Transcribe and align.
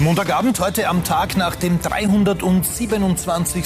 Montagabend, 0.00 0.60
heute 0.60 0.86
am 0.86 1.02
Tag 1.02 1.36
nach 1.36 1.56
dem 1.56 1.82
327. 1.82 3.64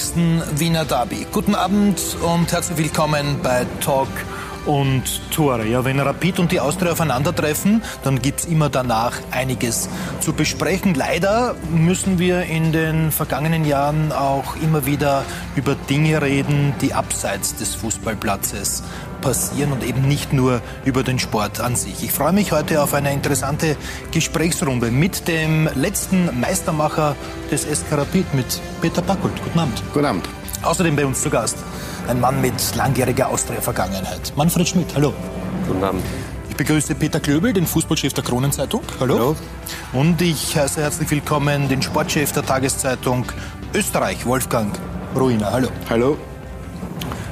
Wiener 0.56 0.86
Derby. 0.86 1.26
Guten 1.30 1.54
Abend 1.54 2.00
und 2.22 2.50
herzlich 2.50 2.78
willkommen 2.78 3.40
bei 3.42 3.66
Talk 3.80 4.08
und 4.64 5.02
Tore. 5.30 5.66
Ja, 5.66 5.84
wenn 5.84 6.00
Rapid 6.00 6.38
und 6.38 6.50
die 6.50 6.60
Austria 6.60 6.92
aufeinandertreffen, 6.92 7.82
dann 8.02 8.22
gibt 8.22 8.40
es 8.40 8.46
immer 8.46 8.70
danach 8.70 9.18
einiges 9.30 9.90
zu 10.20 10.32
besprechen. 10.32 10.94
Leider 10.94 11.54
müssen 11.70 12.18
wir 12.18 12.44
in 12.44 12.72
den 12.72 13.10
vergangenen 13.12 13.66
Jahren 13.66 14.10
auch 14.10 14.56
immer 14.56 14.86
wieder 14.86 15.24
über 15.54 15.74
Dinge 15.74 16.22
reden, 16.22 16.72
die 16.80 16.94
abseits 16.94 17.56
des 17.56 17.74
Fußballplatzes 17.74 18.82
passieren 19.22 19.72
und 19.72 19.82
eben 19.82 20.02
nicht 20.02 20.34
nur 20.34 20.60
über 20.84 21.02
den 21.02 21.18
Sport 21.18 21.60
an 21.60 21.76
sich. 21.76 22.04
Ich 22.04 22.12
freue 22.12 22.34
mich 22.34 22.52
heute 22.52 22.82
auf 22.82 22.92
eine 22.92 23.12
interessante 23.14 23.76
Gesprächsrunde 24.10 24.90
mit 24.90 25.26
dem 25.28 25.70
letzten 25.74 26.38
Meistermacher 26.38 27.16
des 27.50 27.62
SK 27.62 27.92
Rapid, 27.92 28.34
mit 28.34 28.60
Peter 28.82 29.00
Packult. 29.00 29.32
Guten 29.42 29.58
Abend. 29.58 29.82
Guten 29.94 30.04
Abend. 30.04 30.28
Außerdem 30.62 30.94
bei 30.94 31.06
uns 31.06 31.22
zu 31.22 31.30
Gast 31.30 31.56
ein 32.08 32.20
Mann 32.20 32.40
mit 32.40 32.54
langjähriger 32.76 33.28
Austria-Vergangenheit. 33.28 34.32
Manfred 34.36 34.68
Schmidt, 34.68 34.94
hallo. 34.94 35.14
Guten 35.66 35.82
Abend. 35.82 36.02
Ich 36.50 36.56
begrüße 36.56 36.94
Peter 36.94 37.18
Klöbel, 37.18 37.52
den 37.52 37.66
Fußballchef 37.66 38.12
der 38.12 38.24
Kronenzeitung. 38.24 38.82
Hallo. 39.00 39.14
hallo. 39.14 39.36
Und 39.92 40.20
ich 40.20 40.56
heiße 40.56 40.82
herzlich 40.82 41.10
willkommen 41.10 41.68
den 41.68 41.80
Sportchef 41.80 42.32
der 42.32 42.44
Tageszeitung 42.44 43.24
Österreich, 43.72 44.26
Wolfgang 44.26 44.78
Ruiner. 45.16 45.50
Hallo. 45.50 45.68
Hallo. 45.88 46.18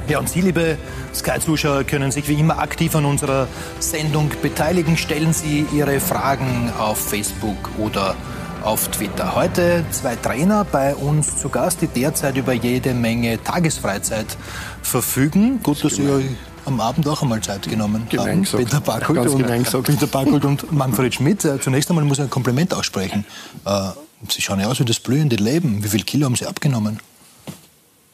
Ja, 0.07 0.19
und 0.19 0.27
Sie, 0.27 0.41
liebe 0.41 0.77
Sky-Zuschauer, 1.13 1.83
können 1.83 2.11
sich 2.11 2.27
wie 2.27 2.39
immer 2.39 2.59
aktiv 2.59 2.95
an 2.95 3.05
unserer 3.05 3.47
Sendung 3.79 4.31
beteiligen. 4.41 4.97
Stellen 4.97 5.33
Sie 5.33 5.65
Ihre 5.73 5.99
Fragen 5.99 6.71
auf 6.77 6.97
Facebook 6.97 7.69
oder 7.77 8.15
auf 8.63 8.89
Twitter. 8.89 9.35
Heute 9.35 9.83
zwei 9.91 10.15
Trainer 10.15 10.65
bei 10.65 10.95
uns 10.95 11.37
zu 11.37 11.49
Gast, 11.49 11.81
die 11.81 11.87
derzeit 11.87 12.37
über 12.37 12.53
jede 12.53 12.93
Menge 12.93 13.43
Tagesfreizeit 13.43 14.37
verfügen. 14.81 15.61
Gut, 15.63 15.83
dass 15.83 15.95
Sie 15.95 16.07
euch 16.07 16.25
am 16.65 16.79
Abend 16.79 17.07
auch 17.07 17.21
einmal 17.21 17.41
Zeit 17.41 17.67
genommen 17.67 18.07
haben. 18.15 18.43
Peter 18.43 18.81
Barkult, 18.81 19.27
und, 19.27 19.83
Peter 19.83 20.07
Barkult 20.07 20.45
und 20.45 20.71
Manfred 20.71 21.13
Schmidt. 21.15 21.43
Äh, 21.43 21.59
zunächst 21.59 21.89
einmal 21.89 22.05
muss 22.05 22.19
ich 22.19 22.23
ein 22.23 22.29
Kompliment 22.29 22.73
aussprechen. 22.73 23.25
Äh, 23.65 23.89
Sie 24.29 24.41
schauen 24.41 24.59
ja 24.59 24.67
aus 24.67 24.79
wie 24.79 24.85
das 24.85 24.99
blühende 24.99 25.37
Leben. 25.37 25.83
Wie 25.83 25.87
viel 25.87 26.03
Kilo 26.03 26.25
haben 26.25 26.35
Sie 26.35 26.45
abgenommen? 26.45 26.99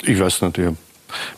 Ich 0.04 0.18
weiß 0.20 0.42
nicht, 0.42 0.58
ich 0.58 0.66
habe 0.66 0.78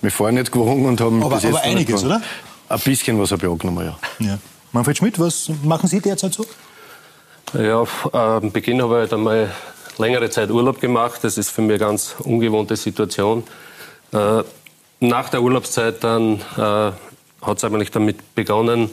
wir 0.02 0.12
fahren 0.12 0.36
nicht 0.36 0.52
gewogen 0.52 0.86
und 0.86 1.02
haben 1.02 1.23
aber, 1.23 1.36
bis 1.36 1.44
jetzt 1.44 1.56
aber 1.56 1.64
einiges, 1.64 2.03
oder? 2.03 2.22
Ein 2.70 2.80
bisschen 2.80 3.20
was 3.20 3.31
habe 3.31 3.45
ich 3.45 3.52
angenommen, 3.52 3.86
ja. 4.20 4.25
ja. 4.25 4.38
Manfred 4.72 4.98
Schmidt, 4.98 5.20
was 5.20 5.50
machen 5.64 5.88
Sie 5.88 6.00
derzeit 6.00 6.34
so? 6.34 6.45
Ja, 7.53 7.84
am 8.12 8.52
Beginn 8.52 8.81
habe 8.81 8.95
ich 8.95 9.00
halt 9.00 9.14
einmal 9.14 9.52
längere 9.97 10.30
Zeit 10.30 10.52
Urlaub 10.52 10.80
gemacht. 10.80 11.23
Das 11.23 11.38
ist 11.38 11.50
für 11.50 11.62
mich 11.62 11.81
eine 11.81 11.92
ganz 11.92 12.16
ungewohnte 12.20 12.75
Situation. 12.75 13.44
Äh, 14.12 14.44
nach 15.00 15.30
der 15.30 15.42
Urlaubszeit 15.42 16.03
dann 16.03 16.42
äh, 16.58 16.92
hat 17.42 17.58
es 17.58 17.64
eigentlich 17.64 17.92
damit 17.92 18.36
begonnen, 18.36 18.92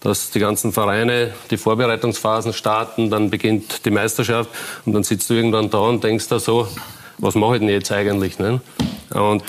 dass 0.00 0.30
die 0.30 0.38
ganzen 0.38 0.72
Vereine 0.72 1.32
die 1.50 1.56
Vorbereitungsphasen 1.56 2.52
starten, 2.52 3.10
dann 3.10 3.30
beginnt 3.30 3.84
die 3.84 3.90
Meisterschaft 3.90 4.50
und 4.84 4.92
dann 4.92 5.02
sitzt 5.02 5.30
du 5.30 5.34
irgendwann 5.34 5.70
da 5.70 5.78
und 5.78 6.04
denkst 6.04 6.28
da 6.28 6.38
so, 6.38 6.68
was 7.18 7.34
mache 7.34 7.54
ich 7.54 7.60
denn 7.60 7.68
jetzt 7.68 7.90
eigentlich? 7.92 8.38
Ne? 8.38 8.60
Und 9.10 9.44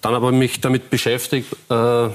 dann 0.00 0.14
habe 0.14 0.26
ich 0.26 0.32
mich 0.32 0.60
damit 0.60 0.90
beschäftigt, 0.90 1.54
äh, 1.68 2.08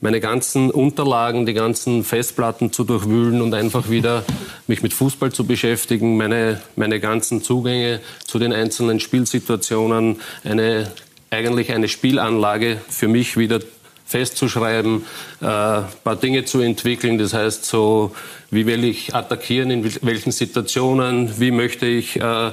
meine 0.00 0.20
ganzen 0.20 0.70
Unterlagen, 0.70 1.46
die 1.46 1.54
ganzen 1.54 2.04
Festplatten 2.04 2.72
zu 2.72 2.84
durchwühlen 2.84 3.40
und 3.40 3.54
einfach 3.54 3.88
wieder 3.88 4.24
mich 4.66 4.82
mit 4.82 4.92
Fußball 4.92 5.32
zu 5.32 5.46
beschäftigen, 5.46 6.18
meine, 6.18 6.60
meine 6.76 7.00
ganzen 7.00 7.42
Zugänge 7.42 8.00
zu 8.26 8.38
den 8.38 8.52
einzelnen 8.52 9.00
Spielsituationen, 9.00 10.20
eine, 10.44 10.92
eigentlich 11.30 11.72
eine 11.72 11.88
Spielanlage 11.88 12.82
für 12.88 13.08
mich 13.08 13.38
wieder 13.38 13.60
festzuschreiben, 14.04 15.06
äh, 15.40 15.44
paar 15.44 16.16
Dinge 16.20 16.44
zu 16.44 16.60
entwickeln. 16.60 17.16
Das 17.16 17.32
heißt, 17.32 17.64
so 17.64 18.14
wie 18.50 18.66
will 18.66 18.84
ich 18.84 19.14
attackieren, 19.14 19.70
in 19.70 19.90
welchen 20.02 20.32
Situationen, 20.32 21.40
wie 21.40 21.50
möchte 21.50 21.86
ich 21.86 22.20
äh, 22.20 22.50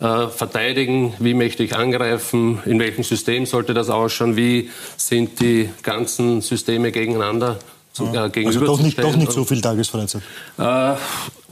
äh, 0.00 0.28
verteidigen, 0.28 1.14
wie 1.18 1.34
möchte 1.34 1.62
ich 1.62 1.76
angreifen, 1.76 2.60
in 2.64 2.78
welchem 2.78 3.04
System 3.04 3.46
sollte 3.46 3.74
das 3.74 3.90
ausschauen, 3.90 4.36
wie 4.36 4.70
sind 4.96 5.40
die 5.40 5.68
ganzen 5.82 6.40
Systeme 6.40 6.90
gegeneinander 6.90 7.58
zu, 7.92 8.06
äh, 8.06 8.46
Also 8.46 8.60
doch 8.60 8.80
nicht, 8.80 8.98
doch 8.98 9.16
nicht 9.16 9.32
so 9.32 9.44
viel 9.44 9.60
Tagesfreizeit? 9.60 10.22
Äh, 10.58 10.94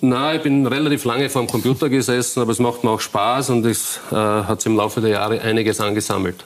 na, 0.00 0.34
ich 0.34 0.42
bin 0.42 0.66
relativ 0.66 1.04
lange 1.04 1.28
vor 1.28 1.42
dem 1.42 1.48
Computer 1.48 1.88
gesessen, 1.88 2.41
aber 2.41 2.53
es 2.53 2.58
macht 2.58 2.84
mir 2.84 2.91
auch 2.91 3.00
Spaß 3.00 3.50
und 3.50 3.66
es 3.66 4.00
äh, 4.10 4.14
hat 4.14 4.64
im 4.64 4.76
Laufe 4.76 5.00
der 5.00 5.10
Jahre 5.10 5.41
einiges 5.41 5.81
angesammelt. 5.81 6.44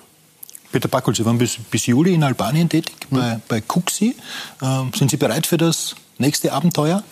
Peter 0.73 0.89
Packel, 0.89 1.15
Sie 1.15 1.25
waren 1.25 1.37
bis, 1.37 1.59
bis 1.71 1.87
Juli 1.87 2.15
in 2.15 2.23
Albanien 2.23 2.69
tätig, 2.69 2.97
mhm. 3.11 3.17
bei, 3.17 3.41
bei 3.47 3.61
Cuxi. 3.61 4.17
Ähm, 4.63 4.91
sind 4.95 5.11
Sie 5.11 5.19
bereit 5.19 5.47
für 5.47 5.59
das 5.59 5.95
nächste 6.19 6.53
Abenteuer? 6.53 7.05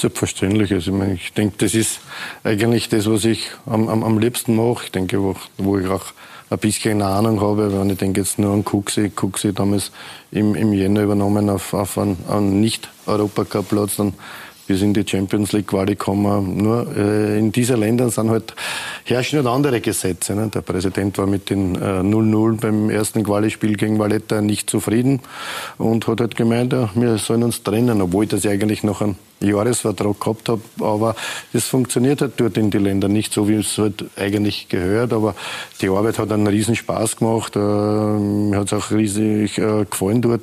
Selbstverständlich. 0.00 0.72
Also 0.72 0.92
ich, 0.92 0.96
meine, 0.96 1.14
ich 1.14 1.32
denke, 1.34 1.56
das 1.58 1.74
ist 1.74 2.00
eigentlich 2.42 2.88
das, 2.88 3.04
was 3.06 3.26
ich 3.26 3.50
am, 3.66 3.88
am, 3.88 4.02
am 4.02 4.18
liebsten 4.18 4.56
mache. 4.56 4.84
Ich 4.84 4.92
denke, 4.92 5.22
wo, 5.22 5.36
wo 5.58 5.76
ich 5.76 5.88
auch 5.88 6.06
ein 6.48 6.58
bisschen 6.58 7.02
eine 7.02 7.06
Ahnung 7.06 7.42
habe, 7.42 7.78
wenn 7.78 7.90
ich 7.90 7.98
denke 7.98 8.20
jetzt 8.20 8.38
nur 8.38 8.54
an 8.54 8.64
Kuxi, 8.64 9.10
Kuxi 9.10 9.52
damals 9.52 9.92
im, 10.30 10.54
im 10.54 10.72
Jänner 10.72 11.02
übernommen 11.02 11.50
auf, 11.50 11.74
auf 11.74 11.98
einen, 11.98 12.16
einen 12.30 12.60
Nicht-Europacup-Platz, 12.60 13.96
dann 13.96 14.14
bis 14.70 14.82
in 14.82 14.94
die 14.94 15.04
Champions 15.04 15.50
League 15.50 15.66
Quali 15.66 15.96
kommen. 15.96 16.58
Nur 16.58 16.86
äh, 16.96 17.36
in 17.36 17.50
diesen 17.50 17.80
Ländern 17.80 18.10
sind 18.10 18.30
halt, 18.30 18.54
herrschen 19.02 19.38
halt 19.38 19.48
andere 19.48 19.80
Gesetze. 19.80 20.36
Ne? 20.36 20.46
Der 20.46 20.60
Präsident 20.60 21.18
war 21.18 21.26
mit 21.26 21.50
den 21.50 21.76
0-0 21.76 22.52
äh, 22.52 22.56
beim 22.56 22.88
ersten 22.88 23.24
Quali-Spiel 23.24 23.76
gegen 23.76 23.98
Valletta 23.98 24.40
nicht 24.40 24.70
zufrieden 24.70 25.22
und 25.76 26.06
hat 26.06 26.20
halt 26.20 26.36
gemeint, 26.36 26.72
ja, 26.72 26.88
wir 26.94 27.18
sollen 27.18 27.42
uns 27.42 27.64
trennen, 27.64 28.00
obwohl 28.00 28.24
ich 28.24 28.30
das 28.30 28.46
eigentlich 28.46 28.84
noch 28.84 29.00
einen 29.00 29.16
Jahresvertrag 29.40 30.20
gehabt 30.20 30.48
habe. 30.48 30.62
Aber 30.78 31.16
das 31.52 31.66
funktioniert 31.66 32.20
halt 32.20 32.34
dort 32.36 32.56
in 32.56 32.70
die 32.70 32.78
Länder 32.78 33.08
nicht 33.08 33.32
so, 33.32 33.48
wie 33.48 33.54
es 33.54 33.76
halt 33.76 34.04
eigentlich 34.16 34.68
gehört. 34.68 35.12
Aber 35.12 35.34
die 35.80 35.88
Arbeit 35.88 36.20
hat 36.20 36.30
einen 36.30 36.46
riesen 36.46 36.76
Spaß 36.76 37.16
gemacht. 37.16 37.56
Äh, 37.56 37.58
mir 37.58 38.56
hat 38.56 38.70
es 38.70 38.72
auch 38.72 38.92
riesig 38.92 39.58
äh, 39.58 39.84
gefallen 39.84 40.22
dort. 40.22 40.42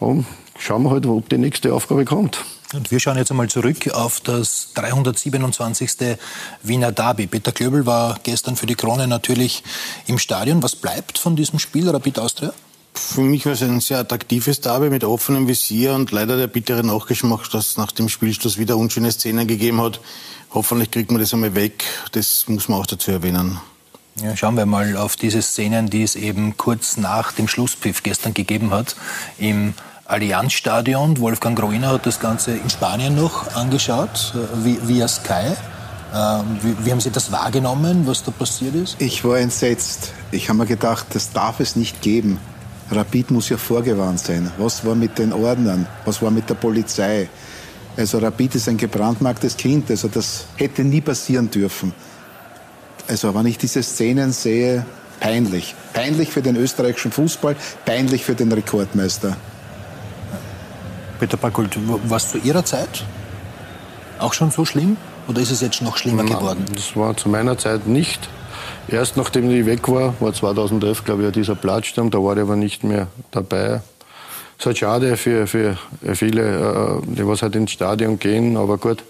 Und 0.00 0.26
schauen 0.58 0.82
wir 0.82 0.90
halt, 0.90 1.06
ob 1.06 1.28
die 1.28 1.38
nächste 1.38 1.72
Aufgabe 1.72 2.04
kommt. 2.04 2.44
Und 2.72 2.90
wir 2.90 2.98
schauen 2.98 3.16
jetzt 3.18 3.30
einmal 3.30 3.48
zurück 3.48 3.88
auf 3.92 4.20
das 4.20 4.70
327. 4.74 6.18
Wiener 6.62 6.92
Derby. 6.92 7.26
Peter 7.26 7.52
Klöbel 7.52 7.86
war 7.86 8.18
gestern 8.22 8.56
für 8.56 8.66
die 8.66 8.74
Krone 8.74 9.06
natürlich 9.06 9.62
im 10.06 10.18
Stadion. 10.18 10.62
Was 10.62 10.74
bleibt 10.74 11.18
von 11.18 11.36
diesem 11.36 11.58
Spiel 11.58 11.88
Rapid 11.88 12.18
Austria? 12.18 12.52
Für 12.94 13.20
mich 13.20 13.44
war 13.44 13.52
es 13.52 13.62
ein 13.62 13.80
sehr 13.80 13.98
attraktives 13.98 14.60
Derby 14.60 14.88
mit 14.88 15.04
offenem 15.04 15.48
Visier 15.48 15.94
und 15.94 16.12
leider 16.12 16.36
der 16.36 16.46
bittere 16.46 16.84
Nachgeschmack, 16.84 17.50
dass 17.50 17.70
es 17.70 17.76
nach 17.76 17.92
dem 17.92 18.08
Spielschluss 18.08 18.56
wieder 18.56 18.76
unschöne 18.76 19.10
Szenen 19.10 19.46
gegeben 19.46 19.80
hat. 19.80 20.00
Hoffentlich 20.52 20.90
kriegt 20.92 21.10
man 21.10 21.20
das 21.20 21.34
einmal 21.34 21.54
weg. 21.54 21.84
Das 22.12 22.44
muss 22.46 22.68
man 22.68 22.80
auch 22.80 22.86
dazu 22.86 23.10
erwähnen. 23.10 23.60
Ja, 24.22 24.36
schauen 24.36 24.56
wir 24.56 24.64
mal 24.64 24.96
auf 24.96 25.16
diese 25.16 25.42
Szenen, 25.42 25.90
die 25.90 26.04
es 26.04 26.14
eben 26.14 26.56
kurz 26.56 26.96
nach 26.96 27.32
dem 27.32 27.48
Schlusspfiff 27.48 28.04
gestern 28.04 28.32
gegeben 28.32 28.70
hat 28.70 28.94
im 29.38 29.74
Allianzstadion. 30.06 31.18
Wolfgang 31.18 31.58
Groiner 31.58 31.92
hat 31.92 32.06
das 32.06 32.20
Ganze 32.20 32.52
in 32.52 32.68
Spanien 32.68 33.14
noch 33.14 33.54
angeschaut, 33.54 34.34
via 34.62 35.08
Sky. 35.08 35.54
Ähm, 36.14 36.58
wie, 36.62 36.86
wie, 36.86 36.92
haben 36.92 37.00
Sie 37.00 37.10
das 37.10 37.32
wahrgenommen, 37.32 38.06
was 38.06 38.22
da 38.22 38.30
passiert 38.30 38.74
ist? 38.74 38.96
Ich 39.00 39.24
war 39.24 39.38
entsetzt. 39.38 40.12
Ich 40.30 40.48
habe 40.48 40.58
mir 40.58 40.66
gedacht, 40.66 41.06
das 41.12 41.32
darf 41.32 41.58
es 41.58 41.74
nicht 41.74 42.02
geben. 42.02 42.38
Rapid 42.90 43.30
muss 43.30 43.48
ja 43.48 43.56
vorgewarnt 43.56 44.20
sein. 44.20 44.50
Was 44.58 44.84
war 44.84 44.94
mit 44.94 45.18
den 45.18 45.32
Ordnern? 45.32 45.86
Was 46.04 46.22
war 46.22 46.30
mit 46.30 46.48
der 46.48 46.54
Polizei? 46.54 47.28
Also 47.96 48.18
Rapid 48.18 48.54
ist 48.56 48.68
ein 48.68 48.76
gebrandmarktes 48.76 49.56
Kind. 49.56 49.90
Also 49.90 50.08
das 50.08 50.44
hätte 50.56 50.84
nie 50.84 51.00
passieren 51.00 51.50
dürfen. 51.50 51.92
Also 53.08 53.34
wenn 53.34 53.46
ich 53.46 53.58
diese 53.58 53.82
Szenen 53.82 54.32
sehe, 54.32 54.84
peinlich. 55.18 55.74
Peinlich 55.94 56.30
für 56.30 56.42
den 56.42 56.56
österreichischen 56.56 57.10
Fußball, 57.10 57.56
peinlich 57.84 58.24
für 58.24 58.34
den 58.34 58.52
Rekordmeister. 58.52 59.36
Peter 61.18 61.36
Packult, 61.36 61.78
war 62.08 62.16
es 62.16 62.30
zu 62.30 62.38
Ihrer 62.38 62.64
Zeit 62.64 63.04
auch 64.18 64.32
schon 64.32 64.50
so 64.50 64.64
schlimm? 64.64 64.96
Oder 65.28 65.40
ist 65.40 65.50
es 65.50 65.60
jetzt 65.60 65.82
noch 65.82 65.96
schlimmer 65.96 66.22
Nein, 66.22 66.38
geworden? 66.38 66.64
Das 66.74 66.96
war 66.96 67.16
zu 67.16 67.28
meiner 67.28 67.56
Zeit 67.56 67.86
nicht. 67.86 68.28
Erst 68.88 69.16
nachdem 69.16 69.50
ich 69.50 69.64
weg 69.64 69.88
war, 69.88 70.14
war 70.20 70.32
2011, 70.32 71.04
glaube 71.04 71.26
ich, 71.26 71.32
dieser 71.32 71.54
Platzsturm, 71.54 72.10
da 72.10 72.18
war 72.18 72.36
ich 72.36 72.42
aber 72.42 72.56
nicht 72.56 72.84
mehr 72.84 73.06
dabei. 73.30 73.80
Es 74.56 74.60
ist 74.60 74.66
halt 74.66 74.78
schade 74.78 75.16
für, 75.16 75.46
für 75.46 75.76
viele, 76.14 77.00
äh, 77.02 77.06
die 77.06 77.26
was 77.26 77.42
halt 77.42 77.56
ins 77.56 77.72
Stadion 77.72 78.18
gehen, 78.18 78.56
aber 78.56 78.78
gut. 78.78 79.02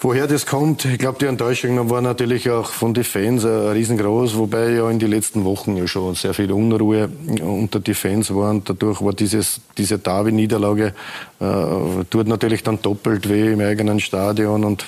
Woher 0.00 0.28
das 0.28 0.46
kommt, 0.46 0.84
ich 0.84 0.98
glaube, 0.98 1.18
die 1.18 1.26
Enttäuschung 1.26 1.90
war 1.90 2.00
natürlich 2.00 2.48
auch 2.50 2.70
von 2.70 2.94
den 2.94 3.02
Fans 3.02 3.42
äh, 3.42 3.48
riesengroß, 3.48 4.36
wobei 4.36 4.70
ja 4.70 4.88
in 4.88 5.00
den 5.00 5.10
letzten 5.10 5.44
Wochen 5.44 5.76
ja 5.76 5.88
schon 5.88 6.14
sehr 6.14 6.34
viel 6.34 6.52
Unruhe 6.52 7.08
unter 7.40 7.80
die 7.80 7.94
Fans 7.94 8.32
war 8.32 8.50
und 8.50 8.70
dadurch 8.70 9.02
war 9.02 9.12
dieses, 9.12 9.60
diese 9.76 9.98
Derby-Niederlage 9.98 10.94
äh, 11.40 12.04
tut 12.10 12.28
natürlich 12.28 12.62
dann 12.62 12.80
doppelt 12.80 13.28
weh 13.28 13.52
im 13.52 13.60
eigenen 13.60 13.98
Stadion 13.98 14.62
und 14.62 14.86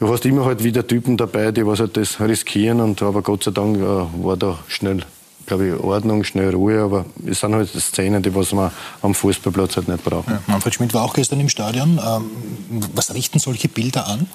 du 0.00 0.10
hast 0.10 0.24
immer 0.24 0.46
halt 0.46 0.64
wieder 0.64 0.86
Typen 0.86 1.18
dabei, 1.18 1.52
die 1.52 1.66
was 1.66 1.80
halt 1.80 1.98
das 1.98 2.18
riskieren 2.20 2.80
und 2.80 3.02
aber 3.02 3.20
Gott 3.20 3.44
sei 3.44 3.50
Dank 3.50 3.76
äh, 3.76 4.24
war 4.24 4.38
da 4.38 4.58
schnell 4.68 5.04
glaube 5.46 5.68
ich, 5.68 5.74
Ordnung, 5.74 6.24
schnell 6.24 6.54
Ruhe, 6.54 6.80
aber 6.80 7.04
es 7.26 7.40
sind 7.40 7.54
halt 7.54 7.68
Szenen, 7.68 8.22
die 8.22 8.34
was 8.34 8.52
man 8.52 8.70
am 9.02 9.14
Fußballplatz 9.14 9.76
halt 9.76 9.88
nicht 9.88 10.04
brauchen. 10.04 10.32
Ja, 10.32 10.42
Manfred 10.46 10.74
Schmidt 10.74 10.94
war 10.94 11.02
auch 11.02 11.14
gestern 11.14 11.40
im 11.40 11.48
Stadion. 11.48 12.00
Ähm, 12.04 12.82
was 12.94 13.12
richten 13.14 13.38
solche 13.38 13.68
Bilder 13.68 14.06
an? 14.06 14.26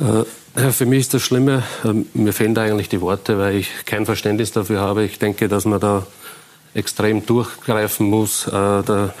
Äh, 0.00 0.72
für 0.72 0.86
mich 0.86 1.00
ist 1.00 1.14
das 1.14 1.22
Schlimme, 1.22 1.62
äh, 1.84 1.92
mir 2.14 2.32
fehlen 2.32 2.54
da 2.54 2.62
eigentlich 2.62 2.88
die 2.88 3.00
Worte, 3.00 3.38
weil 3.38 3.56
ich 3.56 3.68
kein 3.84 4.06
Verständnis 4.06 4.52
dafür 4.52 4.80
habe. 4.80 5.04
Ich 5.04 5.18
denke, 5.18 5.48
dass 5.48 5.64
man 5.64 5.80
da 5.80 6.06
extrem 6.74 7.24
durchgreifen 7.24 8.06
muss. 8.06 8.46
Äh, 8.46 8.50
da 8.50 9.14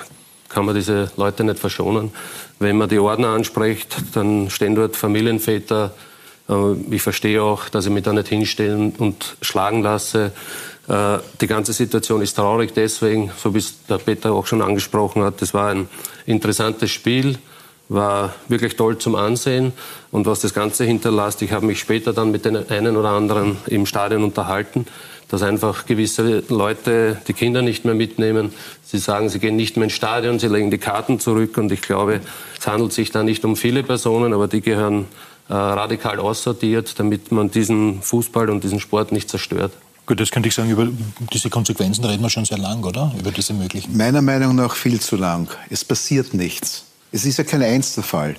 kann 0.48 0.64
man 0.64 0.74
diese 0.74 1.10
Leute 1.16 1.44
nicht 1.44 1.58
verschonen. 1.58 2.10
Wenn 2.58 2.76
man 2.76 2.88
die 2.88 2.98
Ordner 2.98 3.28
anspricht, 3.28 3.96
dann 4.14 4.50
stehen 4.50 4.74
dort 4.74 4.96
Familienväter. 4.96 5.94
Ich 6.90 7.02
verstehe 7.02 7.40
auch, 7.40 7.68
dass 7.68 7.86
ich 7.86 7.92
mich 7.92 8.02
da 8.02 8.12
nicht 8.12 8.26
hinstellen 8.26 8.92
und 8.98 9.36
schlagen 9.40 9.82
lasse. 9.82 10.32
Die 11.40 11.46
ganze 11.46 11.72
Situation 11.72 12.20
ist 12.20 12.34
traurig 12.34 12.72
deswegen, 12.74 13.30
so 13.36 13.54
wie 13.54 13.58
es 13.58 13.86
der 13.86 13.98
Peter 13.98 14.32
auch 14.32 14.46
schon 14.46 14.60
angesprochen 14.60 15.22
hat. 15.22 15.40
Das 15.40 15.54
war 15.54 15.68
ein 15.68 15.88
interessantes 16.26 16.90
Spiel 16.90 17.38
war 17.90 18.34
wirklich 18.48 18.76
toll 18.76 18.96
zum 18.98 19.16
Ansehen. 19.16 19.72
Und 20.10 20.24
was 20.24 20.40
das 20.40 20.54
Ganze 20.54 20.84
hinterlässt, 20.84 21.42
ich 21.42 21.52
habe 21.52 21.66
mich 21.66 21.80
später 21.80 22.12
dann 22.12 22.30
mit 22.30 22.44
den 22.44 22.70
einen 22.70 22.96
oder 22.96 23.10
anderen 23.10 23.58
im 23.66 23.84
Stadion 23.84 24.22
unterhalten, 24.22 24.86
dass 25.28 25.42
einfach 25.42 25.86
gewisse 25.86 26.44
Leute 26.48 27.20
die 27.28 27.32
Kinder 27.32 27.62
nicht 27.62 27.84
mehr 27.84 27.94
mitnehmen. 27.94 28.52
Sie 28.84 28.98
sagen, 28.98 29.28
sie 29.28 29.40
gehen 29.40 29.56
nicht 29.56 29.76
mehr 29.76 29.84
ins 29.84 29.92
Stadion, 29.92 30.38
sie 30.38 30.48
legen 30.48 30.70
die 30.70 30.78
Karten 30.78 31.18
zurück. 31.20 31.58
Und 31.58 31.72
ich 31.72 31.82
glaube, 31.82 32.20
es 32.58 32.66
handelt 32.66 32.92
sich 32.92 33.10
da 33.10 33.22
nicht 33.24 33.44
um 33.44 33.56
viele 33.56 33.82
Personen, 33.82 34.32
aber 34.32 34.46
die 34.46 34.60
gehören 34.60 35.06
äh, 35.48 35.54
radikal 35.54 36.20
aussortiert, 36.20 36.98
damit 36.98 37.32
man 37.32 37.50
diesen 37.50 38.02
Fußball 38.02 38.50
und 38.50 38.62
diesen 38.62 38.78
Sport 38.78 39.10
nicht 39.10 39.28
zerstört. 39.28 39.72
Gut, 40.10 40.18
das 40.18 40.32
könnte 40.32 40.48
ich 40.48 40.56
sagen, 40.56 40.70
über 40.70 40.88
diese 41.32 41.50
Konsequenzen 41.50 42.04
reden 42.04 42.20
wir 42.20 42.30
schon 42.30 42.44
sehr 42.44 42.58
lang, 42.58 42.82
oder? 42.82 43.14
Über 43.16 43.30
diese 43.30 43.54
möglichen. 43.54 43.96
Meiner 43.96 44.20
Meinung 44.20 44.56
nach 44.56 44.74
viel 44.74 44.98
zu 44.98 45.14
lang. 45.14 45.48
Es 45.70 45.84
passiert 45.84 46.34
nichts. 46.34 46.86
Es 47.12 47.24
ist 47.24 47.38
ja 47.38 47.44
kein 47.44 47.62
Einzelfall. 47.62 48.34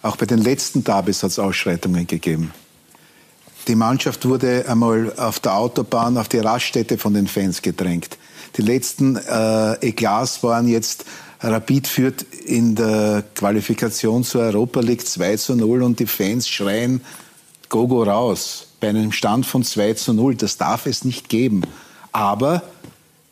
Auch 0.00 0.16
bei 0.16 0.24
den 0.24 0.38
letzten 0.38 0.82
Derbys 0.84 1.22
hat 1.22 1.32
es 1.32 1.38
Ausschreitungen 1.38 2.06
gegeben. 2.06 2.54
Die 3.68 3.74
Mannschaft 3.74 4.24
wurde 4.24 4.64
einmal 4.66 5.12
auf 5.18 5.38
der 5.38 5.54
Autobahn 5.54 6.16
auf 6.16 6.28
die 6.28 6.38
Raststätte 6.38 6.96
von 6.96 7.12
den 7.12 7.26
Fans 7.26 7.60
gedrängt. 7.60 8.16
Die 8.56 8.62
letzten 8.62 9.16
äh, 9.16 9.86
Eklats 9.86 10.42
waren 10.42 10.66
jetzt, 10.66 11.04
Rapid 11.42 11.88
führt 11.88 12.22
in 12.22 12.74
der 12.74 13.22
Qualifikation 13.34 14.24
zur 14.24 14.44
Europa 14.44 14.80
League 14.80 15.06
2 15.06 15.36
zu 15.36 15.56
0 15.56 15.82
und 15.82 16.00
die 16.00 16.06
Fans 16.06 16.48
schreien, 16.48 17.02
go, 17.68 17.86
go 17.86 18.02
raus. 18.02 18.68
Bei 18.82 18.88
einem 18.88 19.12
Stand 19.12 19.46
von 19.46 19.62
2 19.62 19.94
zu 19.94 20.12
0. 20.12 20.34
Das 20.34 20.56
darf 20.56 20.86
es 20.86 21.04
nicht 21.04 21.28
geben. 21.28 21.62
Aber 22.10 22.64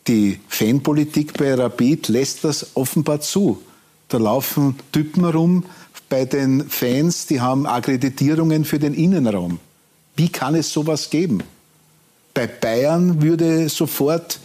die 0.06 0.38
Fanpolitik 0.48 1.36
bei 1.36 1.54
Rapid 1.54 2.06
lässt 2.06 2.44
das 2.44 2.76
offenbar 2.76 3.20
zu. 3.20 3.60
Da 4.06 4.18
laufen 4.18 4.76
Typen 4.92 5.24
rum 5.24 5.64
bei 6.08 6.24
den 6.24 6.70
Fans, 6.70 7.26
die 7.26 7.40
haben 7.40 7.66
Akkreditierungen 7.66 8.64
für 8.64 8.78
den 8.78 8.94
Innenraum. 8.94 9.58
Wie 10.14 10.28
kann 10.28 10.54
es 10.54 10.72
sowas 10.72 11.10
geben? 11.10 11.42
Bei 12.32 12.46
Bayern 12.46 13.20
würde 13.20 13.68
sofort 13.68 14.38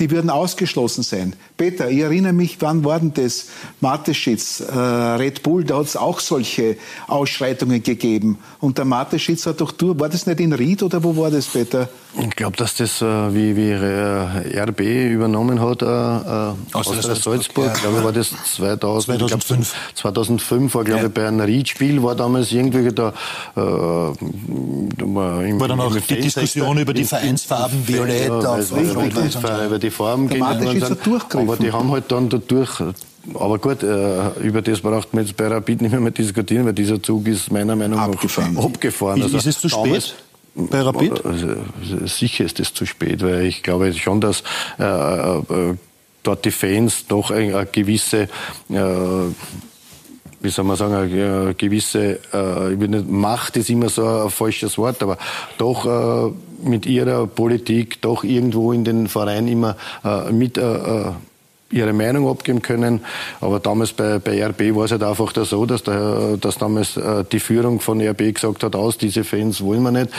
die 0.00 0.10
würden 0.10 0.30
ausgeschlossen 0.30 1.02
sein. 1.02 1.36
Peter, 1.56 1.90
ich 1.90 2.00
erinnere 2.00 2.32
mich, 2.32 2.56
wann 2.60 2.84
war 2.84 2.98
denn 2.98 3.12
das? 3.12 3.46
Mateschitz, 3.80 4.60
äh, 4.60 4.74
Red 4.74 5.42
Bull, 5.42 5.64
da 5.64 5.78
hat 5.78 5.86
es 5.86 5.96
auch 5.96 6.20
solche 6.20 6.76
Ausschreitungen 7.06 7.82
gegeben. 7.82 8.38
Und 8.60 8.78
der 8.78 8.86
Mateschitz 8.86 9.46
hat 9.46 9.60
doch 9.60 9.72
durch, 9.72 9.98
war 10.00 10.08
das 10.08 10.26
nicht 10.26 10.40
in 10.40 10.52
Ried 10.52 10.82
oder 10.82 11.04
wo 11.04 11.16
war 11.16 11.30
das, 11.30 11.46
Peter? 11.46 11.88
Ich 12.18 12.30
glaube, 12.30 12.56
dass 12.56 12.74
das, 12.74 13.02
äh, 13.02 13.34
wie, 13.34 13.56
wie 13.56 13.70
äh, 13.70 14.62
RB 14.62 14.80
übernommen 14.80 15.60
hat, 15.60 15.82
äh, 15.82 15.84
äh 15.84 16.54
aus, 16.72 16.88
aus 16.88 17.06
der 17.06 17.14
Salzburg, 17.14 17.66
ja, 17.66 17.72
glaube 17.74 17.98
ich, 17.98 18.04
war 18.04 18.12
das 18.12 18.30
2000, 18.56 19.18
2005. 19.18 19.70
Glaub, 19.70 19.96
2005 19.96 20.74
war, 20.74 20.84
glaube 20.84 21.06
ich, 21.06 21.12
bei 21.12 21.28
einem 21.28 21.40
Ried-Spiel, 21.40 22.02
war 22.02 22.16
damals 22.16 22.50
irgendwie 22.50 22.92
da, 22.92 23.12
äh, 23.56 23.60
war, 23.60 25.68
dann 25.68 25.80
auch 25.80 25.94
die 25.94 26.20
Diskussion 26.20 26.78
über 26.78 26.94
die 26.94 27.04
Vereinsfarben 27.04 27.86
Violett 27.86 28.28
ja, 28.28 28.38
auf, 28.38 28.72
über 28.72 29.78
die 29.78 29.89
Farben 29.90 30.28
gehen. 30.28 30.42
Aber 30.42 31.56
die 31.56 31.72
haben 31.72 31.90
halt 31.90 32.10
dann 32.10 32.28
dadurch 32.28 32.80
aber 33.34 33.58
gut, 33.58 33.82
äh, 33.82 34.30
über 34.40 34.62
das 34.62 34.80
braucht 34.80 35.12
man 35.12 35.24
jetzt 35.24 35.36
bei 35.36 35.46
Rapid 35.46 35.82
nicht 35.82 35.98
mehr, 35.98 36.10
diskutieren, 36.10 36.64
weil 36.64 36.72
dieser 36.72 37.02
Zug 37.02 37.26
ist 37.28 37.52
meiner 37.52 37.76
Meinung 37.76 37.98
nach 37.98 38.08
abgefahren. 38.08 38.56
abgefahren. 38.56 39.22
Also 39.22 39.36
ist 39.36 39.46
es 39.46 39.58
zu 39.60 39.68
spät? 39.68 40.14
Bei 40.54 40.80
Rapid? 40.80 41.24
Also, 41.24 41.48
sicher 42.06 42.44
ist 42.44 42.58
es 42.60 42.72
zu 42.74 42.86
spät, 42.86 43.22
weil 43.22 43.44
ich 43.44 43.62
glaube 43.62 43.92
schon, 43.92 44.20
dass 44.20 44.42
äh, 44.78 44.84
äh, 44.84 45.74
dort 46.22 46.44
die 46.44 46.50
Fans 46.50 47.06
doch 47.06 47.30
eine, 47.30 47.56
eine 47.56 47.66
gewisse 47.66 48.28
äh, 48.68 48.78
wie 50.40 50.48
soll 50.48 50.64
man 50.64 50.76
sagen, 50.76 50.94
eine 50.94 51.54
gewisse, 51.54 52.18
äh, 52.32 52.72
ich 52.72 52.80
will 52.80 52.88
nicht, 52.88 53.08
Macht 53.08 53.56
ist 53.56 53.70
immer 53.70 53.88
so 53.88 54.06
ein 54.06 54.30
falsches 54.30 54.78
Wort, 54.78 55.02
aber 55.02 55.18
doch 55.58 55.86
äh, 55.86 56.32
mit 56.68 56.86
ihrer 56.86 57.26
Politik 57.26 58.00
doch 58.00 58.24
irgendwo 58.24 58.72
in 58.72 58.84
den 58.84 59.08
Verein 59.08 59.48
immer 59.48 59.76
äh, 60.04 60.32
mit 60.32 60.58
äh, 60.58 60.62
äh 60.62 61.12
ihre 61.72 61.92
Meinung 61.92 62.28
abgeben 62.28 62.62
können. 62.62 63.04
Aber 63.40 63.60
damals 63.60 63.92
bei, 63.92 64.18
bei 64.18 64.44
RB 64.44 64.74
war 64.74 64.86
es 64.86 64.90
halt 64.90 65.04
einfach 65.04 65.32
so, 65.44 65.66
dass, 65.66 65.84
der, 65.84 66.36
dass 66.36 66.58
damals 66.58 66.96
äh, 66.96 67.24
die 67.30 67.38
Führung 67.38 67.78
von 67.78 68.00
RB 68.00 68.34
gesagt 68.34 68.64
hat, 68.64 68.74
aus, 68.74 68.98
diese 68.98 69.22
Fans 69.22 69.60
wollen 69.60 69.82
wir 69.82 69.92
nicht. 69.92 70.10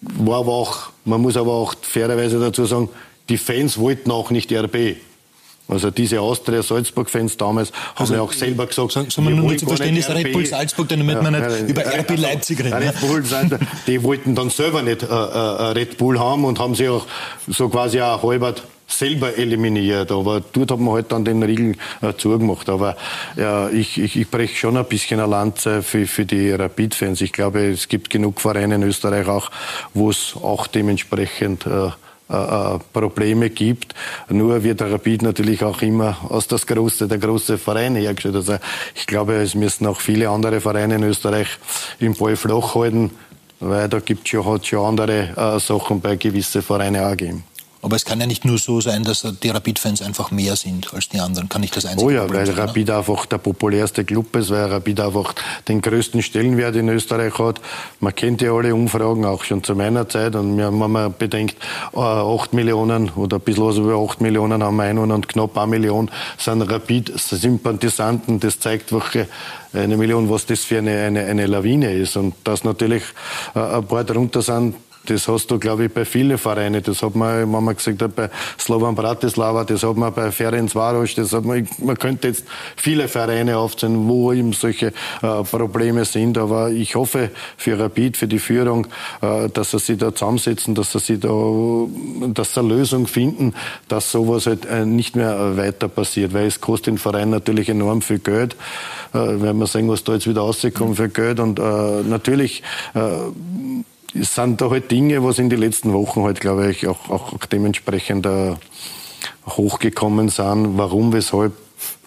War 0.00 0.40
aber 0.40 0.52
auch, 0.52 0.88
man 1.04 1.20
muss 1.20 1.36
aber 1.36 1.52
auch 1.52 1.74
fairerweise 1.82 2.40
dazu 2.40 2.64
sagen, 2.64 2.88
die 3.28 3.36
Fans 3.36 3.76
wollten 3.76 4.10
auch 4.10 4.30
nicht 4.30 4.50
RB. 4.50 4.96
Also 5.68 5.90
diese 5.90 6.20
Austria-Salzburg-Fans 6.20 7.36
damals 7.36 7.72
also, 7.94 8.12
haben 8.12 8.20
ja 8.20 8.22
auch 8.22 8.32
selber 8.32 8.66
gesagt, 8.66 8.92
sagen, 8.92 9.10
sagen 9.10 9.28
wir 9.28 9.34
nur 9.34 9.56
zum 9.56 9.68
Verständnis 9.68 10.08
Red 10.10 10.32
Bull 10.32 10.44
Salzburg, 10.44 10.88
damit 10.88 11.16
ja, 11.16 11.22
man 11.22 11.32
nicht 11.32 11.60
ja, 11.60 11.66
über 11.66 11.82
RB 11.86 12.18
Leipzig 12.18 12.60
reden. 12.60 12.74
Red 12.74 13.00
Bull, 13.00 13.22
die 13.86 14.02
wollten 14.02 14.34
dann 14.34 14.50
selber 14.50 14.82
nicht 14.82 15.02
äh, 15.02 15.06
äh, 15.06 15.08
Red 15.72 15.98
Bull 15.98 16.18
haben 16.18 16.44
und 16.44 16.58
haben 16.58 16.74
sich 16.74 16.88
auch 16.88 17.06
so 17.48 17.68
quasi 17.68 18.00
auch 18.00 18.22
halbert 18.22 18.62
selber 18.86 19.36
eliminiert. 19.36 20.12
Aber 20.12 20.42
dort 20.52 20.70
hat 20.70 20.78
man 20.78 20.94
halt 20.94 21.12
dann 21.12 21.24
den 21.24 21.42
Riegel 21.42 21.76
äh, 22.02 22.12
zugemacht. 22.16 22.68
Aber 22.68 22.96
ja, 23.36 23.68
ich, 23.70 23.98
ich, 23.98 24.16
ich 24.16 24.28
breche 24.28 24.54
schon 24.54 24.76
ein 24.76 24.84
bisschen 24.84 25.20
eine 25.20 25.30
Lanze 25.30 25.82
für, 25.82 26.06
für 26.06 26.26
die 26.26 26.50
Rapid-Fans. 26.50 27.20
Ich 27.20 27.32
glaube, 27.32 27.70
es 27.70 27.88
gibt 27.88 28.10
genug 28.10 28.40
Vereine 28.40 28.74
in 28.74 28.82
Österreich 28.82 29.28
auch, 29.28 29.50
wo 29.94 30.10
es 30.10 30.34
auch 30.40 30.66
dementsprechend 30.66 31.66
äh, 31.66 31.90
äh, 32.32 32.76
äh, 32.76 32.78
Probleme 32.92 33.50
gibt. 33.50 33.94
Nur 34.30 34.62
wird 34.64 34.80
der 34.80 34.90
Rapid 34.90 35.22
natürlich 35.22 35.62
auch 35.62 35.82
immer 35.82 36.16
aus 36.28 36.48
das 36.48 36.66
große, 36.66 37.06
der 37.06 37.18
große 37.18 37.58
Verein 37.58 37.94
hergestellt. 37.94 38.36
Also 38.36 38.56
ich 38.94 39.06
glaube, 39.06 39.34
es 39.34 39.54
müssen 39.54 39.86
auch 39.86 40.00
viele 40.00 40.30
andere 40.30 40.60
Vereine 40.60 40.94
in 40.94 41.02
Österreich 41.02 41.48
im 42.00 42.14
Ball 42.14 42.36
flach 42.36 42.74
halten, 42.74 43.10
weil 43.60 43.88
da 43.88 44.00
gibt 44.00 44.24
es 44.24 44.30
schon, 44.30 44.46
hat 44.46 44.66
schon 44.66 44.84
andere 44.84 45.28
äh, 45.36 45.60
Sachen 45.60 46.00
bei 46.00 46.16
gewissen 46.16 46.62
Vereinen 46.62 47.04
auch 47.04 47.16
geben. 47.16 47.44
Aber 47.84 47.96
es 47.96 48.04
kann 48.04 48.20
ja 48.20 48.26
nicht 48.28 48.44
nur 48.44 48.58
so 48.58 48.80
sein, 48.80 49.02
dass 49.02 49.26
die 49.42 49.48
Rapid-Fans 49.48 50.02
einfach 50.02 50.30
mehr 50.30 50.54
sind 50.54 50.94
als 50.94 51.08
die 51.08 51.18
anderen. 51.18 51.48
Kann 51.48 51.64
ich 51.64 51.72
das 51.72 51.84
einzige 51.84 52.06
Oh 52.06 52.10
ja, 52.10 52.30
weil 52.30 52.46
sein, 52.46 52.54
Rapid 52.54 52.88
oder? 52.88 52.98
einfach 52.98 53.26
der 53.26 53.38
populärste 53.38 54.04
Club 54.04 54.36
ist, 54.36 54.50
weil 54.50 54.66
Rapid 54.66 55.00
einfach 55.00 55.34
den 55.66 55.82
größten 55.82 56.22
Stellenwert 56.22 56.76
in 56.76 56.88
Österreich 56.88 57.36
hat. 57.40 57.60
Man 57.98 58.14
kennt 58.14 58.40
ja 58.40 58.52
alle 58.52 58.72
Umfragen, 58.72 59.24
auch 59.24 59.42
schon 59.42 59.64
zu 59.64 59.74
meiner 59.74 60.08
Zeit. 60.08 60.36
Und 60.36 60.58
wenn 60.58 60.78
man 60.78 61.12
bedenkt, 61.18 61.56
8 61.92 62.52
äh, 62.52 62.56
Millionen 62.56 63.10
oder 63.10 63.38
ein 63.38 63.42
bisschen 63.42 63.64
was 63.64 63.76
über 63.78 63.96
8 63.96 64.20
Millionen 64.20 64.62
haben 64.62 64.76
wir 64.76 64.84
ein 64.84 64.98
und 64.98 65.28
knapp 65.28 65.58
eine 65.58 65.66
Million 65.66 66.08
sind 66.38 66.62
Rapid-Sympathisanten. 66.62 68.38
Das 68.38 68.60
zeigt 68.60 68.92
wirklich 68.92 69.26
eine 69.72 69.96
Million, 69.96 70.30
was 70.30 70.46
das 70.46 70.60
für 70.60 70.78
eine, 70.78 71.02
eine, 71.02 71.24
eine 71.24 71.46
Lawine 71.46 71.92
ist. 71.92 72.16
Und 72.16 72.34
dass 72.44 72.62
natürlich 72.62 73.02
äh, 73.56 73.58
ein 73.58 73.86
paar 73.86 74.04
darunter 74.04 74.40
sind, 74.40 74.76
das 75.06 75.28
hast 75.28 75.50
du, 75.50 75.58
glaube 75.58 75.86
ich, 75.86 75.92
bei 75.92 76.04
vielen 76.04 76.38
Vereinen. 76.38 76.82
Das 76.82 77.02
hat 77.02 77.16
man, 77.16 77.52
wenn 77.52 77.64
man 77.64 77.76
gesagt 77.76 78.02
hat, 78.02 78.14
bei 78.14 78.30
Slovan 78.58 78.94
Bratislava, 78.94 79.64
das 79.64 79.82
hat 79.82 79.96
man 79.96 80.12
bei 80.12 80.30
Ferenc 80.30 80.74
Varos, 80.74 81.14
das 81.14 81.32
hat 81.32 81.44
man, 81.44 81.66
man 81.78 81.98
könnte 81.98 82.28
jetzt 82.28 82.44
viele 82.76 83.08
Vereine 83.08 83.56
aufzählen, 83.58 84.08
wo 84.08 84.32
eben 84.32 84.52
solche 84.52 84.92
äh, 85.22 85.42
Probleme 85.42 86.04
sind. 86.04 86.38
Aber 86.38 86.70
ich 86.70 86.94
hoffe 86.94 87.30
für 87.56 87.78
Rapid, 87.78 88.16
für 88.16 88.28
die 88.28 88.38
Führung, 88.38 88.86
äh, 89.20 89.48
dass 89.48 89.72
sie 89.72 89.78
sich 89.78 89.98
da 89.98 90.14
zusammensetzen, 90.14 90.74
dass 90.74 90.92
sie 90.92 91.18
da, 91.18 91.28
dass 92.28 92.54
sie 92.54 92.60
eine 92.60 92.68
Lösung 92.68 93.06
finden, 93.06 93.54
dass 93.88 94.12
sowas 94.12 94.46
halt 94.46 94.66
äh, 94.66 94.86
nicht 94.86 95.16
mehr 95.16 95.56
weiter 95.56 95.88
passiert. 95.88 96.32
Weil 96.32 96.46
es 96.46 96.60
kostet 96.60 96.86
den 96.88 96.98
Verein 96.98 97.30
natürlich 97.30 97.68
enorm 97.68 98.02
viel 98.02 98.18
Geld. 98.18 98.56
Äh, 99.12 99.18
wenn 99.42 99.56
wir 99.58 99.66
sehen, 99.66 99.88
was 99.88 100.04
da 100.04 100.14
jetzt 100.14 100.28
wieder 100.28 100.42
rauskommt 100.42 100.96
für 100.96 101.08
Geld. 101.08 101.40
Und 101.40 101.58
äh, 101.58 102.02
natürlich, 102.02 102.62
äh, 102.94 103.00
es 104.14 104.34
sind 104.34 104.60
da 104.60 104.70
halt 104.70 104.90
Dinge, 104.90 105.24
was 105.24 105.38
in 105.38 105.50
den 105.50 105.60
letzten 105.60 105.92
Wochen 105.92 106.22
halt, 106.22 106.40
glaube 106.40 106.70
ich, 106.70 106.86
auch, 106.86 107.08
auch 107.08 107.36
dementsprechend 107.46 108.26
äh, 108.26 108.54
hochgekommen 109.46 110.28
sind. 110.28 110.76
Warum, 110.76 111.12
weshalb, 111.12 111.52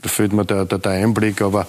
da 0.01 0.09
fehlt 0.09 0.33
mir 0.33 0.45
der, 0.45 0.65
der, 0.65 0.77
der 0.77 0.91
Einblick, 0.91 1.41
aber 1.41 1.65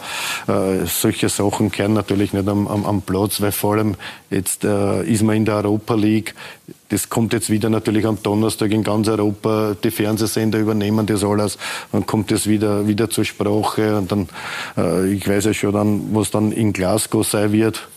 äh, 0.47 0.85
solche 0.85 1.31
Sachen 1.31 1.73
kehren 1.73 1.95
natürlich 1.95 2.35
nicht 2.35 2.49
am, 2.49 2.69
am, 2.69 2.85
am 2.85 3.02
Platz, 3.02 3.40
weil 3.40 3.52
vor 3.52 3.75
allem 3.75 3.95
jetzt 4.31 4.64
äh, 4.64 5.05
ist 5.05 5.23
man 5.23 5.37
in 5.37 5.45
der 5.47 5.57
Europa 5.57 5.95
League, 5.95 6.35
das 6.90 7.09
kommt 7.09 7.33
jetzt 7.33 7.50
wieder 7.50 7.71
natürlich 7.71 8.07
am 8.07 8.23
Donnerstag 8.23 8.71
in 8.71 8.85
ganz 8.85 9.09
Europa, 9.09 9.75
die 9.83 9.90
Fernsehsender 9.90 10.59
übernehmen 10.59 11.07
das 11.07 11.25
alles, 11.25 11.57
dann 11.93 12.07
kommt 12.07 12.31
das 12.31 12.47
wieder, 12.47 12.87
wieder 12.87 13.09
zur 13.09 13.25
Sprache. 13.25 13.97
Und 13.97 14.12
dann, 14.12 14.28
äh, 14.76 15.12
ich 15.12 15.26
weiß 15.26 15.47
ja 15.47 15.55
schon 15.55 15.73
dann, 15.73 16.14
was 16.14 16.31
dann 16.31 16.52
in 16.52 16.73
Glasgow 16.73 17.26
sein 17.26 17.52
wird, 17.52 17.88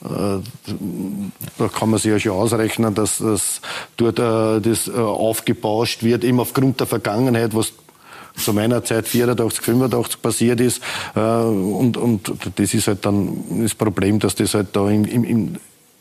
da 0.00 1.68
kann 1.68 1.90
man 1.90 1.98
sich 1.98 2.10
ja 2.10 2.18
schon 2.18 2.32
ausrechnen, 2.32 2.94
dass, 2.94 3.18
dass 3.18 3.60
dort 3.96 4.18
äh, 4.18 4.60
das 4.60 4.88
äh, 4.88 4.92
aufgebauscht 4.92 6.02
wird, 6.02 6.24
eben 6.24 6.38
aufgrund 6.40 6.80
der 6.80 6.86
Vergangenheit, 6.86 7.54
was 7.54 7.72
zu 8.36 8.52
meiner 8.52 8.84
Zeit 8.84 9.08
84, 9.08 9.60
85 9.62 10.22
passiert 10.22 10.60
ist. 10.60 10.80
Und, 11.14 11.96
und 11.96 12.32
das 12.54 12.72
ist 12.72 12.86
halt 12.86 13.04
dann 13.04 13.62
das 13.62 13.74
Problem, 13.74 14.20
dass 14.20 14.36
das 14.36 14.54
halt 14.54 14.68
da 14.74 14.88
im, 14.88 15.04
im, 15.06 15.56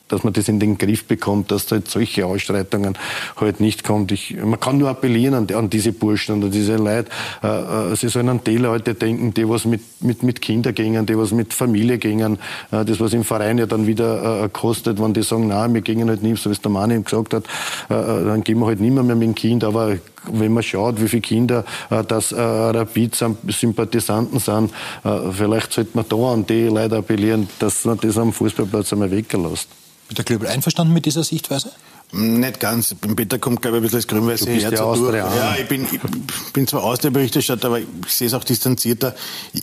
dass 0.08 0.24
man 0.24 0.34
das 0.34 0.48
in 0.48 0.60
den 0.60 0.78
Griff 0.78 1.06
bekommt, 1.06 1.52
dass 1.52 1.66
da 1.66 1.80
solche 1.86 2.26
Ausschreitungen 2.26 2.98
halt 3.36 3.60
nicht 3.60 3.84
kommt. 3.84 4.12
Ich, 4.12 4.36
man 4.36 4.60
kann 4.60 4.78
nur 4.78 4.90
appellieren 4.90 5.34
an, 5.34 5.56
an 5.56 5.70
diese 5.70 5.92
Burschen 5.92 6.36
und 6.36 6.46
an 6.46 6.52
diese 6.52 6.78
Leute. 6.78 7.10
Äh, 7.44 7.92
äh, 7.92 7.96
sie 7.96 8.10
sollen 8.10 8.30
an 8.30 8.42
die 8.46 8.58
Leute 8.58 8.94
denken, 8.94 9.34
die 9.34 9.48
was 9.48 9.66
mit, 9.66 9.82
mit, 10.02 10.24
mit 10.24 10.42
Kindern 10.42 10.76
gingen, 10.76 11.06
die 11.06 11.18
was 11.18 11.32
mit 11.32 11.54
Familie 11.54 11.98
gingen. 11.98 12.40
Äh, 12.72 12.86
das, 12.86 13.00
was 13.00 13.14
im 13.14 13.24
Verein 13.24 13.58
ja 13.58 13.66
dann 13.66 13.88
wieder 13.88 14.44
äh, 14.44 14.50
kostet, 14.50 15.02
wenn 15.02 15.14
die 15.14 15.24
sagen, 15.24 15.48
nein, 15.48 15.74
wir 15.74 15.82
gingen 15.82 16.10
halt 16.10 16.24
nicht, 16.24 16.42
so 16.42 16.50
wie 16.50 16.54
es 16.54 16.62
der 16.62 16.72
Mann 16.72 16.92
eben 16.92 17.04
gesagt 17.04 17.34
hat, 17.34 17.46
äh, 17.90 17.94
äh, 17.94 18.26
dann 18.26 18.44
gehen 18.44 18.60
wir 18.60 18.68
halt 18.68 18.80
nicht 18.80 18.94
mehr, 18.94 19.04
mehr 19.04 19.16
mit 19.16 19.28
dem 19.28 19.36
Kind. 19.36 19.64
Aber 19.64 19.98
wenn 20.32 20.54
man 20.54 20.64
schaut, 20.64 21.02
wie 21.02 21.08
viele 21.08 21.22
Kinder 21.22 21.66
äh, 21.90 22.04
das 22.04 22.32
äh, 22.32 22.42
Rapid-Sympathisanten 22.42 24.40
sind, 24.40 24.72
äh, 25.04 25.32
vielleicht 25.32 25.74
sollte 25.74 25.92
man 25.94 26.06
da 26.08 26.16
an 26.34 26.46
die 26.46 26.68
Leute 26.68 26.98
appellieren, 26.98 27.48
dass 27.60 27.86
man 27.86 27.98
das 28.00 28.18
am 28.18 28.34
Fußballplatz 28.34 28.94
einmal 28.94 29.12
weglässt. 29.12 29.70
Ist 30.10 30.18
der 30.18 30.26
Klöbel 30.26 30.48
einverstanden 30.48 30.94
mit 30.94 31.06
dieser 31.06 31.24
Sichtweise? 31.24 31.72
Nicht 32.14 32.62
ganz. 32.62 32.94
Beim 32.94 33.18
Peter 33.18 33.38
kommt, 33.38 33.62
glaube 33.62 33.78
ich, 33.78 33.82
ein 33.82 33.84
bisschen 33.84 34.00
das 34.00 34.08
grün-weiße 34.08 34.50
Herz 34.50 34.80
durch. 34.80 35.16
Ja, 35.16 35.56
ich 35.60 35.68
bin, 35.68 35.84
ich 35.84 36.54
bin 36.54 36.66
zwar 36.66 36.84
Austria-Berichterstatter, 36.84 37.68
aber 37.68 37.80
ich 37.80 37.88
sehe 38.08 38.28
es 38.28 38.34
auch 38.34 38.46
distanzierter. 38.46 39.14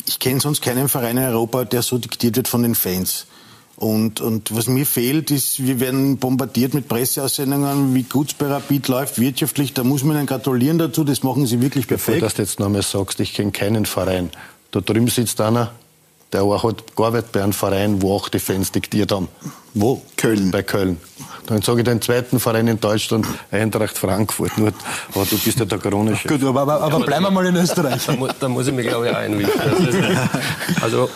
Ich 0.06 0.18
kenne 0.18 0.40
sonst 0.40 0.60
keinen 0.60 0.88
Verein 0.88 1.16
in 1.16 1.24
Europa, 1.24 1.64
der 1.64 1.80
so 1.80 1.96
diktiert 1.96 2.36
wird 2.36 2.48
von 2.48 2.62
den 2.62 2.74
Fans. 2.74 3.26
Und, 3.76 4.20
und 4.20 4.54
was 4.54 4.66
mir 4.66 4.86
fehlt, 4.86 5.30
ist, 5.30 5.64
wir 5.64 5.80
werden 5.80 6.18
bombardiert 6.18 6.74
mit 6.74 6.86
Presseaussendungen, 6.86 7.94
wie 7.94 8.04
gut 8.04 8.28
es 8.28 8.34
bei 8.34 8.46
Rapid 8.46 8.88
läuft, 8.88 9.18
wirtschaftlich. 9.18 9.72
Da 9.72 9.82
muss 9.82 10.04
man 10.04 10.16
ihnen 10.16 10.26
gratulieren 10.26 10.78
dazu, 10.78 11.02
das 11.02 11.22
machen 11.22 11.46
sie 11.46 11.60
wirklich 11.60 11.88
perfekt. 11.88 12.20
Bevor 12.20 12.28
du 12.28 12.36
das 12.36 12.36
jetzt 12.36 12.60
nochmal 12.60 12.82
sagst, 12.82 13.18
ich 13.20 13.32
kenne 13.32 13.52
keinen 13.52 13.86
Verein. 13.86 14.30
Da 14.70 14.80
drüben 14.80 15.08
sitzt 15.08 15.40
einer, 15.40 15.72
der 16.34 16.42
auch 16.42 16.64
hat 16.64 16.96
gearbeitet 16.96 17.32
bei 17.32 17.42
einem 17.42 17.52
Verein, 17.52 18.02
wo 18.02 18.14
auch 18.14 18.28
die 18.28 18.40
Fans 18.40 18.72
diktiert 18.72 19.12
haben. 19.12 19.28
Wo? 19.72 20.02
Köln. 20.16 20.50
Bei 20.50 20.62
Köln. 20.62 21.00
Dann 21.46 21.62
sage 21.62 21.80
ich 21.80 21.84
den 21.84 22.00
zweiten 22.00 22.40
Verein 22.40 22.68
in 22.68 22.80
Deutschland, 22.80 23.26
Eintracht 23.50 23.96
Frankfurt. 23.96 24.56
Nur, 24.58 24.72
aber 25.14 25.24
du 25.26 25.38
bist 25.38 25.58
ja 25.58 25.64
der 25.64 25.78
corona 25.78 26.12
Gut, 26.26 26.42
aber, 26.42 26.62
aber, 26.62 26.80
aber 26.80 27.00
bleiben 27.00 27.24
wir 27.24 27.30
mal 27.30 27.46
in 27.46 27.56
Österreich. 27.56 28.04
Da, 28.06 28.16
da 28.40 28.48
muss 28.48 28.66
ich 28.66 28.72
mich, 28.72 28.88
glaube 28.88 29.06
ich, 29.06 29.12
auch 29.12 29.18
einwischen. 29.18 29.52
Also, 30.80 31.08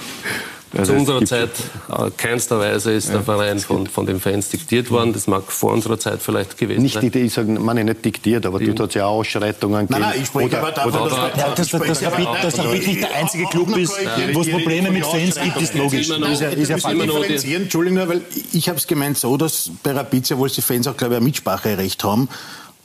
also 0.76 0.92
Zu 0.92 0.98
unserer 0.98 1.24
Zeit 1.24 1.50
äh, 1.90 2.10
keinster 2.16 2.58
Weise 2.58 2.92
ist 2.92 3.08
ja, 3.08 3.14
der 3.14 3.22
Verein 3.22 3.58
von, 3.58 3.86
von 3.86 4.04
den 4.04 4.20
Fans 4.20 4.50
diktiert 4.50 4.90
worden. 4.90 5.12
Das 5.12 5.26
mag 5.26 5.50
vor 5.50 5.72
unserer 5.72 5.98
Zeit 5.98 6.20
vielleicht 6.22 6.58
gewesen 6.58 6.82
nicht, 6.82 6.94
sein. 6.94 7.04
Nicht, 7.04 7.16
ich 7.16 7.32
sage, 7.32 7.50
meine 7.52 7.84
nicht 7.84 8.04
diktiert, 8.04 8.44
aber 8.44 8.58
dort 8.58 8.80
hat 8.80 8.88
es 8.90 8.94
ja 8.94 9.06
auch 9.06 9.20
Ausschreitungen 9.20 9.86
gegeben. 9.86 10.00
Nein, 10.00 10.10
nein, 10.10 10.20
ich 10.20 10.26
spreche 10.26 10.58
aber 10.58 10.72
davon, 10.72 10.92
oder, 10.92 11.30
dass, 11.30 11.38
ja, 11.38 11.54
dass, 11.54 11.70
dass, 11.70 12.02
Rapid, 12.02 12.28
dass 12.42 12.58
Rapid 12.58 12.86
nicht 12.86 13.02
der 13.02 13.16
einzige 13.16 13.44
Club 13.46 13.76
ist, 13.76 13.94
wo 14.32 14.40
es 14.40 14.50
Probleme 14.50 14.90
mit 14.90 15.06
Fans 15.06 15.40
gibt, 15.40 15.60
ist 15.60 15.74
logisch. 15.74 16.08
Das 16.08 16.30
ist 16.32 16.40
ja, 16.40 16.48
ist 16.48 16.68
ja 16.68 16.76
differenzieren, 16.76 17.62
Entschuldigung, 17.62 18.08
weil 18.08 18.20
ich 18.52 18.68
habe 18.68 18.78
es 18.78 18.86
gemeint 18.86 19.16
so, 19.16 19.36
dass 19.36 19.70
bei 19.82 19.92
Rapid 19.92 20.28
ja 20.28 20.38
wohl 20.38 20.50
die 20.50 20.60
Fans 20.60 20.86
auch, 20.86 20.96
glaube 20.96 21.14
ich, 21.14 21.20
ein 21.20 21.24
Mitspracherecht 21.24 22.04
haben. 22.04 22.28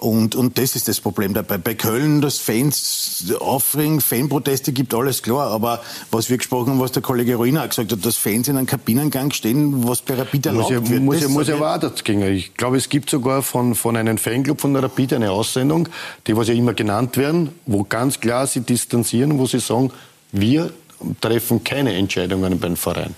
Und, 0.04 0.36
und 0.36 0.58
das 0.58 0.76
ist 0.76 0.90
das 0.90 1.00
Problem 1.00 1.34
dabei. 1.34 1.58
Bei 1.58 1.76
Köln, 1.76 2.20
dass 2.20 2.38
Fans 2.38 3.34
aufregen, 3.40 4.02
Fanproteste 4.02 4.74
gibt, 4.74 4.94
alles 4.94 5.24
klar. 5.24 5.50
Aber 5.50 5.82
was 6.12 6.30
wir 6.30 6.36
gesprochen 6.36 6.72
haben, 6.72 6.82
was 6.82 6.92
der 6.92 7.02
Kollege 7.02 7.36
Ruina 7.36 7.66
gesagt 7.66 7.94
hat, 7.94 8.06
dass 8.06 8.18
Fans 8.18 8.50
in 8.50 8.58
einem 8.58 8.66
Kabinengang 8.68 9.32
stehen, 9.32 9.88
was 9.88 10.02
bei 10.02 10.16
Rapid 10.16 10.48
erlaubt 10.48 10.72
muss 10.72 10.74
ja, 10.74 10.90
wird. 10.90 11.02
Muss, 11.04 11.22
ja, 11.22 11.30
muss 11.30 11.48
weiter 11.48 11.90
gehen. 12.04 12.22
Ich 12.22 12.54
glaube, 12.56 12.76
es 12.76 12.90
gibt 12.90 13.10
sogar 13.10 13.44
von, 13.44 13.76
von 13.76 13.96
einem 13.96 14.18
Fanclub 14.18 14.60
von 14.60 14.74
der 14.74 14.84
Rapid 14.84 15.14
eine 15.14 15.32
Aussendung, 15.32 15.88
die 16.28 16.36
was 16.36 16.50
ja 16.50 16.54
immer 16.54 16.74
genannt 16.74 17.16
werden, 17.16 17.52
wo 17.66 17.86
ganz 17.86 18.20
klar 18.20 18.46
sie 18.46 18.60
distanzieren, 18.60 19.40
wo 19.40 19.46
sie 19.46 19.62
sagen, 19.62 19.90
wir 20.34 20.74
treffen 21.22 21.64
keine 21.64 21.94
Entscheidungen 21.94 22.60
beim 22.60 22.76
Verein. 22.76 23.16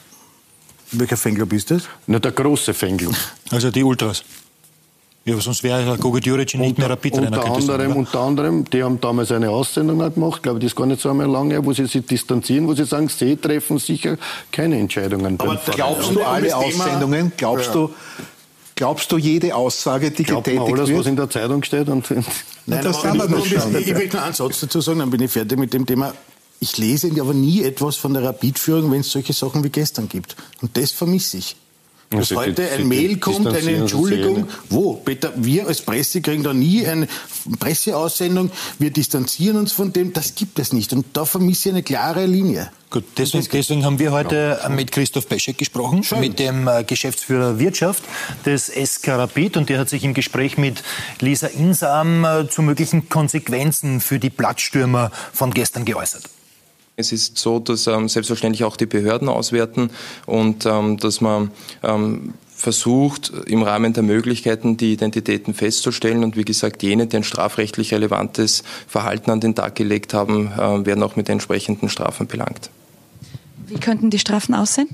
Welcher 0.92 1.18
Fanclub 1.18 1.52
ist 1.52 1.72
das? 1.72 1.90
Na, 2.06 2.20
der 2.20 2.32
große 2.32 2.76
Fanclub. 2.76 3.16
Also 3.50 3.72
die 3.72 3.84
Ultras. 3.84 4.24
Ja, 5.28 5.42
sonst 5.42 5.64
wäre 5.64 5.98
Gogo 5.98 6.20
Djuric 6.20 6.54
nicht 6.54 6.78
mehr 6.78 6.88
Rapid-Trainer. 6.88 7.44
Unter, 7.44 7.74
anderem, 7.74 7.96
unter 7.96 8.20
anderem, 8.20 8.66
die 8.66 8.84
haben 8.84 9.02
damals 9.02 9.32
eine 9.32 9.50
Aussendung 9.50 9.98
gemacht, 9.98 10.44
glaube 10.44 10.60
ich, 10.60 10.66
das 10.66 10.74
ist 10.74 10.76
gar 10.76 10.86
nicht 10.86 11.02
so 11.02 11.10
einmal 11.10 11.28
lange, 11.28 11.66
wo 11.66 11.74
sie 11.74 11.88
sich 11.88 12.06
distanzieren, 12.06 12.68
wo 12.68 12.76
sie 12.76 12.86
sagen, 12.86 13.10
sie 13.10 13.36
treffen 13.36 13.80
sicher 13.80 14.18
keine 14.52 14.78
Entscheidungen. 14.78 15.40
Aber 15.40 15.60
glaubst 15.72 16.14
du 16.14 16.22
alle 16.22 16.56
Aussendungen, 16.56 17.32
glaubst 17.36 17.68
ja. 17.68 17.74
du, 17.74 17.90
Glaubst 18.76 19.10
du 19.10 19.18
jede 19.18 19.56
Aussage, 19.56 20.12
die 20.12 20.24
Glaubt 20.24 20.44
getätigt 20.44 20.70
man 20.70 20.78
alles, 20.78 20.90
wird? 20.90 21.00
was 21.00 21.08
in 21.08 21.16
der 21.16 21.30
Zeitung 21.30 21.64
steht? 21.64 21.88
Und 21.88 22.12
Nein, 22.12 22.26
das 22.84 23.06
aber, 23.06 23.24
aber 23.24 23.38
ich, 23.38 23.54
ich, 23.54 23.88
ich 23.88 23.96
will 23.96 24.10
noch 24.10 24.22
einen 24.22 24.34
Satz 24.34 24.60
dazu 24.60 24.82
sagen, 24.82 25.00
dann 25.00 25.10
bin 25.10 25.22
ich 25.22 25.32
fertig 25.32 25.58
mit 25.58 25.74
dem 25.74 25.86
Thema. 25.86 26.14
Ich 26.60 26.78
lese 26.78 27.10
aber 27.20 27.34
nie 27.34 27.64
etwas 27.64 27.96
von 27.96 28.14
der 28.14 28.24
Rapid-Führung, 28.24 28.92
wenn 28.92 29.00
es 29.00 29.12
solche 29.12 29.32
Sachen 29.32 29.64
wie 29.64 29.70
gestern 29.70 30.10
gibt. 30.10 30.36
Und 30.62 30.76
das 30.76 30.92
vermisse 30.92 31.38
ich. 31.38 31.56
Dass 32.10 32.32
also 32.32 32.38
heute 32.38 32.70
ein 32.70 32.88
Mail 32.88 33.18
kommt, 33.18 33.48
eine 33.48 33.72
Entschuldigung. 33.72 34.48
Wo? 34.70 34.94
Peter, 34.94 35.34
wir 35.36 35.68
als 35.68 35.82
Presse 35.82 36.22
kriegen 36.22 36.44
da 36.44 36.54
nie 36.54 36.86
eine 36.86 37.08
Presseaussendung. 37.60 38.52
Wir 38.78 38.92
distanzieren 38.92 39.58
uns 39.58 39.72
von 39.72 39.92
dem. 39.92 40.14
Das 40.14 40.36
gibt 40.36 40.60
es 40.60 40.72
nicht. 40.72 40.94
Und 40.94 41.06
da 41.14 41.26
vermisse 41.26 41.70
ich 41.70 41.76
eine 41.76 41.84
klare 41.84 42.26
Linie. 42.26 42.72
Gut, 42.92 43.04
deswegen, 43.18 43.48
deswegen 43.52 43.84
haben 43.84 44.00
wir 44.00 44.12
heute 44.12 44.60
ja. 44.62 44.70
mit 44.70 44.92
Christoph 44.92 45.28
Peschek 45.28 45.58
gesprochen, 45.58 46.04
Schön. 46.04 46.20
mit 46.20 46.40
dem 46.40 46.68
äh, 46.68 46.84
Geschäftsführer 46.84 47.60
Wirtschaft 47.60 48.04
des 48.46 48.68
SK 48.68 49.10
Rapid. 49.10 49.58
Und 49.58 49.70
der 49.70 49.80
hat 49.80 49.90
sich 49.90 50.04
im 50.04 50.14
Gespräch 50.14 50.58
mit 50.58 50.84
Lisa 51.20 51.48
Insam 51.48 52.24
äh, 52.24 52.48
zu 52.48 52.62
möglichen 52.62 53.10
Konsequenzen 53.10 54.00
für 54.00 54.20
die 54.20 54.30
Platzstürmer 54.30 55.12
von 55.34 55.52
gestern 55.54 55.86
geäußert. 55.86 56.30
Es 56.98 57.12
ist 57.12 57.38
so, 57.38 57.60
dass 57.60 57.88
ähm, 57.88 58.08
selbstverständlich 58.08 58.64
auch 58.64 58.78
die 58.78 58.86
Behörden 58.86 59.28
auswerten 59.28 59.90
und 60.26 60.66
ähm, 60.66 60.98
dass 60.98 61.20
man 61.20 61.52
ähm, 61.84 62.34
versucht, 62.56 63.34
im 63.48 63.64
Rahmen 63.64 63.92
der 63.92 64.04
Möglichkeiten 64.04 64.78
die 64.78 64.94
Identitäten 64.94 65.54
festzustellen. 65.54 66.24
Und 66.24 66.38
wie 66.38 66.46
gesagt, 66.46 66.84
jene, 66.84 67.06
die 67.06 67.18
ein 67.18 67.24
strafrechtlich 67.24 67.94
relevantes 67.94 68.64
Verhalten 68.88 69.30
an 69.30 69.42
den 69.42 69.56
Tag 69.56 69.76
gelegt 69.76 70.14
haben, 70.14 70.52
äh, 70.54 70.86
werden 70.86 71.04
auch 71.04 71.18
mit 71.18 71.28
entsprechenden 71.28 71.90
Strafen 71.90 72.28
belangt. 72.28 72.70
Wie 73.68 73.80
könnten 73.80 74.10
die 74.10 74.20
Strafen 74.20 74.56
aussehen? 74.56 74.88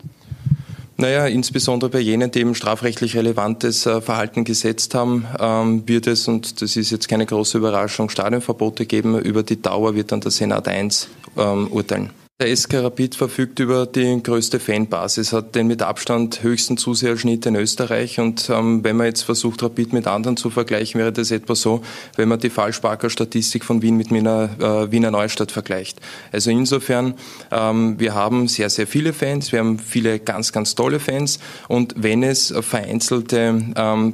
Naja, 0.98 1.26
insbesondere 1.26 1.90
bei 1.90 2.00
jenen, 2.00 2.30
die 2.32 2.40
eben 2.40 2.54
strafrechtlich 2.54 3.16
relevantes 3.16 3.86
äh, 3.86 4.02
Verhalten 4.02 4.44
gesetzt 4.44 4.94
haben, 4.94 5.26
ähm, 5.40 5.88
wird 5.88 6.06
es, 6.06 6.28
und 6.28 6.62
das 6.62 6.76
ist 6.76 6.92
jetzt 6.92 7.08
keine 7.08 7.26
große 7.26 7.58
Überraschung, 7.58 8.10
Stadionverbote 8.10 8.86
geben. 8.86 9.18
Über 9.20 9.42
die 9.44 9.62
Dauer 9.62 9.96
wird 9.96 10.12
dann 10.12 10.22
der 10.22 10.32
Senat 10.32 10.68
1 10.68 11.08
ähm, 11.38 11.68
urteilen. 11.72 12.12
Der 12.42 12.58
SK 12.58 12.84
Rapid 12.84 13.14
verfügt 13.14 13.60
über 13.60 13.86
die 13.86 14.20
größte 14.24 14.60
Fanbasis, 14.60 15.32
hat 15.32 15.54
den 15.54 15.68
mit 15.68 15.84
Abstand 15.84 16.42
höchsten 16.42 16.76
Zuseherschnitt 16.76 17.46
in 17.46 17.56
Österreich. 17.56 18.20
Und 18.20 18.50
ähm, 18.50 18.84
wenn 18.84 18.98
man 18.98 19.06
jetzt 19.06 19.22
versucht, 19.22 19.62
Rapid 19.62 19.94
mit 19.94 20.08
anderen 20.08 20.38
zu 20.38 20.50
vergleichen, 20.50 21.00
wäre 21.00 21.12
das 21.12 21.30
etwa 21.30 21.54
so, 21.54 21.84
wenn 22.16 22.28
man 22.28 22.40
die 22.40 22.50
Fallsparker-Statistik 22.50 23.64
von 23.64 23.84
Wien 23.84 23.96
mit 23.96 24.10
Wiener, 24.10 24.50
äh, 24.60 24.92
Wiener 24.92 25.12
Neustadt 25.12 25.52
vergleicht. 25.52 26.00
Also 26.32 26.50
insofern, 26.50 27.14
ähm, 27.52 28.00
wir 28.00 28.16
haben 28.16 28.48
sehr, 28.48 28.72
sehr 28.72 28.88
viele 28.88 29.14
Fans, 29.14 29.52
wir 29.52 29.60
haben 29.60 29.78
viele 29.78 30.18
ganz, 30.18 30.52
ganz 30.52 30.74
tolle 30.74 31.00
Fans. 31.00 31.38
Und 31.68 31.94
wenn 31.96 32.24
es 32.24 32.52
vereinzelte 32.60 33.62
ähm, 33.76 34.14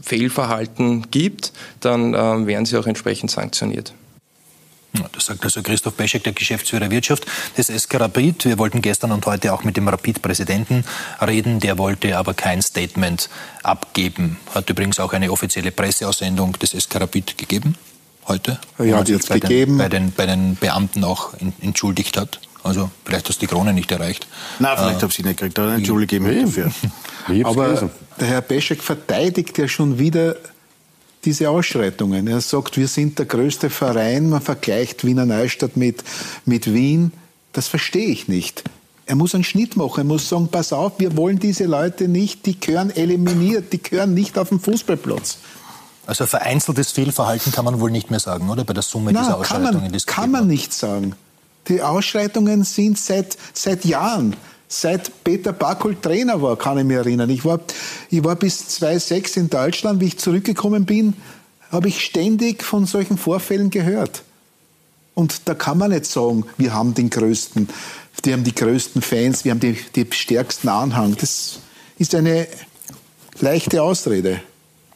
Fehlverhalten 0.00 1.10
gibt, 1.10 1.52
dann 1.80 2.14
äh, 2.14 2.46
werden 2.46 2.64
sie 2.64 2.78
auch 2.78 2.86
entsprechend 2.86 3.30
sanktioniert. 3.30 3.92
Das 5.12 5.26
sagt 5.26 5.44
also 5.44 5.62
Christoph 5.62 5.94
Beschek, 5.94 6.24
der 6.24 6.32
Geschäftsführer 6.32 6.90
Wirtschaft 6.90 7.24
des 7.56 7.68
SK 7.68 8.00
Rapid. 8.00 8.44
Wir 8.44 8.58
wollten 8.58 8.82
gestern 8.82 9.12
und 9.12 9.24
heute 9.26 9.52
auch 9.52 9.62
mit 9.64 9.76
dem 9.76 9.86
Rapid-Präsidenten 9.86 10.84
reden. 11.20 11.60
Der 11.60 11.78
wollte 11.78 12.18
aber 12.18 12.34
kein 12.34 12.60
Statement 12.60 13.28
abgeben. 13.62 14.38
Hat 14.54 14.68
übrigens 14.68 14.98
auch 14.98 15.12
eine 15.12 15.30
offizielle 15.30 15.70
Presseaussendung 15.70 16.58
des 16.58 16.70
SK 16.72 17.00
Rapid 17.00 17.38
gegeben 17.38 17.76
heute. 18.26 18.58
Ja, 18.78 18.98
hat 18.98 19.28
bei 19.28 19.38
gegeben. 19.38 19.72
Den, 19.72 19.78
bei, 19.78 19.88
den, 19.88 20.12
bei 20.12 20.26
den 20.26 20.56
Beamten 20.56 21.04
auch 21.04 21.34
entschuldigt 21.60 22.16
hat. 22.16 22.40
Also 22.62 22.90
vielleicht 23.04 23.28
hast 23.28 23.40
du 23.40 23.46
die 23.46 23.52
Krone 23.52 23.72
nicht 23.72 23.90
erreicht. 23.90 24.26
Nein, 24.58 24.76
vielleicht 24.76 24.98
äh, 24.98 25.02
habe 25.02 25.06
ich 25.06 25.16
sie 25.16 25.22
nicht 25.22 25.38
gekriegt, 25.38 25.58
aber 25.58 25.74
entschuldige 25.74 26.20
mich 26.20 26.44
dafür. 26.44 26.70
Aber 27.44 27.90
der 28.18 28.26
Herr 28.26 28.42
Beschek 28.42 28.82
verteidigt 28.82 29.56
ja 29.56 29.66
schon 29.66 29.98
wieder 29.98 30.36
diese 31.24 31.50
Ausschreitungen. 31.50 32.26
Er 32.26 32.40
sagt, 32.40 32.76
wir 32.76 32.88
sind 32.88 33.18
der 33.18 33.26
größte 33.26 33.70
Verein, 33.70 34.30
man 34.30 34.40
vergleicht 34.40 35.04
Wiener 35.04 35.26
Neustadt 35.26 35.76
mit, 35.76 36.02
mit 36.44 36.72
Wien. 36.72 37.12
Das 37.52 37.68
verstehe 37.68 38.08
ich 38.08 38.28
nicht. 38.28 38.64
Er 39.06 39.16
muss 39.16 39.34
einen 39.34 39.44
Schnitt 39.44 39.76
machen, 39.76 40.00
er 40.00 40.04
muss 40.04 40.28
sagen, 40.28 40.48
pass 40.48 40.72
auf, 40.72 40.92
wir 40.98 41.16
wollen 41.16 41.38
diese 41.38 41.64
Leute 41.64 42.06
nicht, 42.06 42.46
die 42.46 42.58
gehören 42.58 42.90
eliminiert, 42.90 43.72
die 43.72 43.82
gehören 43.82 44.14
nicht 44.14 44.38
auf 44.38 44.50
den 44.50 44.60
Fußballplatz. 44.60 45.38
Also 46.06 46.26
vereinzeltes 46.26 46.92
Fehlverhalten 46.92 47.52
kann 47.52 47.64
man 47.64 47.80
wohl 47.80 47.90
nicht 47.90 48.10
mehr 48.10 48.20
sagen, 48.20 48.48
oder? 48.48 48.64
Bei 48.64 48.72
der 48.72 48.82
Summe 48.82 49.12
Nein, 49.12 49.22
dieser 49.22 49.36
Ausschreitungen. 49.36 49.80
Kann 49.80 49.90
man, 49.90 50.00
kann 50.06 50.30
man 50.30 50.46
nicht 50.46 50.72
sagen. 50.72 51.14
Die 51.68 51.82
Ausschreitungen 51.82 52.64
sind 52.64 52.98
seit, 52.98 53.36
seit 53.52 53.84
Jahren. 53.84 54.36
Seit 54.72 55.24
Peter 55.24 55.52
Backholt 55.52 56.00
Trainer 56.00 56.40
war, 56.40 56.56
kann 56.56 56.78
ich 56.78 56.84
mich 56.84 56.96
erinnern. 56.96 57.28
Ich 57.28 57.44
war, 57.44 57.58
ich 58.08 58.22
war 58.22 58.36
bis 58.36 58.68
2006 58.68 59.36
in 59.36 59.50
Deutschland. 59.50 60.00
Wie 60.00 60.06
ich 60.06 60.18
zurückgekommen 60.18 60.86
bin, 60.86 61.14
habe 61.72 61.88
ich 61.88 62.04
ständig 62.04 62.62
von 62.62 62.86
solchen 62.86 63.18
Vorfällen 63.18 63.70
gehört. 63.70 64.22
Und 65.14 65.48
da 65.48 65.54
kann 65.54 65.76
man 65.76 65.90
nicht 65.90 66.06
sagen, 66.06 66.44
wir 66.56 66.72
haben 66.72 66.94
den 66.94 67.10
größten, 67.10 67.68
wir 68.22 68.32
haben 68.32 68.44
die 68.44 68.54
größten 68.54 69.02
Fans, 69.02 69.44
wir 69.44 69.50
haben 69.50 69.58
die, 69.58 69.76
die 69.96 70.06
stärksten 70.08 70.68
Anhang. 70.68 71.16
Das 71.20 71.58
ist 71.98 72.14
eine 72.14 72.46
leichte 73.40 73.82
Ausrede. 73.82 74.40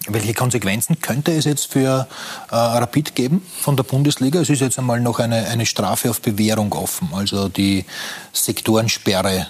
Welche 0.06 0.34
Konsequenzen 0.34 1.00
könnte 1.00 1.32
es 1.32 1.46
jetzt 1.46 1.72
für 1.72 2.06
äh, 2.52 2.54
Rapid 2.54 3.16
geben 3.16 3.44
von 3.60 3.76
der 3.76 3.82
Bundesliga? 3.82 4.40
Es 4.40 4.50
ist 4.50 4.60
jetzt 4.60 4.78
einmal 4.78 5.00
noch 5.00 5.18
eine, 5.18 5.48
eine 5.48 5.66
Strafe 5.66 6.10
auf 6.10 6.20
Bewährung 6.20 6.72
offen. 6.74 7.08
Also 7.12 7.48
die 7.48 7.84
Sektorensperre 8.32 9.48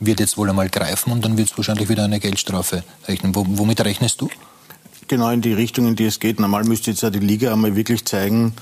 wird 0.00 0.20
jetzt 0.20 0.36
wohl 0.36 0.48
einmal 0.48 0.68
greifen 0.68 1.12
und 1.12 1.24
dann 1.24 1.36
wird 1.36 1.50
es 1.50 1.56
wahrscheinlich 1.56 1.88
wieder 1.88 2.04
eine 2.04 2.20
Geldstrafe 2.20 2.84
rechnen. 3.06 3.34
W 3.34 3.42
womit 3.46 3.80
rechnest 3.80 4.20
du? 4.20 4.28
Genau 5.08 5.30
in 5.30 5.40
die 5.40 5.52
Richtung, 5.52 5.88
in 5.88 5.96
die 5.96 6.04
es 6.04 6.20
geht. 6.20 6.38
Normal 6.38 6.64
müsste 6.64 6.90
jetzt 6.90 7.02
ja 7.02 7.10
die 7.10 7.18
Liga 7.18 7.52
einmal 7.52 7.74
wirklich 7.74 8.04
zeigen, 8.04 8.52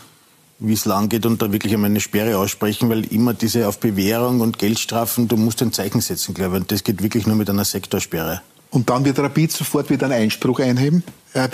wie 0.58 0.72
es 0.72 0.84
lang 0.84 1.08
geht 1.08 1.26
und 1.26 1.42
da 1.42 1.52
wirklich 1.52 1.74
einmal 1.74 1.90
eine 1.90 2.00
Sperre 2.00 2.38
aussprechen, 2.38 2.88
weil 2.88 3.04
immer 3.12 3.34
diese 3.34 3.68
auf 3.68 3.78
Bewährung 3.78 4.40
und 4.40 4.58
Geldstrafen, 4.58 5.28
du 5.28 5.36
musst 5.36 5.60
ein 5.62 5.72
Zeichen 5.72 6.00
setzen, 6.00 6.34
glaube 6.34 6.56
ich. 6.56 6.62
Und 6.62 6.72
das 6.72 6.84
geht 6.84 7.02
wirklich 7.02 7.26
nur 7.26 7.36
mit 7.36 7.50
einer 7.50 7.64
Sektorsperre. 7.64 8.40
Und 8.70 8.88
dann 8.88 9.04
wird 9.04 9.18
Rapid 9.18 9.52
sofort 9.52 9.90
wieder 9.90 10.06
einen 10.06 10.22
Einspruch 10.22 10.60
einheben. 10.60 11.02
Äh, 11.34 11.48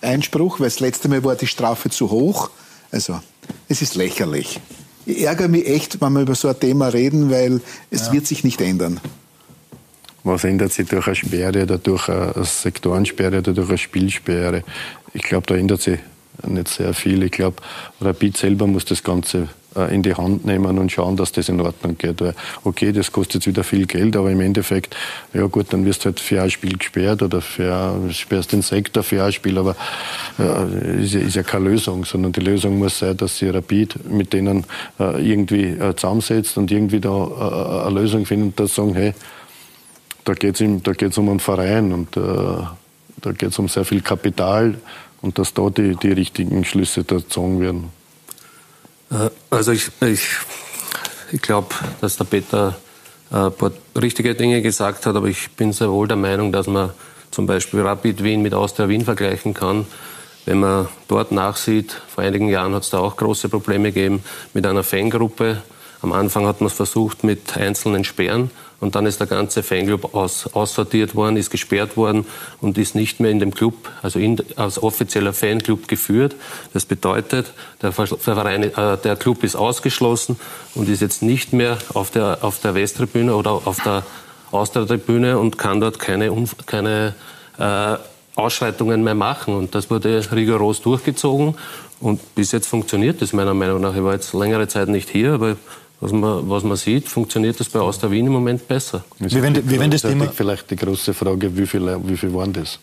Einspruch, 0.00 0.60
weil 0.60 0.66
das 0.66 0.80
letzte 0.80 1.08
Mal 1.08 1.24
war 1.24 1.34
die 1.34 1.46
Strafe 1.46 1.90
zu 1.90 2.10
hoch. 2.10 2.50
Also, 2.90 3.20
es 3.68 3.82
ist 3.82 3.94
lächerlich. 3.94 4.60
Ich 5.06 5.22
ärgere 5.22 5.48
mich 5.48 5.66
echt, 5.66 6.00
wenn 6.00 6.12
wir 6.12 6.22
über 6.22 6.34
so 6.34 6.48
ein 6.48 6.58
Thema 6.58 6.88
reden, 6.88 7.30
weil 7.30 7.60
es 7.90 8.06
ja. 8.06 8.12
wird 8.12 8.26
sich 8.26 8.44
nicht 8.44 8.60
ändern. 8.60 9.00
Was 10.22 10.44
ändert 10.44 10.72
sich 10.72 10.88
durch 10.88 11.06
eine 11.06 11.16
Sperre 11.16 11.62
oder 11.64 11.78
durch 11.78 12.08
eine 12.08 12.44
Sektorensperre 12.44 13.38
oder 13.38 13.52
durch 13.52 13.68
eine 13.68 13.78
Spielsperre? 13.78 14.64
Ich 15.12 15.22
glaube, 15.22 15.46
da 15.46 15.54
ändert 15.54 15.82
sich 15.82 15.98
nicht 16.46 16.68
sehr 16.68 16.94
viel. 16.94 17.22
Ich 17.22 17.32
glaube, 17.32 17.56
Rapid 18.00 18.36
selber 18.36 18.66
muss 18.66 18.86
das 18.86 19.02
Ganze 19.02 19.48
in 19.90 20.02
die 20.02 20.14
Hand 20.14 20.44
nehmen 20.44 20.78
und 20.78 20.92
schauen, 20.92 21.16
dass 21.16 21.32
das 21.32 21.48
in 21.48 21.60
Ordnung 21.60 21.96
geht. 21.98 22.20
Weil, 22.20 22.34
okay, 22.64 22.92
das 22.92 23.10
kostet 23.12 23.34
jetzt 23.34 23.46
wieder 23.46 23.64
viel 23.64 23.86
Geld, 23.86 24.16
aber 24.16 24.30
im 24.30 24.40
Endeffekt, 24.40 24.96
ja 25.32 25.46
gut, 25.46 25.72
dann 25.72 25.84
wirst 25.84 26.02
du 26.02 26.06
halt 26.06 26.20
für 26.20 26.42
ein 26.42 26.50
Spiel 26.50 26.76
gesperrt 26.76 27.22
oder 27.22 27.40
für, 27.40 27.98
sperrst 28.10 28.52
den 28.52 28.62
Sektor 28.62 29.02
für 29.02 29.24
ein 29.24 29.32
Spiel, 29.32 29.58
aber 29.58 29.76
äh, 30.38 31.02
ist, 31.02 31.14
ja, 31.14 31.20
ist 31.20 31.36
ja 31.36 31.42
keine 31.42 31.70
Lösung, 31.70 32.04
sondern 32.04 32.32
die 32.32 32.40
Lösung 32.40 32.78
muss 32.78 32.98
sein, 32.98 33.16
dass 33.16 33.38
sie 33.38 33.48
Rapid 33.48 34.10
mit 34.10 34.32
denen 34.32 34.64
äh, 35.00 35.28
irgendwie 35.28 35.64
äh, 35.64 35.94
zusammensetzt 35.96 36.56
und 36.58 36.70
irgendwie 36.70 37.00
da 37.00 37.08
äh, 37.08 37.86
eine 37.86 38.00
Lösung 38.00 38.26
findet, 38.26 38.60
dass 38.60 38.74
sagen, 38.74 38.94
hey, 38.94 39.14
da 40.24 40.32
geht 40.34 40.60
es 40.60 41.18
um 41.18 41.28
einen 41.28 41.40
Verein 41.40 41.92
und 41.92 42.16
äh, 42.16 42.20
da 42.20 43.32
geht 43.32 43.50
es 43.50 43.58
um 43.58 43.68
sehr 43.68 43.84
viel 43.84 44.00
Kapital 44.00 44.74
und 45.22 45.38
dass 45.38 45.54
da 45.54 45.70
die, 45.70 45.96
die 45.96 46.12
richtigen 46.12 46.64
Schlüsse 46.64 47.04
gezogen 47.04 47.60
werden. 47.60 47.90
Äh, 49.14 49.30
also 49.50 49.72
ich, 49.72 49.90
ich, 50.00 50.26
ich 51.32 51.42
glaube, 51.42 51.74
dass 52.00 52.16
der 52.16 52.24
Peter 52.24 52.76
äh, 53.30 53.36
ein 53.36 53.52
paar 53.52 53.72
richtige 54.00 54.34
Dinge 54.34 54.60
gesagt 54.62 55.06
hat, 55.06 55.16
aber 55.16 55.28
ich 55.28 55.50
bin 55.52 55.72
sehr 55.72 55.90
wohl 55.90 56.08
der 56.08 56.16
Meinung, 56.16 56.52
dass 56.52 56.66
man 56.66 56.90
zum 57.30 57.46
Beispiel 57.46 57.80
Rapid 57.80 58.22
Wien 58.22 58.42
mit 58.42 58.54
Austria 58.54 58.88
Wien 58.88 59.04
vergleichen 59.04 59.54
kann. 59.54 59.86
Wenn 60.44 60.60
man 60.60 60.88
dort 61.08 61.32
nachsieht, 61.32 62.00
vor 62.14 62.22
einigen 62.22 62.48
Jahren 62.48 62.74
hat 62.74 62.82
es 62.82 62.90
da 62.90 62.98
auch 62.98 63.16
große 63.16 63.48
Probleme 63.48 63.92
gegeben 63.92 64.22
mit 64.52 64.66
einer 64.66 64.82
Fangruppe. 64.82 65.62
Am 66.02 66.12
Anfang 66.12 66.46
hat 66.46 66.60
man 66.60 66.66
es 66.66 66.74
versucht 66.74 67.24
mit 67.24 67.56
einzelnen 67.56 68.04
Sperren 68.04 68.50
und 68.80 68.94
dann 68.94 69.06
ist 69.06 69.20
der 69.20 69.26
ganze 69.26 69.62
Fanclub 69.62 70.14
aus, 70.14 70.46
aussortiert 70.52 71.14
worden, 71.14 71.36
ist 71.36 71.50
gesperrt 71.50 71.96
worden 71.96 72.26
und 72.60 72.76
ist 72.78 72.94
nicht 72.94 73.20
mehr 73.20 73.30
in 73.30 73.38
dem 73.38 73.54
Club, 73.54 73.74
also 74.02 74.18
in, 74.18 74.38
als 74.56 74.82
offizieller 74.82 75.32
Fanclub 75.32 75.88
geführt. 75.88 76.34
Das 76.72 76.84
bedeutet, 76.84 77.52
der, 77.82 77.92
Verein, 77.92 78.64
äh, 78.64 78.98
der 78.98 79.16
Club 79.16 79.42
ist 79.44 79.56
ausgeschlossen 79.56 80.38
und 80.74 80.88
ist 80.88 81.00
jetzt 81.00 81.22
nicht 81.22 81.52
mehr 81.52 81.78
auf 81.94 82.10
der, 82.10 82.38
auf 82.42 82.60
der 82.60 82.74
Westtribüne 82.74 83.34
oder 83.34 83.52
auf 83.52 83.82
der 83.84 84.04
Austria-Tribüne 84.50 85.38
und 85.38 85.58
kann 85.58 85.80
dort 85.80 85.98
keine, 85.98 86.30
keine 86.66 87.14
äh, 87.58 87.96
Ausschreitungen 88.36 89.02
mehr 89.02 89.14
machen. 89.14 89.54
Und 89.54 89.74
das 89.74 89.90
wurde 89.90 90.22
rigoros 90.32 90.82
durchgezogen. 90.82 91.56
Und 92.00 92.34
bis 92.34 92.52
jetzt 92.52 92.66
funktioniert 92.66 93.22
das 93.22 93.32
meiner 93.32 93.54
Meinung 93.54 93.80
nach. 93.80 93.94
Ich 93.94 94.02
war 94.02 94.12
jetzt 94.12 94.34
längere 94.34 94.68
Zeit 94.68 94.88
nicht 94.88 95.08
hier, 95.08 95.32
aber 95.34 95.56
was 96.00 96.12
man, 96.12 96.48
was 96.48 96.62
man 96.64 96.76
sieht, 96.76 97.08
funktioniert 97.08 97.58
das 97.58 97.68
bei 97.68 97.80
Austria 97.80 98.10
Wien 98.10 98.26
im 98.26 98.32
Moment 98.32 98.66
besser. 98.68 99.04
Wir 99.18 99.42
werden, 99.42 99.68
wir 99.68 99.78
werden 99.78 99.90
das 99.90 100.02
Thema 100.02 100.28
vielleicht 100.28 100.70
die 100.70 100.76
große 100.76 101.14
Frage, 101.14 101.56
wie 101.56 101.66
viele, 101.66 102.00
wie 102.06 102.16
viele 102.16 102.34
waren 102.34 102.52
das? 102.52 102.78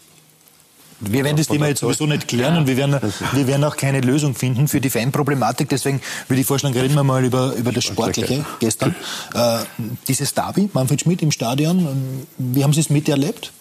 Wir 1.02 1.24
werden 1.24 1.38
das 1.38 1.48
Thema 1.48 1.68
jetzt 1.68 1.80
sowieso 1.80 2.06
nicht 2.06 2.28
klären 2.28 2.58
und 2.58 2.68
wir 2.68 2.78
werden, 2.78 3.00
wir 3.34 3.48
werden 3.48 3.64
auch 3.64 3.76
keine 3.76 4.02
Lösung 4.02 4.36
finden 4.36 4.68
für 4.68 4.80
die 4.80 4.90
Fanproblematik. 4.92 5.68
Deswegen 5.68 6.00
würde 6.28 6.42
ich 6.42 6.48
vorschlagen, 6.48 6.78
reden 6.78 6.94
wir 6.94 7.04
mal 7.04 7.24
über, 7.24 7.56
über 7.56 7.72
das 7.72 7.84
Sportliche 7.86 8.46
gestern. 8.60 8.96
Äh, 9.34 9.60
dieses 10.08 10.34
Derby, 10.36 10.70
Manfred 10.74 11.02
Schmidt 11.02 11.24
im 11.24 11.32
Stadion, 11.32 12.28
wie 12.38 12.64
haben 12.64 12.74
Sie 12.74 12.82
es 12.82 12.92
miterlebt? 12.92 13.52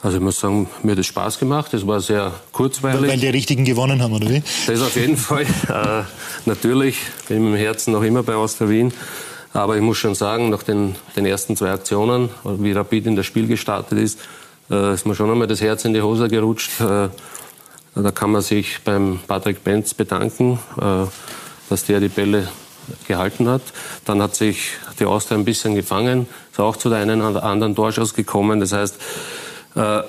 Also 0.00 0.18
ich 0.18 0.22
muss 0.22 0.38
sagen, 0.38 0.68
mir 0.84 0.92
hat 0.92 0.98
es 0.98 1.06
Spaß 1.06 1.40
gemacht. 1.40 1.74
Es 1.74 1.84
war 1.84 2.00
sehr 2.00 2.32
kurzweilig. 2.52 3.10
Weil 3.10 3.18
die 3.18 3.28
Richtigen 3.28 3.64
gewonnen 3.64 4.00
haben, 4.00 4.12
oder 4.12 4.28
wie? 4.28 4.42
Das 4.66 4.80
auf 4.80 4.96
jeden 4.96 5.16
Fall. 5.16 5.46
Äh, 5.68 6.02
natürlich 6.46 6.98
bin 7.28 7.38
ich 7.38 7.52
dem 7.52 7.54
Herzen 7.54 7.92
noch 7.92 8.02
immer 8.02 8.22
bei 8.22 8.34
Austria 8.34 8.68
Wien. 8.68 8.92
Aber 9.52 9.76
ich 9.76 9.82
muss 9.82 9.98
schon 9.98 10.14
sagen, 10.14 10.50
nach 10.50 10.62
den, 10.62 10.94
den 11.16 11.26
ersten 11.26 11.56
zwei 11.56 11.72
Aktionen, 11.72 12.28
wie 12.44 12.72
Rapid 12.72 13.06
in 13.06 13.16
das 13.16 13.26
Spiel 13.26 13.46
gestartet 13.46 13.98
ist, 13.98 14.20
äh, 14.70 14.94
ist 14.94 15.06
mir 15.06 15.14
schon 15.14 15.30
einmal 15.30 15.46
das 15.46 15.60
Herz 15.60 15.84
in 15.84 15.94
die 15.94 16.02
Hose 16.02 16.28
gerutscht. 16.28 16.80
Äh, 16.80 17.08
da 17.94 18.10
kann 18.12 18.30
man 18.30 18.42
sich 18.42 18.78
beim 18.84 19.18
Patrick 19.26 19.64
Benz 19.64 19.94
bedanken, 19.94 20.58
äh, 20.80 21.06
dass 21.68 21.84
der 21.84 22.00
die 22.00 22.08
Bälle 22.08 22.48
gehalten 23.06 23.48
hat. 23.48 23.62
Dann 24.04 24.22
hat 24.22 24.34
sich 24.34 24.70
die 25.00 25.04
Austria 25.04 25.36
ein 25.36 25.44
bisschen 25.44 25.74
gefangen, 25.74 26.26
ist 26.52 26.60
auch 26.60 26.76
zu 26.76 26.88
der 26.88 26.98
einen 26.98 27.22
oder 27.22 27.42
anderen 27.42 27.74
Torschuss 27.74 28.14
gekommen. 28.14 28.60
Das 28.60 28.72
heißt, 28.72 28.94
äh, 29.78 30.02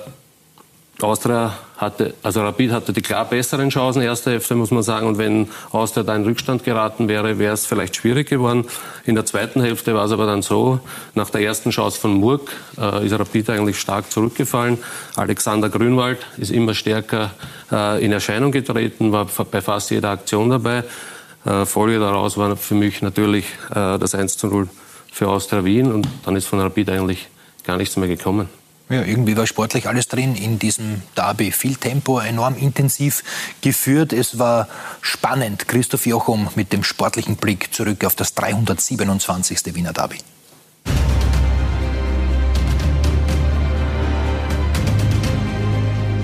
Austria 1.02 1.56
hatte, 1.76 2.14
also 2.22 2.42
Rapid 2.42 2.72
hatte 2.72 2.92
die 2.92 3.00
klar 3.00 3.24
besseren 3.24 3.70
Chancen, 3.70 4.02
erste 4.02 4.32
Hälfte 4.32 4.54
muss 4.54 4.70
man 4.70 4.82
sagen. 4.82 5.06
Und 5.06 5.18
wenn 5.18 5.48
Austria 5.72 6.02
da 6.02 6.14
in 6.14 6.24
Rückstand 6.24 6.64
geraten 6.64 7.08
wäre, 7.08 7.38
wäre 7.38 7.54
es 7.54 7.66
vielleicht 7.66 7.96
schwierig 7.96 8.28
geworden. 8.28 8.66
In 9.06 9.14
der 9.14 9.24
zweiten 9.24 9.62
Hälfte 9.62 9.94
war 9.94 10.04
es 10.04 10.12
aber 10.12 10.26
dann 10.26 10.42
so, 10.42 10.80
nach 11.14 11.30
der 11.30 11.40
ersten 11.42 11.70
Chance 11.70 11.98
von 11.98 12.14
Murg 12.14 12.50
äh, 12.78 13.06
ist 13.06 13.18
Rapid 13.18 13.50
eigentlich 13.50 13.80
stark 13.80 14.10
zurückgefallen. 14.10 14.78
Alexander 15.16 15.68
Grünwald 15.68 16.18
ist 16.36 16.50
immer 16.50 16.74
stärker 16.74 17.30
äh, 17.72 18.04
in 18.04 18.12
Erscheinung 18.12 18.52
getreten, 18.52 19.12
war 19.12 19.26
bei 19.50 19.62
fast 19.62 19.90
jeder 19.90 20.10
Aktion 20.10 20.50
dabei. 20.50 20.84
Äh, 21.46 21.64
Folge 21.64 21.98
daraus 21.98 22.36
war 22.36 22.56
für 22.56 22.74
mich 22.74 23.00
natürlich 23.00 23.46
äh, 23.70 23.98
das 23.98 24.14
1 24.14 24.36
zu 24.36 24.48
0 24.48 24.68
für 25.12 25.28
Austria 25.28 25.64
Wien 25.64 25.90
und 25.90 26.06
dann 26.24 26.36
ist 26.36 26.46
von 26.46 26.60
Rapid 26.60 26.90
eigentlich 26.90 27.28
gar 27.64 27.78
nichts 27.78 27.96
mehr 27.96 28.08
gekommen. 28.08 28.59
Ja, 28.90 29.04
irgendwie 29.04 29.36
war 29.36 29.46
sportlich 29.46 29.86
alles 29.86 30.08
drin 30.08 30.34
in 30.34 30.58
diesem 30.58 31.02
Derby. 31.16 31.52
Viel 31.52 31.76
Tempo, 31.76 32.18
enorm 32.18 32.56
intensiv 32.56 33.22
geführt. 33.60 34.12
Es 34.12 34.40
war 34.40 34.66
spannend. 35.00 35.68
Christoph 35.68 36.06
Jochum 36.06 36.48
mit 36.56 36.72
dem 36.72 36.82
sportlichen 36.82 37.36
Blick 37.36 37.72
zurück 37.72 38.04
auf 38.04 38.16
das 38.16 38.34
327. 38.34 39.76
Wiener 39.76 39.92
Derby. 39.92 40.18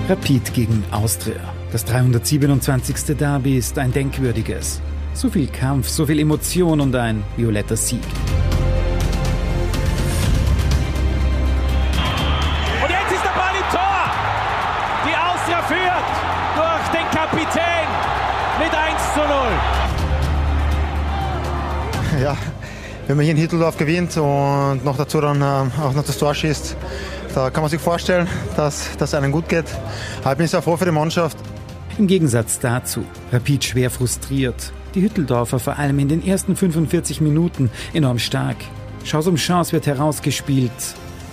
Rapid 0.09 0.53
gegen 0.53 0.83
Austria. 0.91 1.39
Das 1.71 1.85
327. 1.85 3.15
Derby 3.17 3.57
ist 3.57 3.77
ein 3.77 3.93
denkwürdiges. 3.93 4.81
So 5.13 5.29
viel 5.29 5.47
Kampf, 5.47 5.87
so 5.87 6.05
viel 6.05 6.19
Emotion 6.19 6.81
und 6.81 6.93
ein 6.95 7.23
violetter 7.37 7.77
Sieg. 7.77 8.01
Wenn 23.07 23.15
man 23.15 23.23
hier 23.23 23.33
in 23.33 23.39
Hitteldorf 23.39 23.77
gewinnt 23.77 24.15
und 24.17 24.83
noch 24.83 24.97
dazu 24.97 25.21
dann 25.21 25.41
äh, 25.41 25.81
auch 25.81 25.93
noch 25.93 26.03
das 26.03 26.17
Tor 26.17 26.35
schießt, 26.35 26.75
da 27.33 27.49
kann 27.49 27.61
man 27.61 27.69
sich 27.69 27.79
vorstellen, 27.79 28.27
dass 28.55 28.89
das 28.97 29.13
einem 29.13 29.31
gut 29.31 29.47
geht. 29.47 29.65
Aber 30.21 30.33
ich 30.33 30.37
bin 30.37 30.47
sehr 30.47 30.61
froh 30.61 30.75
für 30.75 30.85
die 30.85 30.91
Mannschaft. 30.91 31.37
Im 31.97 32.07
Gegensatz 32.07 32.59
dazu, 32.59 33.05
Rapid 33.31 33.63
schwer 33.63 33.89
frustriert. 33.89 34.71
Die 34.93 35.01
Hütteldorfer 35.01 35.59
vor 35.59 35.77
allem 35.77 35.99
in 35.99 36.09
den 36.09 36.25
ersten 36.25 36.55
45 36.55 37.21
Minuten 37.21 37.71
enorm 37.93 38.19
stark. 38.19 38.57
Chance 39.03 39.29
um 39.29 39.35
Chance 39.35 39.71
wird 39.71 39.87
herausgespielt, 39.87 40.71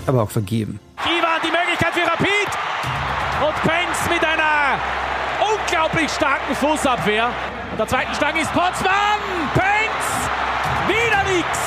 aber 0.06 0.22
auch 0.22 0.30
vergeben. 0.30 0.78
Ivan, 0.98 1.40
die 1.42 1.50
Möglichkeit 1.50 1.92
für 1.92 2.06
Rapid. 2.06 2.50
Und 3.46 3.62
Penz 3.62 4.10
mit 4.12 4.24
einer 4.24 4.78
unglaublich 5.40 6.10
starken 6.10 6.54
Fußabwehr. 6.54 7.30
Und 7.72 7.78
der 7.78 7.88
zweiten 7.88 8.14
Stange 8.14 8.40
ist 8.40 8.52
Potzmann. 8.52 9.20
Penz, 9.54 10.28
wieder 10.86 11.36
nichts. 11.36 11.63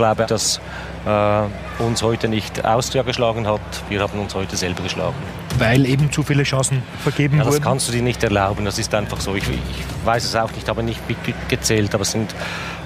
Ich 0.00 0.02
glaube, 0.02 0.24
dass 0.24 0.62
äh, 1.04 1.82
uns 1.82 2.02
heute 2.02 2.26
nicht 2.26 2.64
Austria 2.64 3.02
geschlagen 3.02 3.46
hat. 3.46 3.60
Wir 3.90 4.00
haben 4.00 4.18
uns 4.18 4.34
heute 4.34 4.56
selber 4.56 4.82
geschlagen. 4.82 5.14
Weil 5.58 5.84
eben 5.84 6.10
zu 6.10 6.22
viele 6.22 6.42
Chancen 6.42 6.82
vergeben 7.02 7.36
ja, 7.36 7.40
das 7.40 7.48
wurden? 7.48 7.62
Das 7.62 7.70
kannst 7.70 7.88
du 7.88 7.92
dir 7.92 8.00
nicht 8.00 8.24
erlauben, 8.24 8.64
das 8.64 8.78
ist 8.78 8.94
einfach 8.94 9.20
so. 9.20 9.34
Ich, 9.34 9.46
ich 9.46 10.06
weiß 10.06 10.24
es 10.24 10.34
auch 10.36 10.50
nicht, 10.52 10.66
habe 10.70 10.82
nicht 10.82 11.02
mitgezählt, 11.06 11.92
aber 11.92 12.00
es 12.00 12.12
sind 12.12 12.34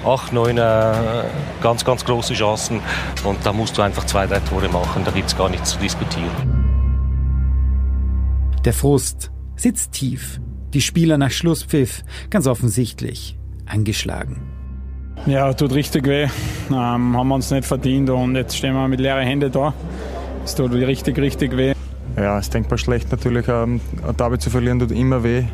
acht, 0.04 0.32
neun 0.32 0.58
äh, 0.58 0.92
ganz, 1.62 1.84
ganz 1.84 2.04
große 2.04 2.34
Chancen 2.34 2.80
und 3.22 3.38
da 3.46 3.52
musst 3.52 3.78
du 3.78 3.82
einfach 3.82 4.04
zwei, 4.06 4.26
drei 4.26 4.40
Tore 4.40 4.68
machen, 4.68 5.04
da 5.04 5.12
gibt 5.12 5.28
es 5.28 5.36
gar 5.36 5.48
nichts 5.48 5.70
zu 5.70 5.78
diskutieren. 5.78 6.32
Der 8.64 8.72
Frust 8.72 9.30
sitzt 9.54 9.92
tief. 9.92 10.40
Die 10.72 10.80
Spieler 10.80 11.16
nach 11.16 11.30
Schlusspfiff, 11.30 12.02
ganz 12.28 12.48
offensichtlich, 12.48 13.38
angeschlagen. 13.66 14.53
Ja, 15.26 15.54
tut 15.54 15.72
richtig 15.72 16.06
weh. 16.06 16.28
Ähm, 16.70 17.16
haben 17.16 17.28
wir 17.28 17.34
uns 17.34 17.50
nicht 17.50 17.64
verdient 17.64 18.10
und 18.10 18.36
jetzt 18.36 18.56
stehen 18.56 18.74
wir 18.74 18.86
mit 18.88 19.00
leeren 19.00 19.26
Händen 19.26 19.50
da. 19.50 19.72
Es 20.44 20.54
tut 20.54 20.72
richtig, 20.72 21.16
richtig 21.18 21.56
weh. 21.56 21.72
Ja, 22.16 22.38
es 22.38 22.46
ist 22.46 22.54
denkbar 22.54 22.76
schlecht 22.76 23.10
natürlich. 23.10 23.48
Ähm, 23.48 23.80
Derby 24.18 24.38
zu 24.38 24.50
verlieren 24.50 24.78
tut 24.78 24.92
immer 24.92 25.24
weh. 25.24 25.44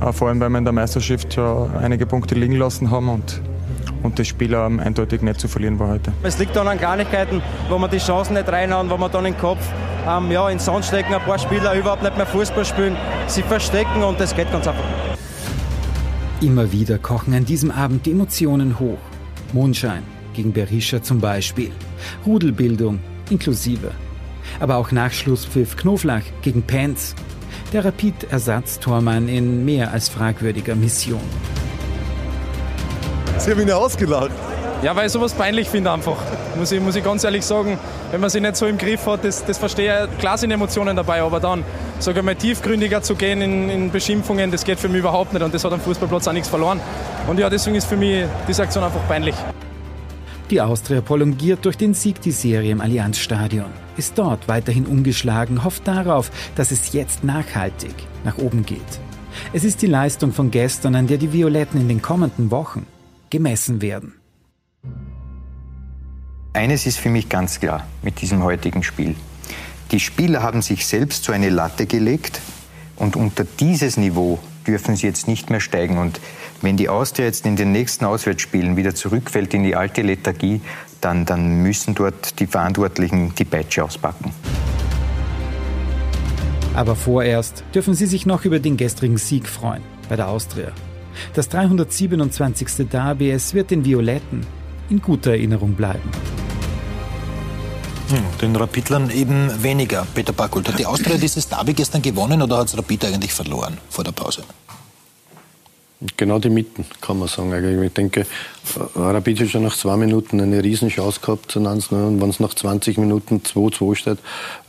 Äh, 0.00 0.12
vor 0.12 0.28
allem, 0.28 0.40
weil 0.40 0.48
wir 0.50 0.58
in 0.58 0.64
der 0.64 0.72
Meisterschaft 0.72 1.34
schon 1.34 1.70
einige 1.76 2.04
Punkte 2.04 2.34
liegen 2.34 2.56
lassen 2.56 2.90
haben 2.90 3.08
und, 3.08 3.40
und 4.02 4.18
das 4.18 4.26
Spiel 4.26 4.52
ähm, 4.54 4.80
eindeutig 4.80 5.22
nicht 5.22 5.38
zu 5.38 5.46
verlieren 5.46 5.78
war 5.78 5.90
heute. 5.90 6.12
Es 6.24 6.38
liegt 6.38 6.56
dann 6.56 6.66
an 6.66 6.76
Kleinigkeiten, 6.76 7.40
wo 7.68 7.78
man 7.78 7.88
die 7.88 7.98
Chancen 7.98 8.34
nicht 8.34 8.48
reinhauen, 8.48 8.90
wo 8.90 8.96
man 8.96 9.12
dann 9.12 9.22
den 9.22 9.38
Kopf 9.38 9.60
ähm, 10.08 10.32
ja, 10.32 10.48
in 10.48 10.56
den 10.56 10.60
Sand 10.60 10.84
stecken, 10.84 11.14
ein 11.14 11.20
paar 11.20 11.38
Spieler 11.38 11.74
überhaupt 11.74 12.02
nicht 12.02 12.16
mehr 12.16 12.26
Fußball 12.26 12.64
spielen, 12.64 12.96
sie 13.28 13.42
verstecken 13.42 14.02
und 14.02 14.18
das 14.18 14.34
geht 14.34 14.50
ganz 14.50 14.66
einfach. 14.66 15.05
Immer 16.42 16.70
wieder 16.70 16.98
kochen 16.98 17.32
an 17.32 17.46
diesem 17.46 17.70
Abend 17.70 18.04
die 18.04 18.10
Emotionen 18.10 18.78
hoch. 18.78 18.98
Mondschein 19.54 20.02
gegen 20.34 20.52
Berisha 20.52 21.02
zum 21.02 21.18
Beispiel. 21.18 21.70
Rudelbildung 22.26 23.00
inklusive. 23.30 23.90
Aber 24.60 24.76
auch 24.76 24.92
Nachschlusspfiff 24.92 25.76
Knoflach 25.76 26.22
gegen 26.42 26.62
Penz. 26.62 27.14
Der 27.72 27.86
Rapid-Ersatztormann 27.86 29.28
in 29.28 29.64
mehr 29.64 29.92
als 29.92 30.10
fragwürdiger 30.10 30.76
Mission. 30.76 31.20
Sie 33.38 33.50
haben 33.50 33.60
ihn 33.62 33.68
ja 33.68 33.76
ausgelacht. 33.76 34.30
Ja, 34.82 34.94
weil 34.94 35.06
ich 35.06 35.12
sowas 35.12 35.32
peinlich 35.32 35.68
finde 35.68 35.90
einfach. 35.90 36.18
Muss 36.58 36.70
ich, 36.70 36.80
muss 36.80 36.96
ich 36.96 37.02
ganz 37.02 37.24
ehrlich 37.24 37.44
sagen, 37.44 37.78
wenn 38.10 38.20
man 38.20 38.30
sich 38.30 38.42
nicht 38.42 38.56
so 38.56 38.66
im 38.66 38.76
Griff 38.76 39.06
hat, 39.06 39.24
das, 39.24 39.44
das 39.44 39.58
verstehe 39.58 40.04
ich. 40.04 40.18
Klar 40.18 40.36
sind 40.36 40.50
Emotionen 40.50 40.94
dabei, 40.94 41.22
aber 41.22 41.40
dann, 41.40 41.64
sage 41.98 42.22
mal, 42.22 42.34
tiefgründiger 42.34 43.02
zu 43.02 43.14
gehen 43.14 43.40
in, 43.40 43.70
in 43.70 43.90
Beschimpfungen, 43.90 44.50
das 44.50 44.64
geht 44.64 44.78
für 44.78 44.88
mich 44.88 45.00
überhaupt 45.00 45.32
nicht 45.32 45.42
und 45.42 45.54
das 45.54 45.64
hat 45.64 45.72
am 45.72 45.80
Fußballplatz 45.80 46.28
auch 46.28 46.32
nichts 46.32 46.48
verloren. 46.48 46.80
Und 47.26 47.38
ja, 47.38 47.48
deswegen 47.48 47.76
ist 47.76 47.86
für 47.86 47.96
mich 47.96 48.26
diese 48.46 48.62
Aktion 48.62 48.84
einfach 48.84 49.06
peinlich. 49.08 49.34
Die 50.50 50.60
Austria 50.60 51.00
prolongiert 51.00 51.64
durch 51.64 51.76
den 51.76 51.92
Sieg 51.92 52.20
die 52.20 52.30
Serie 52.30 52.70
im 52.70 52.80
Allianzstadion, 52.80 53.70
ist 53.96 54.16
dort 54.16 54.46
weiterhin 54.46 54.86
ungeschlagen, 54.86 55.64
hofft 55.64 55.88
darauf, 55.88 56.30
dass 56.54 56.70
es 56.70 56.92
jetzt 56.92 57.24
nachhaltig 57.24 57.94
nach 58.24 58.38
oben 58.38 58.64
geht. 58.64 58.80
Es 59.52 59.64
ist 59.64 59.82
die 59.82 59.86
Leistung 59.86 60.32
von 60.32 60.50
gestern, 60.50 60.94
an 60.94 61.06
der 61.06 61.18
die 61.18 61.32
Violetten 61.32 61.80
in 61.80 61.88
den 61.88 62.02
kommenden 62.02 62.50
Wochen 62.50 62.86
gemessen 63.30 63.82
werden. 63.82 64.15
Eines 66.56 66.86
ist 66.86 66.98
für 66.98 67.10
mich 67.10 67.28
ganz 67.28 67.60
klar 67.60 67.86
mit 68.00 68.22
diesem 68.22 68.42
heutigen 68.42 68.82
Spiel. 68.82 69.14
Die 69.90 70.00
Spieler 70.00 70.42
haben 70.42 70.62
sich 70.62 70.86
selbst 70.86 71.22
so 71.24 71.32
eine 71.32 71.50
Latte 71.50 71.84
gelegt 71.84 72.40
und 72.96 73.14
unter 73.14 73.44
dieses 73.44 73.98
Niveau 73.98 74.38
dürfen 74.66 74.96
sie 74.96 75.06
jetzt 75.06 75.28
nicht 75.28 75.50
mehr 75.50 75.60
steigen. 75.60 75.98
Und 75.98 76.18
wenn 76.62 76.78
die 76.78 76.88
Austria 76.88 77.26
jetzt 77.26 77.44
in 77.44 77.56
den 77.56 77.72
nächsten 77.72 78.06
Auswärtsspielen 78.06 78.78
wieder 78.78 78.94
zurückfällt 78.94 79.52
in 79.52 79.64
die 79.64 79.76
alte 79.76 80.00
Lethargie, 80.00 80.62
dann, 81.02 81.26
dann 81.26 81.62
müssen 81.62 81.94
dort 81.94 82.40
die 82.40 82.46
Verantwortlichen 82.46 83.34
die 83.34 83.44
Peitsche 83.44 83.84
auspacken. 83.84 84.32
Aber 86.72 86.96
vorerst 86.96 87.64
dürfen 87.74 87.92
sie 87.92 88.06
sich 88.06 88.24
noch 88.24 88.46
über 88.46 88.60
den 88.60 88.78
gestrigen 88.78 89.18
Sieg 89.18 89.46
freuen 89.46 89.82
bei 90.08 90.16
der 90.16 90.28
Austria. 90.28 90.72
Das 91.34 91.50
327. 91.50 92.88
Derby, 92.90 93.30
es 93.30 93.52
wird 93.52 93.70
den 93.70 93.84
Violetten 93.84 94.46
in 94.88 95.02
guter 95.02 95.32
Erinnerung 95.32 95.74
bleiben. 95.74 96.10
Hm, 98.08 98.38
den 98.40 98.54
Rapidlern 98.54 99.10
eben 99.10 99.62
weniger. 99.62 100.06
Peter 100.14 100.32
Backult, 100.32 100.68
hat 100.68 100.78
die 100.78 100.86
Austria 100.86 101.16
dieses 101.16 101.48
Derby 101.48 101.74
gestern 101.74 102.02
gewonnen 102.02 102.40
oder 102.40 102.58
hat 102.58 102.68
es 102.68 102.78
Rapid 102.78 103.04
eigentlich 103.04 103.32
verloren 103.32 103.78
vor 103.90 104.04
der 104.04 104.12
Pause? 104.12 104.42
Genau 106.18 106.38
die 106.38 106.50
Mitten, 106.50 106.84
kann 107.00 107.18
man 107.18 107.26
sagen. 107.26 107.82
Ich 107.82 107.92
denke, 107.94 108.26
Rapid 108.94 109.40
hat 109.40 109.48
schon 109.48 109.62
nach 109.62 109.74
zwei 109.74 109.96
Minuten 109.96 110.40
eine 110.40 110.62
Riesenchance 110.62 111.20
gehabt 111.20 111.50
zu 111.50 111.66
1 111.66 111.88
Und 111.90 112.20
wenn 112.20 112.28
es 112.28 112.38
nach 112.38 112.52
20 112.52 112.98
Minuten 112.98 113.38
2-2 113.38 113.94
steht, 113.94 114.18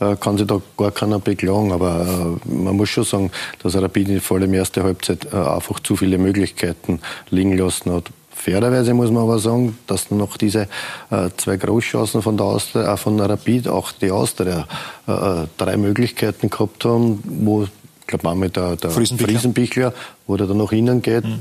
äh, 0.00 0.16
kann 0.16 0.38
sich 0.38 0.46
da 0.46 0.62
gar 0.78 0.90
keiner 0.90 1.18
beklagen. 1.18 1.70
Aber 1.70 2.38
äh, 2.46 2.48
man 2.48 2.76
muss 2.76 2.88
schon 2.88 3.04
sagen, 3.04 3.30
dass 3.62 3.76
Rapid 3.76 4.22
vor 4.22 4.38
allem 4.38 4.54
erste 4.54 4.82
Halbzeit 4.82 5.26
äh, 5.30 5.36
einfach 5.36 5.80
zu 5.80 5.96
viele 5.96 6.16
Möglichkeiten 6.16 7.00
liegen 7.28 7.58
lassen 7.58 7.92
hat. 7.92 8.10
Fairerweise 8.38 8.94
muss 8.94 9.10
man 9.10 9.24
aber 9.24 9.38
sagen, 9.40 9.76
dass 9.86 10.10
noch 10.10 10.36
diese 10.36 10.68
äh, 11.10 11.28
zwei 11.36 11.56
Großchancen 11.56 12.22
von 12.22 12.36
der 12.36 12.46
Austria, 12.46 12.94
äh, 12.94 12.96
von 12.96 13.20
Rapid, 13.20 13.66
auch 13.66 13.90
die 13.92 14.12
Austria, 14.12 14.66
äh, 15.06 15.46
drei 15.56 15.76
Möglichkeiten 15.76 16.48
gehabt 16.48 16.84
haben, 16.84 17.20
wo, 17.24 17.64
ich 17.64 17.70
glaube, 18.06 18.30
einmal 18.30 18.48
der, 18.48 18.76
der 18.76 18.90
Friesenbichler. 18.90 19.32
Friesenbichler, 19.32 19.94
wo 20.26 20.36
der 20.36 20.46
dann 20.46 20.58
nach 20.58 20.70
innen 20.70 21.02
geht, 21.02 21.24
mhm. 21.24 21.40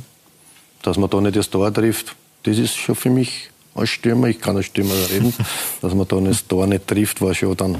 dass 0.81 0.97
man 0.97 1.09
da 1.09 1.21
nicht 1.21 1.35
das 1.35 1.49
Tor 1.49 1.71
trifft, 1.71 2.15
das 2.43 2.57
ist 2.57 2.75
schon 2.75 2.95
für 2.95 3.11
mich 3.11 3.51
als 3.75 3.89
Stürmer, 3.89 4.27
ich 4.27 4.41
kann 4.41 4.57
als 4.57 4.65
Stürmer 4.65 4.95
reden, 5.11 5.33
dass 5.81 5.93
man 5.93 6.07
da 6.07 6.19
das 6.19 6.47
Tor 6.47 6.65
nicht 6.65 6.87
trifft, 6.87 7.21
war 7.21 7.35
schon 7.35 7.55
dann 7.55 7.77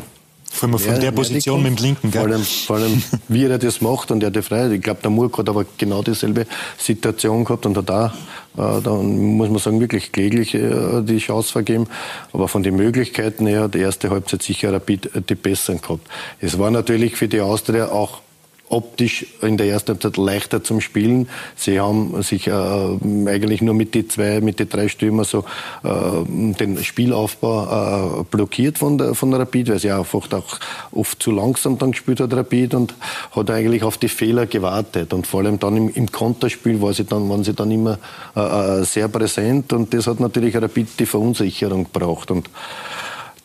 vor 0.58 0.70
allem 0.70 0.80
von 0.80 0.94
ja, 0.94 1.00
der 1.00 1.12
Position 1.12 1.62
mit 1.62 1.78
dem 1.78 1.84
Linken. 1.84 2.12
Vor 2.12 2.22
allem, 2.22 2.42
vor 2.42 2.78
allem, 2.78 3.04
wie 3.28 3.44
er 3.44 3.58
das 3.60 3.82
macht 3.82 4.12
und 4.12 4.24
er 4.24 4.32
die 4.32 4.42
Freiheit. 4.42 4.72
Ich 4.72 4.82
glaube, 4.82 5.02
der 5.02 5.12
Murk 5.12 5.38
hat 5.38 5.50
aber 5.50 5.66
genau 5.78 6.02
dieselbe 6.02 6.48
Situation 6.78 7.44
gehabt 7.44 7.66
und 7.66 7.78
hat 7.78 7.90
da, 7.90 8.14
äh, 8.58 8.82
da 8.82 8.92
muss 8.92 9.50
man 9.50 9.60
sagen, 9.60 9.80
wirklich 9.80 10.12
kläglich 10.12 10.56
äh, 10.56 11.02
die 11.02 11.20
Chance 11.20 11.52
vergeben. 11.52 11.88
Aber 12.34 12.48
von 12.48 12.64
den 12.64 12.76
Möglichkeiten 12.76 13.46
her 13.48 13.68
die 13.68 13.80
erste 13.80 14.10
Halbzeit 14.10 14.42
sicher 14.42 14.74
Rapid 14.74 15.12
die 15.30 15.36
besseren 15.36 15.82
gehabt. 15.82 16.08
Es 16.42 16.58
war 16.60 16.72
natürlich 16.72 17.16
für 17.16 17.28
die 17.28 17.42
Austria 17.42 17.90
auch 17.90 18.22
optisch 18.70 19.26
in 19.42 19.58
der 19.58 19.68
ersten 19.68 19.94
Halbzeit 19.94 20.18
leichter 20.18 20.64
zum 20.64 20.82
Spielen. 20.82 21.30
Sie 21.56 21.80
haben 21.80 22.22
sich 22.22 22.48
äh, 22.48 22.52
eigentlich 22.52 23.62
nur 23.62 23.74
mit 23.74 23.94
die 23.94 24.08
zwei, 24.08 24.42
mit 24.42 24.60
die 24.60 24.68
drei 24.68 24.88
Stürmer 24.90 25.24
so 25.24 25.46
äh, 25.84 25.90
den 26.28 26.84
Spielaufbau 26.84 28.22
äh, 28.22 28.24
blockiert 28.30 28.78
von 28.78 28.98
der, 28.98 29.16
von 29.16 29.32
der 29.32 29.42
Rapid, 29.42 29.70
weil 29.70 29.80
sie 29.80 29.92
einfach 29.92 30.32
auch 30.32 30.60
oft 30.92 31.22
zu 31.22 31.32
langsam 31.32 31.78
dann 31.78 31.92
gespielt 31.92 32.20
hat 32.20 32.34
Rapid 32.34 32.74
und 32.74 32.96
hat 33.32 33.50
eigentlich 33.50 33.84
auf 33.84 33.98
die 33.98 34.10
Fehler 34.10 34.46
gewartet 34.46 35.14
und 35.14 35.28
vor 35.28 35.42
allem 35.42 35.60
dann 35.60 35.78
im, 35.78 35.90
im 35.90 36.12
Konterspiel 36.12 36.82
war 36.82 36.94
sie 36.94 37.06
dann, 37.06 37.30
waren 37.30 37.44
sie 37.44 37.54
dann 37.54 37.72
immer 37.72 38.00
äh, 38.36 38.82
äh 38.82 38.84
sehr 38.84 39.08
präsent 39.08 39.72
und 39.74 39.94
das 39.94 40.08
hat 40.08 40.20
natürlich 40.20 40.56
Rapid 40.56 41.00
die 41.00 41.06
Verunsicherung 41.06 41.86
gebraucht 41.86 42.32
und 42.32 42.50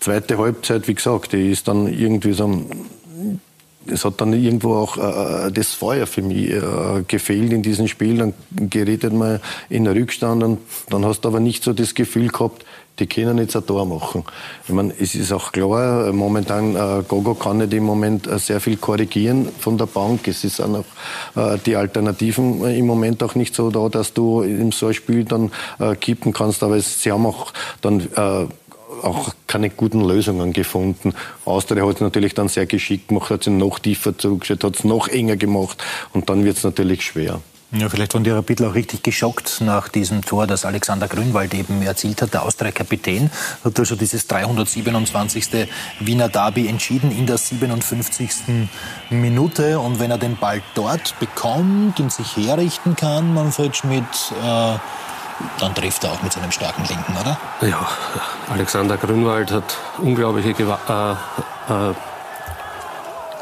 zweite 0.00 0.36
Halbzeit, 0.38 0.88
wie 0.88 0.94
gesagt, 0.94 1.32
die 1.32 1.52
ist 1.52 1.68
dann 1.68 1.86
irgendwie 1.86 2.32
so 2.32 2.64
es 3.86 4.04
hat 4.04 4.20
dann 4.20 4.32
irgendwo 4.32 4.74
auch 4.74 4.96
äh, 4.96 5.50
das 5.50 5.72
Feuer 5.72 6.06
für 6.06 6.22
mich 6.22 6.50
äh, 6.50 6.60
gefehlt 7.06 7.52
in 7.52 7.62
diesem 7.62 7.88
Spiel. 7.88 8.18
Dann 8.18 8.34
geredet 8.50 9.12
man 9.12 9.40
in 9.68 9.84
den 9.84 9.96
Rückstand 9.96 10.42
und 10.42 10.58
dann 10.90 11.04
hast 11.04 11.22
du 11.22 11.28
aber 11.28 11.40
nicht 11.40 11.64
so 11.64 11.72
das 11.72 11.94
Gefühl 11.94 12.28
gehabt, 12.28 12.64
die 12.98 13.06
können 13.06 13.38
jetzt 13.38 13.56
ein 13.56 13.66
Tor 13.66 13.86
machen. 13.86 14.24
Ich 14.68 14.74
meine, 14.74 14.92
es 14.98 15.14
ist 15.14 15.32
auch 15.32 15.52
klar, 15.52 16.12
momentan, 16.12 16.76
äh, 16.76 17.02
Gogo 17.08 17.34
kann 17.34 17.58
nicht 17.58 17.72
im 17.72 17.84
Moment 17.84 18.26
äh, 18.26 18.38
sehr 18.38 18.60
viel 18.60 18.76
korrigieren 18.76 19.48
von 19.58 19.78
der 19.78 19.86
Bank. 19.86 20.28
Es 20.28 20.44
ist 20.44 20.60
auch 20.60 20.84
äh, 21.34 21.58
die 21.64 21.76
Alternativen 21.76 22.64
äh, 22.64 22.78
im 22.78 22.86
Moment 22.86 23.22
auch 23.22 23.34
nicht 23.34 23.54
so 23.54 23.70
da, 23.70 23.88
dass 23.88 24.12
du 24.12 24.42
in 24.42 24.72
so 24.72 24.92
Spiel 24.92 25.24
dann 25.24 25.50
äh, 25.78 25.96
kippen 25.96 26.32
kannst. 26.32 26.62
Aber 26.62 26.76
es, 26.76 27.02
sie 27.02 27.10
haben 27.10 27.24
auch 27.24 27.52
dann 27.80 28.00
äh, 28.00 28.46
auch 29.02 29.34
keine 29.46 29.70
guten 29.70 30.02
Lösungen 30.02 30.52
gefunden. 30.52 31.14
Austria 31.44 31.86
hat 31.86 31.96
es 31.96 32.00
natürlich 32.00 32.34
dann 32.34 32.48
sehr 32.48 32.66
geschickt 32.66 33.08
gemacht, 33.08 33.30
hat 33.30 33.44
sie 33.44 33.50
noch 33.50 33.78
tiefer 33.78 34.16
zurückgestellt, 34.16 34.64
hat 34.64 34.76
es 34.76 34.84
noch 34.84 35.08
enger 35.08 35.36
gemacht 35.36 35.82
und 36.12 36.28
dann 36.28 36.44
wird 36.44 36.56
es 36.56 36.64
natürlich 36.64 37.04
schwer. 37.04 37.40
Ja, 37.74 37.88
vielleicht 37.88 38.12
waren 38.12 38.22
die 38.22 38.28
Rapidler 38.28 38.68
auch 38.68 38.74
richtig 38.74 39.02
geschockt 39.02 39.62
nach 39.62 39.88
diesem 39.88 40.22
Tor, 40.22 40.46
das 40.46 40.66
Alexander 40.66 41.08
Grünwald 41.08 41.54
eben 41.54 41.80
erzielt 41.80 42.20
hat. 42.20 42.34
Der 42.34 42.42
Austria-Kapitän 42.42 43.30
hat 43.64 43.78
also 43.78 43.96
dieses 43.96 44.26
327. 44.26 45.68
Wiener 45.98 46.28
Derby 46.28 46.68
entschieden 46.68 47.10
in 47.10 47.24
der 47.24 47.38
57. 47.38 48.68
Minute. 49.08 49.80
Und 49.80 50.00
wenn 50.00 50.10
er 50.10 50.18
den 50.18 50.36
Ball 50.36 50.60
dort 50.74 51.18
bekommt 51.18 51.98
und 51.98 52.12
sich 52.12 52.36
herrichten 52.36 52.94
kann, 52.94 53.32
Manfred 53.32 53.74
Schmidt, 53.74 54.04
äh, 54.44 54.76
dann 55.58 55.74
trifft 55.74 56.04
er 56.04 56.12
auch 56.12 56.22
mit 56.22 56.32
seinem 56.32 56.50
starken 56.50 56.84
Linken, 56.88 57.16
oder? 57.20 57.38
Ja, 57.68 57.88
Alexander 58.50 58.96
Grünwald 58.96 59.50
hat 59.50 59.76
unglaubliche 59.98 60.54
Gewa 60.54 61.18
äh, 61.68 61.72
äh, 61.72 61.94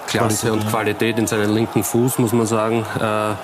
Klasse 0.06 0.52
und 0.52 0.68
Qualität 0.68 1.18
in 1.18 1.26
seinen 1.26 1.54
linken 1.54 1.84
Fuß, 1.84 2.18
muss 2.18 2.32
man 2.32 2.46
sagen. 2.46 2.84
Äh, 2.98 3.34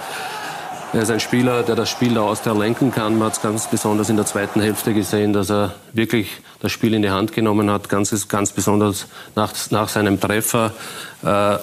er 0.93 1.03
ist 1.03 1.11
ein 1.11 1.21
Spieler, 1.21 1.63
der 1.63 1.75
das 1.75 1.91
Spiel 1.91 2.15
der 2.15 2.23
Austria 2.23 2.55
lenken 2.55 2.91
kann. 2.91 3.19
Man 3.19 3.27
hat 3.27 3.35
es 3.35 3.43
ganz 3.43 3.69
besonders 3.69 4.09
in 4.09 4.17
der 4.17 4.25
zweiten 4.25 4.61
Hälfte 4.61 4.95
gesehen, 4.95 5.33
dass 5.33 5.51
er 5.51 5.75
wirklich 5.93 6.41
das 6.61 6.73
Spiel 6.73 6.95
in 6.95 7.03
die 7.03 7.11
Hand 7.11 7.33
genommen 7.33 7.71
hat, 7.71 7.89
ganz, 7.89 8.29
ganz 8.29 8.53
besonders 8.53 9.07
nach, 9.35 9.53
nach 9.71 9.89
seinem 9.89 10.21
Treffer. 10.21 10.73
Äh, 11.25 11.57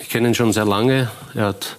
ich 0.00 0.08
kenne 0.08 0.28
ihn 0.28 0.34
schon 0.34 0.52
sehr 0.52 0.64
lange. 0.64 1.10
Er 1.34 1.46
hat 1.46 1.76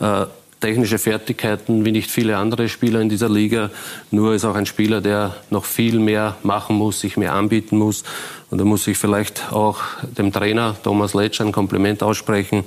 äh, 0.00 0.26
technische 0.60 0.98
Fertigkeiten 0.98 1.84
wie 1.84 1.92
nicht 1.92 2.10
viele 2.10 2.36
andere 2.36 2.68
Spieler 2.68 3.00
in 3.00 3.08
dieser 3.08 3.28
Liga. 3.28 3.70
Nur 4.10 4.34
ist 4.34 4.44
auch 4.44 4.54
ein 4.54 4.66
Spieler, 4.66 5.00
der 5.00 5.36
noch 5.50 5.64
viel 5.64 5.98
mehr 5.98 6.36
machen 6.42 6.76
muss, 6.76 7.00
sich 7.00 7.16
mehr 7.16 7.34
anbieten 7.34 7.76
muss. 7.78 8.04
Und 8.50 8.58
da 8.58 8.64
muss 8.64 8.86
ich 8.86 8.96
vielleicht 8.96 9.52
auch 9.52 9.80
dem 10.16 10.32
Trainer 10.32 10.76
Thomas 10.82 11.14
Letsch 11.14 11.40
ein 11.40 11.52
Kompliment 11.52 12.02
aussprechen 12.02 12.64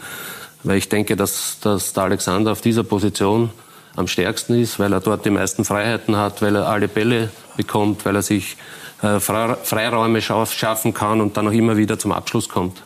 weil 0.63 0.77
ich 0.77 0.89
denke, 0.89 1.15
dass, 1.15 1.59
dass 1.61 1.93
der 1.93 2.03
Alexander 2.03 2.51
auf 2.51 2.61
dieser 2.61 2.83
Position 2.83 3.49
am 3.95 4.07
stärksten 4.07 4.59
ist, 4.59 4.79
weil 4.79 4.93
er 4.93 4.99
dort 4.99 5.25
die 5.25 5.29
meisten 5.29 5.65
Freiheiten 5.65 6.15
hat, 6.15 6.41
weil 6.41 6.55
er 6.55 6.67
alle 6.67 6.87
Bälle 6.87 7.29
bekommt, 7.57 8.05
weil 8.05 8.15
er 8.15 8.21
sich 8.21 8.57
äh, 9.01 9.19
Freiräume 9.19 10.21
schaffen 10.21 10.93
kann 10.93 11.21
und 11.21 11.37
dann 11.37 11.47
auch 11.47 11.53
immer 11.53 11.77
wieder 11.77 11.97
zum 11.97 12.11
Abschluss 12.11 12.49
kommt. 12.49 12.81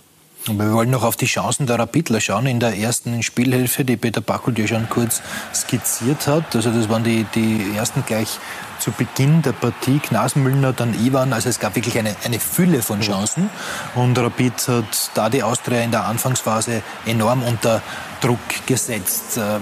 Aber 0.49 0.65
wir 0.65 0.73
wollen 0.73 0.89
noch 0.89 1.03
auf 1.03 1.15
die 1.15 1.25
Chancen 1.25 1.67
der 1.67 1.79
Rapidler 1.79 2.19
schauen 2.19 2.47
in 2.47 2.59
der 2.59 2.77
ersten 2.77 3.23
Spielhilfe, 3.23 3.85
die 3.85 3.95
Peter 3.95 4.19
Bachl 4.19 4.51
dir 4.51 4.67
schon 4.67 4.89
kurz 4.89 5.21
skizziert 5.53 6.27
hat. 6.27 6.53
Also 6.53 6.69
das 6.69 6.89
waren 6.89 7.05
die, 7.05 7.25
die 7.33 7.73
ersten 7.77 8.03
gleich 8.05 8.39
zu 8.79 8.91
Beginn 8.91 9.41
der 9.41 9.53
Partie. 9.53 9.99
Knasmüllner, 9.99 10.73
dann 10.73 10.93
Ivan. 10.93 11.31
Also 11.31 11.47
es 11.47 11.59
gab 11.59 11.75
wirklich 11.75 11.97
eine, 11.97 12.13
eine 12.25 12.39
Fülle 12.39 12.81
von 12.81 12.99
Chancen. 12.99 13.49
Und 13.95 14.19
Rapid 14.19 14.67
hat 14.67 15.11
da 15.13 15.29
die 15.29 15.43
Austria 15.43 15.81
in 15.81 15.91
der 15.91 16.05
Anfangsphase 16.05 16.81
enorm 17.05 17.41
unter 17.43 17.81
Druck 18.19 18.39
gesetzt. 18.65 19.37
Äh, 19.37 19.59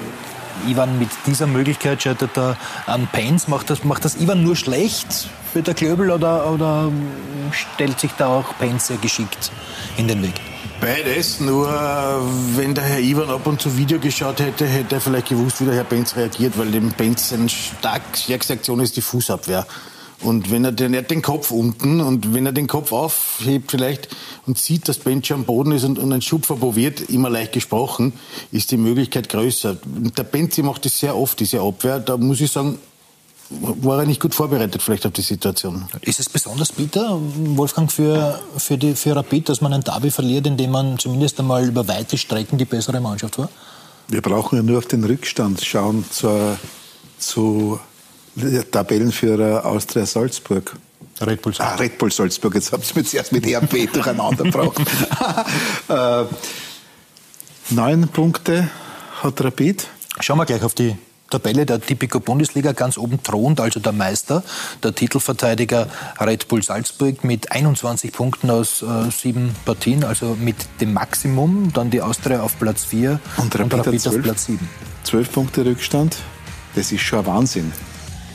Ivan 0.67 0.97
mit 0.97 1.09
dieser 1.27 1.45
Möglichkeit 1.45 2.01
scheitert 2.01 2.35
er 2.37 2.57
an 2.87 3.07
Pains. 3.11 3.47
Macht 3.47 3.69
das, 3.69 3.83
macht 3.83 4.03
das 4.03 4.15
Ivan 4.15 4.43
nur 4.43 4.55
schlecht, 4.55 5.29
Peter 5.53 5.75
Klöbel, 5.75 6.09
oder, 6.09 6.51
oder 6.51 6.91
stellt 7.51 7.99
sich 7.99 8.11
da 8.17 8.27
auch 8.27 8.57
Pains 8.57 8.87
sehr 8.87 8.97
geschickt 8.97 9.51
in 9.97 10.07
den 10.07 10.21
Weg? 10.23 10.50
Beides, 10.81 11.39
nur 11.39 11.67
wenn 12.55 12.73
der 12.73 12.83
Herr 12.83 12.99
Ivan 12.99 13.29
ab 13.29 13.45
und 13.45 13.61
zu 13.61 13.77
Video 13.77 13.99
geschaut 13.99 14.39
hätte, 14.39 14.65
hätte 14.65 14.95
er 14.95 15.01
vielleicht 15.01 15.29
gewusst, 15.29 15.61
wie 15.61 15.65
der 15.65 15.75
Herr 15.75 15.83
Benz 15.83 16.15
reagiert, 16.15 16.57
weil 16.57 16.71
dem 16.71 16.89
Benz 16.89 17.29
seine 17.29 17.49
stark, 17.49 18.01
stärkste 18.15 18.53
Aktion 18.53 18.79
ist 18.79 18.97
die 18.97 19.01
Fußabwehr. 19.01 19.67
Und 20.23 20.49
wenn 20.49 20.65
er 20.65 20.71
den, 20.71 20.95
er 20.95 21.01
hat 21.01 21.11
den 21.11 21.21
Kopf 21.21 21.51
unten 21.51 22.01
und 22.01 22.33
wenn 22.33 22.47
er 22.47 22.51
den 22.51 22.65
Kopf 22.65 22.93
aufhebt 22.93 23.69
vielleicht 23.69 24.09
und 24.47 24.57
sieht, 24.57 24.87
dass 24.87 24.97
Bench 24.97 25.31
am 25.31 25.45
Boden 25.45 25.71
ist 25.71 25.83
und, 25.83 25.99
und 25.99 26.11
ein 26.11 26.23
Schubfer 26.23 26.55
probiert, 26.55 26.99
immer 27.11 27.29
leicht 27.29 27.53
gesprochen, 27.53 28.13
ist 28.51 28.71
die 28.71 28.77
Möglichkeit 28.77 29.29
größer. 29.29 29.77
Der 29.85 30.23
Benzi 30.23 30.63
macht 30.63 30.85
das 30.85 30.99
sehr 30.99 31.15
oft, 31.15 31.39
diese 31.39 31.61
Abwehr. 31.61 31.99
Da 31.99 32.17
muss 32.17 32.41
ich 32.41 32.51
sagen, 32.51 32.79
war 33.59 33.99
er 33.99 34.05
nicht 34.05 34.21
gut 34.21 34.33
vorbereitet 34.33 34.81
vielleicht 34.81 35.05
auf 35.05 35.11
die 35.11 35.21
Situation. 35.21 35.85
Ist 36.01 36.19
es 36.19 36.29
besonders 36.29 36.71
bitter, 36.71 37.19
Wolfgang, 37.19 37.91
für, 37.91 38.39
für, 38.57 38.77
die, 38.77 38.95
für 38.95 39.15
Rapid, 39.15 39.49
dass 39.49 39.61
man 39.61 39.73
ein 39.73 39.81
Derby 39.81 40.09
verliert, 40.09 40.47
indem 40.47 40.71
man 40.71 40.97
zumindest 40.97 41.39
einmal 41.39 41.67
über 41.67 41.87
weite 41.87 42.17
Strecken 42.17 42.57
die 42.57 42.65
bessere 42.65 42.99
Mannschaft 43.01 43.37
war? 43.37 43.49
Wir 44.07 44.21
brauchen 44.21 44.57
ja 44.57 44.63
nur 44.63 44.77
auf 44.77 44.85
den 44.85 45.03
Rückstand 45.03 45.63
schauen 45.63 46.05
zur, 46.09 46.57
zu 47.17 47.79
Tabellenführer 48.71 49.65
Austria 49.65 50.05
Salzburg. 50.05 50.75
Red 51.19 51.41
Bull 51.41 51.53
Salzburg. 51.53 51.79
Ah, 51.79 51.81
Red 51.81 51.97
Bull 51.97 52.11
Salzburg. 52.11 52.55
Jetzt 52.55 52.71
habt 52.71 52.89
ihr 52.89 53.01
mich 53.01 53.09
zuerst 53.09 53.31
mit 53.31 53.45
RB 53.45 53.91
durcheinander 53.91 54.43
gebracht. 54.45 54.81
äh, 55.89 56.23
neun 57.69 58.07
Punkte 58.07 58.69
hat 59.21 59.41
Rapid. 59.43 59.87
Schauen 60.19 60.37
wir 60.37 60.45
gleich 60.45 60.63
auf 60.63 60.73
die 60.73 60.95
Tabelle 61.31 61.65
der 61.65 61.81
Tipico 61.81 62.19
Bundesliga 62.19 62.73
ganz 62.73 62.97
oben 62.97 63.23
thront, 63.23 63.59
also 63.59 63.79
der 63.79 63.93
Meister, 63.93 64.43
der 64.83 64.93
Titelverteidiger 64.93 65.87
Red 66.19 66.47
Bull 66.47 66.61
Salzburg 66.61 67.23
mit 67.23 67.51
21 67.51 68.11
Punkten 68.11 68.51
aus 68.51 68.83
äh, 68.83 69.09
sieben 69.09 69.55
Partien, 69.65 70.03
also 70.03 70.37
mit 70.39 70.57
dem 70.79 70.93
Maximum. 70.93 71.71
Dann 71.73 71.89
die 71.89 72.01
Austria 72.01 72.41
auf 72.41 72.59
Platz 72.59 72.85
4 72.85 73.19
und 73.37 73.55
Rapid, 73.55 73.73
und 73.73 73.87
Rapid 73.87 74.07
auf 74.07 74.21
Platz 74.21 74.45
7. 74.45 74.69
12 75.05 75.31
Punkte 75.31 75.65
Rückstand, 75.65 76.17
das 76.75 76.91
ist 76.91 77.01
schon 77.01 77.19
ein 77.19 77.25
Wahnsinn. 77.25 77.71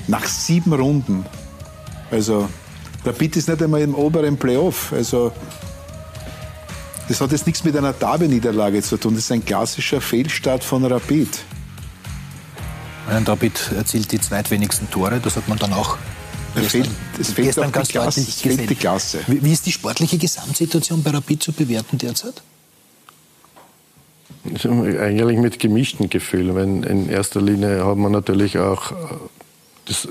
Nach 0.09 0.25
sieben 0.25 0.73
Runden. 0.73 1.25
Also 2.11 2.49
Rapid 3.05 3.37
ist 3.37 3.49
nicht 3.49 3.63
einmal 3.63 3.83
im 3.83 3.95
oberen 3.95 4.37
Playoff. 4.37 4.93
Also 4.93 5.33
das 7.09 7.21
hat 7.21 7.31
jetzt 7.31 7.47
nichts 7.47 7.63
mit 7.63 7.77
einer 7.77 7.93
Derby-Niederlage 7.93 8.83
zu 8.83 8.97
tun. 8.97 9.15
Das 9.15 9.25
ist 9.25 9.33
ein 9.33 9.45
klassischer 9.45 10.01
Fehlstart 10.01 10.65
von 10.65 10.85
Rapid. 10.85 11.29
Rapid 13.09 13.73
erzielt 13.77 14.13
die 14.13 14.21
zweitwenigsten 14.21 14.91
Tore. 14.91 15.21
Das 15.21 15.37
hat 15.37 15.49
man 15.49 15.59
dann 15.59 15.73
auch 15.73 15.97
es 16.55 16.69
fehlt, 16.69 16.89
es 17.21 17.33
fehlt 17.33 17.49
gestern 17.49 17.73
ganz 17.73 17.89
Klasse, 17.89 18.21
deutlich 18.21 18.43
gesehen. 18.43 18.67
die 18.67 18.75
Klasse. 18.75 19.21
Wie, 19.27 19.43
wie, 19.43 19.53
ist 19.53 19.67
die 19.67 19.73
sportliche 19.73 20.17
Gesamtsituation 20.17 21.03
bei 21.03 21.11
Rapid 21.11 21.43
zu 21.43 21.53
bewerten 21.53 21.99
derzeit? 21.99 22.43
Eigentlich 24.65 25.39
mit 25.39 25.59
gemischten 25.59 26.09
Gefühlen. 26.09 26.55
Weil 26.55 26.91
in 26.91 27.09
erster 27.09 27.43
Linie 27.43 27.85
hat 27.85 27.97
man 27.97 28.13
natürlich 28.13 28.59
auch 28.59 28.93
äh, 28.93 28.95
das 29.87 30.05
äh, 30.05 30.09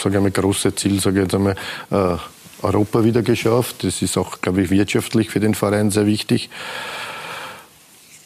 sage 0.00 0.16
ich 0.16 0.20
mal, 0.20 0.30
große 0.30 0.74
Ziel, 0.74 1.00
sage 1.00 1.18
ich 1.18 1.22
jetzt 1.24 1.34
einmal, 1.34 1.56
äh, 1.90 2.16
Europa 2.62 3.04
wieder 3.04 3.22
geschafft. 3.22 3.84
Das 3.84 4.02
ist 4.02 4.16
auch, 4.16 4.40
glaube 4.40 4.62
ich, 4.62 4.70
wirtschaftlich 4.70 5.30
für 5.30 5.40
den 5.40 5.54
Verein 5.54 5.90
sehr 5.90 6.06
wichtig. 6.06 6.50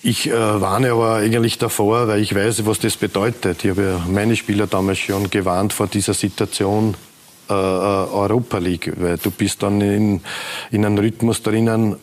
Ich 0.04 0.28
äh, 0.28 0.32
warne 0.32 0.92
aber 0.92 1.14
eigentlich 1.14 1.58
davor, 1.58 2.08
weil 2.08 2.20
ich 2.20 2.34
weiß, 2.34 2.66
was 2.66 2.80
das 2.80 2.96
bedeutet. 2.96 3.64
Ich 3.64 3.70
habe 3.70 3.82
ja 3.82 4.06
meine 4.10 4.34
Spieler 4.34 4.66
damals 4.66 4.98
schon 4.98 5.30
gewarnt 5.30 5.72
vor 5.72 5.86
dieser 5.86 6.12
Situation 6.12 6.96
äh, 7.48 7.52
äh, 7.52 7.56
Europa 7.56 8.58
League, 8.58 8.92
weil 8.96 9.18
du 9.18 9.30
bist 9.30 9.62
dann 9.62 9.80
in, 9.80 10.20
in 10.72 10.84
einem 10.84 10.98
Rhythmus 10.98 11.42
drinnen, 11.42 11.96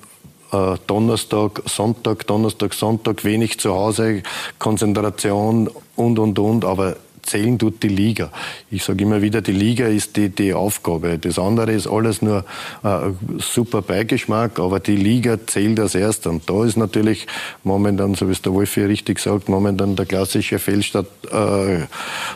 äh, 0.53 0.75
Donnerstag, 0.87 1.61
Sonntag, 1.65 2.25
Donnerstag, 2.25 2.73
Sonntag, 2.73 3.25
wenig 3.25 3.59
zu 3.59 3.73
Hause, 3.73 4.23
Konzentration 4.59 5.69
und, 5.97 6.19
und, 6.19 6.39
und, 6.39 6.63
aber 6.63 6.95
zählen 7.29 7.57
tut 7.57 7.83
die 7.83 7.89
Liga. 7.89 8.31
Ich 8.71 8.83
sage 8.83 9.03
immer 9.03 9.21
wieder, 9.21 9.41
die 9.41 9.51
Liga 9.51 9.87
ist 9.87 10.17
die, 10.17 10.29
die 10.29 10.53
Aufgabe. 10.53 11.17
Das 11.17 11.39
andere 11.39 11.71
ist 11.71 11.87
alles 11.87 12.21
nur 12.21 12.45
äh, 12.83 13.11
super 13.37 13.81
Beigeschmack, 13.81 14.59
aber 14.59 14.79
die 14.79 14.95
Liga 14.95 15.37
zählt 15.45 15.79
als 15.79 15.95
erster. 15.95 16.29
Und 16.29 16.49
da 16.49 16.65
ist 16.65 16.77
natürlich 16.77 17.27
momentan, 17.63 18.15
so 18.15 18.27
wie 18.27 18.31
es 18.31 18.41
der 18.41 18.53
Wolfi 18.53 18.81
richtig 18.81 19.19
sagt, 19.19 19.49
momentan 19.49 19.95
der 19.95 20.05
klassische 20.05 20.59
Fehlstart 20.59 21.07
äh, 21.31 21.85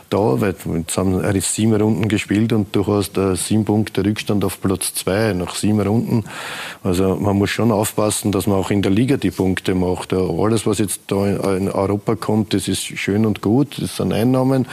da, 0.10 0.42
weil 0.42 0.56
jetzt 0.78 0.98
haben 0.98 1.22
sieben 1.42 1.76
Runden 1.76 2.08
gespielt 2.08 2.54
und 2.54 2.76
du 2.76 2.86
hast 2.88 3.18
äh, 3.18 3.36
sieben 3.36 3.66
Punkte 3.66 4.06
Rückstand 4.06 4.46
auf 4.46 4.62
Platz 4.62 4.94
zwei 4.94 5.34
nach 5.34 5.56
sieben 5.56 5.82
Runden. 5.82 6.26
Also 6.84 7.16
man 7.16 7.38
muss 7.38 7.50
schon 7.50 7.72
aufpassen, 7.72 8.32
dass 8.32 8.48
man 8.48 8.58
auch 8.58 8.72
in 8.72 8.82
der 8.82 8.92
Liga 8.92 9.18
die 9.18 9.32
Punkte 9.32 9.76
macht. 9.76 10.14
Alles, 10.14 10.66
was 10.66 10.80
jetzt 10.80 11.02
da 11.08 11.26
in 11.56 11.70
Europa 11.70 12.16
kommt, 12.16 12.54
das 12.54 12.68
ist 12.68 12.84
schön 12.84 13.26
und 13.26 13.42
gut, 13.42 13.82
das 13.82 13.98
sind 13.98 14.14
Einnahmen, 14.14 14.68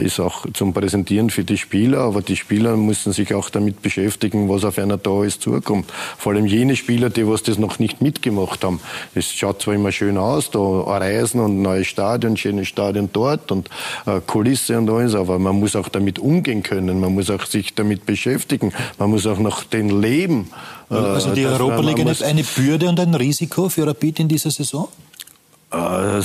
ist 0.00 0.20
auch 0.20 0.46
zum 0.52 0.72
Präsentieren 0.72 1.30
für 1.30 1.44
die 1.44 1.58
Spieler, 1.58 2.00
aber 2.00 2.22
die 2.22 2.36
Spieler 2.36 2.76
müssen 2.76 3.12
sich 3.12 3.34
auch 3.34 3.50
damit 3.50 3.82
beschäftigen, 3.82 4.48
was 4.48 4.64
auf 4.64 4.78
einer 4.78 4.96
da 4.96 5.24
ist, 5.24 5.42
zukommt. 5.42 5.90
Vor 6.16 6.32
allem 6.32 6.46
jene 6.46 6.76
Spieler, 6.76 7.10
die 7.10 7.26
was 7.26 7.42
das 7.42 7.58
noch 7.58 7.78
nicht 7.78 8.00
mitgemacht 8.00 8.64
haben. 8.64 8.80
Es 9.14 9.32
schaut 9.32 9.62
zwar 9.62 9.74
immer 9.74 9.92
schön 9.92 10.18
aus, 10.18 10.50
da 10.50 10.58
Reisen 10.60 11.40
und 11.40 11.62
neues 11.62 11.86
Stadion, 11.86 12.36
schönes 12.36 12.68
Stadion 12.68 13.10
dort 13.12 13.52
und 13.52 13.68
äh, 14.06 14.20
Kulisse 14.26 14.78
und 14.78 14.90
alles, 14.90 15.14
aber 15.14 15.38
man 15.38 15.58
muss 15.58 15.76
auch 15.76 15.88
damit 15.88 16.18
umgehen 16.18 16.62
können, 16.62 17.00
man 17.00 17.14
muss 17.14 17.30
auch 17.30 17.44
sich 17.46 17.74
damit 17.74 18.06
beschäftigen, 18.06 18.72
man 18.98 19.10
muss 19.10 19.26
auch 19.26 19.38
noch 19.38 19.64
den 19.64 20.00
leben. 20.00 20.50
Äh, 20.90 20.94
also 20.94 21.34
die 21.34 21.46
Europa 21.46 21.80
League 21.80 22.00
eine, 22.00 22.14
eine 22.24 22.42
Bürde 22.42 22.88
und 22.88 23.00
ein 23.00 23.14
Risiko 23.14 23.68
für 23.68 23.86
Rapid 23.86 24.20
in 24.20 24.28
dieser 24.28 24.50
Saison? 24.50 24.88
Äh, 25.72 26.22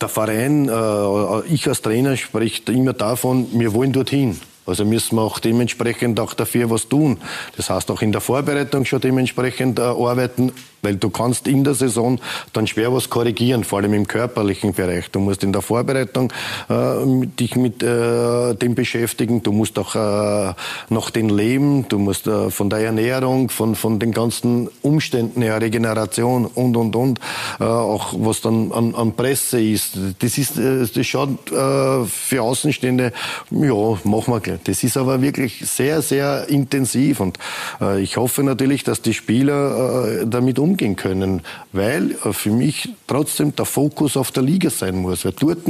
der 0.00 0.08
Verein, 0.08 0.68
äh, 0.68 1.52
ich 1.52 1.66
als 1.68 1.82
Trainer 1.82 2.16
spricht 2.16 2.68
immer 2.68 2.92
davon, 2.92 3.46
wir 3.52 3.72
wollen 3.72 3.92
dorthin. 3.92 4.38
Also 4.66 4.84
müssen 4.84 5.16
wir 5.16 5.22
auch 5.22 5.38
dementsprechend 5.38 6.18
auch 6.18 6.34
dafür 6.34 6.68
was 6.70 6.88
tun. 6.88 7.18
Das 7.56 7.70
heißt 7.70 7.90
auch 7.90 8.02
in 8.02 8.10
der 8.10 8.20
Vorbereitung 8.20 8.84
schon 8.84 9.00
dementsprechend 9.00 9.78
äh, 9.78 9.82
arbeiten, 9.82 10.52
weil 10.86 10.96
du 10.96 11.10
kannst 11.10 11.48
in 11.48 11.64
der 11.64 11.74
Saison 11.74 12.20
dann 12.52 12.68
schwer 12.68 12.92
was 12.92 13.10
korrigieren, 13.10 13.64
vor 13.64 13.80
allem 13.80 13.92
im 13.92 14.06
körperlichen 14.06 14.72
Bereich. 14.72 15.10
Du 15.10 15.18
musst 15.18 15.42
in 15.42 15.52
der 15.52 15.62
Vorbereitung 15.62 16.32
äh, 16.68 17.26
dich 17.40 17.56
mit 17.56 17.82
äh, 17.82 18.54
dem 18.54 18.76
beschäftigen, 18.76 19.42
du 19.42 19.50
musst 19.50 19.80
auch 19.80 19.96
äh, 19.96 20.54
noch 20.88 21.10
den 21.10 21.28
Leben, 21.28 21.88
du 21.88 21.98
musst 21.98 22.28
äh, 22.28 22.50
von 22.50 22.70
der 22.70 22.78
Ernährung, 22.78 23.50
von, 23.50 23.74
von 23.74 23.98
den 23.98 24.12
ganzen 24.12 24.68
Umständen 24.80 25.42
her, 25.42 25.60
Regeneration 25.60 26.46
und, 26.46 26.76
und, 26.76 26.94
und, 26.94 27.18
äh, 27.58 27.64
auch 27.64 28.14
was 28.16 28.40
dann 28.40 28.70
an, 28.70 28.94
an 28.94 29.16
Presse 29.16 29.60
ist. 29.60 29.98
Das 30.20 30.38
ist, 30.38 30.56
äh, 30.56 30.86
das 30.86 31.04
schaut 31.04 31.50
äh, 31.50 32.04
für 32.04 32.42
Außenstehende, 32.42 33.12
ja, 33.50 33.98
machen 34.04 34.34
wir 34.34 34.40
gleich. 34.40 34.60
Das 34.62 34.84
ist 34.84 34.96
aber 34.96 35.20
wirklich 35.20 35.64
sehr, 35.66 36.00
sehr 36.00 36.48
intensiv 36.48 37.18
und 37.18 37.40
äh, 37.80 38.00
ich 38.00 38.16
hoffe 38.18 38.44
natürlich, 38.44 38.84
dass 38.84 39.02
die 39.02 39.14
Spieler 39.14 40.20
äh, 40.22 40.26
damit 40.28 40.60
umgehen 40.60 40.75
können, 40.76 41.42
weil 41.72 42.12
äh, 42.24 42.32
für 42.32 42.50
mich 42.50 42.88
trotzdem 43.06 43.54
der 43.56 43.64
Fokus 43.64 44.16
auf 44.16 44.30
der 44.30 44.42
Liga 44.42 44.70
sein 44.70 44.96
muss, 44.96 45.24
weil 45.24 45.32
dort, 45.32 45.60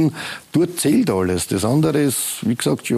dort 0.51 0.79
zählt 0.79 1.09
alles. 1.09 1.47
Das 1.47 1.65
andere 1.65 2.01
ist, 2.01 2.37
wie 2.41 2.55
gesagt, 2.55 2.89
ja, 2.89 2.97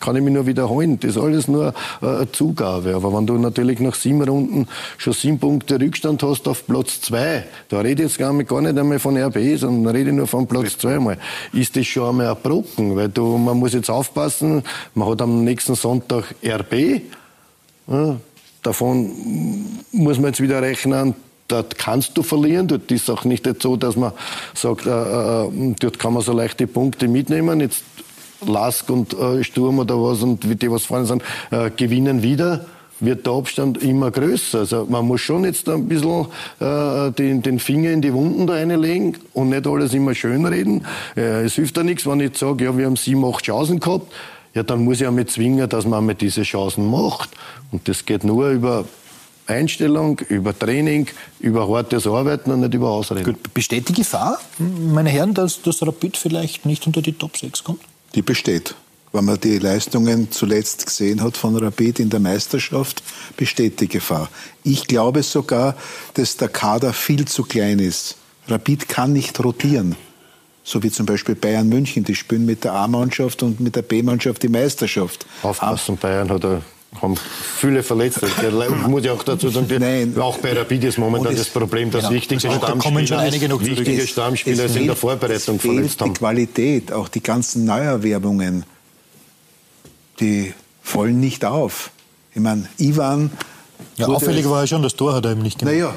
kann 0.00 0.16
ich 0.16 0.22
mich 0.22 0.34
nur 0.34 0.46
wiederholen, 0.46 0.98
das 1.00 1.12
ist 1.12 1.18
alles 1.18 1.48
nur 1.48 1.74
äh, 2.02 2.06
eine 2.06 2.32
Zugabe. 2.32 2.94
Aber 2.94 3.16
wenn 3.16 3.26
du 3.26 3.38
natürlich 3.38 3.80
nach 3.80 3.94
sieben 3.94 4.22
Runden 4.22 4.66
schon 4.98 5.12
sieben 5.12 5.38
Punkte 5.38 5.80
Rückstand 5.80 6.22
hast 6.22 6.48
auf 6.48 6.66
Platz 6.66 7.00
zwei, 7.00 7.44
da 7.68 7.80
rede 7.80 8.02
ich 8.02 8.10
jetzt 8.10 8.18
gar 8.18 8.32
nicht 8.32 8.78
einmal 8.78 8.98
von 8.98 9.16
RB, 9.16 9.58
sondern 9.58 9.94
rede 9.94 10.12
nur 10.12 10.26
von 10.26 10.46
Platz 10.46 10.78
zwei 10.78 10.98
mal, 10.98 11.18
ist 11.52 11.76
das 11.76 11.86
schon 11.86 12.08
einmal 12.08 12.28
ein 12.28 12.42
Brocken, 12.42 12.96
weil 12.96 13.08
du, 13.08 13.38
man 13.38 13.58
muss 13.58 13.72
jetzt 13.72 13.90
aufpassen, 13.90 14.62
man 14.94 15.08
hat 15.08 15.22
am 15.22 15.44
nächsten 15.44 15.74
Sonntag 15.74 16.34
RB, 16.44 17.02
ja, 17.86 18.16
davon 18.62 19.10
muss 19.92 20.18
man 20.18 20.26
jetzt 20.26 20.40
wieder 20.40 20.62
rechnen, 20.62 21.14
dort 21.48 21.78
kannst 21.78 22.16
du 22.16 22.22
verlieren. 22.22 22.68
Dort 22.68 22.90
ist 22.90 23.10
auch 23.10 23.24
nicht 23.24 23.48
so, 23.60 23.76
dass 23.76 23.96
man 23.96 24.12
sagt, 24.54 24.86
äh, 24.86 24.90
äh, 24.90 25.74
dort 25.78 25.98
kann 25.98 26.14
man 26.14 26.22
so 26.22 26.32
leicht 26.32 26.60
die 26.60 26.66
Punkte 26.66 27.08
mitnehmen. 27.08 27.60
Jetzt 27.60 27.84
Lask 28.46 28.88
und 28.90 29.14
äh, 29.14 29.42
Sturm 29.42 29.78
oder 29.78 30.00
was 30.00 30.22
und 30.22 30.44
die, 30.60 30.70
was 30.70 30.84
vorne 30.84 31.06
sind, 31.06 31.22
äh, 31.50 31.70
gewinnen 31.70 32.22
wieder 32.22 32.66
wird 33.00 33.26
der 33.26 33.32
Abstand 33.32 33.82
immer 33.82 34.10
größer. 34.10 34.60
Also 34.60 34.86
man 34.88 35.06
muss 35.06 35.20
schon 35.20 35.44
jetzt 35.44 35.68
ein 35.68 35.88
bisschen 35.88 36.26
äh, 36.60 37.10
den, 37.12 37.42
den 37.42 37.58
Finger 37.58 37.90
in 37.90 38.00
die 38.00 38.12
Wunden 38.12 38.46
da 38.46 38.54
reinlegen 38.54 39.16
und 39.32 39.50
nicht 39.50 39.66
alles 39.66 39.94
immer 39.94 40.14
schönreden. 40.14 40.86
Äh, 41.16 41.44
es 41.44 41.54
hilft 41.54 41.76
ja 41.76 41.82
nichts, 41.82 42.06
wenn 42.06 42.20
ich 42.20 42.38
sage, 42.38 42.64
ja, 42.64 42.76
wir 42.76 42.86
haben 42.86 42.96
sieben, 42.96 43.24
acht 43.24 43.44
Chancen 43.44 43.80
gehabt. 43.80 44.12
Ja, 44.54 44.62
dann 44.62 44.84
muss 44.84 45.00
ich 45.00 45.06
einmal 45.06 45.26
zwingen, 45.26 45.68
dass 45.68 45.84
man 45.84 45.98
einmal 45.98 46.14
diese 46.14 46.42
Chancen 46.42 46.88
macht. 46.88 47.30
Und 47.72 47.88
das 47.88 48.04
geht 48.04 48.22
nur 48.22 48.50
über 48.50 48.84
Einstellung, 49.46 50.18
über 50.28 50.58
Training, 50.58 51.06
über 51.40 51.68
hartes 51.68 52.06
Arbeiten 52.06 52.50
und 52.50 52.60
nicht 52.60 52.74
über 52.74 52.90
Ausreden. 52.90 53.24
Gut. 53.24 53.54
Besteht 53.54 53.88
die 53.88 53.92
Gefahr, 53.92 54.40
meine 54.58 55.10
Herren, 55.10 55.34
dass 55.34 55.60
das 55.62 55.82
Rapid 55.82 56.16
vielleicht 56.16 56.66
nicht 56.66 56.86
unter 56.86 57.02
die 57.02 57.12
Top 57.12 57.36
6 57.36 57.64
kommt? 57.64 57.80
Die 58.14 58.22
besteht 58.22 58.74
wenn 59.14 59.26
man 59.26 59.38
die 59.38 59.58
Leistungen 59.58 60.32
zuletzt 60.32 60.86
gesehen 60.86 61.22
hat 61.22 61.36
von 61.36 61.56
Rapid 61.56 62.00
in 62.00 62.10
der 62.10 62.18
Meisterschaft, 62.18 63.02
besteht 63.36 63.80
die 63.80 63.86
Gefahr. 63.86 64.28
Ich 64.64 64.88
glaube 64.88 65.22
sogar, 65.22 65.76
dass 66.14 66.36
der 66.36 66.48
Kader 66.48 66.92
viel 66.92 67.24
zu 67.24 67.44
klein 67.44 67.78
ist. 67.78 68.16
Rapid 68.48 68.88
kann 68.88 69.12
nicht 69.12 69.42
rotieren. 69.42 69.94
So 70.64 70.82
wie 70.82 70.90
zum 70.90 71.06
Beispiel 71.06 71.36
Bayern 71.36 71.68
München, 71.68 72.02
die 72.02 72.16
spielen 72.16 72.44
mit 72.44 72.64
der 72.64 72.72
A-Mannschaft 72.72 73.44
und 73.44 73.60
mit 73.60 73.76
der 73.76 73.82
B-Mannschaft 73.82 74.42
die 74.42 74.48
Meisterschaft. 74.48 75.26
Aufpassen, 75.42 75.96
Bayern 75.96 76.30
hat 76.30 76.42
er 76.42 76.62
haben 77.00 77.16
viele 77.56 77.82
Verletzte. 77.82 78.26
Ich 78.26 78.86
muss 78.88 79.04
ja 79.04 79.12
auch 79.12 79.22
dazu 79.22 79.48
sagen, 79.48 79.66
Nein. 79.78 80.16
auch 80.18 80.38
bei 80.38 80.52
Rapid 80.52 80.84
ist 80.84 80.98
momentan 80.98 81.36
das 81.36 81.48
Problem, 81.48 81.90
dass 81.90 82.04
genau. 82.04 82.14
wichtige 82.14 82.40
Stammspieler, 82.40 83.60
wichtige 83.60 84.06
Stammspieler 84.06 84.64
es 84.64 84.76
in 84.76 84.86
der 84.86 84.96
Vorbereitung 84.96 85.58
verletzt 85.58 86.00
haben. 86.00 86.14
Die 86.14 86.18
Qualität, 86.18 86.92
auch 86.92 87.08
die 87.08 87.22
ganzen 87.22 87.64
Neuerwerbungen 87.64 88.64
die 90.20 90.52
fallen 90.82 91.20
nicht 91.20 91.44
auf. 91.44 91.90
Ich 92.34 92.40
meine, 92.40 92.68
Ivan. 92.78 93.30
Ja, 93.96 94.08
auffällig 94.08 94.48
war 94.48 94.62
ja 94.62 94.66
schon, 94.66 94.82
das 94.82 94.94
Tor 94.94 95.14
hat 95.14 95.24
er 95.24 95.32
eben 95.32 95.42
nicht 95.42 95.58
gemacht. 95.58 95.74
Naja, 95.74 95.94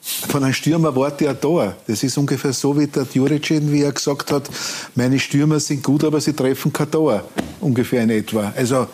von 0.00 0.44
einem 0.44 0.54
Stürmer 0.54 0.94
warte 0.94 1.24
ja 1.24 1.34
Tor. 1.34 1.74
Das 1.86 2.02
ist 2.02 2.16
ungefähr 2.16 2.52
so 2.52 2.78
wie 2.78 2.86
der 2.86 3.06
Juricin, 3.12 3.70
wie 3.72 3.82
er 3.82 3.92
gesagt 3.92 4.30
hat, 4.32 4.48
meine 4.94 5.18
Stürmer 5.18 5.60
sind 5.60 5.82
gut, 5.82 6.04
aber 6.04 6.20
sie 6.20 6.32
treffen 6.32 6.72
kein 6.72 6.90
Tor. 6.90 7.24
Ungefähr 7.60 8.02
in 8.02 8.10
etwa. 8.10 8.52
Also, 8.56 8.86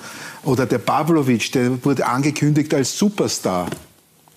oder 0.45 0.67
der 0.67 0.79
Pavlovic, 0.79 1.53
der 1.53 1.85
wurde 1.85 2.07
angekündigt 2.07 2.73
als 2.75 2.97
Superstar. 2.97 3.69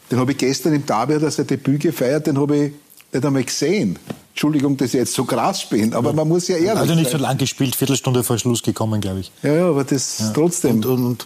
Den 0.10 0.20
habe 0.20 0.32
ich 0.32 0.38
gestern 0.38 0.74
im 0.74 0.86
Derby, 0.86 1.15
hat 1.15 1.24
er 1.24 1.32
sein 1.32 1.48
Debüt 1.48 1.82
gefeiert, 1.82 2.28
den 2.28 2.39
habe 2.39 2.56
ich 2.58 2.72
nicht 3.12 3.26
einmal 3.26 3.43
gesehen. 3.43 4.00
Entschuldigung, 4.32 4.78
dass 4.78 4.89
ich 4.89 5.00
jetzt 5.00 5.13
so 5.13 5.26
krass 5.26 5.65
bin, 5.67 5.93
aber 5.93 6.10
ja. 6.10 6.15
man 6.15 6.28
muss 6.28 6.48
ja 6.48 6.56
ehrlich 6.56 6.70
sein. 6.70 6.78
Also 6.78 6.96
nicht 6.96 7.10
so 7.10 7.17
lang 7.17 7.38
gespielt, 7.38 7.76
Viertelstunde 7.76 8.24
vor 8.24 8.38
Schluss 8.38 8.62
gekommen, 8.62 9.02
glaube 9.02 9.22
ich. 9.22 9.32
Ja, 9.41 9.54
ja, 9.54 9.70
aber 9.70 9.84
das 9.84 10.20
ja. 10.20 10.32
trotzdem. 10.32 10.76
Und, 10.76 10.86
und, 10.86 11.06
und, 11.06 11.26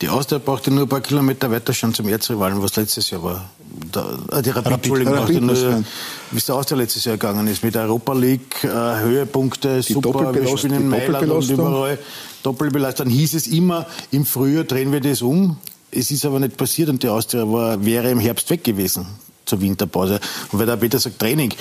die 0.00 0.08
Austria 0.08 0.38
brauchte 0.38 0.70
nur 0.70 0.84
ein 0.84 0.88
paar 0.88 1.00
Kilometer 1.00 1.50
weiter 1.50 1.72
schon 1.72 1.92
zum 1.92 2.08
Erzrivalen, 2.08 2.62
was 2.62 2.76
letztes 2.76 3.10
Jahr 3.10 3.22
war. 3.22 3.50
Da, 3.90 4.18
äh, 4.32 4.42
die 4.42 4.50
Rapid, 4.50 4.92
Rapid, 4.92 5.06
Rapid 5.06 5.42
nur, 5.42 5.84
wie 6.30 6.38
es 6.38 6.46
der 6.46 6.54
Austria 6.54 6.78
letztes 6.78 7.04
Jahr 7.04 7.16
gegangen 7.16 7.46
ist, 7.48 7.64
mit 7.64 7.74
der 7.74 7.82
Europa 7.82 8.12
League, 8.12 8.62
äh, 8.62 8.68
Höhepunkte, 8.68 9.80
die 9.80 9.92
super, 9.92 10.32
wir 10.34 10.56
spielen 10.56 10.74
in 10.74 10.88
Mailand 10.88 11.28
und 11.30 11.50
überall 11.50 11.98
Doppelbelastung. 12.42 13.06
Dann 13.06 13.14
hieß 13.14 13.34
es 13.34 13.46
immer, 13.48 13.86
im 14.10 14.24
Frühjahr 14.24 14.64
drehen 14.64 14.92
wir 14.92 15.00
das 15.00 15.22
um. 15.22 15.56
Es 15.90 16.10
ist 16.10 16.24
aber 16.24 16.38
nicht 16.38 16.56
passiert 16.56 16.90
und 16.90 17.02
die 17.02 17.08
Austria 17.08 17.50
war, 17.50 17.84
wäre 17.84 18.10
im 18.10 18.20
Herbst 18.20 18.50
weg 18.50 18.62
gewesen 18.62 19.06
zur 19.48 19.60
Winterpause. 19.60 20.20
Und 20.52 20.58
weil 20.58 20.66
der 20.66 20.76
Peter 20.76 20.98
sagt 20.98 21.18
Training, 21.18 21.52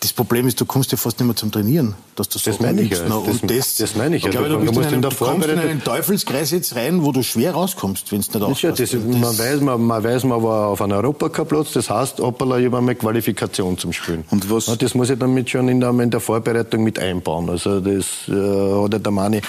das 0.00 0.12
Problem 0.12 0.46
ist, 0.46 0.60
du 0.60 0.64
kommst 0.64 0.92
ja 0.92 0.98
fast 0.98 1.18
nicht 1.18 1.26
mehr 1.26 1.36
zum 1.36 1.50
Trainieren. 1.50 1.94
Dass 2.14 2.30
du 2.30 2.38
so 2.38 2.50
das 2.50 2.60
meine 2.60 2.80
ich 2.80 2.90
ja. 2.90 2.98
Das, 2.98 3.40
das, 3.42 3.76
das 3.76 3.94
meine 3.94 4.16
ich 4.16 4.24
ja. 4.24 4.30
Glaube, 4.30 4.48
du, 4.48 4.56
du, 4.56 4.72
musst 4.72 4.88
in, 4.88 4.94
einem, 4.94 5.02
du 5.02 5.10
kommst 5.10 5.48
in 5.48 5.58
einen 5.58 5.84
Teufelskreis 5.84 6.50
jetzt 6.50 6.74
rein, 6.74 7.04
wo 7.04 7.12
du 7.12 7.22
schwer 7.22 7.52
rauskommst, 7.52 8.10
wenn 8.10 8.20
es 8.20 8.32
nicht 8.32 8.42
aufpasst. 8.42 8.62
Ja, 8.62 8.72
das, 8.72 8.92
man, 8.94 9.38
weiß, 9.38 9.60
man, 9.60 9.82
man 9.82 10.02
weiß, 10.02 10.24
man 10.24 10.42
war 10.42 10.68
auf 10.68 10.80
einem 10.80 10.96
Europacup-Platz, 10.96 11.72
das 11.72 11.90
heißt, 11.90 12.20
hoppala, 12.20 12.58
ich 12.58 12.66
habe 12.66 12.78
eine 12.78 12.94
Qualifikation 12.94 13.76
zum 13.76 13.92
Spielen. 13.92 14.24
Und 14.30 14.50
was? 14.50 14.66
Ja, 14.66 14.76
das 14.76 14.94
muss 14.94 15.10
ich 15.10 15.18
damit 15.18 15.50
schon 15.50 15.68
in 15.68 15.80
der, 15.80 15.90
in 15.90 16.10
der 16.10 16.20
Vorbereitung 16.20 16.84
mit 16.84 16.98
einbauen. 16.98 17.50
Also 17.50 17.80
das 17.80 18.06
äh, 18.28 18.32
hat 18.32 19.04
der 19.04 19.12
Mani, 19.12 19.38
äh, 19.38 19.42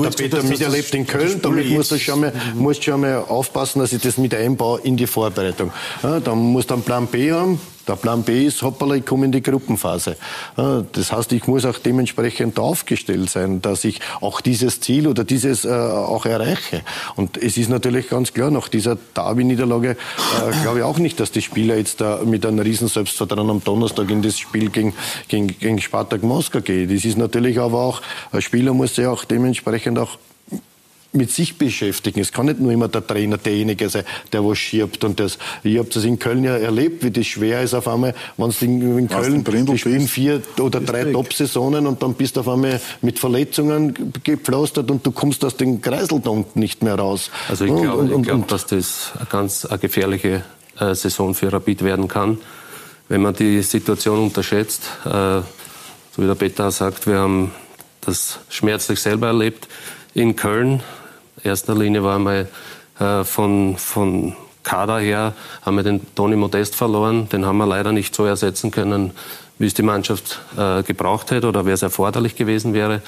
der 0.00 0.10
Peter 0.10 0.42
miterlebt 0.42 0.94
in 0.94 1.06
Köln, 1.06 1.40
damit 1.42 1.68
musst 1.70 1.90
du 1.90 1.98
schon 1.98 2.20
mal, 2.20 2.32
musst 2.54 2.84
schon 2.84 3.00
mal 3.00 3.24
aufpassen, 3.28 3.80
dass 3.80 3.92
ich 3.92 4.02
das 4.02 4.18
mit 4.18 4.34
einbaue 4.34 4.80
in 4.82 4.96
die 4.96 5.08
Vorbereitung. 5.08 5.72
Ja, 6.02 6.20
dann 6.20 6.38
musst 6.38 6.70
du 6.70 6.74
einen 6.74 6.84
Plan 6.84 7.08
B 7.14 7.30
haben. 7.30 7.60
Der 7.86 7.94
Plan 7.94 8.24
B 8.24 8.44
ist, 8.44 8.62
hoppala, 8.62 8.96
ich 8.96 9.06
komme 9.06 9.26
in 9.26 9.30
die 9.30 9.42
Gruppenphase. 9.42 10.16
Das 10.56 11.12
heißt, 11.12 11.32
ich 11.32 11.46
muss 11.46 11.64
auch 11.64 11.78
dementsprechend 11.78 12.58
aufgestellt 12.58 13.30
sein, 13.30 13.62
dass 13.62 13.84
ich 13.84 14.00
auch 14.20 14.40
dieses 14.40 14.80
Ziel 14.80 15.06
oder 15.06 15.22
dieses 15.22 15.64
äh, 15.64 15.68
auch 15.68 16.26
erreiche. 16.26 16.82
Und 17.14 17.36
es 17.36 17.56
ist 17.56 17.68
natürlich 17.68 18.08
ganz 18.08 18.32
klar, 18.32 18.50
nach 18.50 18.68
dieser 18.68 18.96
Derby-Niederlage 19.14 19.90
äh, 19.90 20.62
glaube 20.62 20.78
ich 20.78 20.84
auch 20.84 20.98
nicht, 20.98 21.20
dass 21.20 21.30
die 21.30 21.42
Spieler 21.42 21.76
jetzt 21.76 22.00
da 22.00 22.20
mit 22.24 22.44
einem 22.44 22.58
riesen 22.58 22.88
Selbstvertrauen 22.88 23.48
am 23.48 23.62
Donnerstag 23.62 24.10
in 24.10 24.22
das 24.22 24.38
Spiel 24.38 24.70
gegen, 24.70 24.94
gegen, 25.28 25.46
gegen 25.46 25.80
Spartak 25.80 26.24
Moskau 26.24 26.62
gehen. 26.62 26.92
Das 26.92 27.04
ist 27.04 27.16
natürlich 27.16 27.60
aber 27.60 27.78
auch, 27.80 28.02
ein 28.32 28.42
Spieler 28.42 28.74
muss 28.74 28.96
ja 28.96 29.10
auch 29.10 29.24
dementsprechend 29.24 30.00
auch 30.00 30.18
mit 31.14 31.30
sich 31.30 31.58
beschäftigen. 31.58 32.20
Es 32.20 32.32
kann 32.32 32.46
nicht 32.46 32.60
nur 32.60 32.72
immer 32.72 32.88
der 32.88 33.06
Trainer 33.06 33.38
derjenige 33.38 33.88
sein, 33.88 34.04
der 34.32 34.44
was 34.44 34.58
schiebt. 34.58 35.04
Und 35.04 35.20
das, 35.20 35.38
ich 35.62 35.78
habe 35.78 35.88
das 35.88 36.04
in 36.04 36.18
Köln 36.18 36.44
ja 36.44 36.56
erlebt, 36.56 37.04
wie 37.04 37.10
das 37.10 37.26
schwer 37.26 37.62
ist 37.62 37.74
auf 37.74 37.88
einmal, 37.88 38.14
wenn 38.36 38.48
es 38.48 38.62
in, 38.62 38.98
in 38.98 39.08
Köln, 39.08 39.44
die 39.44 39.78
spielen 39.78 40.08
vier 40.08 40.42
oder 40.58 40.80
drei 40.80 41.04
Top-Saisonen 41.12 41.86
und 41.86 42.02
dann 42.02 42.14
bist 42.14 42.36
du 42.36 42.40
auf 42.40 42.48
einmal 42.48 42.80
mit 43.02 43.18
Verletzungen 43.18 44.12
gepflastert 44.22 44.90
und 44.90 45.06
du 45.06 45.12
kommst 45.12 45.44
aus 45.44 45.56
dem 45.56 45.80
Kreisel 45.80 46.22
nicht 46.54 46.82
mehr 46.82 46.96
raus. 46.96 47.30
Also 47.48 47.64
ich 47.64 47.74
glaube, 47.74 48.20
glaub, 48.20 48.48
dass 48.48 48.66
das 48.66 49.12
eine 49.16 49.26
ganz 49.26 49.64
eine 49.64 49.78
gefährliche 49.78 50.44
äh, 50.78 50.94
Saison 50.94 51.34
für 51.34 51.52
Rapid 51.52 51.84
werden 51.84 52.08
kann, 52.08 52.38
wenn 53.08 53.22
man 53.22 53.34
die 53.34 53.62
Situation 53.62 54.18
unterschätzt. 54.18 54.82
Äh, 55.04 55.08
so 55.08 56.22
wie 56.22 56.26
der 56.26 56.34
Peter 56.34 56.70
sagt, 56.70 57.06
wir 57.06 57.18
haben 57.18 57.52
das 58.00 58.38
schmerzlich 58.48 59.00
selber 59.00 59.28
erlebt 59.28 59.68
in 60.14 60.36
Köln 60.36 60.82
erster 61.44 61.74
Linie 61.74 62.02
war 62.02 62.18
mal 62.18 62.48
äh, 62.98 63.24
von, 63.24 63.76
von 63.76 64.34
Kader 64.62 64.98
her, 64.98 65.34
haben 65.62 65.76
wir 65.76 65.82
den 65.82 66.14
Toni 66.14 66.36
Modest 66.36 66.74
verloren. 66.74 67.28
Den 67.28 67.44
haben 67.46 67.58
wir 67.58 67.66
leider 67.66 67.92
nicht 67.92 68.14
so 68.14 68.24
ersetzen 68.24 68.70
können, 68.70 69.12
wie 69.58 69.66
es 69.66 69.74
die 69.74 69.82
Mannschaft 69.82 70.40
äh, 70.56 70.82
gebraucht 70.82 71.30
hätte 71.30 71.46
oder 71.46 71.66
wie 71.66 71.70
es 71.70 71.82
erforderlich 71.82 72.34
gewesen 72.34 72.74
wäre. 72.74 73.02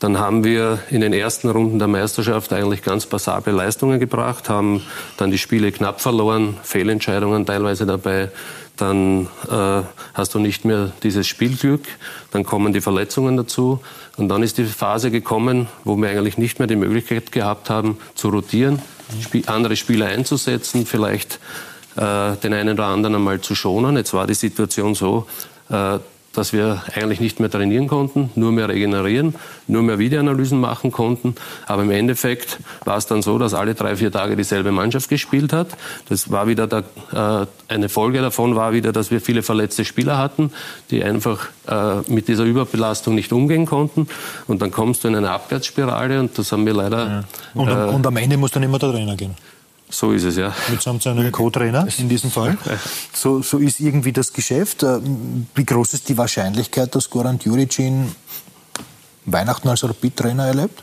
Dann 0.00 0.18
haben 0.18 0.44
wir 0.44 0.78
in 0.90 1.02
den 1.02 1.12
ersten 1.12 1.50
Runden 1.50 1.78
der 1.78 1.86
Meisterschaft 1.86 2.54
eigentlich 2.54 2.82
ganz 2.82 3.04
passable 3.04 3.52
Leistungen 3.52 4.00
gebracht, 4.00 4.48
haben 4.48 4.82
dann 5.18 5.30
die 5.30 5.36
Spiele 5.36 5.70
knapp 5.72 6.00
verloren, 6.00 6.56
Fehlentscheidungen 6.62 7.44
teilweise 7.44 7.84
dabei. 7.84 8.30
Dann 8.78 9.28
äh, 9.50 9.82
hast 10.14 10.34
du 10.34 10.38
nicht 10.38 10.64
mehr 10.64 10.90
dieses 11.02 11.26
Spielglück, 11.26 11.82
dann 12.30 12.44
kommen 12.44 12.72
die 12.72 12.80
Verletzungen 12.80 13.36
dazu. 13.36 13.80
Und 14.16 14.28
dann 14.28 14.42
ist 14.42 14.56
die 14.56 14.64
Phase 14.64 15.10
gekommen, 15.10 15.68
wo 15.84 15.96
wir 15.96 16.08
eigentlich 16.08 16.38
nicht 16.38 16.58
mehr 16.58 16.66
die 16.66 16.76
Möglichkeit 16.76 17.30
gehabt 17.30 17.68
haben, 17.68 17.98
zu 18.14 18.30
rotieren, 18.30 18.80
andere 19.46 19.76
Spieler 19.76 20.06
einzusetzen, 20.06 20.86
vielleicht 20.86 21.40
äh, 21.96 22.36
den 22.36 22.54
einen 22.54 22.74
oder 22.74 22.86
anderen 22.86 23.16
einmal 23.16 23.42
zu 23.42 23.54
schonen. 23.54 23.98
Jetzt 23.98 24.14
war 24.14 24.26
die 24.26 24.34
Situation 24.34 24.94
so, 24.94 25.26
äh, 25.68 25.98
dass 26.32 26.52
wir 26.52 26.82
eigentlich 26.94 27.20
nicht 27.20 27.40
mehr 27.40 27.50
trainieren 27.50 27.88
konnten, 27.88 28.30
nur 28.36 28.52
mehr 28.52 28.68
regenerieren, 28.68 29.34
nur 29.66 29.82
mehr 29.82 29.98
Videoanalysen 29.98 30.60
machen 30.60 30.92
konnten. 30.92 31.34
Aber 31.66 31.82
im 31.82 31.90
Endeffekt 31.90 32.58
war 32.84 32.96
es 32.96 33.06
dann 33.06 33.22
so, 33.22 33.38
dass 33.38 33.52
alle 33.52 33.74
drei, 33.74 33.96
vier 33.96 34.12
Tage 34.12 34.36
dieselbe 34.36 34.70
Mannschaft 34.70 35.08
gespielt 35.08 35.52
hat. 35.52 35.68
Das 36.08 36.30
war 36.30 36.46
wieder 36.46 36.66
der, 36.68 36.84
äh, 37.12 37.46
eine 37.72 37.88
Folge 37.88 38.20
davon 38.20 38.54
war 38.54 38.72
wieder, 38.72 38.92
dass 38.92 39.10
wir 39.10 39.20
viele 39.20 39.42
verletzte 39.42 39.84
Spieler 39.84 40.18
hatten, 40.18 40.52
die 40.90 41.02
einfach 41.02 41.48
äh, 41.66 41.96
mit 42.08 42.28
dieser 42.28 42.44
Überbelastung 42.44 43.14
nicht 43.14 43.32
umgehen 43.32 43.66
konnten. 43.66 44.06
Und 44.46 44.62
dann 44.62 44.70
kommst 44.70 45.02
du 45.02 45.08
in 45.08 45.16
eine 45.16 45.30
Abwärtsspirale 45.30 46.20
und 46.20 46.38
das 46.38 46.52
haben 46.52 46.64
wir 46.64 46.74
leider. 46.74 47.06
Ja. 47.06 47.24
Und, 47.54 47.68
äh, 47.68 47.72
und, 47.72 48.06
am 48.06 48.16
Ende 48.16 48.36
muss 48.36 48.52
dann 48.52 48.62
immer 48.62 48.78
der 48.78 48.92
Trainer 48.92 49.16
gehen. 49.16 49.34
So 49.90 50.12
ist 50.12 50.24
es, 50.24 50.36
ja. 50.36 50.54
Mitsamt 50.70 51.02
seinem 51.02 51.30
Co-Trainer 51.32 51.86
in 51.98 52.08
diesem 52.08 52.30
Fall. 52.30 52.56
So, 53.12 53.42
so 53.42 53.58
ist 53.58 53.80
irgendwie 53.80 54.12
das 54.12 54.32
Geschäft. 54.32 54.82
Äh, 54.82 55.00
wie 55.54 55.64
groß 55.64 55.94
ist 55.94 56.08
die 56.08 56.16
Wahrscheinlichkeit, 56.16 56.94
dass 56.94 57.10
Goran 57.10 57.38
Djuricin 57.38 58.14
Weihnachten 59.26 59.68
als 59.68 59.84
Rapid-Trainer 59.84 60.46
erlebt? 60.46 60.82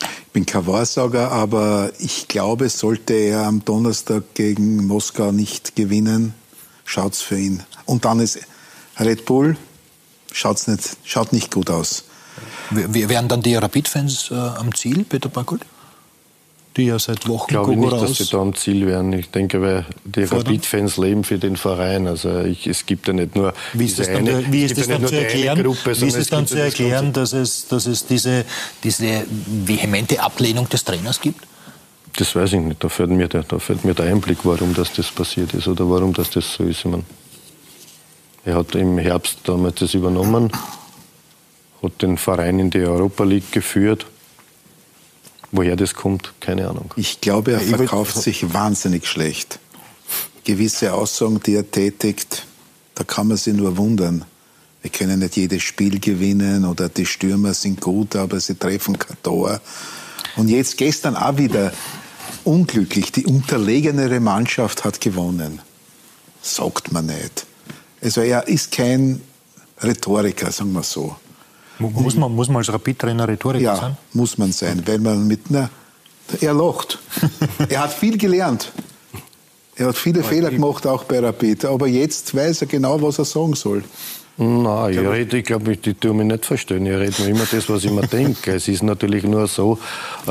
Ich 0.00 0.32
bin 0.32 0.46
kein 0.46 0.66
Wahrsager, 0.66 1.32
aber 1.32 1.90
ich 1.98 2.28
glaube, 2.28 2.68
sollte 2.68 3.14
er 3.14 3.46
am 3.46 3.64
Donnerstag 3.64 4.34
gegen 4.34 4.86
Moskau 4.86 5.32
nicht 5.32 5.74
gewinnen, 5.74 6.34
schaut 6.84 7.14
es 7.14 7.22
für 7.22 7.38
ihn. 7.38 7.62
Und 7.86 8.04
dann 8.04 8.20
ist 8.20 8.38
Red 9.00 9.24
Bull, 9.24 9.56
schaut's 10.32 10.68
nicht, 10.68 10.96
schaut 11.04 11.32
nicht 11.32 11.52
gut 11.52 11.70
aus. 11.70 12.04
Wären 12.70 13.28
dann 13.28 13.42
die 13.42 13.56
Rapid-Fans 13.56 14.30
äh, 14.30 14.34
am 14.34 14.74
Ziel, 14.74 15.04
Peter 15.04 15.28
Backholt? 15.28 15.64
Die 16.78 16.86
ja 16.86 16.98
seit 16.98 17.28
Wochen 17.28 17.46
Ich 17.48 17.48
glaube 17.48 17.76
nicht, 17.76 17.92
dass 17.92 18.16
sie 18.16 18.26
da 18.30 18.38
am 18.38 18.54
Ziel 18.54 18.86
wären. 18.86 19.12
Ich 19.12 19.30
denke, 19.30 19.60
weil 19.60 19.84
die 20.04 20.24
Rapid-Fans 20.24 20.96
leben 20.96 21.24
für 21.24 21.38
den 21.38 21.56
Verein. 21.56 22.06
Also 22.06 22.40
ich, 22.40 22.66
es 22.66 22.86
gibt 22.86 23.08
ja 23.08 23.12
nicht 23.12 23.36
nur 23.36 23.52
wie 23.74 23.84
ist 23.84 23.98
dann, 23.98 24.16
eine, 24.16 24.50
wie 24.50 24.64
ist 24.64 24.78
das 24.78 24.86
dann 24.86 25.06
zu 25.06 25.16
erklären, 25.16 25.62
Gruppe, 25.62 26.00
wie 26.00 26.06
ist 26.06 26.16
es 26.16 26.28
dann 26.28 26.46
zu 26.46 26.58
erklären, 26.58 27.12
dass 27.12 27.32
es, 27.32 27.68
dass 27.68 27.86
es 27.86 28.06
diese, 28.06 28.44
diese 28.82 29.24
vehemente 29.46 30.22
Ablehnung 30.22 30.68
des 30.68 30.84
Trainers 30.84 31.20
gibt? 31.20 31.44
Das 32.16 32.34
weiß 32.34 32.54
ich 32.54 32.60
nicht. 32.60 32.82
Da 32.82 32.88
fällt 32.88 33.10
mir 33.10 33.28
der, 33.28 33.42
da 33.42 33.58
fällt 33.58 33.84
mir 33.84 33.94
der 33.94 34.06
Einblick, 34.06 34.38
warum 34.44 34.72
das, 34.72 34.92
das 34.92 35.10
passiert 35.10 35.52
ist 35.54 35.68
oder 35.68 35.88
warum 35.90 36.12
das, 36.14 36.30
das 36.30 36.54
so 36.54 36.64
ist. 36.64 36.78
Ich 36.78 36.84
meine, 36.84 37.04
er 38.44 38.54
hat 38.54 38.74
im 38.76 38.98
Herbst 38.98 39.40
damals 39.44 39.76
das 39.80 39.94
übernommen, 39.94 40.50
hat 41.82 42.02
den 42.02 42.16
Verein 42.16 42.60
in 42.60 42.70
die 42.70 42.80
Europa 42.80 43.24
League 43.24 43.50
geführt 43.52 44.06
Woher 45.50 45.76
das 45.76 45.94
kommt, 45.94 46.34
keine 46.40 46.68
Ahnung. 46.68 46.92
Ich 46.96 47.20
glaube, 47.20 47.52
er 47.52 47.60
verkauft 47.60 48.20
sich 48.20 48.52
wahnsinnig 48.52 49.06
schlecht. 49.06 49.58
Gewisse 50.44 50.92
Aussagen, 50.92 51.40
die 51.44 51.54
er 51.54 51.70
tätigt, 51.70 52.46
da 52.94 53.04
kann 53.04 53.28
man 53.28 53.36
sich 53.36 53.54
nur 53.54 53.76
wundern. 53.76 54.24
Wir 54.82 54.90
können 54.90 55.20
nicht 55.20 55.36
jedes 55.36 55.62
Spiel 55.62 55.98
gewinnen 56.00 56.64
oder 56.64 56.88
die 56.88 57.06
Stürmer 57.06 57.54
sind 57.54 57.80
gut, 57.80 58.16
aber 58.16 58.40
sie 58.40 58.54
treffen 58.54 58.98
kein 58.98 59.16
Tor. 59.22 59.60
Und 60.36 60.48
jetzt 60.48 60.76
gestern 60.76 61.16
auch 61.16 61.36
wieder 61.36 61.72
unglücklich. 62.44 63.10
Die 63.12 63.26
unterlegenere 63.26 64.20
Mannschaft 64.20 64.84
hat 64.84 65.00
gewonnen. 65.00 65.60
Sagt 66.40 66.92
man 66.92 67.06
nicht. 67.06 67.46
Also 68.00 68.20
er 68.20 68.46
ist 68.46 68.70
kein 68.70 69.20
Rhetoriker, 69.82 70.52
sagen 70.52 70.72
wir 70.72 70.82
so. 70.82 71.16
Muss 71.78 72.16
man, 72.16 72.34
muss 72.34 72.48
man 72.48 72.56
als 72.58 72.72
Rapid-Trainer 72.72 73.28
Rhetoriker 73.28 73.64
ja, 73.64 73.76
sein? 73.76 73.96
muss 74.12 74.38
man 74.38 74.52
sein, 74.52 74.82
weil 74.86 74.98
man 74.98 75.26
mit 75.26 75.40
einer... 75.48 75.70
Er 76.40 76.52
lacht. 76.52 76.98
er 77.68 77.84
hat 77.84 77.92
viel 77.92 78.18
gelernt. 78.18 78.72
Er 79.76 79.86
hat 79.88 79.96
viele 79.96 80.24
Fehler 80.24 80.50
gemacht, 80.50 80.86
auch 80.86 81.04
bei 81.04 81.20
Rapid. 81.20 81.64
Aber 81.64 81.86
jetzt 81.86 82.34
weiß 82.34 82.62
er 82.62 82.66
genau, 82.66 83.00
was 83.00 83.18
er 83.18 83.24
sagen 83.24 83.54
soll. 83.54 83.84
Nein, 84.36 84.92
ich, 84.92 84.98
rede, 84.98 85.38
ich 85.38 85.44
glaube, 85.44 85.72
ich, 85.72 85.86
ich 85.86 85.96
tue 85.98 86.14
mich 86.14 86.26
nicht 86.26 86.46
verstehen. 86.46 86.86
Ich 86.86 86.94
rede 86.94 87.14
nur 87.18 87.28
immer 87.28 87.46
das, 87.50 87.68
was 87.68 87.84
ich 87.84 87.90
mir 87.90 88.06
denke. 88.12 88.54
Es 88.54 88.68
ist 88.68 88.82
natürlich 88.82 89.24
nur 89.24 89.46
so, 89.46 89.78
äh, 90.26 90.30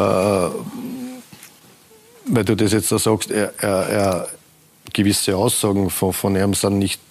weil 2.29 2.43
du 2.45 2.55
das 2.55 2.73
jetzt 2.73 2.91
da 2.91 2.99
sagst, 2.99 3.31
er, 3.31 3.53
er, 3.57 3.89
er, 3.89 4.27
gewisse 4.93 5.35
Aussagen 5.35 5.89
von, 5.89 6.13
von 6.13 6.35
ihm 6.35 6.53
sind 6.53 6.79
nicht 6.79 7.01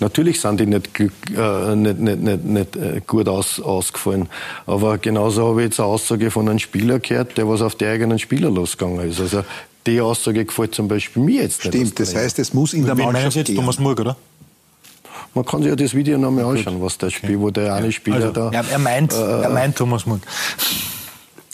Natürlich 0.00 0.40
sind 0.40 0.60
die 0.60 0.66
nicht, 0.66 0.90
äh, 1.00 1.74
nicht, 1.74 1.98
nicht, 1.98 2.20
nicht, 2.20 2.44
nicht 2.44 2.76
äh, 2.76 3.00
gut 3.06 3.28
aus, 3.28 3.60
ausgefallen. 3.60 4.28
Aber 4.66 4.98
genauso 4.98 5.48
habe 5.48 5.62
ich 5.62 5.66
jetzt 5.66 5.80
eine 5.80 5.88
Aussage 5.88 6.30
von 6.30 6.48
einem 6.48 6.58
Spieler 6.60 7.00
gehört, 7.00 7.36
der 7.36 7.48
was 7.48 7.62
auf 7.62 7.74
die 7.74 7.86
eigenen 7.86 8.18
Spieler 8.18 8.50
losgegangen 8.50 9.08
ist. 9.08 9.20
Also 9.20 9.44
die 9.86 10.00
Aussage 10.00 10.44
gefällt 10.44 10.74
zum 10.74 10.86
Beispiel 10.86 11.22
mir 11.22 11.42
jetzt 11.42 11.64
nicht. 11.64 11.74
Stimmt, 11.74 12.00
das 12.00 12.14
heißt, 12.14 12.38
es 12.38 12.54
muss 12.54 12.74
in 12.74 12.86
der 12.86 12.94
Mannschaft 12.94 13.36
jetzt 13.36 13.46
gehen. 13.46 13.56
Thomas 13.56 13.78
Murg, 13.78 14.00
oder? 14.00 14.16
Man 15.34 15.44
kann 15.44 15.62
sich 15.62 15.70
ja 15.70 15.76
das 15.76 15.94
Video 15.94 16.16
nochmal 16.16 16.44
anschauen, 16.44 16.80
was 16.80 16.96
der 16.98 17.10
Spiel, 17.10 17.38
wo 17.38 17.50
der 17.50 17.74
eine 17.74 17.92
Spieler 17.92 18.16
also, 18.16 18.32
da. 18.32 18.50
Ja, 18.52 18.62
er 18.70 18.78
meint, 18.78 19.12
äh, 19.12 19.42
er 19.42 19.50
meint 19.50 19.76
Thomas 19.76 20.06
Murg. 20.06 20.20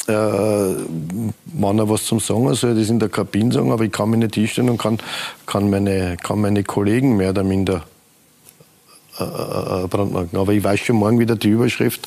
Äh, 0.06 0.12
wenn 0.12 1.78
er 1.78 1.88
was 1.88 2.04
zum 2.04 2.20
Sagen 2.20 2.52
soll, 2.54 2.74
das 2.74 2.90
in 2.90 2.98
der 2.98 3.08
Kabine 3.08 3.52
sagen, 3.52 3.72
aber 3.72 3.84
ich 3.84 3.92
kann 3.92 4.10
mich 4.10 4.20
nicht 4.20 4.34
hinstellen 4.34 4.68
und 4.70 4.78
kann, 4.78 4.98
kann, 5.46 5.70
meine, 5.70 6.16
kann 6.22 6.40
meine 6.40 6.62
Kollegen 6.62 7.16
mehr 7.16 7.30
oder 7.30 7.42
minder 7.42 7.84
äh, 9.18 9.24
äh, 9.24 9.86
brandmarken. 9.86 10.38
Aber 10.38 10.52
ich 10.52 10.62
weiß 10.62 10.80
schon 10.80 10.96
morgen 10.96 11.18
wieder 11.18 11.36
die 11.36 11.48
Überschrift, 11.48 12.06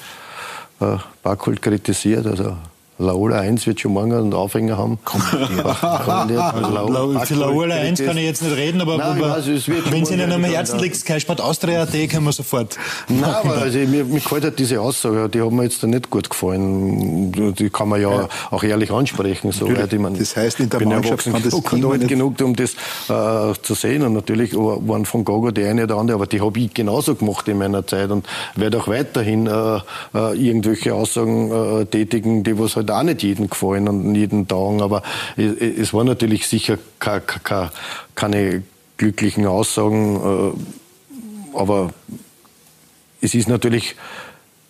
äh, 0.80 0.98
Backholt 1.24 1.62
kritisiert, 1.62 2.28
also 2.28 2.58
Laola 3.00 3.40
1 3.42 3.68
wird 3.68 3.80
schon 3.80 3.94
morgen 3.94 4.12
einen 4.12 4.34
Aufhänger 4.34 4.78
haben. 4.78 4.98
Komm, 5.06 5.22
La 5.62 7.24
für 7.26 7.36
Laola 7.36 7.76
1 7.76 8.04
kann 8.04 8.18
ich 8.18 8.24
jetzt 8.24 8.42
nicht 8.42 8.58
reden, 8.58 8.82
aber 8.82 8.98
Nein, 8.98 9.22
weiß, 9.22 9.46
wenn 9.92 10.02
es 10.02 10.12
Ihnen 10.12 10.32
am 10.32 10.44
Herzen 10.44 10.80
liegt, 10.80 10.96
Sky 10.96 11.20
Sport 11.20 11.40
Austria 11.40 11.84
AT, 11.84 11.92
können 11.92 12.24
wir 12.26 12.32
sofort. 12.32 12.76
Nein, 13.08 13.24
aber 13.24 13.58
also, 13.62 13.78
mir, 13.78 14.04
mir 14.04 14.20
gefällt 14.20 14.44
halt 14.44 14.58
diese 14.58 14.82
Aussage, 14.82 15.30
die 15.30 15.42
hat 15.42 15.52
mir 15.52 15.64
jetzt 15.64 15.84
nicht 15.84 16.10
gut 16.10 16.30
gefallen. 16.30 17.32
Die 17.54 17.70
kann 17.70 17.90
man 17.90 18.02
ja, 18.02 18.12
ja. 18.12 18.30
auch 18.50 18.64
ehrlich 18.64 18.90
ansprechen. 18.90 19.52
So 19.52 19.70
weit, 19.70 19.94
ich 19.94 20.00
mein, 20.00 20.18
das 20.18 20.36
heißt, 20.36 20.60
in 20.60 20.70
der 20.70 20.86
Mannschaft 20.86 21.26
kann 21.26 21.44
das 21.44 21.54
genug, 21.70 21.94
alt 21.94 22.08
genug, 22.08 22.42
um 22.42 22.56
das 22.56 22.74
äh, 23.10 23.54
zu 23.62 23.76
sehen. 23.76 24.02
Und 24.02 24.14
natürlich 24.14 24.56
waren 24.56 25.06
von 25.06 25.24
Gogo 25.24 25.52
die 25.52 25.66
eine 25.66 25.84
oder 25.84 25.98
andere, 25.98 26.16
aber 26.16 26.26
die 26.26 26.42
habe 26.42 26.60
ich 26.60 26.74
genauso 26.74 27.14
gemacht 27.14 27.48
in 27.48 27.60
meiner 27.60 27.86
Zeit 27.86 28.10
und 28.10 28.26
werde 28.56 28.80
auch 28.80 28.88
weiterhin 28.88 29.46
äh, 29.46 29.78
äh, 30.16 30.34
irgendwelche 30.34 30.96
Aussagen 30.96 31.52
äh, 31.82 31.86
tätigen, 31.86 32.44
die 32.44 32.58
was 32.58 32.76
halt 32.76 32.87
halt 32.90 33.00
auch 33.00 33.04
nicht 33.04 33.24
jedem 33.24 33.50
gefallen 33.50 33.88
und 33.88 34.16
jeden 34.16 34.48
Tag, 34.48 34.82
aber 34.82 35.04
es 35.36 35.94
war 35.94 36.04
natürlich 36.04 36.48
sicher 36.48 36.78
keine 38.16 38.64
glücklichen 38.98 39.46
Aussagen, 39.46 40.56
äh, 41.54 41.58
aber 41.58 41.94
es 43.22 43.34
ist 43.34 43.48
natürlich 43.48 43.96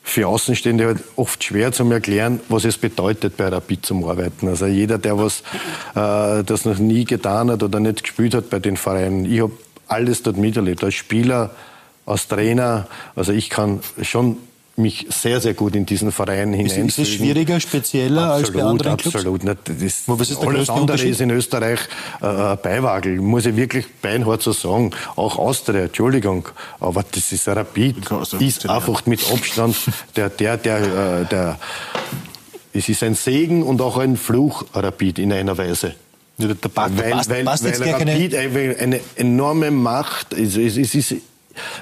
für 0.04 0.28
Außenstehende 0.28 0.86
halt 0.86 1.04
oft 1.18 1.44
schwer 1.44 1.74
zu 1.74 1.84
erklären, 1.92 2.40
was 2.48 2.64
es 2.64 2.78
bedeutet, 2.78 3.36
bei 3.36 3.50
Rapid 3.50 3.86
zum 3.86 4.06
Arbeiten. 4.06 4.48
Also 4.48 4.66
jeder, 4.66 4.98
der 4.98 5.18
was 5.18 5.42
äh, 5.96 6.44
das 6.46 6.64
noch 6.64 6.78
nie 6.78 7.04
getan 7.04 7.52
hat 7.52 7.62
oder 7.62 7.82
nicht 7.82 8.04
gespielt 8.04 8.34
hat 8.34 8.50
bei 8.50 8.60
den 8.60 8.78
Vereinen, 8.78 9.26
ich 9.26 9.42
habe 9.42 9.52
alles 9.90 10.24
dort 10.24 10.38
miterlebt, 10.38 10.84
als 10.84 10.94
Spieler, 10.94 11.52
als 12.06 12.28
Trainer. 12.30 12.88
Also 13.16 13.34
ich 13.34 13.50
kann 13.50 13.82
schon 14.02 14.38
mich 14.78 15.08
sehr, 15.10 15.42
sehr 15.42 15.56
gut 15.56 15.76
in 15.76 15.86
diesen 15.86 16.12
Verein 16.12 16.54
hinein. 16.54 16.88
Ist 16.88 17.00
es 17.00 17.10
schwieriger, 17.10 17.60
spezieller 17.60 18.34
absolut, 18.34 18.46
als 18.46 18.54
bei 18.54 18.64
anderen 18.64 18.98
Clubs? 18.98 19.16
Absolut, 19.16 19.42
das 19.44 20.04
Was 20.06 20.30
ist 20.30 20.42
der 20.42 20.50
alles 20.50 20.70
andere 20.70 21.04
ist 21.04 21.20
in 21.20 21.32
Österreich 21.32 21.80
äh, 22.22 22.56
Beiwagel, 22.56 23.20
muss 23.20 23.48
ich 23.48 23.56
wirklich 23.56 23.88
beinhart 24.02 24.44
so 24.44 24.52
sagen. 24.52 24.92
Auch 25.16 25.40
Austria, 25.40 25.86
Entschuldigung, 25.86 26.48
aber 26.80 27.04
das 27.12 27.32
ist 27.32 27.48
Rapid, 27.48 27.98
ist 28.40 28.70
einfach 28.70 29.06
mit 29.08 29.20
Abstand 29.32 29.76
der, 30.16 30.30
der, 30.30 30.58
der, 30.58 31.22
äh, 31.22 31.26
der, 31.26 31.60
es 32.74 32.88
ist 32.88 33.02
ein 33.02 33.16
Segen 33.16 33.64
und 33.64 33.82
auch 33.82 33.98
ein 33.98 34.16
Fluch, 34.16 34.64
Rapid, 34.74 35.18
in 35.18 35.34
einer 35.34 35.58
Weise. 35.58 35.96
Ja, 36.38 36.48
der, 36.48 36.56
der, 36.56 36.72
weil, 36.76 37.12
passt, 37.12 37.30
weil, 37.32 37.44
passt 37.44 37.64
weil 37.64 37.94
Rapid 37.94 38.36
eine, 38.36 38.76
eine 38.78 39.00
enorme 39.16 39.72
Macht, 39.72 40.34
es, 40.34 40.56
es, 40.56 40.78
es 40.78 40.94
ist, 40.94 41.16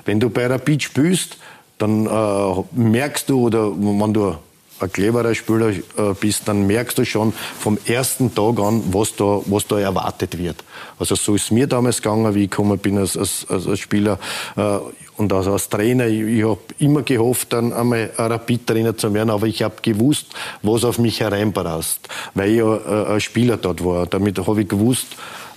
wenn 0.06 0.22
du 0.22 0.30
bei 0.30 0.48
Rapid 0.48 0.84
spielst, 0.84 1.38
dann 1.78 2.06
äh, 2.06 2.64
merkst 2.74 3.30
du, 3.30 3.48
oder 3.48 3.72
wenn 3.72 4.14
du 4.14 4.36
ein 4.80 4.92
cleverer 4.92 5.34
Spieler 5.34 5.70
äh, 5.70 6.14
bist, 6.20 6.48
dann 6.48 6.68
merkst 6.68 6.98
du 6.98 7.06
schon 7.06 7.34
vom 7.60 7.78
ersten 7.86 8.34
Tag 8.36 8.60
an, 8.60 8.84
was 8.92 9.16
da, 9.16 9.42
was 9.46 9.68
da 9.68 9.80
erwartet 9.80 10.38
wird. 10.38 10.64
Also 11.00 11.16
so 11.16 11.36
ist 11.36 11.52
mir 11.52 11.68
damals 11.68 12.02
gegangen, 12.02 12.34
wie 12.36 12.44
ich 12.44 12.50
gekommen 12.50 12.78
bin 12.78 12.98
als, 12.98 13.18
als, 13.18 13.46
als 13.50 13.80
Spieler 13.80 14.20
äh, 14.58 14.78
und 15.18 15.32
als, 15.32 15.48
als 15.48 15.70
Trainer. 15.70 16.08
Ich, 16.08 16.22
ich 16.22 16.44
habe 16.44 16.60
immer 16.80 17.04
gehofft, 17.04 17.54
dann 17.54 17.72
einmal 17.72 18.12
ein 18.18 18.32
Rapid-Trainer 18.32 18.98
zu 18.98 19.14
werden, 19.14 19.30
aber 19.30 19.48
ich 19.48 19.64
habe 19.64 19.76
gewusst, 19.82 20.28
was 20.62 20.84
auf 20.84 21.00
mich 21.00 21.22
hereinbraust, 21.22 22.10
weil 22.34 22.52
ich 22.52 22.60
äh, 22.60 23.14
ein 23.14 23.22
Spieler 23.22 23.58
dort 23.58 23.84
war. 23.84 24.08
Damit 24.08 24.46
habe 24.46 24.62
ich 24.62 24.68
gewusst, 24.68 25.08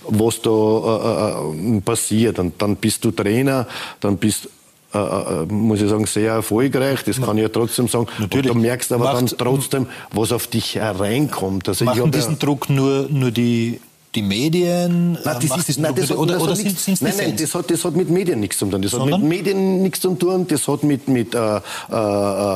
was 0.07 0.41
da 0.41 0.49
äh, 0.49 1.77
äh, 1.77 1.81
passiert. 1.81 2.39
Und 2.39 2.61
dann 2.61 2.77
bist 2.77 3.03
du 3.03 3.11
Trainer, 3.11 3.67
dann 3.99 4.17
bist 4.17 4.45
du 4.45 4.49
äh, 4.93 4.97
äh, 4.97 5.45
muss 5.45 5.81
ich 5.81 5.89
sagen, 5.89 6.05
sehr 6.05 6.33
erfolgreich. 6.33 7.03
Das 7.03 7.21
kann 7.21 7.37
ich 7.37 7.43
ja 7.43 7.49
trotzdem 7.49 7.87
sagen. 7.87 8.07
Natürlich. 8.17 8.49
Und 8.49 8.57
du 8.57 8.61
merkst 8.61 8.91
aber 8.91 9.05
Macht, 9.05 9.17
dann 9.17 9.37
trotzdem, 9.37 9.87
was 10.11 10.31
auf 10.31 10.47
dich 10.47 10.75
hereinkommt. 10.75 11.67
Also 11.67 11.85
machen 11.85 12.11
diesen 12.11 12.31
ja 12.31 12.37
Druck 12.39 12.69
nur, 12.69 13.07
nur 13.09 13.31
die 13.31 13.79
die 14.15 14.21
Medien? 14.23 15.13
Nein, 15.13 15.23
das 15.23 15.69
ist, 15.69 15.79
nein, 15.79 15.93
das 15.95 16.09
hat, 16.09 16.17
oder, 16.17 16.33
das 16.33 16.43
oder 16.43 16.55
nichts, 16.55 16.87
nein, 17.01 17.13
nein, 17.17 17.35
das 17.37 17.53
hat, 17.53 17.69
das 17.69 17.85
hat 17.85 17.95
mit 17.95 18.09
Medien 18.09 18.39
nichts 18.39 18.57
zu 18.57 18.65
tun. 18.65 18.81
Das 18.81 18.91
Sondern? 18.91 19.13
hat 19.13 19.21
mit 19.21 19.29
Medien 19.29 19.81
nichts 19.81 19.99
zu 19.99 20.15
tun, 20.15 20.47
das 20.47 20.67
hat 20.67 20.83
mit, 20.83 21.07
mit 21.07 21.35
äh, 21.35 21.57
äh, 21.57 21.61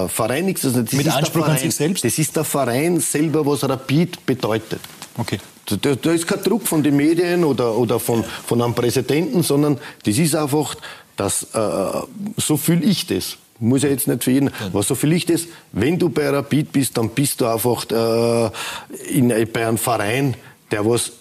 Verein 0.07 0.45
nichts 0.45 0.61
zu 0.61 0.71
tun. 0.71 0.87
mit 0.93 1.07
Anspruch 1.07 1.43
Verein, 1.43 1.57
an 1.57 1.61
sich 1.61 1.75
selbst? 1.75 2.03
Das 2.03 2.17
ist 2.17 2.35
der 2.35 2.43
Verein 2.43 2.99
selber, 2.99 3.45
was 3.45 3.67
Rapid 3.67 4.25
bedeutet. 4.25 4.79
Okay. 5.17 5.37
Da, 5.65 5.95
da 5.95 6.11
ist 6.11 6.27
kein 6.27 6.43
Druck 6.43 6.67
von 6.67 6.83
den 6.83 6.95
Medien 6.97 7.43
oder, 7.45 7.77
oder 7.77 7.99
von, 7.99 8.23
von 8.23 8.61
einem 8.61 8.73
Präsidenten, 8.73 9.43
sondern 9.43 9.77
das 10.03 10.17
ist 10.17 10.35
einfach, 10.35 10.75
dass, 11.15 11.43
äh, 11.53 12.01
so 12.37 12.57
fühle 12.57 12.83
ich 12.83 13.07
das. 13.07 13.37
Muss 13.59 13.83
ja 13.83 13.89
jetzt 13.89 14.07
nicht 14.07 14.23
für 14.23 14.31
jeden, 14.31 14.51
aber 14.59 14.83
so 14.83 14.95
viel 14.95 15.13
ich 15.13 15.25
das, 15.25 15.43
wenn 15.71 15.97
du 15.97 16.09
bei 16.09 16.29
Rapid 16.29 16.71
bist, 16.71 16.97
dann 16.97 17.09
bist 17.09 17.39
du 17.39 17.45
einfach 17.45 17.85
äh, 17.91 18.49
in, 19.09 19.29
bei 19.53 19.67
einem 19.67 19.77
Verein, 19.77 20.35
der 20.71 20.85
was 20.85 21.11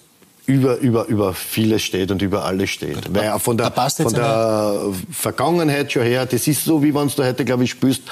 über, 0.46 0.78
über, 0.78 1.06
über 1.06 1.34
vieles 1.34 1.82
steht 1.82 2.10
und 2.10 2.20
über 2.20 2.44
alles 2.44 2.70
steht. 2.70 3.14
Weil 3.14 3.38
von 3.38 3.56
der, 3.56 3.70
von 3.70 4.12
der 4.12 4.80
Vergangenheit 5.12 5.92
schon 5.92 6.02
her, 6.02 6.26
das 6.26 6.48
ist 6.48 6.64
so, 6.64 6.82
wie 6.82 6.94
wenn 6.94 7.08
du 7.08 7.24
heute, 7.24 7.44
glaube 7.44 7.64
ich, 7.64 7.70
spürst, 7.70 8.02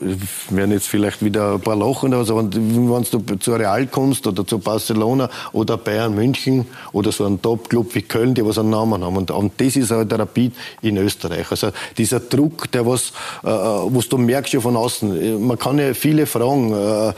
werden 0.00 0.70
jetzt 0.72 0.86
vielleicht 0.86 1.24
wieder 1.24 1.54
ein 1.54 1.60
paar 1.60 1.76
lachen, 1.76 2.14
also 2.14 2.36
wenn, 2.36 2.52
wenn 2.52 3.04
du 3.10 3.36
zu 3.38 3.52
Real 3.54 3.86
kommst 3.86 4.26
oder 4.26 4.46
zu 4.46 4.58
Barcelona 4.58 5.28
oder 5.52 5.76
Bayern 5.76 6.14
München 6.14 6.66
oder 6.92 7.10
so 7.10 7.26
ein 7.26 7.42
Top-Club 7.42 7.94
wie 7.94 8.02
Köln, 8.02 8.34
die 8.34 8.44
was 8.44 8.58
einen 8.58 8.70
Namen 8.70 9.02
haben. 9.02 9.16
Und, 9.16 9.30
und 9.30 9.60
das 9.60 9.76
ist 9.76 9.90
halt 9.90 10.10
der 10.12 10.20
Rapid 10.20 10.52
in 10.82 10.96
Österreich. 10.98 11.50
Also 11.50 11.70
dieser 11.96 12.20
Druck, 12.20 12.70
der 12.70 12.86
was, 12.86 13.10
äh, 13.42 13.46
was 13.48 14.08
du 14.08 14.18
merkst 14.18 14.52
ja 14.52 14.60
von 14.60 14.76
außen. 14.76 15.44
Man 15.44 15.58
kann 15.58 15.78
ja 15.78 15.94
viele 15.94 16.26
fragen, 16.26 16.72
äh, 16.72 17.08
äh, 17.08 17.14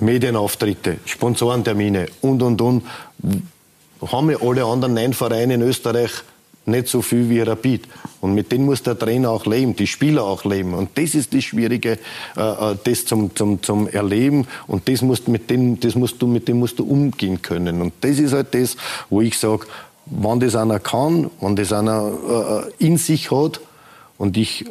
Medienauftritte, 0.00 0.98
Sponsorentermine 1.04 2.08
und, 2.22 2.42
und, 2.42 2.60
und. 2.60 2.82
Haben 4.06 4.30
ja 4.30 4.38
alle 4.42 4.64
anderen 4.64 4.94
neun 4.94 5.12
Vereine 5.14 5.54
in 5.54 5.62
Österreich 5.62 6.10
nicht 6.66 6.88
so 6.88 7.02
viel 7.02 7.28
wie 7.28 7.40
Rapid. 7.40 7.86
Und 8.20 8.34
mit 8.34 8.50
denen 8.52 8.64
muss 8.64 8.82
der 8.82 8.98
Trainer 8.98 9.30
auch 9.30 9.46
leben, 9.46 9.76
die 9.76 9.86
Spieler 9.86 10.24
auch 10.24 10.44
leben. 10.44 10.74
Und 10.74 10.90
das 10.96 11.14
ist 11.14 11.34
das 11.34 11.44
Schwierige, 11.44 11.98
äh, 12.36 12.40
äh, 12.40 12.76
das 12.84 13.04
zum, 13.04 13.34
zum, 13.34 13.62
zum 13.62 13.88
Erleben. 13.88 14.46
Und 14.66 14.88
das 14.88 15.02
musst, 15.02 15.28
mit 15.28 15.50
dem, 15.50 15.78
das 15.80 15.94
musst 15.94 16.20
du, 16.20 16.26
mit 16.26 16.48
dem 16.48 16.58
musst 16.58 16.78
du 16.78 16.84
umgehen 16.84 17.42
können. 17.42 17.82
Und 17.82 17.92
das 18.00 18.18
ist 18.18 18.32
halt 18.32 18.54
das, 18.54 18.76
wo 19.10 19.20
ich 19.20 19.38
sage, 19.38 19.66
wenn 20.06 20.40
das 20.40 20.54
einer 20.54 20.80
kann, 20.80 21.30
wenn 21.40 21.56
das 21.56 21.72
einer 21.72 22.70
äh, 22.78 22.84
in 22.84 22.98
sich 22.98 23.30
hat, 23.30 23.60
und 24.16 24.36
ich 24.36 24.64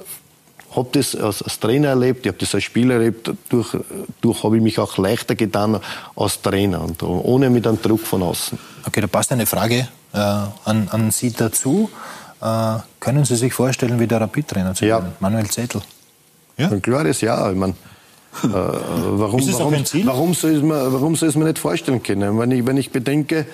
habe 0.76 0.88
das 0.94 1.16
als, 1.16 1.44
Trainer 1.60 1.90
erlebt, 1.90 2.26
ich 2.26 2.30
habe 2.30 2.38
das 2.40 2.56
als 2.56 2.64
Spieler 2.64 2.96
erlebt, 2.96 3.30
durch, 3.50 3.76
durch 4.22 4.44
habe 4.44 4.58
ich 4.58 4.64
mich 4.64 4.80
auch 4.80 4.98
leichter 4.98 5.36
getan 5.36 5.80
als 6.16 6.42
Trainer 6.42 6.82
und 6.82 7.04
ohne 7.04 7.50
mit 7.50 7.68
einem 7.68 7.82
Druck 7.82 8.00
von 8.00 8.24
außen. 8.24 8.58
Okay, 8.86 9.02
da 9.02 9.08
passt 9.08 9.32
eine 9.32 9.46
Frage 9.46 9.88
äh, 10.14 10.18
an, 10.18 10.88
an 10.90 11.12
Sie 11.12 11.32
dazu. 11.32 11.90
Äh, 12.42 12.78
können 13.00 13.26
Sie 13.26 13.36
sich 13.36 13.54
vorstellen, 13.54 14.00
wieder 14.00 14.20
Rapid-Trainer 14.22 14.74
zu 14.74 14.86
werden? 14.86 15.06
Ja. 15.06 15.14
Manuel 15.20 15.50
Zettel. 15.50 15.82
Ja? 16.58 16.70
Ein 16.70 16.82
klares 16.82 17.22
Ja. 17.22 17.50
Ich 17.50 17.58
meine, 17.58 17.74
äh, 18.44 18.48
warum, 18.48 19.40
ist 19.40 19.54
warum, 19.54 19.74
warum, 20.06 20.34
soll 20.34 20.52
es 20.52 20.62
mir, 20.62 20.94
warum 20.94 21.16
soll 21.16 21.30
es 21.30 21.36
mir 21.36 21.46
nicht 21.46 21.60
vorstellen 21.60 22.02
können? 22.02 22.38
Wenn 22.38 22.52
ich, 22.52 22.66
wenn 22.66 22.78
ich 22.78 22.92
bedenke, 22.92 23.46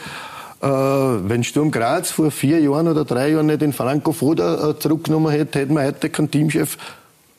äh, 0.62 0.68
wenn 0.68 1.44
Sturm 1.44 1.72
Graz 1.72 2.12
vor 2.12 2.32
vier 2.32 2.60
Jahren 2.60 2.88
oder 2.88 3.06
drei 3.06 3.30
Jahren 3.30 3.48
nicht 3.48 3.62
den 3.62 3.74
Franco 3.74 4.12
Foda 4.12 4.70
äh, 4.70 4.80
zurückgenommen 4.80 5.32
hätte, 5.32 5.60
hätten 5.60 5.74
wir 5.74 5.84
heute 5.84 6.10
keinen 6.10 6.32
Teamchef 6.32 6.78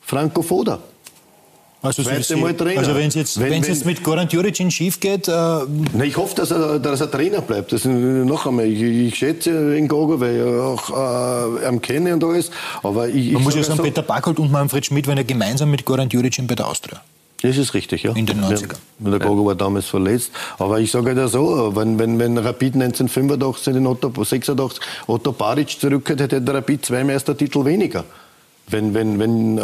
Franco 0.01 0.41
Foda. 0.41 0.79
Also, 1.83 2.03
Sie, 2.03 2.35
Mal 2.35 2.53
Trainer. 2.53 2.79
also 2.79 2.93
wenn 2.93 3.07
es 3.07 3.15
jetzt, 3.15 3.39
wenn, 3.39 3.49
wenn, 3.49 3.63
jetzt 3.63 3.85
mit 3.85 4.03
Goran 4.03 4.27
Juricin 4.29 4.69
schief 4.69 4.99
geht... 4.99 5.27
Äh 5.27 5.31
Na, 5.31 6.03
ich 6.03 6.15
hoffe, 6.15 6.35
dass 6.35 6.51
er, 6.51 6.77
dass 6.77 7.01
er 7.01 7.09
Trainer 7.09 7.41
bleibt. 7.41 7.73
Das, 7.73 7.85
noch 7.85 8.45
einmal, 8.45 8.65
ich, 8.65 8.81
ich 8.81 9.15
schätze 9.15 9.75
ihn 9.75 9.87
Gogo, 9.87 10.19
weil 10.19 10.35
ich 10.35 10.43
auch 10.43 11.63
äh, 11.63 11.67
ihn 11.67 11.81
kenne 11.81 12.13
und 12.13 12.23
alles. 12.23 12.51
Aber 12.83 13.09
ich, 13.09 13.31
Man 13.31 13.41
muss 13.41 13.55
ja 13.55 13.63
sagen, 13.63 13.77
so, 13.77 13.83
Peter 13.83 14.03
Backholt 14.03 14.37
und 14.37 14.51
Manfred 14.51 14.85
Schmidt 14.85 15.07
waren 15.07 15.17
ja 15.17 15.23
gemeinsam 15.23 15.71
mit 15.71 15.83
Goran 15.83 16.07
Juricin 16.09 16.45
bei 16.45 16.53
der 16.53 16.67
Austria. 16.67 17.01
Das 17.41 17.57
ist 17.57 17.73
richtig, 17.73 18.03
ja. 18.03 18.13
In 18.13 18.27
den 18.27 18.39
90ern. 18.39 18.75
Ja, 18.99 19.09
der 19.09 19.19
Gogo 19.19 19.47
war 19.47 19.55
damals 19.55 19.87
verletzt. 19.87 20.31
Aber 20.59 20.79
ich 20.79 20.91
sage 20.91 21.13
ja 21.13 21.27
so, 21.27 21.75
wenn, 21.75 21.97
wenn, 21.97 22.19
wenn 22.19 22.37
Rapid 22.37 22.75
1985 22.75 23.75
in 23.75 23.87
Otto, 23.87 24.11
86 24.23 24.79
Otto 25.07 25.31
Baric 25.31 25.69
zurückkehrt, 25.79 26.21
hätte 26.21 26.39
der 26.39 26.53
Rapid 26.53 26.85
zwei 26.85 27.03
Meistertitel 27.03 27.65
weniger. 27.65 28.03
Wenn, 28.71 28.93
wenn, 28.93 29.19
wenn 29.19 29.57
äh, 29.57 29.61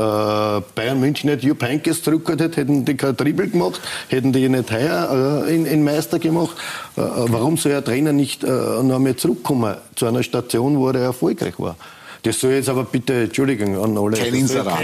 Bayern 0.75 0.99
München 0.99 1.29
nicht 1.29 1.43
Jupp 1.43 1.63
Heynckes 1.63 2.03
zurückgeholt 2.03 2.41
hätte, 2.41 2.61
hätten 2.61 2.85
die 2.85 2.95
kein 2.95 3.15
Triple 3.15 3.47
gemacht, 3.47 3.81
hätten 4.09 4.33
die 4.33 4.47
nicht 4.49 4.71
heuer 4.71 5.45
äh, 5.47 5.55
in, 5.55 5.65
in 5.65 5.83
Meister 5.83 6.19
gemacht. 6.19 6.55
Äh, 6.95 7.01
warum 7.01 7.57
soll 7.57 7.73
ein 7.73 7.85
Trainer 7.85 8.13
nicht 8.13 8.43
äh, 8.43 8.47
noch 8.47 8.95
einmal 8.95 9.15
zurückkommen 9.15 9.77
zu 9.95 10.05
einer 10.05 10.23
Station, 10.23 10.77
wo 10.77 10.89
er 10.89 10.95
erfolgreich 10.95 11.53
war? 11.57 11.75
Das 12.23 12.39
soll 12.39 12.51
jetzt 12.53 12.69
aber 12.69 12.83
bitte, 12.83 13.23
Entschuldigung 13.23 13.81
an 13.81 13.97
alle. 13.97 14.17
Kein 14.17 14.33
Inserat. 14.33 14.73
Hat 14.73 14.81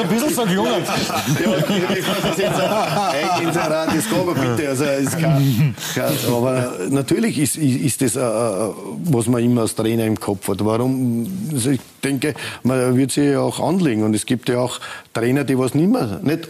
ein 0.00 0.08
bisschen 0.08 0.30
verklungen. 0.30 0.72
ja, 1.44 1.56
ich 1.58 2.04
kann 2.04 2.16
das 2.22 2.38
jetzt 2.38 2.60
ein 2.60 3.46
Inserat, 3.46 3.88
das 3.94 4.08
kann 4.08 4.20
aber 4.20 4.34
bitte. 4.34 4.68
Also, 4.68 4.84
ist 4.84 5.18
kein, 5.18 5.74
kein, 5.94 6.12
aber 6.28 6.72
natürlich 6.90 7.38
ist, 7.38 7.56
ist 7.56 8.00
das, 8.02 8.16
äh, 8.16 8.20
was 8.20 9.26
man 9.26 9.42
immer 9.42 9.62
als 9.62 9.74
Trainer 9.74 10.06
im 10.06 10.18
Kopf 10.18 10.48
hat. 10.48 10.64
Warum? 10.64 11.26
Also 11.52 11.70
ich 11.70 11.80
denke, 12.02 12.34
man 12.62 12.96
wird 12.96 13.12
sich 13.12 13.24
ja 13.24 13.40
auch 13.40 13.60
anlegen. 13.60 14.04
Und 14.04 14.14
es 14.14 14.26
gibt 14.26 14.48
ja 14.48 14.58
auch 14.58 14.80
Trainer, 15.12 15.44
die 15.44 15.58
was 15.58 15.74
nicht 15.74 15.90
mehr, 15.90 16.20
nicht 16.22 16.48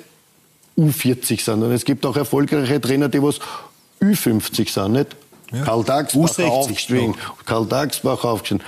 U40 0.79 1.27
sind, 1.27 1.41
sondern 1.41 1.73
es 1.73 1.85
gibt 1.85 2.07
auch 2.07 2.17
erfolgreiche 2.17 2.81
Trainer, 2.81 3.09
die 3.09 3.23
was 3.23 3.41
Ü50 4.01 4.71
sind, 4.71 4.93
nicht? 4.93 5.17
Ja. 5.53 5.65
Karl 5.65 5.85
Dagsbach 5.85 6.39
aufgestiegen. 6.39 7.15
Karl 7.45 7.67
Dagsbach 7.67 8.25
aufgestiegen. 8.25 8.63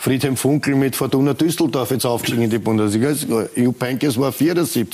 Friedhelm 0.00 0.36
Funkel 0.36 0.76
mit 0.76 0.94
Fortuna 0.94 1.34
Düsseldorf 1.34 1.90
jetzt 1.90 2.06
aufgestiegen 2.06 2.44
in 2.44 2.50
die 2.50 2.58
Bundesliga. 2.58 3.12
Jupp 3.56 3.82
Heynckes 3.82 4.18
war 4.18 4.30
74. 4.30 4.88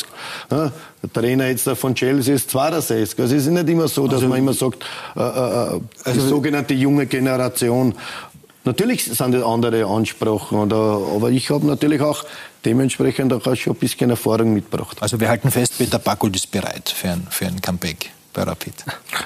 Ja, 0.50 0.72
der 1.02 1.12
Trainer 1.12 1.46
jetzt 1.48 1.68
von 1.68 1.94
Chelsea 1.94 2.34
ist 2.34 2.50
62. 2.50 3.18
Also 3.20 3.36
es 3.36 3.42
ist 3.42 3.52
nicht 3.52 3.68
immer 3.68 3.86
so, 3.86 4.06
dass 4.06 4.16
also, 4.16 4.28
man 4.28 4.38
immer 4.38 4.54
sagt, 4.54 4.82
äh, 5.14 5.20
äh, 5.20 5.76
äh 5.76 5.80
die 6.06 6.08
also, 6.08 6.28
sogenannte 6.28 6.72
junge 6.72 7.04
Generation. 7.04 7.94
Natürlich 8.64 9.04
sind 9.04 9.32
das 9.32 9.42
andere 9.42 9.84
Ansprachen, 9.84 10.58
oder, 10.58 10.98
aber 11.14 11.30
ich 11.30 11.50
habe 11.50 11.66
natürlich 11.66 12.00
auch 12.00 12.24
dementsprechend 12.64 13.30
auch 13.34 13.54
schon 13.56 13.74
ein 13.74 13.78
bisschen 13.78 14.08
Erfahrung 14.08 14.54
mitgebracht. 14.54 14.96
Also 15.00 15.20
wir 15.20 15.28
halten 15.28 15.50
fest, 15.50 15.76
Peter 15.76 15.98
Backold 15.98 16.34
ist 16.34 16.50
bereit 16.50 16.88
für 16.88 17.10
ein, 17.10 17.26
für 17.28 17.46
ein 17.46 17.60
Comeback 17.60 18.13
bei 18.34 18.42
Rapid? 18.42 18.74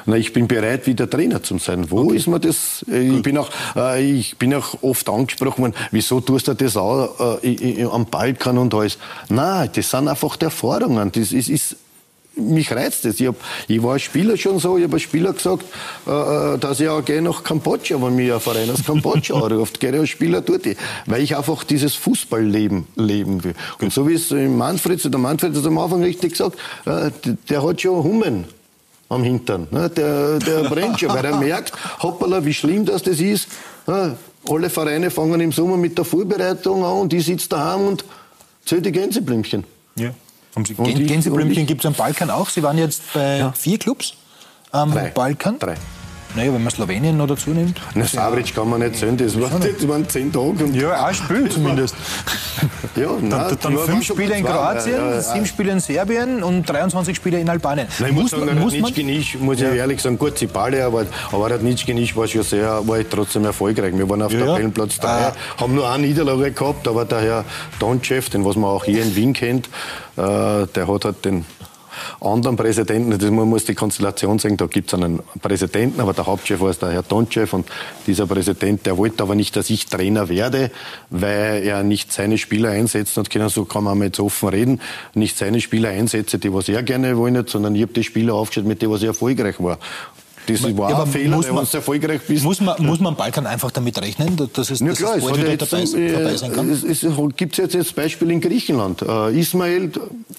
Na, 0.07 0.17
ich 0.17 0.33
bin 0.33 0.47
bereit, 0.47 0.87
wieder 0.87 1.11
Trainer 1.11 1.43
zu 1.43 1.59
sein. 1.59 1.91
Wo 1.91 2.05
okay. 2.05 2.17
ist 2.17 2.29
mir 2.29 2.39
das? 2.39 2.85
Äh, 2.89 3.17
ich 3.17 3.23
bin, 3.23 3.37
auch, 3.39 3.51
äh, 3.75 4.01
ich 4.03 4.37
bin 4.37 4.55
auch 4.55 4.83
oft 4.83 5.09
angesprochen 5.09 5.63
worden, 5.63 5.75
wieso 5.91 6.21
tust 6.21 6.47
du 6.47 6.55
das 6.55 6.77
auch 6.77 7.43
äh, 7.43 7.85
am 7.85 8.07
Balkan 8.07 8.59
und 8.59 8.73
alles? 8.75 8.99
Nein, 9.29 9.71
das 9.75 9.91
sind 9.91 10.07
einfach 10.07 10.37
die 10.37 10.45
Erfahrungen. 10.45 11.11
Das 11.11 11.33
ist, 11.33 11.49
ist 11.49 11.77
mich 12.39 12.71
reizt 12.71 13.05
das. 13.05 13.21
Ich, 13.21 13.27
hab, 13.27 13.37
ich 13.67 13.83
war 13.83 13.95
als 13.95 14.03
Spieler 14.03 14.37
schon 14.37 14.59
so, 14.59 14.77
ich 14.77 14.85
habe 14.85 14.95
als 14.95 15.03
Spieler 15.03 15.33
gesagt, 15.33 15.65
äh, 16.07 16.11
äh 16.11 16.59
dass 16.59 16.81
ich 16.81 16.89
auch 16.89 17.05
gehe 17.05 17.21
nach 17.23 17.43
Kambodscha, 17.43 18.01
wenn 18.01 18.17
mich 18.17 18.33
ein 18.33 18.41
Verein 18.41 18.71
aus 18.71 18.85
Kambodscha 18.85 19.35
anruft. 19.45 19.81
Gehe 19.81 19.99
als 19.99 20.11
Spieler 20.11 20.41
dort, 20.41 20.67
weil 21.07 21.23
ich 21.23 21.37
einfach 21.37 21.65
dieses 21.65 21.95
Fußballleben 21.95 22.87
leben 22.97 23.45
will. 23.45 23.55
Und 23.81 23.93
so 23.93 24.09
wie 24.09 24.15
es 24.15 24.31
Manfred, 24.31 25.03
der 25.05 25.19
Manfred 25.19 25.57
hat 25.57 25.67
am 25.67 25.79
Anfang 25.79 26.03
richtig 26.03 26.33
gesagt, 26.33 26.59
äh, 26.87 27.11
der 27.49 27.63
hat 27.63 27.81
schon 27.81 28.03
Hummen 28.03 28.45
am 29.09 29.23
Hintern. 29.23 29.67
Ne? 29.71 29.89
Der, 29.91 30.39
der 30.39 30.69
brennt 30.69 31.01
schon, 31.01 31.09
weil 31.11 31.25
er 31.25 31.37
merkt, 31.37 31.73
hoppala, 32.03 32.45
wie 32.45 32.55
schlimm 32.55 32.85
das, 32.85 33.03
das 33.03 33.21
ist. 33.21 33.49
Ne? 33.87 34.17
Alle 34.49 34.71
Vereine 34.71 35.11
fangen 35.11 35.41
im 35.41 35.53
Sommer 35.53 35.77
mit 35.77 35.97
der 35.99 36.05
Vorbereitung 36.05 36.85
an 36.85 37.01
und 37.01 37.13
ich 37.13 37.25
sitze 37.25 37.49
daheim 37.49 37.87
und 37.87 38.05
zähle 38.65 38.83
die 38.83 38.93
Gänseblümchen. 38.93 39.65
Ja. 39.97 40.11
Gänseblümchen 40.55 41.67
gibt 41.67 41.83
es 41.83 41.87
am 41.87 41.95
Balkan 41.95 42.31
auch. 42.31 42.49
Sie 42.49 42.63
waren 42.63 42.79
jetzt 42.79 43.03
bei 43.13 43.39
ja. 43.39 43.53
vier 43.53 43.79
Clubs 43.79 44.15
am 44.71 44.93
Drei. 44.93 45.11
Balkan. 45.11 45.59
Drei. 45.59 45.77
Naja, 46.35 46.53
wenn 46.53 46.63
man 46.63 46.71
Slowenien 46.71 47.17
noch 47.17 47.27
dazu 47.27 47.51
nimmt. 47.51 47.81
Na, 47.95 48.05
Savric 48.05 48.55
kann 48.55 48.69
man 48.69 48.81
nicht 48.81 48.97
sehen, 48.97 49.17
das, 49.17 49.41
war, 49.41 49.51
das 49.51 49.89
waren 49.89 50.09
zehn 50.09 50.33
Tage. 50.33 50.65
Und 50.65 50.75
ja, 50.75 51.05
ein 51.05 51.15
Spiel 51.15 51.49
zumindest. 51.49 51.97
ja, 52.97 53.09
nein, 53.21 53.31
dann, 53.31 53.59
dann 53.61 53.79
fünf 53.79 54.05
Spiele 54.05 54.37
in 54.37 54.45
Kroatien, 54.45 54.97
ja, 54.97 55.15
ja, 55.15 55.21
sieben 55.21 55.47
Spiele 55.47 55.73
in 55.73 55.81
Serbien 55.81 56.43
und 56.43 56.69
23 56.69 57.17
Spiele 57.17 57.41
in 57.41 57.49
Albanien. 57.49 57.89
Nein, 57.99 58.11
ich 58.11 58.15
muss, 58.15 58.33
muss, 58.33 58.47
sagen, 58.47 58.59
muss 58.59 58.79
man, 58.79 58.93
Nitschke 58.93 59.39
muss 59.39 59.61
ich 59.61 59.67
ehrlich 59.67 60.03
sagen, 60.03 60.19
gut, 60.19 60.39
Zipale, 60.39 60.85
aber, 60.85 61.07
aber 61.33 61.49
der 61.49 61.59
Nitschke 61.59 61.95
war 62.15 62.27
schon 62.27 62.43
sehr, 62.43 62.87
war 62.87 62.99
trotzdem 63.09 63.45
erfolgreich. 63.45 63.97
Wir 63.97 64.09
waren 64.09 64.23
auf 64.23 64.33
ja, 64.33 64.41
Tabellenplatz 64.41 64.99
3, 64.99 65.09
ah. 65.09 65.33
haben 65.57 65.75
nur 65.75 65.91
eine 65.91 66.07
Niederlage 66.07 66.53
gehabt, 66.53 66.87
aber 66.87 67.05
der 67.05 67.21
Herr 67.21 67.45
Donchev, 67.79 68.29
den 68.31 68.45
was 68.45 68.57
man 68.57 68.71
auch 68.71 68.85
hier 68.85 69.03
in 69.03 69.17
Wien 69.17 69.33
kennt, 69.33 69.67
äh, 70.17 70.67
der 70.67 70.89
hat 70.89 71.05
halt 71.05 71.25
den 71.25 71.45
anderen 72.21 72.57
Präsidenten, 72.57 73.19
das, 73.19 73.31
man 73.31 73.49
muss 73.49 73.65
die 73.65 73.75
Konstellation 73.75 74.39
sehen, 74.39 74.57
da 74.57 74.67
gibt 74.67 74.89
es 74.89 74.95
einen 74.95 75.21
Präsidenten, 75.41 76.01
aber 76.01 76.13
der 76.13 76.27
Hauptchef 76.27 76.61
war 76.61 76.73
der 76.73 76.93
Herr 76.93 77.07
Tonchev 77.07 77.55
und 77.55 77.67
dieser 78.07 78.27
Präsident, 78.27 78.87
der 78.87 78.97
wollte 78.97 79.23
aber 79.23 79.35
nicht, 79.35 79.57
dass 79.57 79.71
ich 79.71 79.87
Trainer 79.87 80.29
werde, 80.29 80.71
weil 81.11 81.63
er 81.63 81.83
nicht 81.83 82.13
seine 82.13 82.39
Spieler 82.39 82.71
einsetzt 82.71 83.19
und 83.19 83.31
können, 83.31 83.49
so 83.49 83.65
kann 83.65 83.85
man 83.85 84.01
jetzt 84.03 84.21
offen 84.21 84.49
reden, 84.49 84.81
nicht 85.15 85.37
seine 85.37 85.61
Spieler 85.61 85.91
einsetze, 85.91 86.39
die 86.39 86.53
was 86.53 86.69
er 86.69 86.83
gerne 86.83 87.17
wollen, 87.17 87.47
sondern 87.47 87.75
ich 87.75 87.83
habe 87.83 87.93
die 87.93 88.05
Spieler 88.05 88.35
aufgestellt, 88.35 88.67
mit 88.67 88.83
denen 88.83 88.93
was 88.93 89.03
er 89.03 89.09
erfolgreich 89.09 89.57
war. 89.59 89.79
Das 90.49 90.77
war 90.77 90.91
ja, 90.91 91.03
ein 91.03 91.09
Fehler, 91.09 91.37
muss 91.37 91.51
man, 91.51 91.67
erfolgreich 91.71 92.21
bist. 92.27 92.45
Muss 92.45 92.61
man, 92.61 92.83
muss 92.85 93.01
man 93.01 93.15
Balkan 93.15 93.47
einfach 93.47 93.71
damit 93.71 94.01
rechnen, 94.01 94.37
dass 94.53 94.71
es, 94.71 94.81
ja, 94.81 94.93
klar, 94.93 95.19
dass 95.19 95.25
es 95.25 95.39
es 95.39 95.47
jetzt, 95.47 95.73
dabei, 95.73 96.01
äh, 96.01 96.13
dabei 96.13 96.37
sein 96.37 96.53
kann? 96.53 96.71
Es, 96.71 96.83
es 96.85 97.07
gibt 97.37 97.57
jetzt, 97.57 97.75
jetzt 97.75 97.95
Beispiel 97.95 98.31
in 98.31 98.41
Griechenland. 98.41 99.03
Uh, 99.03 99.29
Ismail, 99.29 99.91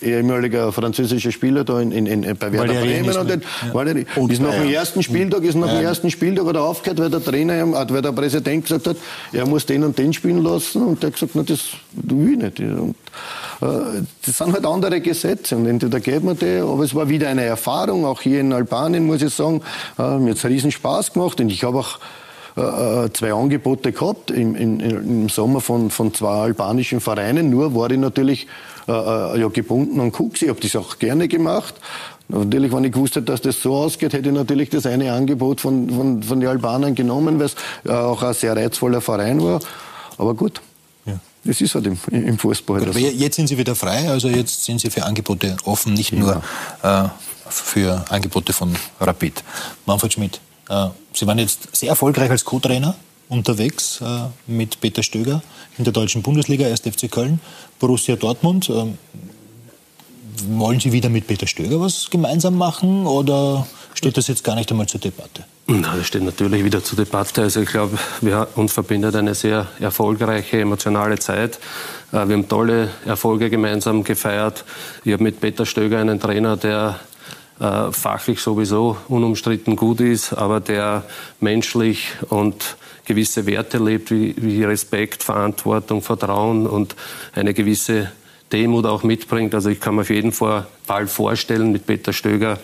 ehemaliger 0.02 0.72
französischer 0.72 1.32
Spieler 1.32 1.64
da 1.64 1.80
in, 1.80 1.92
in, 1.92 2.06
in, 2.06 2.38
bei 2.38 2.52
Werder 2.52 2.74
Bremen, 2.74 3.18
und, 3.18 3.30
den, 3.30 3.42
ja. 3.74 4.06
und 4.16 4.32
ist 4.32 4.42
nach 4.42 4.54
dem 4.54 4.70
ersten 4.70 5.04
Spieltag, 5.04 5.44
ist 5.44 5.56
nach 5.56 5.70
dem 5.70 5.84
ersten 5.84 6.10
Spieltag 6.10 6.46
hat 6.46 6.56
er 6.56 6.64
aufgehört, 6.64 7.00
weil 7.00 7.10
der 7.10 7.24
Trainer, 7.24 7.72
weil 7.90 8.02
der 8.02 8.12
Präsident 8.12 8.66
gesagt 8.66 8.88
hat, 8.88 8.98
er 9.32 9.46
muss 9.46 9.66
den 9.66 9.84
und 9.84 9.98
den 9.98 10.14
spielen 10.14 10.44
lassen 10.44 10.84
und 10.84 11.04
der 11.04 11.08
hat 11.08 11.14
gesagt, 11.14 11.32
na, 11.36 11.44
das 11.44 11.60
will 12.04 12.34
ich 12.34 12.38
nicht. 12.38 12.60
Und, 12.60 12.96
uh, 13.62 14.02
das 14.26 14.38
sind 14.38 14.54
halt 14.54 14.66
andere 14.66 15.02
Gesetze 15.02 15.56
und 15.56 15.66
entweder 15.66 16.00
geht 16.00 16.24
man 16.24 16.38
die, 16.38 16.60
aber 16.60 16.84
es 16.84 16.96
war 16.96 17.10
wieder 17.10 17.30
eine 17.30 17.44
Erfahrung, 17.44 18.06
auch 18.06 18.22
hier 18.22 18.40
in 18.40 18.54
Albanien, 18.54 19.06
muss 19.06 19.22
ich 19.22 19.34
sagen, 19.34 19.62
äh, 19.98 20.18
mir 20.18 20.32
hat 20.32 20.38
es 20.38 20.46
riesen 20.46 20.72
Spaß 20.72 21.14
gemacht 21.14 21.40
und 21.42 21.50
ich 21.50 21.64
habe 21.64 21.80
auch 21.80 22.00
äh, 22.58 23.06
äh, 23.06 23.14
zwei 23.14 23.34
Angebote 23.34 23.92
gehabt 23.92 24.32
im, 24.32 24.56
im, 24.56 24.80
im 24.80 25.30
Sommer 25.30 25.62
von, 25.62 25.90
von 25.92 26.14
zwei 26.14 26.42
albanischen 26.42 27.00
Vereinen. 27.00 27.50
Nur 27.50 27.76
war 27.76 27.90
ich 27.92 27.98
natürlich 27.98 28.48
äh, 28.88 28.92
äh 28.92 29.40
ja, 29.40 29.48
gebunden 29.48 30.00
an 30.00 30.12
Cooks. 30.12 30.42
Ich 30.42 30.50
habe 30.50 30.60
das 30.60 30.76
auch 30.76 31.00
gerne 31.00 31.28
gemacht. 31.28 31.76
Natürlich, 32.28 32.72
wenn 32.74 32.84
ich 32.84 32.92
gewusst 32.92 33.16
hätte, 33.16 33.26
dass 33.26 33.42
das 33.42 33.62
so 33.62 33.76
ausgeht, 33.76 34.14
hätte 34.14 34.30
ich 34.30 34.36
natürlich 34.36 34.70
das 34.70 34.86
eine 34.86 35.14
Angebot 35.14 35.62
von, 35.62 35.90
von, 35.90 36.22
von 36.22 36.40
den 36.40 36.50
Albanern 36.50 36.96
genommen, 36.96 37.40
weil 37.40 37.48
es 37.48 37.56
äh, 37.86 37.92
auch 37.92 38.22
ein 38.24 38.34
sehr 38.34 38.56
reizvoller 38.56 39.02
Verein 39.02 39.42
war. 39.42 39.60
Aber 40.18 40.34
gut, 40.34 40.62
es 41.50 41.62
ist 41.62 41.76
halt 41.76 41.88
im, 41.88 41.98
im 42.12 42.38
Fußball. 42.38 42.80
Gut, 42.80 42.90
aber 42.90 43.00
jetzt 43.00 43.36
sind 43.36 43.48
Sie 43.48 43.58
wieder 43.58 43.76
frei, 43.76 44.10
also 44.10 44.30
jetzt 44.30 44.64
sind 44.64 44.80
Sie 44.80 44.90
für 44.90 45.04
Angebote 45.04 45.58
offen, 45.66 45.94
nicht 45.94 46.12
ja. 46.12 46.20
nur 46.20 46.44
äh, 46.84 47.10
für 47.50 48.06
Angebote 48.10 48.54
von 48.54 48.76
Rapid. 49.00 49.44
Manfred 49.86 50.14
Schmidt, 50.14 50.40
äh, 50.70 50.88
Sie 51.14 51.26
waren 51.26 51.40
jetzt 51.40 51.76
sehr 51.76 51.90
erfolgreich 51.90 52.30
als 52.30 52.46
Co-Trainer 52.46 52.96
unterwegs 53.28 54.02
äh, 54.02 54.26
mit 54.48 54.80
Peter 54.82 55.04
Stöger 55.04 55.42
in 55.78 55.84
der 55.84 55.94
deutschen 55.94 56.22
Bundesliga, 56.22 56.68
1. 56.68 56.82
FC 56.82 57.10
Köln, 57.10 57.40
Borussia 57.80 58.16
Dortmund. 58.16 58.72
Wollen 60.48 60.80
Sie 60.80 60.92
wieder 60.92 61.10
mit 61.10 61.28
Peter 61.28 61.48
Stöger 61.48 61.80
was 61.80 62.10
gemeinsam 62.10 62.58
machen 62.58 63.06
oder 63.06 63.68
steht 63.94 64.18
das 64.18 64.28
jetzt 64.28 64.44
gar 64.44 64.56
nicht 64.56 64.72
einmal 64.72 64.88
zur 64.88 65.00
Debatte? 65.00 65.44
Na, 65.68 65.96
das 65.96 66.08
steht 66.08 66.24
natürlich 66.24 66.64
wieder 66.64 66.84
zur 66.84 66.98
Debatte. 66.98 67.44
Also 67.44 67.62
ich 67.62 67.70
glaube, 67.70 67.98
wir, 68.22 68.48
uns 68.56 68.74
verbindet 68.74 69.16
eine 69.16 69.36
sehr 69.36 69.68
erfolgreiche, 69.80 70.60
emotionale 70.60 71.20
Zeit. 71.20 71.60
Äh, 72.12 72.28
wir 72.28 72.36
haben 72.36 72.48
tolle 72.48 72.90
Erfolge 73.06 73.50
gemeinsam 73.50 74.04
gefeiert. 74.04 74.66
Ich 75.04 75.14
habe 75.14 75.24
mit 75.24 75.40
Peter 75.40 75.66
Stöger 75.66 76.00
einen 76.00 76.20
Trainer, 76.20 76.58
der 76.58 77.00
äh, 77.60 77.92
fachlich 77.92 78.40
sowieso 78.40 78.98
unumstritten 79.10 79.76
gut 79.76 80.02
ist, 80.02 80.34
aber 80.34 80.60
der 80.60 81.04
menschlich 81.40 82.08
und 82.30 82.78
gewisse 83.06 83.46
Werte 83.46 83.80
lebt, 83.80 84.12
wie 84.12 84.64
Respekt, 84.64 85.24
Verantwortung, 85.24 86.02
Vertrauen 86.02 86.68
und 86.68 86.96
eine 87.34 87.54
gewisse 87.54 88.12
Demut 88.52 88.86
auch 88.86 89.04
mitbringt. 89.04 89.54
Also 89.54 89.70
ich 89.70 89.80
kann 89.80 89.96
mir 89.96 90.02
auf 90.02 90.10
jeden 90.10 90.32
Fall 90.32 90.66
bald 90.88 91.10
vorstellen, 91.10 91.72
mit 91.72 91.86
Peter 91.86 92.14
Stöger 92.14 92.58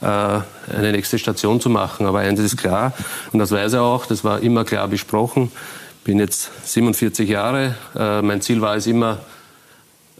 äh, 0.00 0.06
eine 0.06 0.92
nächste 0.92 1.18
Station 1.18 1.60
zu 1.60 1.70
machen. 1.70 2.06
Aber 2.06 2.20
eines 2.20 2.40
ist 2.40 2.56
klar, 2.56 2.92
und 3.32 3.38
das 3.38 3.50
weiß 3.50 3.74
er 3.74 3.82
auch, 3.82 4.06
das 4.06 4.24
war 4.24 4.40
immer 4.40 4.64
klar 4.64 4.88
besprochen. 4.88 5.50
Bin 6.04 6.18
jetzt 6.18 6.50
47 6.64 7.28
Jahre. 7.28 7.74
Äh, 7.96 8.22
mein 8.22 8.40
Ziel 8.40 8.60
war 8.60 8.76
es 8.76 8.86
immer, 8.86 9.18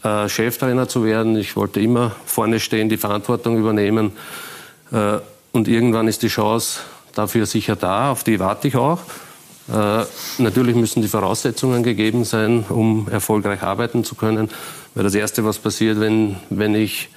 äh, 0.03 0.27
Cheftrainer 0.27 0.87
zu 0.87 1.03
werden. 1.03 1.35
Ich 1.37 1.55
wollte 1.55 1.79
immer 1.79 2.15
vorne 2.25 2.59
stehen, 2.59 2.89
die 2.89 2.97
Verantwortung 2.97 3.57
übernehmen. 3.57 4.13
Äh, 4.91 5.17
und 5.51 5.67
irgendwann 5.67 6.07
ist 6.07 6.23
die 6.23 6.27
Chance 6.27 6.79
dafür 7.13 7.45
sicher 7.45 7.75
da, 7.75 8.11
auf 8.11 8.23
die 8.23 8.39
warte 8.39 8.67
ich 8.67 8.75
auch. 8.75 8.99
Äh, 9.71 10.03
natürlich 10.37 10.75
müssen 10.75 11.01
die 11.01 11.07
Voraussetzungen 11.07 11.83
gegeben 11.83 12.25
sein, 12.25 12.65
um 12.67 13.07
erfolgreich 13.09 13.61
arbeiten 13.61 14.03
zu 14.03 14.15
können. 14.15 14.49
Weil 14.93 15.03
das 15.03 15.15
Erste, 15.15 15.45
was 15.45 15.59
passiert, 15.59 15.99
wenn, 15.99 16.35
wenn 16.49 16.75
ich 16.75 17.09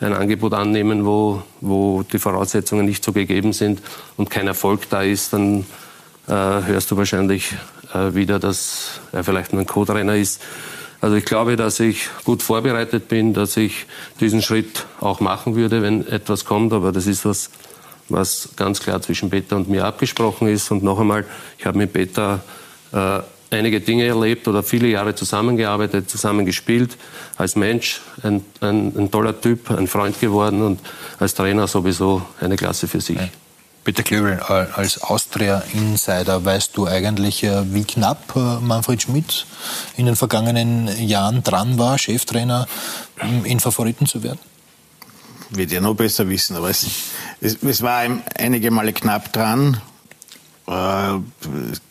ein 0.00 0.12
Angebot 0.12 0.54
annehme, 0.54 1.04
wo, 1.04 1.42
wo 1.60 2.02
die 2.02 2.18
Voraussetzungen 2.18 2.86
nicht 2.86 3.04
so 3.04 3.12
gegeben 3.12 3.52
sind 3.52 3.80
und 4.16 4.30
kein 4.30 4.46
Erfolg 4.46 4.88
da 4.90 5.02
ist, 5.02 5.32
dann 5.32 5.60
äh, 6.28 6.32
hörst 6.32 6.90
du 6.90 6.96
wahrscheinlich 6.96 7.54
äh, 7.94 8.14
wieder, 8.14 8.38
dass 8.38 9.00
er 9.12 9.24
vielleicht 9.24 9.52
ein 9.52 9.66
Co-Trainer 9.66 10.16
ist. 10.16 10.42
Also 11.00 11.16
ich 11.16 11.24
glaube, 11.24 11.56
dass 11.56 11.80
ich 11.80 12.08
gut 12.24 12.42
vorbereitet 12.42 13.08
bin, 13.08 13.34
dass 13.34 13.56
ich 13.56 13.86
diesen 14.20 14.42
Schritt 14.42 14.86
auch 15.00 15.20
machen 15.20 15.54
würde, 15.54 15.82
wenn 15.82 16.06
etwas 16.06 16.44
kommt. 16.44 16.72
Aber 16.72 16.92
das 16.92 17.06
ist 17.06 17.24
was, 17.24 17.50
was 18.08 18.50
ganz 18.56 18.80
klar 18.80 19.02
zwischen 19.02 19.30
Peter 19.30 19.56
und 19.56 19.68
mir 19.68 19.84
abgesprochen 19.84 20.48
ist. 20.48 20.70
Und 20.70 20.82
noch 20.82 20.98
einmal, 20.98 21.24
ich 21.58 21.66
habe 21.66 21.78
mit 21.78 21.92
Peter 21.92 22.40
äh, 22.92 23.20
einige 23.50 23.80
Dinge 23.80 24.06
erlebt 24.06 24.48
oder 24.48 24.62
viele 24.62 24.88
Jahre 24.88 25.14
zusammengearbeitet, 25.14 26.10
zusammengespielt. 26.10 26.96
Als 27.36 27.56
Mensch 27.56 28.00
ein, 28.22 28.44
ein, 28.60 28.92
ein, 28.96 29.10
toller 29.10 29.40
Typ, 29.40 29.70
ein 29.70 29.86
Freund 29.86 30.20
geworden 30.20 30.62
und 30.62 30.80
als 31.18 31.34
Trainer 31.34 31.66
sowieso 31.66 32.22
eine 32.40 32.56
Klasse 32.56 32.88
für 32.88 33.00
sich. 33.00 33.18
Peter 33.84 34.02
Klöbel, 34.02 34.40
als 34.40 35.00
Austria-Insider, 35.00 36.44
weißt 36.44 36.76
du 36.76 36.88
eigentlich, 36.88 37.44
äh, 37.44 37.72
wie 37.72 37.84
knapp 37.84 38.34
äh, 38.34 38.58
Manfred 38.60 39.00
Schmidt 39.00 39.46
in 39.96 40.06
den 40.06 40.16
vergangenen 40.16 40.88
Jahren 41.06 41.44
dran 41.44 41.78
war, 41.78 41.96
Cheftrainer 41.96 42.66
in 43.44 43.60
Favoriten 43.60 44.06
zu 44.06 44.24
werden? 44.24 44.40
Wird 45.50 45.70
ja 45.70 45.80
noch 45.80 45.94
besser 45.94 46.28
wissen, 46.28 46.56
aber 46.56 46.68
es, 46.68 46.84
es, 47.40 47.62
es 47.62 47.80
war 47.80 48.02
einige 48.34 48.72
Male 48.72 48.92
knapp 48.92 49.32
dran. 49.32 49.80
Äh, 50.66 51.20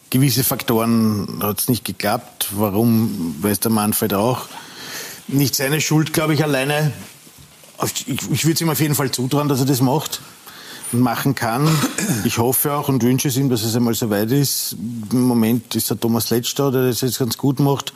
gewisse 0.10 0.44
Faktoren 0.44 1.40
hat 1.42 1.60
es 1.60 1.68
nicht 1.68 1.86
geklappt. 1.86 2.48
Warum, 2.56 3.36
weiß 3.42 3.60
der 3.60 3.72
Manfred 3.72 4.14
auch. 4.14 4.48
Nicht 5.28 5.56
seine 5.56 5.82
Schuld, 5.82 6.14
glaube 6.14 6.34
ich, 6.34 6.44
alleine. 6.44 6.92
Ich, 7.84 8.08
ich 8.08 8.46
würde 8.46 8.54
es 8.54 8.62
ihm 8.62 8.70
auf 8.70 8.80
jeden 8.80 8.96
Fall 8.96 9.12
zutrauen, 9.12 9.50
dass 9.50 9.60
er 9.60 9.66
das 9.66 9.82
macht 9.82 10.22
und 10.92 11.02
machen 11.02 11.36
kann. 11.36 11.68
Ich 12.24 12.38
hoffe 12.38 12.74
auch 12.74 12.88
und 12.88 13.04
wünsche 13.04 13.28
es 13.28 13.38
ihm, 13.38 13.50
dass 13.50 13.64
es 13.64 13.76
einmal 13.76 13.94
so 13.94 14.10
weit 14.10 14.32
ist. 14.32 14.76
Im 15.12 15.24
Moment 15.24 15.76
ist 15.76 15.90
der 15.90 16.00
Thomas 16.00 16.30
Letsch 16.30 16.54
da, 16.56 16.72
der 16.72 16.88
das 16.88 17.02
jetzt 17.02 17.20
ganz 17.20 17.38
gut 17.38 17.60
macht. 17.60 17.94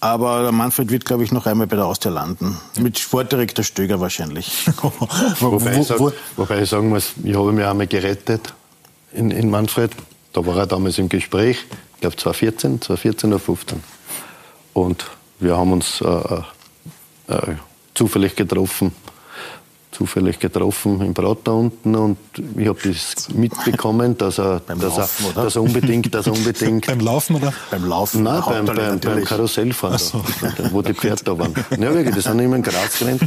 Aber 0.00 0.42
der 0.42 0.52
Manfred 0.52 0.90
wird, 0.90 1.04
glaube 1.04 1.24
ich, 1.24 1.30
noch 1.30 1.46
einmal 1.46 1.66
bei 1.66 1.76
der 1.76 1.84
Austria 1.84 2.10
landen. 2.10 2.58
Mit 2.78 2.98
Sportdirektor 2.98 3.62
Stöger 3.62 4.00
wahrscheinlich. 4.00 4.66
wobei, 5.40 5.78
ich 5.78 5.86
sag, 5.86 6.00
wobei, 6.36 6.62
ich 6.62 6.70
sagen 6.70 6.88
muss, 6.88 7.12
ich 7.22 7.36
habe 7.36 7.52
mich 7.52 7.66
einmal 7.66 7.86
gerettet 7.86 8.54
in, 9.12 9.30
in 9.30 9.50
Manfred. 9.50 9.92
Da 10.32 10.44
war 10.46 10.56
er 10.56 10.66
damals 10.66 10.98
im 10.98 11.08
Gespräch, 11.08 11.66
ich 11.94 12.00
glaube 12.00 12.16
2014, 12.16 12.80
2014 12.80 13.32
oder 13.32 13.44
2015. 13.44 13.82
Und 14.72 15.06
wir 15.38 15.56
haben 15.56 15.72
uns 15.72 16.00
äh, 16.00 16.06
äh, 16.06 17.34
äh 17.34 17.56
zufällig 17.94 18.36
getroffen 18.36 18.92
zufällig 20.00 20.38
getroffen 20.38 21.02
im 21.02 21.12
Prater 21.12 21.54
unten 21.54 21.94
und 21.94 22.16
ich 22.56 22.66
habe 22.66 22.78
das 22.82 23.28
mitbekommen, 23.34 24.16
dass 24.16 24.38
er, 24.38 24.62
beim 24.66 24.80
dass, 24.80 24.96
Laufen, 24.96 25.26
er, 25.36 25.44
dass 25.44 25.56
er 25.56 25.62
unbedingt, 25.62 26.14
dass 26.14 26.26
er 26.26 26.32
unbedingt 26.32 26.86
beim 26.86 27.00
Laufen 27.00 27.36
oder 27.36 27.52
beim 27.70 27.86
Laufen, 27.86 28.22
nein, 28.22 28.42
beim, 28.46 28.64
beim, 28.64 28.98
beim 28.98 29.24
Karussellfahren, 29.24 29.98
so. 29.98 30.24
wo 30.70 30.80
die 30.80 30.94
Pferde 30.94 31.22
da 31.24 31.38
waren. 31.38 31.54
Ja 31.78 31.92
wirklich, 31.92 32.14
die 32.14 32.22
sind 32.22 32.38
immer 32.38 32.56
in 32.56 32.62
Graz 32.62 32.98
gerannt 32.98 33.20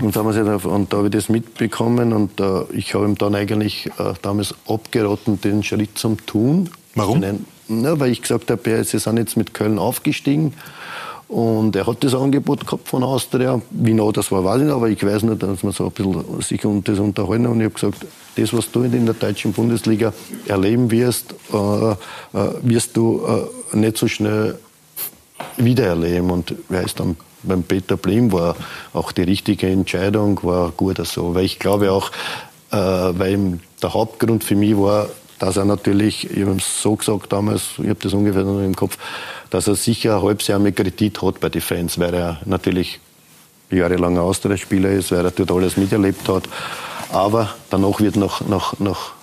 und 0.00 0.14
da, 0.14 0.20
und 0.20 0.92
da 0.92 0.96
habe 0.98 1.06
ich 1.06 1.12
das 1.12 1.30
mitbekommen 1.30 2.12
und 2.12 2.38
uh, 2.42 2.64
ich 2.72 2.94
habe 2.94 3.06
ihm 3.06 3.16
dann 3.16 3.34
eigentlich 3.34 3.90
uh, 3.98 4.12
damals 4.20 4.54
abgeraten, 4.68 5.40
den 5.40 5.62
Schritt 5.62 5.96
zum 5.98 6.24
tun. 6.26 6.68
Warum? 6.94 7.22
Einen, 7.22 7.46
na, 7.68 7.98
weil 7.98 8.10
ich 8.10 8.20
gesagt 8.20 8.50
habe, 8.50 8.84
sie 8.84 8.98
sind 8.98 9.16
jetzt 9.16 9.38
mit 9.38 9.54
Köln 9.54 9.78
aufgestiegen 9.78 10.52
und 11.32 11.74
er 11.76 11.86
hat 11.86 12.04
das 12.04 12.14
Angebot 12.14 12.66
gehabt 12.66 12.86
von 12.86 13.02
Austria. 13.02 13.58
Wie 13.70 13.92
genau 13.92 14.12
das 14.12 14.30
war, 14.30 14.44
weiß 14.44 14.58
ich 14.58 14.66
nicht, 14.66 14.74
aber 14.74 14.90
ich 14.90 15.02
weiß 15.02 15.22
nur, 15.22 15.34
dass 15.34 15.62
man 15.62 15.72
so 15.72 15.86
ein 15.86 15.90
bisschen 15.90 16.42
sich 16.42 16.62
um 16.66 16.84
das 16.84 16.98
unterhalten 16.98 17.46
Und 17.46 17.58
ich 17.58 17.64
habe 17.64 17.74
gesagt, 17.74 18.06
das, 18.36 18.52
was 18.52 18.70
du 18.70 18.82
in 18.82 19.06
der 19.06 19.14
deutschen 19.14 19.54
Bundesliga 19.54 20.12
erleben 20.46 20.90
wirst, 20.90 21.34
äh, 21.54 21.56
äh, 21.56 21.94
wirst 22.60 22.98
du 22.98 23.22
äh, 23.72 23.76
nicht 23.76 23.96
so 23.96 24.08
schnell 24.08 24.58
wiedererleben. 25.56 26.30
Und 26.30 26.54
wer 26.68 26.82
ist 26.82 27.00
dann 27.00 27.16
beim 27.42 27.62
Peter 27.62 27.96
Blim 27.96 28.30
war 28.30 28.54
auch 28.92 29.10
die 29.10 29.22
richtige 29.22 29.68
Entscheidung, 29.68 30.38
war 30.42 30.70
gut 30.72 30.98
so. 31.06 31.34
Weil 31.34 31.46
ich 31.46 31.58
glaube 31.58 31.92
auch, 31.92 32.10
äh, 32.72 32.76
weil 32.76 33.58
der 33.82 33.94
Hauptgrund 33.94 34.44
für 34.44 34.54
mich 34.54 34.76
war, 34.76 35.08
dass 35.42 35.56
er 35.56 35.64
natürlich, 35.64 36.30
ich 36.30 36.46
habe 36.46 36.58
es 36.58 36.82
so 36.82 36.94
gesagt 36.94 37.32
damals, 37.32 37.70
ich 37.78 37.88
habe 37.88 37.98
das 38.00 38.14
ungefähr 38.14 38.44
noch 38.44 38.60
im 38.60 38.76
Kopf, 38.76 38.96
dass 39.50 39.66
er 39.66 39.74
sicher 39.74 40.14
ein 40.14 40.22
halbes 40.22 40.46
Jahr 40.46 40.60
mit 40.60 40.76
Kredit 40.76 41.20
hat 41.20 41.40
bei 41.40 41.48
den 41.48 41.60
Fans, 41.60 41.98
weil 41.98 42.14
er 42.14 42.40
natürlich 42.44 43.00
jahrelanger 43.68 44.22
Austria-Spieler 44.22 44.90
ist, 44.90 45.10
weil 45.10 45.24
er 45.24 45.32
dort 45.32 45.50
alles 45.50 45.76
miterlebt 45.76 46.28
hat. 46.28 46.44
Aber 47.10 47.52
danach 47.70 47.98
wird 47.98 48.14
noch, 48.14 48.46
noch, 48.46 48.78
noch 48.78 49.14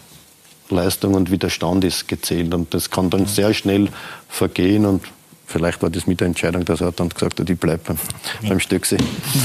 Leistung 0.69 1.13
und 1.13 1.31
Widerstand 1.31 1.85
ist 1.85 2.09
gezählt. 2.09 2.53
Und 2.53 2.73
das 2.73 2.89
kann 2.89 3.09
dann 3.09 3.25
sehr 3.25 3.53
schnell 3.53 3.87
vergehen. 4.27 4.85
Und 4.85 5.03
vielleicht 5.49 5.81
war 5.81 5.89
das 5.89 6.07
mit 6.07 6.19
der 6.19 6.27
Entscheidung, 6.27 6.63
dass 6.63 6.81
er 6.81 6.91
dann 6.91 7.09
gesagt 7.09 7.39
hat, 7.39 7.49
ich 7.49 7.59
bleibe 7.59 7.81
beim, 7.85 7.97
ja. 8.41 8.49
beim 8.49 8.59
Stöcksee. 8.59 8.97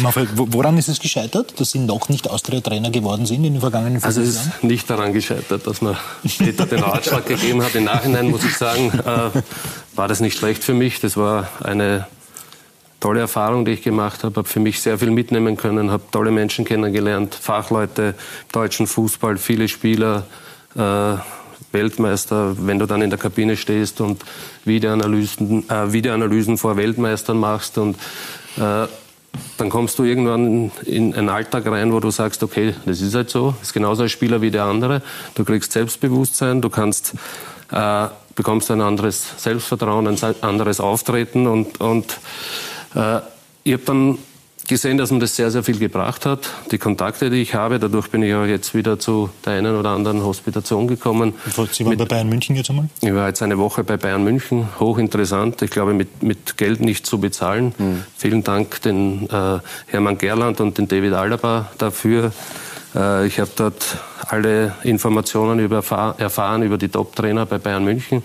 Manfred, 0.02 0.28
woran 0.34 0.76
ist 0.78 0.88
es 0.88 1.00
gescheitert, 1.00 1.58
dass 1.58 1.72
Sie 1.72 1.78
noch 1.78 2.08
nicht 2.08 2.28
Austria-Trainer 2.28 2.90
geworden 2.90 3.26
sind 3.26 3.44
in 3.44 3.54
den 3.54 3.60
vergangenen 3.60 4.00
fünf 4.00 4.14
Jahren? 4.14 4.26
Also 4.26 4.38
es 4.38 4.46
ist 4.46 4.62
nicht 4.62 4.88
daran 4.88 5.12
gescheitert, 5.12 5.66
dass 5.66 5.80
man 5.80 5.96
Peter 6.38 6.66
den 6.66 6.80
Ratschlag 6.80 7.26
gegeben 7.26 7.62
hat. 7.62 7.74
Im 7.74 7.84
Nachhinein 7.84 8.30
muss 8.30 8.44
ich 8.44 8.56
sagen, 8.56 8.92
äh, 8.92 9.40
war 9.96 10.08
das 10.08 10.20
nicht 10.20 10.38
schlecht 10.38 10.62
für 10.62 10.74
mich. 10.74 11.00
Das 11.00 11.16
war 11.16 11.48
eine 11.62 12.06
tolle 13.00 13.20
Erfahrung, 13.20 13.64
die 13.64 13.72
ich 13.72 13.82
gemacht 13.82 14.24
habe. 14.24 14.36
Habe 14.36 14.48
für 14.48 14.60
mich 14.60 14.80
sehr 14.80 14.98
viel 14.98 15.10
mitnehmen 15.10 15.56
können, 15.56 15.90
habe 15.90 16.04
tolle 16.10 16.30
Menschen 16.30 16.64
kennengelernt, 16.64 17.34
Fachleute, 17.34 18.14
deutschen 18.52 18.86
Fußball, 18.86 19.38
viele 19.38 19.68
Spieler, 19.68 20.26
äh, 20.76 21.16
Weltmeister, 21.74 22.56
wenn 22.58 22.78
du 22.78 22.86
dann 22.86 23.02
in 23.02 23.10
der 23.10 23.18
Kabine 23.18 23.56
stehst 23.56 24.00
und 24.00 24.24
Videoanalysen, 24.64 25.68
äh, 25.68 25.92
Videoanalysen 25.92 26.56
vor 26.56 26.76
Weltmeistern 26.76 27.38
machst 27.38 27.76
und 27.76 27.96
äh, 28.56 28.86
dann 29.56 29.68
kommst 29.68 29.98
du 29.98 30.04
irgendwann 30.04 30.70
in 30.86 31.14
einen 31.14 31.28
Alltag 31.28 31.66
rein, 31.66 31.92
wo 31.92 32.00
du 32.00 32.10
sagst, 32.10 32.42
okay, 32.42 32.74
das 32.86 33.00
ist 33.00 33.14
halt 33.14 33.30
so, 33.30 33.54
ist 33.60 33.72
genauso 33.72 34.04
ein 34.04 34.08
Spieler 34.08 34.40
wie 34.40 34.50
der 34.50 34.64
andere. 34.64 35.02
Du 35.34 35.44
kriegst 35.44 35.72
Selbstbewusstsein, 35.72 36.60
du 36.60 36.70
kannst, 36.70 37.14
äh, 37.70 38.06
bekommst 38.34 38.70
ein 38.70 38.80
anderes 38.80 39.34
Selbstvertrauen, 39.36 40.06
ein 40.06 40.34
anderes 40.40 40.80
Auftreten 40.80 41.46
und, 41.46 41.80
und 41.80 42.18
äh, 42.94 43.20
ich 43.64 43.72
habe 43.72 43.82
dann 43.86 44.18
gesehen, 44.66 44.98
dass 44.98 45.10
mir 45.10 45.18
das 45.18 45.36
sehr, 45.36 45.50
sehr 45.50 45.62
viel 45.62 45.78
gebracht 45.78 46.26
hat. 46.26 46.50
Die 46.70 46.78
Kontakte, 46.78 47.30
die 47.30 47.42
ich 47.42 47.54
habe, 47.54 47.78
dadurch 47.78 48.10
bin 48.10 48.22
ich 48.22 48.34
auch 48.34 48.44
jetzt 48.44 48.74
wieder 48.74 48.98
zu 48.98 49.30
der 49.44 49.54
einen 49.54 49.76
oder 49.76 49.90
anderen 49.90 50.22
Hospitation 50.22 50.88
gekommen. 50.88 51.34
Sie 51.46 51.84
waren 51.84 51.90
mit, 51.90 51.98
bei 51.98 52.04
Bayern 52.04 52.28
München 52.28 52.56
jetzt 52.56 52.70
einmal? 52.70 52.88
Ich 53.00 53.14
war 53.14 53.28
jetzt 53.28 53.42
eine 53.42 53.58
Woche 53.58 53.84
bei 53.84 53.96
Bayern 53.96 54.24
München, 54.24 54.68
hochinteressant. 54.80 55.62
Ich 55.62 55.70
glaube, 55.70 55.94
mit, 55.94 56.22
mit 56.22 56.56
Geld 56.56 56.80
nicht 56.80 57.06
zu 57.06 57.18
bezahlen. 57.18 57.74
Mhm. 57.78 58.04
Vielen 58.16 58.44
Dank 58.44 58.80
den 58.82 59.28
äh, 59.28 59.58
Hermann 59.86 60.18
Gerland 60.18 60.60
und 60.60 60.78
den 60.78 60.88
David 60.88 61.12
Alaba 61.12 61.70
dafür. 61.78 62.32
Äh, 62.94 63.26
ich 63.26 63.40
habe 63.40 63.50
dort 63.56 63.98
alle 64.26 64.74
Informationen 64.82 65.58
über, 65.58 65.76
erfahren 66.18 66.62
über 66.62 66.78
die 66.78 66.88
Top-Trainer 66.88 67.46
bei 67.46 67.58
Bayern 67.58 67.84
München 67.84 68.22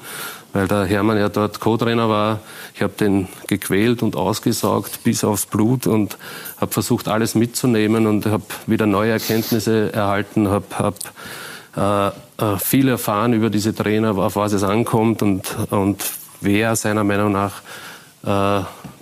weil 0.53 0.67
der 0.67 0.85
Hermann 0.85 1.17
ja 1.17 1.29
dort 1.29 1.59
Co-Trainer 1.59 2.09
war. 2.09 2.39
Ich 2.73 2.81
habe 2.81 2.93
den 2.99 3.27
gequält 3.47 4.01
und 4.01 4.15
ausgesaugt 4.15 5.03
bis 5.03 5.23
aufs 5.23 5.45
Blut 5.45 5.87
und 5.87 6.17
habe 6.59 6.71
versucht, 6.71 7.07
alles 7.07 7.35
mitzunehmen 7.35 8.07
und 8.07 8.25
habe 8.25 8.43
wieder 8.65 8.85
neue 8.85 9.11
Erkenntnisse 9.11 9.93
erhalten, 9.93 10.49
habe 10.49 10.65
hab, 10.77 10.95
äh, 11.75 12.07
äh, 12.43 12.57
viel 12.57 12.87
erfahren 12.87 13.33
über 13.33 13.49
diese 13.49 13.75
Trainer, 13.75 14.17
auf 14.17 14.35
was 14.35 14.53
es 14.53 14.63
ankommt 14.63 15.21
und, 15.21 15.55
und 15.69 16.03
wer 16.41 16.75
seiner 16.75 17.03
Meinung 17.03 17.31
nach 17.31 17.61
äh, 18.23 18.25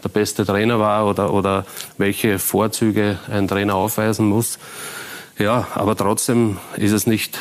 der 0.03 0.09
beste 0.11 0.45
Trainer 0.45 0.79
war 0.79 1.07
oder, 1.07 1.33
oder 1.33 1.65
welche 1.97 2.39
Vorzüge 2.39 3.17
ein 3.31 3.47
Trainer 3.47 3.75
aufweisen 3.75 4.27
muss. 4.27 4.59
Ja, 5.39 5.67
aber 5.75 5.95
trotzdem 5.95 6.57
ist 6.77 6.91
es 6.91 7.07
nicht 7.07 7.37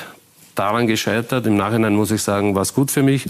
daran 0.54 0.86
gescheitert. 0.86 1.46
Im 1.46 1.56
Nachhinein 1.56 1.94
muss 1.94 2.10
ich 2.10 2.22
sagen, 2.22 2.54
war 2.54 2.62
es 2.62 2.74
gut 2.74 2.90
für 2.90 3.02
mich. 3.02 3.26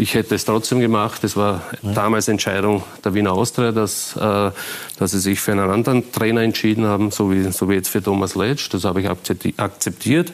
Ich 0.00 0.14
hätte 0.14 0.36
es 0.36 0.44
trotzdem 0.44 0.78
gemacht. 0.78 1.24
Es 1.24 1.36
war 1.36 1.60
damals 1.82 2.28
Entscheidung 2.28 2.84
der 3.04 3.14
Wiener 3.14 3.32
Austria, 3.32 3.72
dass, 3.72 4.14
äh, 4.14 4.50
dass 4.96 5.10
sie 5.10 5.18
sich 5.18 5.40
für 5.40 5.50
einen 5.50 5.68
anderen 5.68 6.12
Trainer 6.12 6.42
entschieden 6.42 6.86
haben, 6.86 7.10
so 7.10 7.32
wie, 7.32 7.50
so 7.50 7.68
wie 7.68 7.74
jetzt 7.74 7.88
für 7.88 8.00
Thomas 8.00 8.36
Letsch. 8.36 8.68
Das 8.72 8.84
habe 8.84 9.00
ich 9.00 9.08
akzeptiert. 9.08 10.32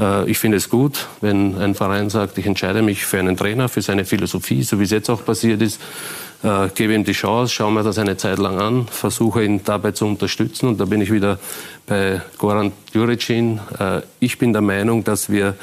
Äh, 0.00 0.30
ich 0.30 0.38
finde 0.38 0.56
es 0.56 0.70
gut, 0.70 1.08
wenn 1.20 1.58
ein 1.58 1.74
Verein 1.74 2.08
sagt, 2.08 2.38
ich 2.38 2.46
entscheide 2.46 2.80
mich 2.80 3.04
für 3.04 3.18
einen 3.18 3.36
Trainer, 3.36 3.68
für 3.68 3.82
seine 3.82 4.06
Philosophie, 4.06 4.62
so 4.62 4.80
wie 4.80 4.84
es 4.84 4.90
jetzt 4.92 5.10
auch 5.10 5.22
passiert 5.22 5.60
ist. 5.60 5.78
Äh, 6.42 6.68
gebe 6.74 6.94
ihm 6.94 7.04
die 7.04 7.12
Chance, 7.12 7.52
schaue 7.52 7.72
mir 7.72 7.82
das 7.82 7.98
eine 7.98 8.16
Zeit 8.16 8.38
lang 8.38 8.58
an, 8.58 8.86
versuche 8.88 9.44
ihn 9.44 9.60
dabei 9.62 9.92
zu 9.92 10.06
unterstützen. 10.06 10.68
Und 10.68 10.80
da 10.80 10.86
bin 10.86 11.02
ich 11.02 11.12
wieder 11.12 11.38
bei 11.86 12.22
Goran 12.38 12.72
Juricin. 12.94 13.60
Äh, 13.78 14.00
ich 14.20 14.38
bin 14.38 14.54
der 14.54 14.62
Meinung, 14.62 15.04
dass 15.04 15.28
wir 15.28 15.54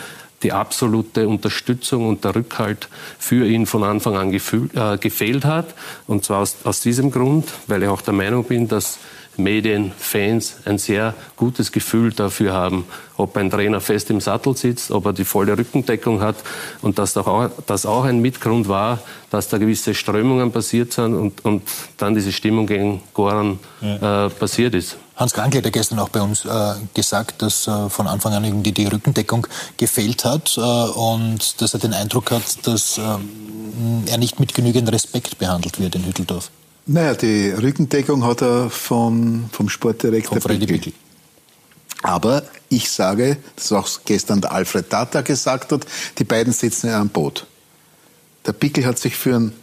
die 0.44 0.52
absolute 0.52 1.28
Unterstützung 1.28 2.08
und 2.08 2.24
der 2.24 2.36
Rückhalt 2.36 2.90
für 3.18 3.48
ihn 3.48 3.66
von 3.66 3.84
Anfang 3.84 4.18
an 4.18 4.32
gefühl, 4.32 4.70
äh, 4.76 4.98
gefehlt 4.98 5.46
hat. 5.46 5.74
Und 6.08 6.26
zwar 6.26 6.40
aus, 6.42 6.58
aus 6.64 6.82
diesem 6.82 7.12
Grund, 7.12 7.52
weil 7.68 7.84
ich 7.84 7.90
auch 7.90 8.02
der 8.02 8.14
Meinung 8.14 8.44
bin, 8.44 8.68
dass 8.68 9.00
Medien, 9.38 9.92
Fans 9.98 10.58
ein 10.66 10.78
sehr 10.78 11.14
gutes 11.36 11.72
Gefühl 11.72 12.12
dafür 12.12 12.54
haben, 12.54 12.86
ob 13.18 13.36
ein 13.38 13.50
Trainer 13.50 13.82
fest 13.82 14.10
im 14.10 14.22
Sattel 14.22 14.56
sitzt, 14.56 14.92
ob 14.92 15.06
er 15.06 15.14
die 15.14 15.26
volle 15.26 15.58
Rückendeckung 15.58 16.22
hat 16.22 16.36
und 16.82 17.00
dass 17.00 17.14
das 17.14 17.26
auch, 17.26 17.50
das 17.66 17.86
auch 17.86 18.04
ein 18.04 18.20
Mitgrund 18.20 18.68
war, 18.68 19.00
dass 19.30 19.48
da 19.50 19.58
gewisse 19.58 19.94
Strömungen 19.94 20.52
passiert 20.52 20.94
sind 20.94 21.16
und, 21.16 21.44
und 21.46 21.64
dann 21.98 22.16
diese 22.16 22.32
Stimmung 22.32 22.68
gegen 22.68 23.02
Goran 23.14 23.60
äh, 23.82 24.30
passiert 24.30 24.76
ist. 24.76 24.98
Hans 25.16 25.34
Kranke 25.34 25.60
hat 25.60 25.66
ja 25.66 25.72
gestern 25.72 26.00
auch 26.00 26.10
bei 26.10 26.22
uns 26.22 26.44
äh, 26.44 26.74
gesagt, 26.94 27.42
dass 27.44 27.68
äh, 27.68 27.90
von 27.90 28.08
Anfang 28.08 28.34
an 28.34 28.44
irgendwie 28.44 28.72
die 28.72 28.88
Rückendeckung 28.88 29.46
gefehlt 29.78 30.26
hat 30.26 30.58
äh, 30.58 30.62
und 30.62 31.62
dass 31.62 31.74
er 31.74 31.80
den 31.80 31.94
Eindruck 31.94 32.32
hat, 32.32 32.66
dass 32.66 32.98
ähm, 32.98 34.04
er 34.08 34.18
nicht 34.18 34.40
mit 34.40 34.56
genügend 34.56 34.92
Respekt 34.92 35.38
behandelt 35.38 35.80
wird 35.80 35.96
in 35.96 36.06
Hütteldorf. 36.06 36.50
Naja, 36.86 37.14
die 37.16 37.50
Rückendeckung 37.50 38.26
hat 38.26 38.42
er 38.42 38.70
von, 38.70 39.50
vom 39.52 39.70
Sportdirektor 39.70 40.34
von 40.34 40.42
Freddy 40.42 40.66
Bickel. 40.66 40.94
Aber 42.02 42.44
ich 42.68 42.92
sage, 42.92 43.38
das 43.56 43.72
auch 43.72 43.88
gestern 44.04 44.42
der 44.42 44.52
Alfred 44.52 44.90
Tata 44.90 45.22
gesagt 45.22 45.72
hat, 45.72 45.86
die 46.18 46.26
beiden 46.26 46.52
sitzen 46.52 46.88
in 46.88 46.94
einem 46.94 47.10
Boot. 47.10 47.48
Der 48.46 48.52
Pickel 48.52 48.86
hat 48.86 49.00
sich 49.00 49.16
für 49.16 49.36
einen 49.36 49.54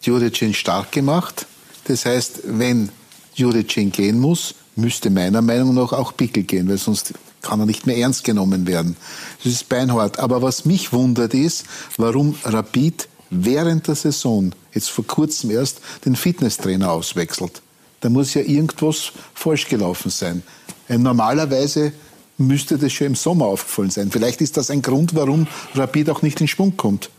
Juricin 0.00 0.54
stark 0.54 0.92
gemacht. 0.92 1.46
Das 1.86 2.06
heißt, 2.06 2.42
wenn 2.44 2.90
Juricin 3.34 3.90
gehen 3.90 4.20
muss, 4.20 4.54
müsste 4.76 5.10
meiner 5.10 5.42
Meinung 5.42 5.74
nach 5.74 5.92
auch 5.92 6.16
Pickel 6.16 6.44
gehen, 6.44 6.68
weil 6.68 6.78
sonst 6.78 7.14
kann 7.42 7.58
er 7.58 7.66
nicht 7.66 7.86
mehr 7.86 7.96
ernst 7.96 8.22
genommen 8.22 8.68
werden. 8.68 8.96
Das 9.42 9.52
ist 9.52 9.68
beinhart. 9.68 10.20
Aber 10.20 10.42
was 10.42 10.64
mich 10.64 10.92
wundert 10.92 11.34
ist, 11.34 11.64
warum 11.96 12.36
Rapid 12.44 13.08
während 13.34 13.88
der 13.88 13.94
Saison, 13.94 14.52
jetzt 14.72 14.90
vor 14.90 15.06
kurzem 15.06 15.50
erst, 15.50 15.80
den 16.04 16.16
Fitnesstrainer 16.16 16.92
auswechselt. 16.92 17.62
Da 18.00 18.10
muss 18.10 18.34
ja 18.34 18.42
irgendwas 18.42 19.12
falsch 19.34 19.68
gelaufen 19.68 20.10
sein. 20.10 20.42
Normalerweise 20.88 21.92
müsste 22.36 22.76
das 22.76 22.92
schon 22.92 23.08
im 23.08 23.14
Sommer 23.14 23.46
aufgefallen 23.46 23.90
sein. 23.90 24.10
Vielleicht 24.10 24.40
ist 24.40 24.56
das 24.56 24.70
ein 24.70 24.82
Grund, 24.82 25.14
warum 25.14 25.46
Rapid 25.74 26.10
auch 26.10 26.22
nicht 26.22 26.40
in 26.40 26.48
Schwung 26.48 26.76
kommt. 26.76 27.10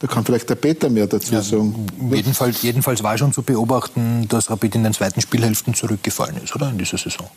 Da 0.00 0.06
kann 0.06 0.24
vielleicht 0.24 0.48
der 0.48 0.54
Peter 0.54 0.88
mehr 0.90 1.06
dazu 1.06 1.32
ja, 1.34 1.42
sagen. 1.42 1.86
Jedenfalls, 2.12 2.62
jedenfalls 2.62 3.02
war 3.02 3.18
schon 3.18 3.32
zu 3.32 3.42
beobachten, 3.42 4.26
dass 4.28 4.50
Rapid 4.50 4.76
in 4.76 4.84
den 4.84 4.92
zweiten 4.92 5.20
Spielhälften 5.20 5.74
zurückgefallen 5.74 6.36
ist, 6.42 6.54
oder? 6.54 6.70
In 6.70 6.78
dieser 6.78 6.98
Saison. 6.98 7.28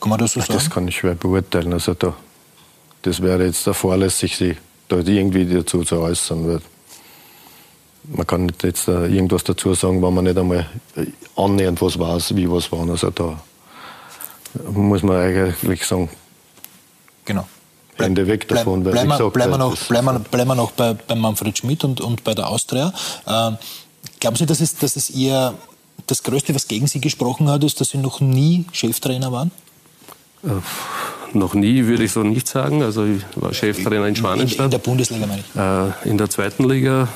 Kann 0.00 0.10
man 0.10 0.18
das 0.18 0.32
so 0.32 0.40
sagen? 0.40 0.52
Das 0.52 0.70
kann 0.70 0.86
ich 0.86 0.96
schwer 0.96 1.14
beurteilen. 1.14 1.72
Also 1.72 1.94
da, 1.94 2.14
das 3.02 3.20
wäre 3.22 3.44
jetzt 3.44 3.66
der 3.66 3.74
fahrlässig, 3.74 4.36
sich 4.36 4.56
da 4.88 4.98
irgendwie 4.98 5.46
dazu 5.46 5.82
zu 5.82 5.98
äußern. 5.98 6.46
Weil 6.46 6.60
man 8.08 8.26
kann 8.26 8.46
nicht 8.46 8.62
jetzt 8.62 8.88
äh, 8.88 9.06
irgendwas 9.06 9.44
dazu 9.44 9.74
sagen, 9.74 10.02
wenn 10.02 10.14
man 10.14 10.24
nicht 10.24 10.38
einmal 10.38 10.66
äh, 10.96 11.06
annähernd 11.36 11.80
was 11.80 11.98
weiß, 11.98 12.36
wie 12.36 12.50
was 12.50 12.70
war. 12.72 12.88
Also 12.88 13.10
da 13.10 13.38
muss 14.70 15.02
man 15.02 15.16
eigentlich 15.16 15.84
sagen, 15.84 16.08
genau. 17.24 17.46
Hände 17.96 18.26
weg 18.26 18.46
davon. 18.48 18.82
Bleib, 18.82 18.94
bleiben, 18.94 19.08
wir, 19.08 19.30
bleiben, 19.30 19.52
wir 19.52 19.58
noch, 19.58 19.76
bleiben, 19.88 20.06
wir, 20.06 20.18
bleiben 20.18 20.48
wir 20.48 20.54
noch 20.54 20.70
bei, 20.72 20.92
bei 20.92 21.14
Manfred 21.14 21.56
Schmidt 21.56 21.82
und, 21.82 22.00
und 22.00 22.24
bei 22.24 22.34
der 22.34 22.48
Austria. 22.48 22.92
Ähm, 23.26 23.56
glauben 24.20 24.36
Sie, 24.36 24.44
dass 24.44 24.60
es, 24.60 24.76
dass 24.76 24.96
es 24.96 25.10
eher 25.10 25.54
das 26.06 26.22
Größte, 26.22 26.54
was 26.54 26.68
gegen 26.68 26.86
Sie 26.86 27.00
gesprochen 27.00 27.48
hat, 27.48 27.64
ist, 27.64 27.80
dass 27.80 27.90
Sie 27.90 27.98
noch 27.98 28.20
nie 28.20 28.66
Cheftrainer 28.72 29.32
waren? 29.32 29.50
Äh, 30.44 30.48
noch 31.32 31.54
nie 31.54 31.86
würde 31.86 32.04
ich 32.04 32.12
so 32.12 32.22
nicht 32.22 32.46
sagen. 32.46 32.82
Also 32.82 33.06
ich 33.06 33.22
war 33.34 33.54
Cheftrainer 33.54 34.06
in 34.06 34.16
Schwanenstadt. 34.16 34.58
In, 34.58 34.64
in 34.66 34.70
der 34.70 34.78
Bundesliga 34.78 35.26
meine 35.26 35.40
ich. 35.40 36.04
Äh, 36.04 36.10
in 36.10 36.18
der 36.18 36.28
zweiten 36.28 36.68
Liga 36.68 37.04
äh, 37.04 37.06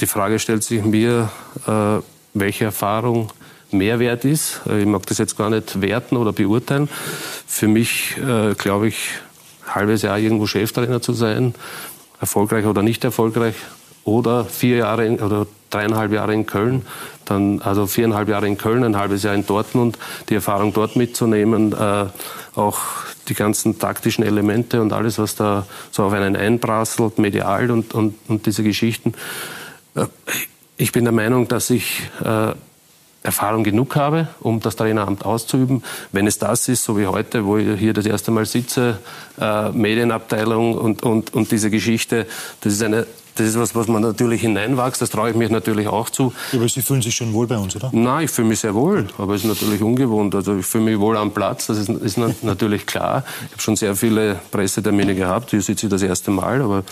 die 0.00 0.06
Frage 0.06 0.38
stellt 0.38 0.62
sich 0.64 0.84
mir, 0.84 1.30
äh, 1.66 2.02
welche 2.34 2.64
Erfahrung 2.66 3.32
Mehrwert 3.70 4.24
ist. 4.24 4.60
Äh, 4.68 4.80
ich 4.80 4.86
mag 4.86 5.06
das 5.06 5.18
jetzt 5.18 5.36
gar 5.36 5.50
nicht 5.50 5.80
werten 5.80 6.16
oder 6.16 6.32
beurteilen. 6.32 6.88
Für 7.46 7.68
mich, 7.68 8.16
glaube 8.58 8.88
ich, 8.88 9.08
halbes 9.66 10.02
Jahr 10.02 10.18
irgendwo 10.18 10.46
Cheftrainer 10.46 11.02
zu 11.02 11.12
sein, 11.12 11.54
erfolgreich 12.20 12.64
oder 12.64 12.82
nicht 12.82 13.02
erfolgreich, 13.04 13.54
oder 14.04 14.44
vier 14.44 14.78
Jahre 14.78 15.10
oder 15.16 15.46
dreieinhalb 15.70 16.12
Jahre 16.12 16.34
in 16.34 16.46
Köln, 16.46 16.82
dann 17.24 17.62
also 17.62 17.86
viereinhalb 17.86 18.28
Jahre 18.28 18.46
in 18.46 18.58
Köln, 18.58 18.84
ein 18.84 18.96
halbes 18.96 19.22
Jahr 19.22 19.34
in 19.34 19.46
Dortmund, 19.46 19.98
die 20.28 20.34
Erfahrung 20.34 20.72
dort 20.72 20.96
mitzunehmen, 20.96 21.72
äh, 21.72 22.06
auch 22.56 22.78
die 23.28 23.34
ganzen 23.34 23.78
taktischen 23.78 24.24
Elemente 24.24 24.82
und 24.82 24.92
alles, 24.92 25.18
was 25.18 25.36
da 25.36 25.66
so 25.90 26.04
auf 26.04 26.12
einen 26.12 26.36
einprasselt, 26.36 27.18
medial 27.18 27.70
und, 27.70 27.94
und, 27.94 28.16
und 28.28 28.46
diese 28.46 28.62
Geschichten. 28.62 29.14
Äh, 29.94 30.06
ich 30.76 30.92
bin 30.92 31.04
der 31.04 31.12
Meinung, 31.12 31.46
dass 31.46 31.70
ich 31.70 32.02
äh, 32.24 32.52
Erfahrung 33.22 33.64
genug 33.64 33.96
habe, 33.96 34.28
um 34.40 34.60
das 34.60 34.76
Traineramt 34.76 35.26
auszuüben. 35.26 35.82
Wenn 36.10 36.26
es 36.26 36.38
das 36.38 36.68
ist, 36.68 36.84
so 36.84 36.98
wie 36.98 37.06
heute, 37.06 37.44
wo 37.44 37.58
ich 37.58 37.78
hier 37.78 37.92
das 37.92 38.06
erste 38.06 38.30
Mal 38.30 38.46
sitze, 38.46 38.98
äh, 39.38 39.70
Medienabteilung 39.70 40.74
und, 40.74 41.02
und, 41.02 41.34
und 41.34 41.50
diese 41.52 41.70
Geschichte, 41.70 42.26
das 42.62 42.72
ist 42.72 42.82
eine 42.82 43.06
das 43.36 43.46
ist 43.48 43.58
was, 43.58 43.74
was 43.74 43.88
man 43.88 44.02
natürlich 44.02 44.42
hineinwächst. 44.42 45.00
Das 45.00 45.10
traue 45.10 45.30
ich 45.30 45.36
mich 45.36 45.50
natürlich 45.50 45.88
auch 45.88 46.10
zu. 46.10 46.32
Aber 46.52 46.68
Sie 46.68 46.82
fühlen 46.82 47.02
sich 47.02 47.14
schon 47.14 47.32
wohl 47.32 47.46
bei 47.46 47.58
uns, 47.58 47.76
oder? 47.76 47.90
Nein, 47.92 48.24
ich 48.24 48.30
fühle 48.30 48.48
mich 48.48 48.60
sehr 48.60 48.74
wohl. 48.74 49.08
Aber 49.18 49.34
es 49.34 49.44
ist 49.44 49.48
natürlich 49.48 49.82
ungewohnt. 49.82 50.34
Also 50.34 50.56
ich 50.56 50.66
fühle 50.66 50.84
mich 50.84 50.98
wohl 50.98 51.16
am 51.16 51.32
Platz. 51.32 51.66
Das 51.66 51.78
ist, 51.78 51.88
ist 51.88 52.18
natürlich 52.42 52.86
klar. 52.86 53.24
Ich 53.46 53.52
habe 53.52 53.62
schon 53.62 53.76
sehr 53.76 53.96
viele 53.96 54.40
Pressetermine 54.50 55.14
gehabt. 55.14 55.50
Hier 55.50 55.62
sitze 55.62 55.86
ich 55.86 55.90
das 55.90 56.02
erste 56.02 56.30
Mal. 56.30 56.62
Aber 56.62 56.84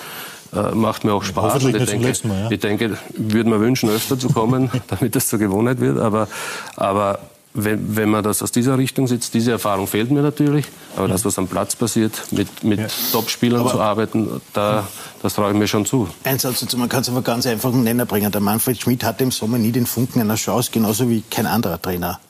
äh, 0.55 0.74
macht 0.74 1.05
mir 1.05 1.12
auch 1.12 1.22
Spaß. 1.22 1.55
Hoffentlich 1.55 1.74
ich 1.74 1.80
nicht 1.80 1.93
denke, 1.93 2.03
zum 2.03 2.09
letzten 2.09 2.28
Mal, 2.28 2.41
ja. 2.41 2.51
ich 2.51 2.61
denke, 2.61 2.99
würde 3.16 3.51
mir 3.51 3.61
wünschen, 3.61 3.91
öfter 3.91 4.18
zu 4.18 4.28
kommen, 4.28 4.70
damit 4.89 5.14
das 5.14 5.28
zur 5.28 5.39
Gewohnheit 5.39 5.80
wird. 5.80 5.99
Aber, 5.99 6.28
aber 6.76 7.18
wenn, 7.65 7.97
wenn 7.97 8.09
man 8.09 8.23
das 8.23 8.43
aus 8.43 8.53
dieser 8.53 8.79
Richtung 8.79 9.07
sitzt, 9.07 9.35
diese 9.35 9.51
Erfahrung 9.51 9.87
fehlt 9.87 10.11
mir 10.11 10.23
natürlich. 10.23 10.67
Aber 10.97 11.09
das, 11.09 11.25
was 11.25 11.39
am 11.39 11.49
Platz 11.49 11.77
passiert, 11.77 12.13
mit, 12.31 12.63
mit 12.63 12.79
ja. 12.79 12.87
Top-Spielern 13.13 13.69
zu 13.69 13.81
arbeiten, 13.81 14.41
da, 14.53 14.87
das 15.23 15.35
traue 15.35 15.53
ich 15.53 15.59
mir 15.59 15.67
schon 15.67 15.85
zu. 15.85 16.09
Ein 16.25 16.39
Satz 16.39 16.61
dazu, 16.61 16.79
man 16.79 16.89
kann 16.89 17.01
es 17.01 17.09
aber 17.09 17.23
ganz 17.23 17.47
einfach 17.47 17.73
einen 17.73 17.85
Nenner 17.85 18.07
bringen. 18.07 18.31
Der 18.31 18.41
Manfred 18.41 18.81
Schmidt 18.81 19.05
hatte 19.05 19.25
im 19.25 19.31
Sommer 19.31 19.59
nie 19.59 19.73
den 19.73 19.87
Funken 19.87 20.21
einer 20.21 20.37
Chance, 20.37 20.71
genauso 20.73 21.09
wie 21.11 21.23
kein 21.31 21.47
anderer 21.47 21.81
Trainer. 21.81 22.21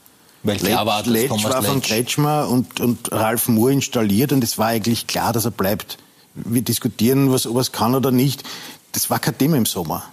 Weil 0.42 0.56
klar 0.56 0.86
war, 0.86 1.02
dass 1.02 1.12
Letsch 1.12 1.44
war 1.44 1.62
von 1.62 1.82
Kretschmer 1.82 2.48
und, 2.48 2.80
und 2.80 3.12
Ralf 3.12 3.48
Moore 3.48 3.72
installiert 3.72 4.32
und 4.32 4.42
es 4.44 4.56
war 4.56 4.68
eigentlich 4.68 5.06
klar, 5.06 5.32
dass 5.32 5.44
er 5.44 5.50
bleibt. 5.50 5.98
Wir 6.34 6.62
diskutieren, 6.62 7.32
was, 7.32 7.52
was 7.52 7.72
kann 7.72 7.94
oder 7.94 8.12
nicht. 8.12 8.44
Das 8.92 9.10
war 9.10 9.18
kein 9.18 9.36
Thema 9.36 9.56
im 9.56 9.66
Sommer. 9.66 10.04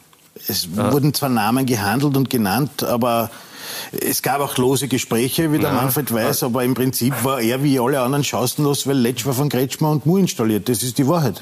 Es 0.47 0.67
ja. 0.75 0.91
wurden 0.91 1.13
zwar 1.13 1.29
Namen 1.29 1.65
gehandelt 1.65 2.17
und 2.17 2.29
genannt, 2.29 2.83
aber 2.83 3.29
es 3.91 4.21
gab 4.21 4.41
auch 4.41 4.57
lose 4.57 4.87
Gespräche, 4.87 5.51
wie 5.51 5.59
der 5.59 5.69
ja. 5.69 5.75
Manfred 5.75 6.13
weiß, 6.13 6.43
aber 6.43 6.63
im 6.63 6.73
Prinzip 6.73 7.13
war 7.23 7.41
er 7.41 7.63
wie 7.63 7.79
alle 7.79 8.01
anderen 8.01 8.23
chancenlos, 8.23 8.85
weil 8.87 8.97
Letsch 8.97 9.25
war 9.25 9.33
von 9.33 9.49
Kretschmer 9.49 9.91
und 9.91 10.05
Mu 10.05 10.17
installiert. 10.17 10.69
Das 10.69 10.83
ist 10.83 10.97
die 10.97 11.07
Wahrheit. 11.07 11.41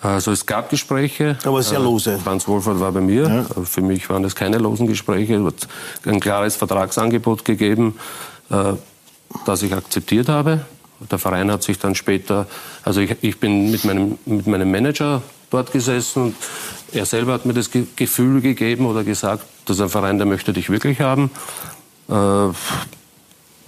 Also 0.00 0.30
es 0.30 0.44
gab 0.44 0.70
Gespräche. 0.70 1.38
Aber 1.44 1.62
sehr 1.62 1.80
lose. 1.80 2.12
Äh, 2.12 2.18
Franz 2.18 2.46
Wohlfahrt 2.46 2.78
war 2.80 2.92
bei 2.92 3.00
mir. 3.00 3.46
Ja. 3.56 3.64
Für 3.64 3.80
mich 3.80 4.08
waren 4.10 4.22
das 4.22 4.34
keine 4.34 4.58
losen 4.58 4.86
Gespräche. 4.86 5.36
Es 5.36 5.44
hat 5.44 5.68
ein 6.06 6.20
klares 6.20 6.56
Vertragsangebot 6.56 7.44
gegeben, 7.44 7.98
äh, 8.50 8.74
das 9.46 9.62
ich 9.62 9.72
akzeptiert 9.74 10.28
habe. 10.28 10.60
Der 11.10 11.18
Verein 11.18 11.50
hat 11.50 11.62
sich 11.62 11.78
dann 11.78 11.94
später, 11.94 12.46
also 12.82 13.00
ich, 13.00 13.16
ich 13.20 13.40
bin 13.40 13.70
mit 13.70 13.84
meinem, 13.84 14.18
mit 14.24 14.46
meinem 14.46 14.70
Manager 14.70 15.22
dort 15.50 15.72
gesessen 15.72 16.22
und 16.22 16.36
er 16.92 17.06
selber 17.06 17.32
hat 17.32 17.46
mir 17.46 17.54
das 17.54 17.70
Gefühl 17.70 18.40
gegeben 18.40 18.86
oder 18.86 19.04
gesagt, 19.04 19.44
dass 19.66 19.80
ein 19.80 19.88
Verein, 19.88 20.18
der 20.18 20.26
möchte 20.26 20.52
dich 20.52 20.70
wirklich 20.70 21.00
haben. 21.00 21.30
Äh, 22.08 22.12
ein 22.12 22.54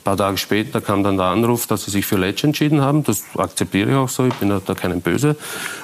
paar 0.05 0.17
Tage 0.17 0.39
später 0.39 0.81
kam 0.81 1.03
dann 1.03 1.17
der 1.17 1.27
Anruf, 1.27 1.67
dass 1.67 1.85
sie 1.85 1.91
sich 1.91 2.07
für 2.07 2.17
Letsch 2.17 2.45
entschieden 2.45 2.81
haben. 2.81 3.05
Das 3.05 3.25
akzeptiere 3.37 3.91
ich 3.91 3.97
auch 3.97 4.09
so. 4.09 4.27
Ich 4.27 4.35
bin 4.35 4.49
da 4.49 4.75
keinem 4.75 5.01
böse. 5.01 5.37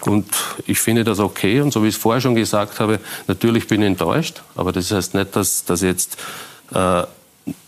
Und 0.03 0.27
ich 0.67 0.79
finde 0.79 1.05
das 1.05 1.19
okay. 1.19 1.61
Und 1.61 1.73
so 1.73 1.83
wie 1.83 1.89
ich 1.89 1.97
es 1.97 2.01
vorher 2.01 2.21
schon 2.21 2.35
gesagt 2.35 2.81
habe, 2.81 3.01
natürlich 3.27 3.67
bin 3.67 3.83
ich 3.83 3.89
enttäuscht. 3.89 4.43
Aber 4.55 4.73
das 4.73 4.91
heißt 4.91 5.15
nicht, 5.15 5.37
dass, 5.37 5.65
dass 5.65 5.83
jetzt 5.83 6.17
äh, 6.73 7.03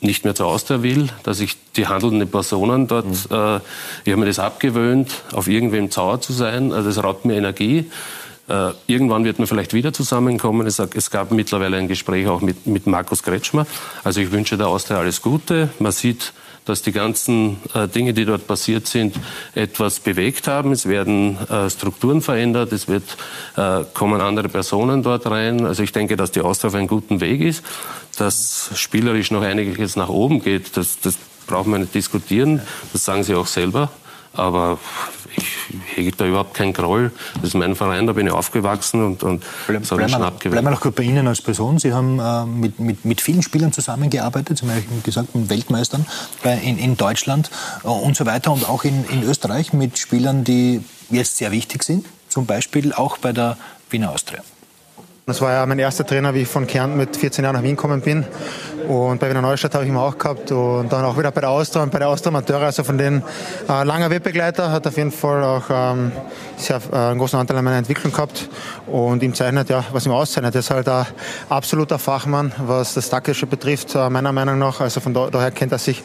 nicht 0.00 0.24
mehr 0.24 0.34
zur 0.34 0.46
Austria 0.46 0.82
will, 0.82 1.08
dass 1.24 1.40
ich 1.40 1.56
die 1.76 1.86
handelnden 1.86 2.30
Personen 2.30 2.86
dort, 2.86 3.06
mhm. 3.06 3.12
äh, 3.30 3.56
ich 4.04 4.12
habe 4.12 4.16
mir 4.16 4.26
das 4.26 4.38
abgewöhnt, 4.38 5.10
auf 5.32 5.48
irgendwem 5.48 5.90
sauer 5.90 6.20
zu 6.20 6.32
sein. 6.32 6.72
Also 6.72 6.88
das 6.88 7.02
raubt 7.02 7.24
mir 7.24 7.34
Energie. 7.34 7.90
Äh, 8.48 8.72
irgendwann 8.86 9.24
wird 9.24 9.38
man 9.38 9.48
vielleicht 9.48 9.74
wieder 9.74 9.92
zusammenkommen. 9.92 10.66
Es, 10.66 10.78
es, 10.78 11.10
gab 11.10 11.32
mittlerweile 11.32 11.76
ein 11.78 11.88
Gespräch 11.88 12.28
auch 12.28 12.40
mit, 12.40 12.66
mit 12.66 12.86
Markus 12.86 13.22
Kretschmer. 13.22 13.66
Also 14.04 14.20
ich 14.20 14.30
wünsche 14.30 14.56
der 14.56 14.68
Austria 14.68 14.98
alles 14.98 15.20
Gute. 15.20 15.70
Man 15.78 15.92
sieht, 15.92 16.32
dass 16.64 16.82
die 16.82 16.92
ganzen 16.92 17.58
äh, 17.74 17.88
Dinge, 17.88 18.12
die 18.12 18.24
dort 18.24 18.46
passiert 18.46 18.86
sind, 18.86 19.14
etwas 19.54 20.00
bewegt 20.00 20.48
haben. 20.48 20.72
Es 20.72 20.86
werden 20.86 21.38
äh, 21.48 21.70
Strukturen 21.70 22.22
verändert, 22.22 22.72
es 22.72 22.88
wird, 22.88 23.16
äh, 23.56 23.84
kommen 23.94 24.20
andere 24.20 24.48
Personen 24.48 25.02
dort 25.02 25.26
rein. 25.26 25.64
Also 25.64 25.82
ich 25.82 25.92
denke, 25.92 26.16
dass 26.16 26.32
die 26.32 26.40
Austria 26.40 26.68
auf 26.68 26.74
einem 26.74 26.88
guten 26.88 27.20
Weg 27.20 27.40
ist, 27.40 27.64
dass 28.18 28.70
spielerisch 28.74 29.30
noch 29.30 29.42
einiges 29.42 29.96
nach 29.96 30.08
oben 30.08 30.42
geht. 30.42 30.76
Das, 30.76 31.00
das 31.00 31.16
braucht 31.46 31.66
man 31.66 31.82
nicht 31.82 31.94
diskutieren. 31.94 32.60
Das 32.92 33.04
sagen 33.04 33.22
sie 33.22 33.34
auch 33.34 33.46
selber. 33.46 33.90
Aber 34.36 34.78
ich 35.36 35.56
hege 35.96 36.12
da 36.16 36.26
überhaupt 36.26 36.54
keinen 36.54 36.72
Groll. 36.72 37.12
Das 37.36 37.44
ist 37.44 37.54
mein 37.54 37.74
Verein, 37.74 38.06
da 38.06 38.12
bin 38.12 38.26
ich 38.26 38.32
aufgewachsen 38.32 39.04
und, 39.04 39.22
und 39.22 39.44
Bleib, 39.66 39.82
bleiben, 39.88 40.12
wir, 40.12 40.50
bleiben 40.50 40.66
wir 40.66 40.70
noch 40.70 40.80
kurz 40.80 40.94
bei 40.94 41.02
Ihnen 41.02 41.26
als 41.26 41.42
Person. 41.42 41.78
Sie 41.78 41.92
haben 41.92 42.18
äh, 42.18 42.46
mit, 42.46 42.78
mit, 42.78 43.04
mit 43.04 43.20
vielen 43.20 43.42
Spielern 43.42 43.72
zusammengearbeitet, 43.72 44.58
zum 44.58 44.68
Beispiel 44.68 45.00
gesagt 45.02 45.34
mit 45.34 45.50
Weltmeistern 45.50 46.06
bei, 46.42 46.56
in, 46.58 46.78
in 46.78 46.96
Deutschland 46.96 47.50
äh, 47.84 47.88
und 47.88 48.16
so 48.16 48.26
weiter 48.26 48.52
und 48.52 48.68
auch 48.68 48.84
in, 48.84 49.04
in 49.06 49.22
Österreich 49.22 49.72
mit 49.72 49.98
Spielern, 49.98 50.44
die 50.44 50.82
jetzt 51.10 51.36
sehr 51.36 51.52
wichtig 51.52 51.82
sind, 51.82 52.06
zum 52.28 52.46
Beispiel 52.46 52.92
auch 52.92 53.18
bei 53.18 53.32
der 53.32 53.56
Wiener 53.90 54.10
Austria. 54.10 54.42
Das 55.28 55.40
war 55.40 55.52
ja 55.52 55.66
mein 55.66 55.80
erster 55.80 56.06
Trainer, 56.06 56.34
wie 56.34 56.42
ich 56.42 56.48
von 56.48 56.68
Kärnten 56.68 56.96
mit 56.96 57.16
14 57.16 57.42
Jahren 57.42 57.56
nach 57.56 57.62
Wien 57.64 57.74
gekommen 57.74 58.00
bin. 58.00 58.24
Und 58.86 59.18
bei 59.18 59.28
Wiener 59.28 59.42
Neustadt 59.42 59.74
habe 59.74 59.82
ich 59.82 59.90
ihn 59.90 59.96
auch 59.96 60.16
gehabt. 60.16 60.52
Und 60.52 60.92
dann 60.92 61.04
auch 61.04 61.18
wieder 61.18 61.32
bei 61.32 61.40
der 61.40 61.50
Austria 61.50 61.82
und 61.82 61.90
bei 61.90 61.98
der 61.98 62.08
Austria 62.10 62.28
Amateure. 62.28 62.66
Also 62.66 62.84
von 62.84 62.96
den 62.96 63.24
äh, 63.68 63.82
langer 63.82 64.08
Webbegleiter 64.08 64.70
hat 64.70 64.86
auf 64.86 64.96
jeden 64.96 65.10
Fall 65.10 65.42
auch 65.42 65.64
ähm, 65.68 66.12
sehr, 66.56 66.80
äh, 66.92 66.96
einen 66.96 67.18
großen 67.18 67.40
Anteil 67.40 67.56
an 67.56 67.64
meiner 67.64 67.78
Entwicklung 67.78 68.12
gehabt. 68.12 68.48
Und 68.86 69.20
ihm 69.24 69.34
zeichnet, 69.34 69.68
ja, 69.68 69.84
was 69.90 70.06
ihm 70.06 70.12
auszeichnet, 70.12 70.54
er 70.54 70.60
ist 70.60 70.70
halt 70.70 70.88
ein 70.88 71.06
absoluter 71.48 71.98
Fachmann, 71.98 72.52
was 72.58 72.94
das 72.94 73.10
Taktische 73.10 73.48
betrifft, 73.48 73.96
äh, 73.96 74.08
meiner 74.08 74.30
Meinung 74.30 74.60
nach. 74.60 74.80
Also 74.80 75.00
von 75.00 75.12
daher 75.12 75.50
kennt 75.50 75.72
er 75.72 75.78
sich 75.78 76.04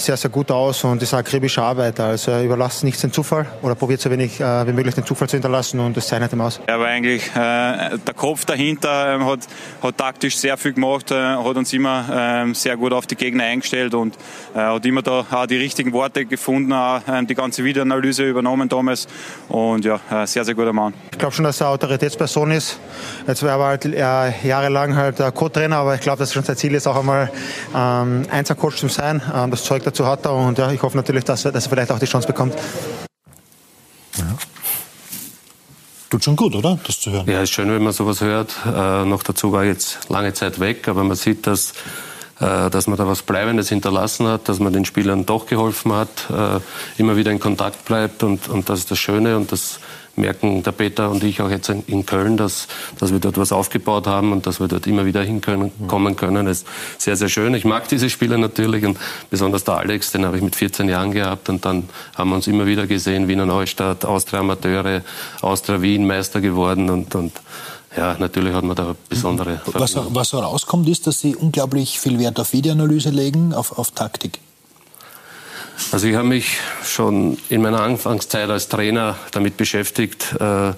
sehr, 0.00 0.16
sehr 0.16 0.30
gut 0.30 0.50
aus 0.50 0.84
und 0.84 1.02
ist 1.02 1.14
ein 1.14 1.20
akribischer 1.20 1.62
Arbeiter. 1.62 2.04
Also 2.04 2.30
er 2.30 2.42
überlässt 2.42 2.84
nichts 2.84 3.00
dem 3.00 3.12
Zufall 3.12 3.46
oder 3.62 3.74
probiert 3.74 4.00
so 4.00 4.10
wenig 4.10 4.40
äh, 4.40 4.66
wie 4.66 4.72
möglich 4.72 4.94
den 4.94 5.04
Zufall 5.04 5.28
zu 5.28 5.36
hinterlassen 5.36 5.80
und 5.80 5.96
das 5.96 6.08
zeichnet 6.08 6.32
ihm 6.32 6.40
aus. 6.40 6.60
Er 6.66 6.78
war 6.78 6.86
eigentlich 6.86 7.26
äh, 7.28 7.98
der 7.98 8.14
Kopf 8.14 8.44
dahinter, 8.44 9.16
äh, 9.16 9.24
hat, 9.24 9.40
hat 9.82 9.98
taktisch 9.98 10.36
sehr 10.36 10.56
viel 10.56 10.72
gemacht, 10.72 11.10
äh, 11.10 11.14
hat 11.14 11.56
uns 11.56 11.72
immer 11.72 12.04
ähm, 12.12 12.54
sehr 12.54 12.76
gut 12.76 12.92
auf 12.92 13.06
die 13.06 13.16
Gegner 13.16 13.44
eingestellt 13.44 13.94
und 13.94 14.16
äh, 14.54 14.58
hat 14.58 14.84
immer 14.86 15.02
da 15.02 15.24
auch 15.30 15.46
die 15.46 15.56
richtigen 15.56 15.92
Worte 15.92 16.26
gefunden, 16.26 16.72
auch, 16.72 17.00
ähm, 17.08 17.26
die 17.26 17.34
ganze 17.34 17.64
Videoanalyse 17.64 18.28
übernommen 18.28 18.68
damals 18.68 19.06
und 19.48 19.84
ja, 19.84 20.00
sehr, 20.26 20.44
sehr 20.44 20.54
guter 20.54 20.72
Mann. 20.72 20.94
Ich 21.12 21.18
glaube 21.18 21.34
schon, 21.34 21.44
dass 21.44 21.60
er 21.60 21.68
Autoritätsperson 21.68 22.50
ist. 22.50 22.78
Jetzt 23.26 23.42
war 23.42 23.58
er 23.58 23.66
halt 23.66 23.84
jahrelang 24.44 24.96
halt 24.96 25.16
Co-Trainer, 25.34 25.76
aber 25.76 25.94
ich 25.94 26.00
glaube, 26.00 26.18
dass 26.18 26.32
schon 26.32 26.44
sein 26.44 26.56
Ziel 26.56 26.74
ist, 26.74 26.86
auch 26.86 26.96
einmal 26.96 27.30
ähm, 27.74 28.24
Einzelcoach 28.30 28.76
zu 28.76 28.88
sein. 28.88 29.22
Ähm, 29.34 29.50
das 29.50 29.64
zeugt 29.64 29.86
dazu 29.88 30.06
hat. 30.06 30.26
Und 30.26 30.58
ja, 30.58 30.70
ich 30.70 30.82
hoffe 30.82 30.96
natürlich, 30.96 31.24
dass 31.24 31.44
er, 31.44 31.52
dass 31.52 31.66
er 31.66 31.70
vielleicht 31.70 31.90
auch 31.90 31.98
die 31.98 32.06
Chance 32.06 32.26
bekommt. 32.26 32.54
Ja. 34.16 34.36
Tut 36.10 36.24
schon 36.24 36.36
gut, 36.36 36.54
oder? 36.54 36.78
Das 36.86 37.00
zu 37.00 37.10
hören. 37.10 37.28
Ja, 37.28 37.42
ist 37.42 37.50
schön, 37.50 37.70
wenn 37.70 37.82
man 37.82 37.92
sowas 37.92 38.20
hört. 38.20 38.54
Äh, 38.64 39.04
noch 39.04 39.22
dazu 39.22 39.52
war 39.52 39.64
jetzt 39.64 40.08
lange 40.08 40.32
Zeit 40.32 40.58
weg, 40.58 40.88
aber 40.88 41.04
man 41.04 41.16
sieht, 41.16 41.46
dass, 41.46 41.72
äh, 42.40 42.70
dass 42.70 42.86
man 42.86 42.96
da 42.96 43.06
was 43.06 43.22
Bleibendes 43.22 43.68
hinterlassen 43.68 44.26
hat, 44.26 44.48
dass 44.48 44.58
man 44.58 44.72
den 44.72 44.86
Spielern 44.86 45.26
doch 45.26 45.46
geholfen 45.46 45.92
hat, 45.92 46.08
äh, 46.30 46.60
immer 46.98 47.16
wieder 47.16 47.30
in 47.30 47.40
Kontakt 47.40 47.84
bleibt 47.84 48.22
und, 48.22 48.48
und 48.48 48.70
das 48.70 48.80
ist 48.80 48.90
das 48.90 48.98
Schöne 48.98 49.36
und 49.36 49.52
das 49.52 49.80
merken 50.18 50.62
der 50.62 50.72
Peter 50.72 51.10
und 51.10 51.22
ich 51.22 51.40
auch 51.40 51.50
jetzt 51.50 51.68
in 51.68 52.06
Köln, 52.06 52.36
dass, 52.36 52.68
dass 52.98 53.12
wir 53.12 53.20
dort 53.20 53.38
was 53.38 53.52
aufgebaut 53.52 54.06
haben 54.06 54.32
und 54.32 54.46
dass 54.46 54.60
wir 54.60 54.68
dort 54.68 54.86
immer 54.86 55.06
wieder 55.06 55.22
hinkommen 55.22 56.16
können. 56.16 56.46
Das 56.46 56.58
ist 56.58 56.66
sehr, 56.98 57.16
sehr 57.16 57.28
schön. 57.28 57.54
Ich 57.54 57.64
mag 57.64 57.88
diese 57.88 58.10
Spieler 58.10 58.38
natürlich 58.38 58.84
und 58.84 58.98
besonders 59.30 59.64
der 59.64 59.78
Alex, 59.78 60.12
den 60.12 60.24
habe 60.24 60.36
ich 60.36 60.42
mit 60.42 60.56
14 60.56 60.88
Jahren 60.88 61.12
gehabt 61.12 61.48
und 61.48 61.64
dann 61.64 61.88
haben 62.16 62.30
wir 62.30 62.36
uns 62.36 62.46
immer 62.46 62.66
wieder 62.66 62.86
gesehen, 62.86 63.28
Wiener 63.28 63.46
Neustadt, 63.46 64.04
Austria 64.04 64.40
Amateure, 64.40 65.02
Austria 65.40 65.80
Wien 65.80 66.06
Meister 66.06 66.40
geworden 66.40 66.90
und, 66.90 67.14
und 67.14 67.32
ja, 67.96 68.16
natürlich 68.18 68.54
hat 68.54 68.64
man 68.64 68.76
da 68.76 68.94
besondere 69.08 69.60
was, 69.72 69.96
was 69.96 70.32
herauskommt, 70.32 70.88
ist, 70.88 71.06
dass 71.06 71.20
Sie 71.20 71.34
unglaublich 71.34 71.98
viel 71.98 72.18
Wert 72.18 72.38
auf 72.38 72.52
Videoanalyse 72.52 73.10
legen, 73.10 73.54
auf, 73.54 73.78
auf 73.78 73.92
Taktik. 73.92 74.38
Also 75.92 76.06
ich 76.06 76.14
habe 76.14 76.28
mich 76.28 76.58
schon 76.84 77.38
in 77.48 77.62
meiner 77.62 77.80
Anfangszeit 77.80 78.50
als 78.50 78.68
Trainer 78.68 79.16
damit 79.30 79.56
beschäftigt, 79.56 80.34
äh, 80.38 80.72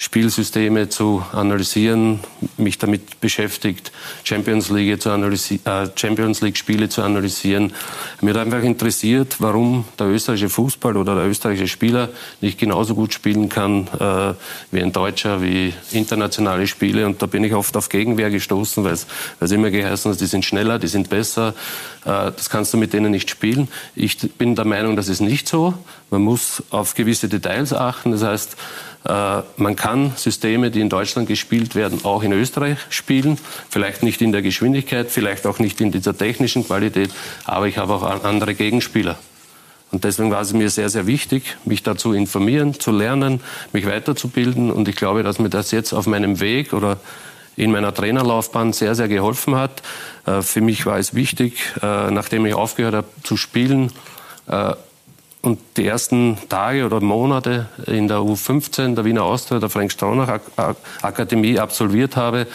Spielsysteme 0.00 0.88
zu 0.88 1.24
analysieren, 1.32 2.20
mich 2.56 2.78
damit 2.78 3.20
beschäftigt, 3.20 3.90
Champions 4.22 4.70
League, 4.70 5.02
zu 5.02 5.10
analysi 5.10 5.58
äh, 5.64 5.88
Champions 5.96 6.40
League 6.40 6.56
Spiele 6.56 6.88
zu 6.88 7.02
analysieren. 7.02 7.72
Mir 8.20 8.30
hat 8.30 8.42
einfach 8.42 8.62
interessiert, 8.62 9.36
warum 9.40 9.84
der 9.98 10.06
österreichische 10.06 10.50
Fußball 10.50 10.96
oder 10.96 11.16
der 11.16 11.26
österreichische 11.26 11.66
Spieler 11.66 12.10
nicht 12.40 12.60
genauso 12.60 12.94
gut 12.94 13.12
spielen 13.12 13.48
kann 13.48 13.88
äh, 13.98 14.34
wie 14.70 14.80
ein 14.80 14.92
Deutscher, 14.92 15.42
wie 15.42 15.74
internationale 15.90 16.68
Spiele. 16.68 17.04
Und 17.04 17.20
da 17.20 17.26
bin 17.26 17.42
ich 17.42 17.52
oft 17.52 17.76
auf 17.76 17.88
Gegenwehr 17.88 18.30
gestoßen, 18.30 18.84
weil 18.84 18.96
es 19.40 19.50
immer 19.50 19.70
geheißen 19.70 20.12
hat, 20.12 20.20
die 20.20 20.26
sind 20.26 20.44
schneller, 20.44 20.78
die 20.78 20.86
sind 20.86 21.10
besser. 21.10 21.54
Äh, 22.04 22.30
das 22.36 22.48
kannst 22.50 22.72
du 22.72 22.78
mit 22.78 22.92
denen 22.92 23.10
nicht 23.10 23.30
spielen. 23.30 23.66
Ich 23.96 24.16
bin 24.34 24.54
der 24.54 24.64
Meinung, 24.64 24.94
das 24.94 25.08
ist 25.08 25.20
nicht 25.20 25.48
so. 25.48 25.74
Man 26.10 26.22
muss 26.22 26.62
auf 26.70 26.94
gewisse 26.94 27.28
Details 27.28 27.72
achten. 27.72 28.12
Das 28.12 28.22
heißt, 28.22 28.56
äh, 29.04 29.42
man 29.56 29.76
kann 29.76 30.12
Systeme, 30.16 30.70
die 30.70 30.80
in 30.80 30.88
Deutschland 30.88 31.28
gespielt 31.28 31.74
werden, 31.74 32.04
auch 32.04 32.22
in 32.22 32.32
Österreich 32.32 32.78
spielen. 32.88 33.38
Vielleicht 33.70 34.02
nicht 34.02 34.20
in 34.22 34.32
der 34.32 34.42
Geschwindigkeit, 34.42 35.10
vielleicht 35.10 35.46
auch 35.46 35.58
nicht 35.58 35.80
in 35.80 35.92
dieser 35.92 36.16
technischen 36.16 36.64
Qualität, 36.66 37.10
aber 37.44 37.66
ich 37.66 37.78
habe 37.78 37.94
auch 37.94 38.24
andere 38.24 38.54
Gegenspieler. 38.54 39.18
Und 39.90 40.04
deswegen 40.04 40.30
war 40.30 40.42
es 40.42 40.52
mir 40.52 40.68
sehr, 40.68 40.90
sehr 40.90 41.06
wichtig, 41.06 41.56
mich 41.64 41.82
dazu 41.82 42.12
informieren, 42.12 42.78
zu 42.78 42.90
lernen, 42.90 43.40
mich 43.72 43.86
weiterzubilden. 43.86 44.70
Und 44.70 44.86
ich 44.88 44.96
glaube, 44.96 45.22
dass 45.22 45.38
mir 45.38 45.48
das 45.48 45.70
jetzt 45.70 45.94
auf 45.94 46.06
meinem 46.06 46.40
Weg 46.40 46.74
oder 46.74 46.98
in 47.56 47.72
meiner 47.72 47.94
Trainerlaufbahn 47.94 48.72
sehr, 48.72 48.94
sehr 48.94 49.08
geholfen 49.08 49.56
hat. 49.56 49.82
Äh, 50.26 50.42
für 50.42 50.60
mich 50.60 50.84
war 50.86 50.98
es 50.98 51.14
wichtig, 51.14 51.58
äh, 51.82 52.10
nachdem 52.10 52.44
ich 52.46 52.54
aufgehört 52.54 52.94
habe 52.94 53.08
zu 53.22 53.36
spielen 53.36 53.92
und 55.42 55.58
die 55.76 55.86
ersten 55.86 56.36
Tage 56.48 56.84
oder 56.84 57.00
Monate 57.00 57.68
in 57.86 58.08
der 58.08 58.18
U15 58.18 58.94
der 58.94 59.04
Wiener 59.04 59.22
Austria, 59.22 59.60
der 59.60 59.68
Frank 59.68 59.92
Straunach 59.92 60.40
Akademie 61.02 61.58
absolviert 61.58 62.16
habe, 62.16 62.48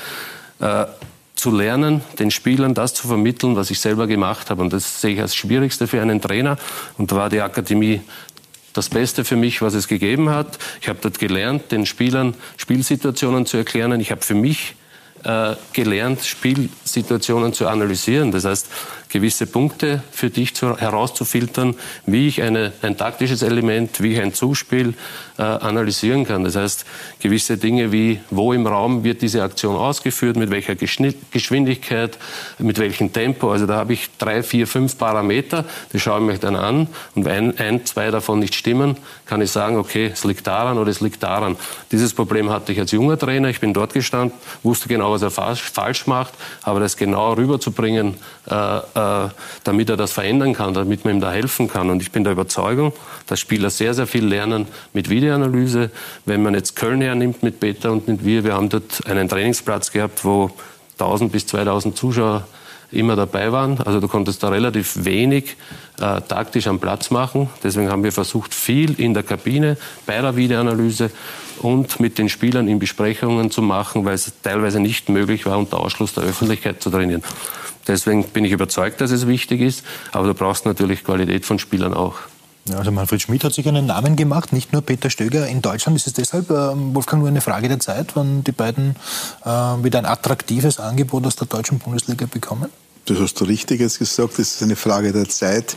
zu 1.44 1.52
lernen, 1.52 2.02
den 2.20 2.32
Spielern 2.32 2.74
das 2.74 2.94
zu 2.94 3.08
vermitteln, 3.08 3.56
was 3.56 3.70
ich 3.70 3.80
selber 3.80 4.08
gemacht 4.08 4.50
habe. 4.50 4.62
Und 4.62 4.72
das 4.72 5.02
sehe 5.02 5.16
ich 5.16 5.22
als 5.22 5.36
Schwierigste 5.36 5.88
für 5.88 6.02
einen 6.02 6.22
Trainer. 6.22 6.58
Und 6.98 7.12
da 7.12 7.18
war 7.18 7.30
die 7.30 7.42
Akademie 7.42 8.02
das 8.72 8.90
Beste 8.90 9.26
für 9.26 9.36
mich, 9.36 9.62
was 9.62 9.74
es 9.74 9.88
gegeben 9.88 10.30
hat. 10.30 10.58
Ich 10.82 10.90
habe 10.90 11.00
dort 11.02 11.20
gelernt, 11.20 11.72
den 11.72 11.86
Spielern 11.86 12.34
Spielsituationen 12.58 13.46
zu 13.46 13.58
erklären. 13.58 14.00
Ich 14.00 14.12
habe 14.12 14.22
für 14.22 14.36
mich 14.36 14.76
äh, 15.24 15.56
gelernt, 15.74 16.24
Spielsituationen 16.24 17.54
zu 17.54 17.68
analysieren. 17.68 18.32
Das 18.32 18.46
heißt, 18.46 18.68
gewisse 19.14 19.46
Punkte 19.46 20.02
für 20.12 20.32
dich 20.32 20.56
zu, 20.56 20.76
herauszufiltern, 20.76 21.76
wie 22.08 22.28
ich 22.28 22.42
eine, 22.42 22.74
ein 22.82 22.98
taktisches 22.98 23.44
Element, 23.44 24.02
wie 24.02 24.14
ich 24.14 24.22
ein 24.22 24.34
Zuspiel 24.34 24.96
äh, 25.38 25.44
analysieren 25.44 26.26
kann. 26.26 26.44
Das 26.44 26.56
heißt, 26.56 26.86
gewisse 27.20 27.58
Dinge 27.58 27.92
wie, 27.92 28.20
wo 28.32 28.54
im 28.54 28.66
Raum 28.66 29.04
wird 29.04 29.22
diese 29.22 29.44
Aktion 29.44 29.76
ausgeführt, 29.76 30.36
mit 30.36 30.50
welcher 30.50 30.76
Geschwindigkeit, 30.76 32.18
mit 32.58 32.80
welchem 32.80 33.14
Tempo. 33.14 33.52
Also 33.52 33.68
da 33.68 33.76
habe 33.76 33.94
ich 33.94 34.10
drei, 34.18 34.42
vier, 34.42 34.66
fünf 34.66 34.98
Parameter, 34.98 35.66
die 35.94 36.00
schaue 36.00 36.20
ich 36.22 36.26
mir 36.26 36.38
dann 36.40 36.56
an. 36.56 36.88
Und 37.14 37.26
wenn 37.26 37.56
ein, 37.60 37.86
zwei 37.86 38.10
davon 38.10 38.40
nicht 38.40 38.56
stimmen, 38.56 38.98
kann 39.28 39.42
ich 39.42 39.52
sagen, 39.52 39.78
okay, 39.78 40.10
es 40.12 40.24
liegt 40.24 40.48
daran 40.48 40.80
oder 40.80 40.90
es 40.90 41.02
liegt 41.02 41.22
daran. 41.22 41.56
Dieses 41.92 42.16
Problem 42.16 42.50
hatte 42.50 42.72
ich 42.72 42.80
als 42.80 42.92
junger 42.92 43.20
Trainer. 43.20 43.50
Ich 43.50 43.60
bin 43.60 43.74
dort 43.74 43.94
gestanden, 43.94 44.36
wusste 44.64 44.90
genau, 44.90 45.12
was 45.12 45.22
er 45.22 45.30
falsch 45.30 46.08
macht, 46.08 46.34
aber 46.64 46.80
das 46.80 46.98
genau 46.98 47.34
rüberzubringen, 47.34 48.16
äh, 48.50 48.80
äh 49.04 49.30
damit 49.64 49.90
er 49.90 49.98
das 49.98 50.12
verändern 50.12 50.54
kann, 50.54 50.74
damit 50.74 51.06
man 51.06 51.16
ihm 51.16 51.22
da 51.22 51.32
helfen 51.32 51.68
kann. 51.68 51.90
Und 51.90 52.02
ich 52.02 52.12
bin 52.12 52.24
der 52.24 52.34
Überzeugung, 52.34 52.94
dass 53.28 53.40
Spieler 53.40 53.70
sehr, 53.70 53.94
sehr 53.94 54.08
viel 54.08 54.26
lernen 54.26 54.68
mit 54.94 55.10
Videoanalyse. 55.10 55.90
Wenn 56.26 56.44
man 56.44 56.54
jetzt 56.54 56.76
Köln 56.76 57.02
hernimmt 57.02 57.44
mit 57.44 57.60
Peter 57.60 57.92
und 57.92 58.08
mit 58.08 58.26
wir, 58.26 58.44
wir 58.44 58.54
haben 58.54 58.70
dort 58.70 59.06
einen 59.06 59.30
Trainingsplatz 59.30 59.92
gehabt, 59.92 60.26
wo 60.26 60.52
1000 61.00 61.32
bis 61.32 61.48
2000 61.48 61.98
Zuschauer 61.98 62.48
immer 62.92 63.16
dabei 63.16 63.52
waren. 63.52 63.80
Also 63.80 64.00
du 64.00 64.08
konntest 64.08 64.44
da 64.44 64.50
relativ 64.50 65.04
wenig 65.04 65.56
äh, 66.00 66.22
taktisch 66.22 66.68
am 66.68 66.80
Platz 66.80 67.10
machen. 67.10 67.50
Deswegen 67.64 67.90
haben 67.90 68.04
wir 68.04 68.12
versucht, 68.12 68.54
viel 68.54 69.00
in 69.00 69.14
der 69.14 69.24
Kabine 69.24 69.78
bei 70.06 70.22
der 70.22 70.36
Videoanalyse 70.36 71.10
und 71.60 72.00
mit 72.00 72.18
den 72.18 72.30
Spielern 72.30 72.68
in 72.68 72.80
Besprechungen 72.80 73.50
zu 73.50 73.62
machen, 73.62 74.06
weil 74.06 74.14
es 74.14 74.32
teilweise 74.44 74.80
nicht 74.80 75.10
möglich 75.10 75.46
war, 75.46 75.58
unter 75.58 75.80
Ausschluss 75.80 76.14
der 76.14 76.24
Öffentlichkeit 76.24 76.82
zu 76.84 76.90
trainieren. 76.90 77.24
Deswegen 77.88 78.24
bin 78.24 78.46
ich 78.46 78.52
überzeugt, 78.52 79.02
dass 79.02 79.12
es 79.12 79.28
wichtig 79.28 79.62
ist. 79.62 79.84
Aber 80.12 80.28
du 80.28 80.34
brauchst 80.34 80.66
natürlich 80.66 81.04
Qualität 81.04 81.46
von 81.46 81.60
Spielern 81.60 81.94
auch. 81.94 82.16
Ja, 82.66 82.78
also 82.78 82.92
Manfred 82.92 83.22
Schmidt 83.22 83.44
hat 83.44 83.54
sich 83.54 83.68
einen 83.68 83.88
Namen 83.88 84.16
gemacht, 84.16 84.54
nicht 84.54 84.72
nur 84.72 84.82
Peter 84.82 85.10
Stöger. 85.10 85.48
In 85.48 85.62
Deutschland 85.62 85.98
ist 85.98 86.08
es 86.08 86.14
deshalb, 86.14 86.50
äh, 86.50 86.54
Wolfgang, 86.54 87.22
nur 87.22 87.28
eine 87.28 87.42
Frage 87.42 87.68
der 87.68 87.80
Zeit, 87.80 88.16
wann 88.16 88.44
die 88.46 88.54
beiden 88.54 88.96
äh, 89.44 89.50
wieder 89.50 90.00
ein 90.00 90.06
attraktives 90.06 90.80
Angebot 90.80 91.26
aus 91.28 91.36
der 91.36 91.48
deutschen 91.48 91.80
Bundesliga 91.80 92.26
bekommen? 92.26 92.70
Das 93.06 93.20
hast 93.20 93.40
du 93.42 93.44
Richtiges 93.44 94.00
gesagt, 94.00 94.40
das 94.40 94.54
ist 94.54 94.64
eine 94.64 94.78
Frage 94.78 95.12
der 95.12 95.28
Zeit. 95.28 95.76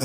Äh, 0.00 0.04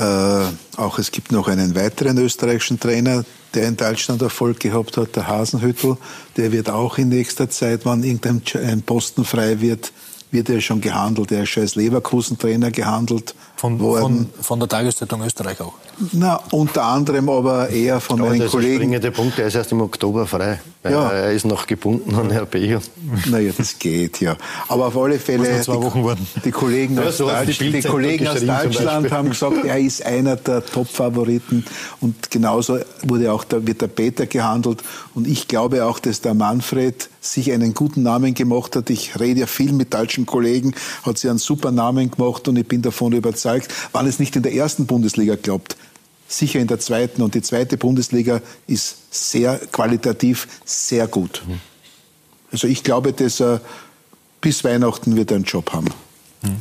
auch 0.76 0.98
es 0.98 1.10
gibt 1.10 1.32
noch 1.32 1.48
einen 1.48 1.74
weiteren 1.74 2.18
österreichischen 2.18 2.78
Trainer, 2.78 3.24
der 3.54 3.68
in 3.68 3.76
Deutschland 3.78 4.20
Erfolg 4.20 4.60
gehabt 4.60 4.98
hat, 4.98 5.16
der 5.16 5.26
Hasenhüttel. 5.26 5.96
Der 6.36 6.52
wird 6.52 6.68
auch 6.68 6.98
in 6.98 7.08
nächster 7.08 7.48
Zeit, 7.48 7.82
wann 7.84 8.02
irgendein 8.02 8.82
Posten 8.82 9.24
frei 9.24 9.62
wird, 9.62 9.90
wird 10.34 10.50
er 10.50 10.60
schon 10.60 10.82
gehandelt. 10.82 11.32
Er 11.32 11.44
ist 11.44 11.50
schon 11.50 11.62
als 11.62 11.76
Leverkusen-Trainer 11.76 12.70
gehandelt. 12.70 13.34
Von, 13.64 13.78
von, 13.78 14.28
von, 14.42 14.60
der 14.60 14.68
Tageszeitung 14.68 15.22
Österreich 15.22 15.58
auch? 15.62 15.72
Na, 16.12 16.38
unter 16.50 16.84
anderem 16.84 17.30
aber 17.30 17.70
eher 17.70 17.98
von 17.98 18.20
aber 18.20 18.28
meinen 18.28 18.46
Kollegen. 18.46 19.00
Der 19.00 19.10
Punkt, 19.10 19.38
er 19.38 19.46
ist 19.46 19.54
erst 19.54 19.72
im 19.72 19.80
Oktober 19.80 20.26
frei. 20.26 20.60
Ja. 20.84 21.10
Er 21.10 21.32
ist 21.32 21.46
noch 21.46 21.66
gebunden 21.66 22.14
an 22.14 22.30
Herr 22.30 22.44
Becher. 22.44 22.82
Naja, 23.30 23.52
das 23.56 23.78
geht, 23.78 24.20
ja. 24.20 24.36
Aber 24.68 24.88
auf 24.88 24.98
alle 24.98 25.18
Fälle, 25.18 25.62
zwei 25.62 25.82
Wochen 25.82 26.04
warten. 26.04 26.26
die 26.44 26.50
Kollegen 26.50 26.98
aus, 26.98 27.20
ja, 27.20 27.42
Deutsch, 27.42 27.58
die 27.58 27.72
die 27.72 27.80
Kollegen 27.80 28.28
aus 28.28 28.44
Deutschland 28.44 29.10
haben 29.10 29.30
gesagt, 29.30 29.64
er 29.64 29.78
ist 29.78 30.04
einer 30.04 30.36
der 30.36 30.64
Top-Favoriten. 30.64 31.64
Und 32.02 32.30
genauso 32.30 32.80
wurde 33.02 33.32
auch 33.32 33.44
der, 33.44 33.66
wird 33.66 33.80
der 33.80 33.86
Peter 33.86 34.26
gehandelt. 34.26 34.82
Und 35.14 35.26
ich 35.26 35.48
glaube 35.48 35.86
auch, 35.86 35.98
dass 35.98 36.20
der 36.20 36.34
Manfred 36.34 37.08
sich 37.22 37.50
einen 37.50 37.72
guten 37.72 38.02
Namen 38.02 38.34
gemacht 38.34 38.76
hat. 38.76 38.90
Ich 38.90 39.18
rede 39.18 39.40
ja 39.40 39.46
viel 39.46 39.72
mit 39.72 39.94
deutschen 39.94 40.26
Kollegen, 40.26 40.74
hat 41.02 41.16
sich 41.16 41.30
einen 41.30 41.38
super 41.38 41.70
Namen 41.70 42.10
gemacht 42.10 42.46
und 42.46 42.56
ich 42.56 42.68
bin 42.68 42.82
davon 42.82 43.12
überzeugt, 43.12 43.53
wann 43.92 44.06
es 44.06 44.18
nicht 44.18 44.36
in 44.36 44.42
der 44.42 44.54
ersten 44.54 44.86
Bundesliga 44.86 45.36
klappt, 45.36 45.76
sicher 46.28 46.60
in 46.60 46.66
der 46.66 46.80
zweiten. 46.80 47.22
Und 47.22 47.34
die 47.34 47.42
zweite 47.42 47.76
Bundesliga 47.76 48.40
ist 48.66 48.96
sehr 49.10 49.58
qualitativ 49.72 50.48
sehr 50.64 51.06
gut. 51.06 51.42
Mhm. 51.46 51.60
Also 52.52 52.66
ich 52.66 52.84
glaube, 52.84 53.12
dass 53.12 53.40
er 53.40 53.60
bis 54.40 54.64
Weihnachten 54.64 55.16
wird 55.16 55.32
einen 55.32 55.44
Job 55.44 55.72
haben. 55.72 55.88
Mhm. 56.42 56.56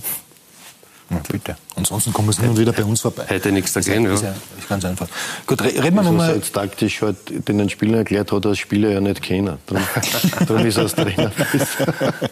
Ja, 1.10 1.22
bitte. 1.30 1.58
Ansonsten 1.76 2.14
kommen 2.14 2.32
sie 2.32 2.44
nun 2.44 2.58
wieder 2.58 2.72
bei 2.72 2.84
uns 2.84 3.02
vorbei. 3.02 3.24
Hätte 3.28 3.52
nichts 3.52 3.74
dagegen, 3.74 4.06
ja. 4.06 4.14
Ist, 4.14 4.24
ja, 4.24 4.34
ist 4.58 4.70
ganz 4.70 4.86
einfach. 4.86 5.08
Gut, 5.46 5.62
reden 5.62 5.96
wir 5.96 6.04
nochmal. 6.04 6.36
jetzt 6.36 6.54
taktisch 6.54 7.02
halt 7.02 7.18
den 7.48 7.70
Spielern 7.70 8.00
erklärt 8.00 8.32
hat, 8.32 8.46
als 8.46 8.60
Spieler 8.60 8.90
ja 8.90 9.02
nicht 9.02 9.22
kennen. 9.22 9.58
Darum, 9.66 9.84
darum 10.48 10.66
ist 10.66 10.78
er 10.78 10.84
als 10.84 10.96
Trainer. 10.96 11.32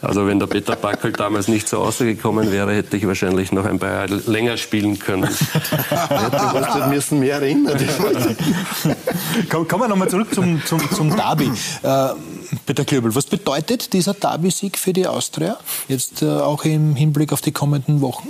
also 0.01 0.27
wenn 0.27 0.39
der 0.39 0.47
Peter 0.47 0.75
Backel 0.75 1.11
damals 1.11 1.47
nicht 1.47 1.67
so 1.67 1.83
rausgekommen 1.83 2.51
wäre, 2.51 2.73
hätte 2.73 2.97
ich 2.97 3.07
wahrscheinlich 3.07 3.51
noch 3.51 3.65
ein 3.65 3.79
paar 3.79 3.91
Jahre 3.91 4.15
länger 4.27 4.57
spielen 4.57 4.97
können. 4.99 5.29
du 5.91 6.59
musst 6.59 6.87
müssen 6.87 7.19
mehr 7.19 7.35
erinnern. 7.35 7.77
Kommen 9.49 9.81
wir 9.81 9.87
nochmal 9.87 10.09
zurück 10.09 10.33
zum, 10.33 10.63
zum, 10.65 10.79
zum 10.91 11.15
Derby. 11.15 11.51
Äh, 11.83 12.09
Peter 12.65 12.85
Klöbel, 12.85 13.13
was 13.15 13.25
bedeutet 13.25 13.93
dieser 13.93 14.13
Derby-Sieg 14.13 14.77
für 14.77 14.93
die 14.93 15.07
Austria? 15.07 15.57
Jetzt 15.87 16.21
äh, 16.21 16.27
auch 16.27 16.63
im 16.65 16.95
Hinblick 16.95 17.33
auf 17.33 17.41
die 17.41 17.51
kommenden 17.51 18.01
Wochen? 18.01 18.29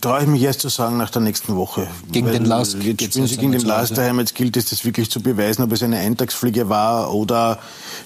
Traue 0.00 0.22
ich 0.22 0.28
mich 0.28 0.42
erst 0.42 0.60
zu 0.60 0.68
sagen 0.68 0.96
nach 0.96 1.10
der 1.10 1.22
nächsten 1.22 1.56
Woche. 1.56 1.88
Gegen 2.10 2.26
Weil 2.26 2.34
den 2.34 2.44
Last? 2.44 2.76
Jetzt 2.82 3.12
spielen 3.12 3.26
sie 3.26 3.36
gegen 3.36 3.52
den 3.52 3.62
Last 3.62 3.96
daheim. 3.96 4.18
Jetzt 4.20 4.34
gilt 4.34 4.56
es, 4.56 4.70
das 4.70 4.84
wirklich 4.84 5.10
zu 5.10 5.20
beweisen, 5.20 5.62
ob 5.62 5.72
es 5.72 5.82
eine 5.82 5.98
Eintagsfliege 5.98 6.68
war 6.68 7.12
oder 7.12 7.58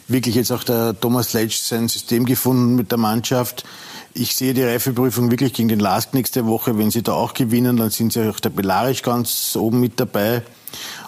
wirklich 0.09 0.34
jetzt 0.34 0.50
auch 0.50 0.64
der 0.64 0.98
Thomas 0.98 1.32
Letsch 1.34 1.59
sein 1.59 1.88
System 1.88 2.24
gefunden 2.24 2.74
mit 2.74 2.90
der 2.90 2.98
Mannschaft. 2.98 3.64
Ich 4.14 4.34
sehe 4.34 4.55
die 4.55 4.62
Reifeprüfung 4.62 5.30
wirklich 5.30 5.53
gegen 5.53 5.68
den 5.68 5.80
Last 5.80 6.14
nächste 6.14 6.46
Woche. 6.46 6.76
Wenn 6.78 6.90
sie 6.90 7.03
da 7.03 7.12
auch 7.12 7.34
gewinnen, 7.34 7.76
dann 7.76 7.90
sind 7.90 8.12
sie 8.12 8.28
auch 8.28 8.40
tabellarisch 8.40 9.03
ganz 9.03 9.57
oben 9.57 9.80
mit 9.80 10.00
dabei. 10.00 10.42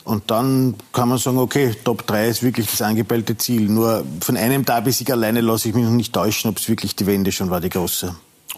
Und 0.04 0.30
dann 0.30 0.74
kann 0.92 1.08
man 1.08 1.18
sagen, 1.18 1.38
okay, 1.38 1.74
Top 1.84 2.06
3 2.06 2.28
ist 2.28 2.42
wirklich 2.42 2.70
das 2.70 2.82
angepeilte 2.82 3.36
Ziel. 3.38 3.68
Nur 3.70 4.04
von 4.20 4.36
einem 4.36 4.64
Derby-Sieg 4.64 5.10
alleine 5.10 5.40
lasse 5.40 5.68
ich 5.70 5.74
mich 5.74 5.84
noch 5.84 5.92
nicht 5.92 6.12
täuschen, 6.12 6.50
ob 6.50 6.58
es 6.58 6.68
wirklich 6.68 6.96
die 6.96 7.06
Wende 7.06 7.32
schon 7.32 7.48
war, 7.50 7.60
die 7.60 7.70
große. 7.70 8.14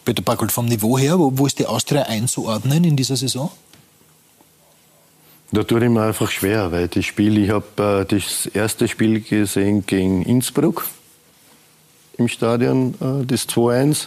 Peter 0.06 0.22
Backel, 0.22 0.48
vom 0.48 0.66
Niveau 0.66 0.96
her, 0.96 1.18
wo, 1.18 1.32
wo 1.34 1.46
ist 1.46 1.58
die 1.58 1.66
Austria 1.66 2.02
einzuordnen 2.02 2.84
in 2.84 2.96
dieser 2.96 3.16
Saison? 3.16 3.50
Da 5.50 5.64
tue 5.64 5.82
ich 5.84 5.90
mir 5.90 6.02
einfach 6.02 6.30
schwer, 6.30 6.70
weil 6.70 6.86
das 6.86 7.04
Spiel, 7.04 7.36
ich 7.38 7.50
habe 7.50 7.66
äh, 7.76 8.04
das 8.04 8.46
erste 8.46 8.86
Spiel 8.86 9.20
gesehen 9.20 9.84
gegen 9.84 10.22
Innsbruck 10.22 10.86
im 12.18 12.28
Stadion, 12.28 12.94
äh, 13.00 13.26
das 13.26 13.48
2-1. 13.48 14.06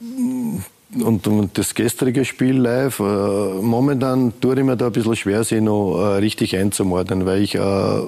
Und, 0.00 1.26
und, 1.26 1.56
das 1.56 1.74
gestrige 1.74 2.26
Spiel 2.26 2.58
live, 2.58 3.00
äh, 3.00 3.02
momentan 3.02 4.34
tue 4.42 4.58
ich 4.58 4.64
mir 4.64 4.76
da 4.76 4.86
ein 4.88 4.92
bisschen 4.92 5.16
schwer, 5.16 5.42
sich 5.42 5.62
noch 5.62 5.96
äh, 5.96 6.18
richtig 6.18 6.54
einzumordnen, 6.54 7.24
weil 7.24 7.42
ich 7.42 7.54
äh, 7.54 8.02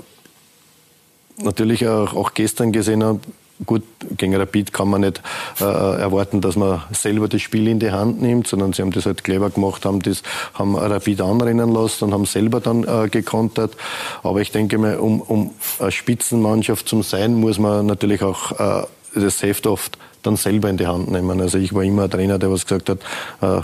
natürlich 1.38 1.88
auch, 1.88 2.14
auch 2.14 2.34
gestern 2.34 2.72
gesehen 2.72 3.02
habe, 3.02 3.20
Gut, 3.64 3.84
gegen 4.16 4.34
Rapid 4.34 4.72
kann 4.72 4.88
man 4.88 5.02
nicht 5.02 5.22
äh, 5.60 5.64
erwarten, 5.64 6.40
dass 6.40 6.56
man 6.56 6.82
selber 6.90 7.28
das 7.28 7.40
Spiel 7.40 7.68
in 7.68 7.78
die 7.78 7.92
Hand 7.92 8.20
nimmt, 8.20 8.48
sondern 8.48 8.72
sie 8.72 8.82
haben 8.82 8.90
das 8.90 9.06
halt 9.06 9.22
clever 9.22 9.48
gemacht, 9.48 9.84
haben 9.84 10.02
das, 10.02 10.24
haben 10.54 10.74
Rapid 10.74 11.20
anrennen 11.20 11.72
lassen 11.72 12.06
und 12.06 12.12
haben 12.12 12.24
selber 12.26 12.60
dann 12.60 12.82
äh, 12.82 13.08
gekontert. 13.08 13.76
Aber 14.24 14.40
ich 14.40 14.50
denke 14.50 14.76
mal, 14.78 14.96
um, 14.96 15.20
um 15.20 15.50
eine 15.78 15.92
Spitzenmannschaft 15.92 16.88
zu 16.88 17.02
sein, 17.02 17.34
muss 17.34 17.60
man 17.60 17.86
natürlich 17.86 18.22
auch 18.22 18.82
äh, 18.82 18.86
das 19.14 19.40
Heft 19.42 19.68
oft 19.68 19.98
dann 20.22 20.36
selber 20.36 20.68
in 20.68 20.76
die 20.76 20.88
Hand 20.88 21.10
nehmen. 21.10 21.40
Also 21.40 21.58
ich 21.58 21.72
war 21.72 21.84
immer 21.84 22.04
ein 22.04 22.10
Trainer, 22.10 22.40
der 22.40 22.50
was 22.50 22.66
gesagt 22.66 22.88
hat, 22.88 22.98
äh, 23.40 23.62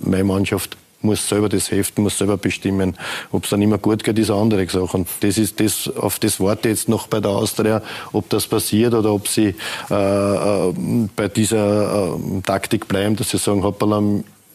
meine 0.00 0.24
Mannschaft 0.24 0.76
muss 1.04 1.28
selber 1.28 1.48
das 1.48 1.70
heften, 1.70 2.02
muss 2.02 2.18
selber 2.18 2.36
bestimmen. 2.36 2.96
Ob 3.30 3.44
es 3.44 3.50
dann 3.50 3.62
immer 3.62 3.78
gut 3.78 4.02
geht, 4.02 4.18
ist 4.18 4.30
eine 4.30 4.40
andere 4.40 4.68
Sache. 4.68 4.96
Und 4.96 5.08
das 5.20 5.38
ist 5.38 5.60
das, 5.60 5.88
auf 5.96 6.18
das 6.18 6.40
warte 6.40 6.68
jetzt 6.68 6.88
noch 6.88 7.06
bei 7.06 7.20
der 7.20 7.30
Austria, 7.30 7.82
ob 8.12 8.28
das 8.30 8.46
passiert 8.46 8.94
oder 8.94 9.12
ob 9.12 9.28
sie 9.28 9.54
äh, 9.90 9.94
äh, 9.94 10.74
bei 11.14 11.28
dieser 11.28 12.14
äh, 12.14 12.40
Taktik 12.42 12.88
bleiben, 12.88 13.16
dass 13.16 13.30
sie 13.30 13.38
sagen, 13.38 13.62
hoppala, 13.62 14.02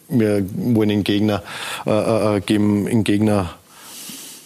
wir 0.08 0.44
wollen 0.56 0.88
den 0.88 1.04
Gegner 1.04 1.42
äh, 1.86 2.36
äh, 2.36 2.40
geben, 2.40 2.86
den 2.86 3.04
Gegner 3.04 3.54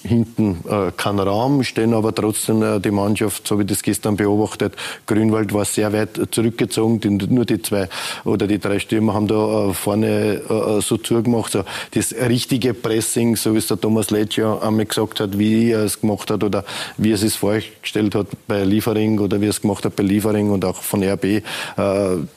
hinten 0.05 0.59
äh, 0.69 0.93
kein 0.97 1.19
Raum, 1.19 1.65
stehen 1.65 1.95
aber 1.95 2.15
trotzdem 2.15 2.63
äh, 2.63 2.79
die 2.79 2.91
Mannschaft, 2.91 3.47
so 3.47 3.59
wie 3.59 3.65
das 3.65 3.83
gestern 3.83 4.17
beobachtet, 4.17 4.75
Grünwald 5.07 5.53
war 5.53 5.65
sehr 5.65 5.93
weit 5.93 6.21
zurückgezogen, 6.31 7.01
die, 7.01 7.09
nur 7.09 7.45
die 7.45 7.61
zwei 7.63 7.89
oder 8.25 8.47
die 8.47 8.59
drei 8.59 8.79
Stürmer 8.79 9.15
haben 9.15 9.27
da 9.27 9.71
äh, 9.71 9.75
vorne 9.75 10.43
äh, 10.49 10.81
so 10.81 10.99
zugemacht. 10.99 11.53
So 11.53 11.65
das 11.93 12.15
richtige 12.15 12.75
Pressing, 12.75 13.37
so 13.37 13.55
wie 13.55 13.59
es 13.59 13.67
der 13.67 13.81
Thomas 13.81 14.11
Letsch 14.11 14.39
ja 14.39 14.59
einmal 14.59 14.85
gesagt 14.85 15.21
hat, 15.21 15.39
wie 15.39 15.71
er 15.71 15.85
es 15.85 16.01
gemacht 16.01 16.31
hat 16.31 16.45
oder 16.45 16.65
wie 16.99 17.11
er 17.11 17.15
es 17.15 17.23
sich 17.23 17.35
vorgestellt 17.35 18.15
hat 18.15 18.27
bei 18.47 18.65
Liefering 18.65 19.19
oder 19.19 19.41
wie 19.41 19.47
er 19.47 19.51
es 19.51 19.63
gemacht 19.63 19.85
hat 19.85 19.97
bei 19.97 20.03
Liefering 20.03 20.51
und 20.51 20.65
auch 20.65 20.83
von 20.83 21.03
RB, 21.03 21.25
äh, 21.25 21.43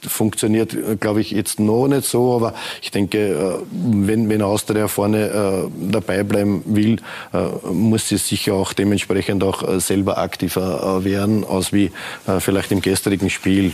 funktioniert, 0.07 0.75
glaube 0.99 1.21
ich, 1.21 1.31
jetzt 1.31 1.59
noch 1.59 1.87
nicht 1.87 2.05
so, 2.05 2.35
aber 2.35 2.53
ich 2.81 2.91
denke, 2.91 3.17
äh, 3.17 3.53
wenn, 3.71 4.29
wenn 4.29 4.41
Austria 4.41 4.87
vorne 4.87 5.67
dabei 5.91 6.23
bleiben 6.23 6.63
will, 6.65 6.97
muss 7.63 8.09
sie 8.09 8.17
sicher 8.17 8.53
auch 8.53 8.73
dementsprechend 8.73 9.43
auch 9.43 9.67
äh, 9.67 9.79
selber 9.79 10.17
aktiver 10.17 10.99
äh, 11.01 11.05
werden, 11.05 11.45
als 11.45 11.73
wie 11.73 11.91
äh, 12.27 12.39
vielleicht 12.39 12.71
im 12.71 12.81
gestrigen 12.81 13.29
Spiel. 13.29 13.73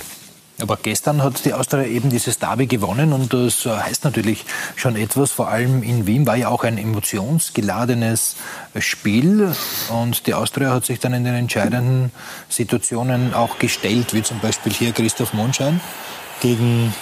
Aber 0.61 0.77
gestern 0.77 1.23
hat 1.23 1.43
die 1.45 1.53
Austria 1.53 1.84
eben 1.84 2.09
dieses 2.09 2.38
Derby 2.38 2.67
gewonnen 2.67 3.11
und 3.11 3.34
das 3.34 3.65
heißt 3.65 4.03
natürlich 4.03 4.45
schon 4.75 4.95
etwas. 4.95 5.31
Vor 5.31 5.47
allem 5.47 5.81
in 5.81 6.05
Wien 6.05 6.27
war 6.27 6.36
ja 6.36 6.49
auch 6.49 6.63
ein 6.63 6.77
emotionsgeladenes 6.77 8.36
Spiel 8.77 9.51
und 9.89 10.27
die 10.27 10.36
Austria 10.36 10.71
hat 10.71 10.86
sich 10.86 10.99
dann 10.99 11.13
in 11.13 11.23
den 11.23 11.34
entscheidenden 11.34 12.11
Situationen 12.49 13.34
auch 13.34 13.57
gestellt, 13.57 14.13
wie 14.13 14.21
zum 14.21 14.39
Beispiel 14.39 14.71
hier 14.71 14.91
Christoph 14.91 15.34
Monschein 15.34 15.81
gegen 16.39 16.93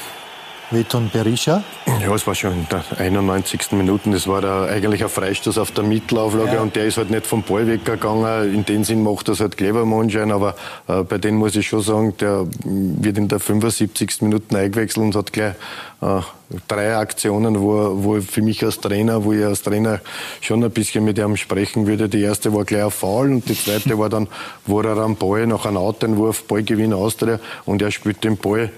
Veton 0.72 1.10
Berisha. 1.12 1.64
Ja, 2.02 2.16
es 2.16 2.26
war 2.26 2.34
schon 2.34 2.54
in 2.54 2.68
der 2.72 2.84
91. 2.98 3.74
Minute. 3.74 4.10
Das 4.10 4.26
war 4.28 4.42
da 4.42 4.66
eigentlich 4.66 5.04
ein 5.04 5.10
Freistoß 5.10 5.58
auf 5.58 5.72
der 5.72 5.84
Mittelauflage 5.84 6.56
ja. 6.56 6.62
und 6.62 6.76
der 6.76 6.86
ist 6.86 6.98
halt 6.98 7.12
nicht 7.12 7.28
vom 7.28 7.44
Ball 7.44 7.68
weggegangen. 7.68 8.54
In 8.54 8.66
dem 8.66 8.84
Sinn 8.86 9.04
macht 9.04 9.28
das 9.28 9.42
halt 9.42 9.58
clever 9.58 9.86
Monschein, 9.86 10.32
aber 10.32 10.56
äh, 10.88 11.04
bei 11.04 11.18
dem 11.18 11.36
muss 11.36 11.56
ich 11.56 11.68
schon 11.68 11.82
sagen, 11.82 12.16
der 12.18 12.48
wird 12.64 13.18
in 13.18 13.28
der 13.28 13.40
75. 13.40 14.22
Minute 14.22 14.58
eingewechselt 14.58 15.06
und 15.06 15.16
hat 15.16 15.34
gleich 15.34 15.56
äh, 16.02 16.22
drei 16.68 16.96
Aktionen, 16.96 17.60
wo, 17.60 18.04
wo 18.04 18.22
für 18.22 18.42
mich 18.42 18.64
als 18.64 18.80
Trainer, 18.80 19.24
wo 19.24 19.34
ich 19.34 19.44
als 19.44 19.62
Trainer 19.64 20.00
schon 20.40 20.64
ein 20.64 20.72
bisschen 20.72 21.04
mit 21.04 21.18
ihm 21.18 21.36
sprechen 21.36 21.86
würde. 21.86 22.08
Die 22.08 22.22
erste 22.22 22.54
war 22.54 22.64
gleich 22.64 22.84
ein 22.86 22.92
Foul 22.92 23.32
und 23.32 23.50
die 23.50 23.56
zweite 23.56 24.00
war 24.00 24.10
dann, 24.10 24.28
wo 24.66 24.82
er 24.82 24.98
am 24.98 25.18
Ball 25.18 25.46
nach 25.48 25.66
einem 25.66 25.78
Outentwurf 25.78 26.46
Ballgewinn 26.46 26.94
Austria 26.94 27.40
und 27.66 27.82
er 27.82 27.92
spielt 27.92 28.24
den 28.24 28.38
Ball 28.38 28.72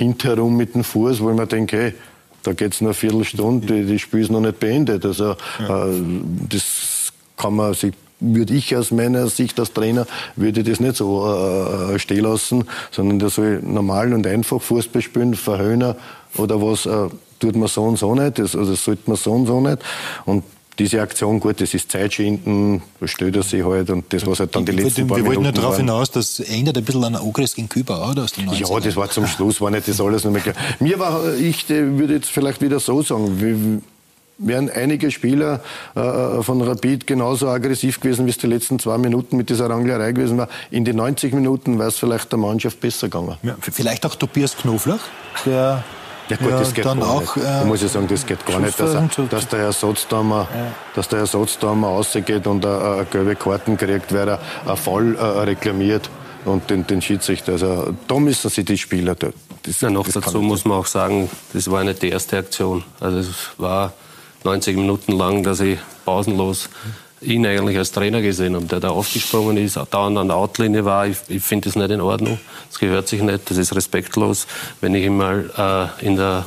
hinterherum 0.00 0.56
mit 0.56 0.74
dem 0.74 0.82
Fuß, 0.82 1.20
wo 1.20 1.30
ich 1.30 1.36
mir 1.36 1.46
denke, 1.46 1.76
hey, 1.76 1.94
da 2.42 2.54
geht 2.54 2.72
es 2.72 2.80
nur 2.80 2.90
eine 2.90 2.94
Viertelstunde, 2.94 3.66
die, 3.66 3.84
die 3.84 3.98
Spiel 3.98 4.20
ist 4.20 4.30
noch 4.30 4.40
nicht 4.40 4.58
beendet. 4.58 5.04
Also 5.04 5.36
ja. 5.58 5.86
äh, 5.86 6.02
das 6.48 7.12
kann 7.36 7.54
man 7.54 7.74
sich 7.74 7.92
würde 8.22 8.52
ich 8.52 8.76
aus 8.76 8.90
meiner 8.90 9.28
Sicht 9.28 9.58
als 9.58 9.72
Trainer 9.72 10.06
würde 10.36 10.62
das 10.62 10.78
nicht 10.78 10.96
so 10.96 11.26
äh, 11.26 11.98
stehen 11.98 12.24
lassen, 12.24 12.66
sondern 12.90 13.18
der 13.18 13.30
soll 13.30 13.60
normal 13.62 14.12
und 14.12 14.26
einfach 14.26 14.60
Fußball 14.60 15.00
spielen, 15.00 15.34
Verhöhner 15.34 15.96
oder 16.36 16.60
was 16.60 16.84
äh, 16.84 17.08
tut 17.38 17.56
man 17.56 17.68
so 17.68 17.84
und 17.84 17.98
so 17.98 18.14
nicht, 18.14 18.38
das, 18.38 18.54
also 18.54 18.72
das 18.72 18.84
sollte 18.84 19.04
man 19.06 19.16
so 19.16 19.32
und 19.32 19.46
so 19.46 19.58
nicht. 19.62 19.78
Und 20.26 20.44
diese 20.80 21.02
Aktion, 21.02 21.40
gut, 21.40 21.60
das 21.60 21.74
ist 21.74 21.92
Zeitschinden, 21.92 22.82
da 23.00 23.06
stellt 23.06 23.36
er 23.36 23.42
sich 23.42 23.62
halt 23.62 23.90
und 23.90 24.10
das, 24.14 24.26
was 24.26 24.40
halt 24.40 24.56
dann 24.56 24.64
die 24.64 24.72
letzten 24.72 25.06
paar 25.06 25.18
Wir 25.18 25.26
wollten 25.26 25.44
ja 25.44 25.52
darauf 25.52 25.76
hinaus, 25.76 26.10
das 26.10 26.40
erinnert 26.40 26.78
ein 26.78 26.84
bisschen 26.84 27.04
an 27.04 27.16
Ogres 27.16 27.54
gegen 27.54 27.68
Küber, 27.68 28.10
oder? 28.10 28.24
Aus 28.24 28.32
den 28.32 28.48
ja, 28.50 28.80
das 28.80 28.96
war 28.96 29.10
zum 29.10 29.26
Schluss, 29.26 29.60
war 29.60 29.70
nicht 29.70 29.86
das 29.86 30.00
alles 30.00 30.24
noch 30.24 30.32
mehr 30.32 30.40
klar. 30.40 30.54
Mir 30.78 30.98
war, 30.98 31.34
ich 31.34 31.68
würde 31.68 32.14
jetzt 32.14 32.30
vielleicht 32.30 32.62
wieder 32.62 32.80
so 32.80 33.02
sagen, 33.02 33.82
wären 34.38 34.70
einige 34.70 35.10
Spieler 35.10 35.60
äh, 35.94 36.42
von 36.42 36.62
Rapid 36.62 37.06
genauso 37.06 37.48
aggressiv 37.48 38.00
gewesen, 38.00 38.24
wie 38.24 38.30
es 38.30 38.38
die 38.38 38.46
letzten 38.46 38.78
zwei 38.78 38.96
Minuten 38.96 39.36
mit 39.36 39.50
dieser 39.50 39.68
Ranglerei 39.68 40.12
gewesen 40.12 40.38
war. 40.38 40.48
In 40.70 40.86
den 40.86 40.96
90 40.96 41.34
Minuten 41.34 41.78
wäre 41.78 41.88
es 41.88 41.98
vielleicht 41.98 42.32
der 42.32 42.38
Mannschaft 42.38 42.80
besser 42.80 43.08
gegangen. 43.08 43.36
Ja, 43.42 43.54
vielleicht 43.60 44.06
auch 44.06 44.14
Tobias 44.14 44.56
Knoflach, 44.56 45.00
der 45.44 45.84
ja 46.30 46.36
gut, 46.36 46.52
das 46.52 46.74
geht 46.74 46.84
dann 46.84 47.02
auch, 47.02 47.36
nicht. 47.36 47.46
Da 47.46 47.64
muss 47.64 47.82
ich 47.82 47.90
sagen, 47.90 48.06
das 48.08 48.24
geht 48.24 48.44
gar 48.46 48.60
nicht, 48.60 48.78
dass, 48.78 48.94
er, 48.94 49.08
dass 49.28 49.48
der 49.48 49.60
Ersatzdammer, 49.60 50.48
ja. 50.54 50.72
dass 50.94 51.08
der 51.08 51.20
Ersatzdammer 51.20 51.88
rausgeht 51.88 52.46
und 52.46 52.64
eine, 52.64 53.06
gelbe 53.10 53.36
Karten 53.36 53.76
kriegt, 53.76 54.12
weil 54.14 54.28
er 54.28 54.40
einen 54.66 54.76
Fall 54.76 55.16
äh, 55.16 55.22
reklamiert 55.22 56.08
und 56.44 56.70
den, 56.70 56.86
den 56.86 57.02
Schiedsrichter. 57.02 57.52
Also 57.52 57.94
da 58.06 58.18
müssen 58.18 58.48
sich 58.48 58.64
die 58.64 58.78
Spieler. 58.78 59.14
Das, 59.14 59.80
ja, 59.80 59.90
noch 59.90 60.08
dazu 60.08 60.40
muss 60.40 60.64
man 60.64 60.78
auch 60.78 60.86
sagen, 60.86 61.28
das 61.52 61.70
war 61.70 61.84
nicht 61.84 62.02
die 62.02 62.10
erste 62.10 62.38
Aktion. 62.38 62.84
Also 63.00 63.18
es 63.18 63.28
war 63.58 63.92
90 64.44 64.76
Minuten 64.76 65.12
lang, 65.12 65.42
dass 65.42 65.60
ich 65.60 65.78
pausenlos 66.04 66.68
ihn 67.20 67.46
eigentlich 67.46 67.76
als 67.76 67.92
Trainer 67.92 68.22
gesehen 68.22 68.54
habe, 68.54 68.66
der 68.66 68.80
da 68.80 68.90
aufgesprungen 68.90 69.56
ist, 69.56 69.78
dauernd 69.90 70.18
an 70.18 70.28
der 70.28 70.36
Outlinie 70.36 70.84
war. 70.84 71.06
Ich, 71.06 71.18
ich 71.28 71.42
finde 71.42 71.68
das 71.68 71.76
nicht 71.76 71.90
in 71.90 72.00
Ordnung. 72.00 72.38
Das 72.68 72.78
gehört 72.78 73.08
sich 73.08 73.22
nicht. 73.22 73.50
Das 73.50 73.58
ist 73.58 73.74
respektlos. 73.74 74.46
Wenn 74.80 74.94
ich 74.94 75.04
ihn 75.04 75.16
mal 75.16 75.90
äh, 76.02 76.06
in 76.06 76.16
der 76.16 76.46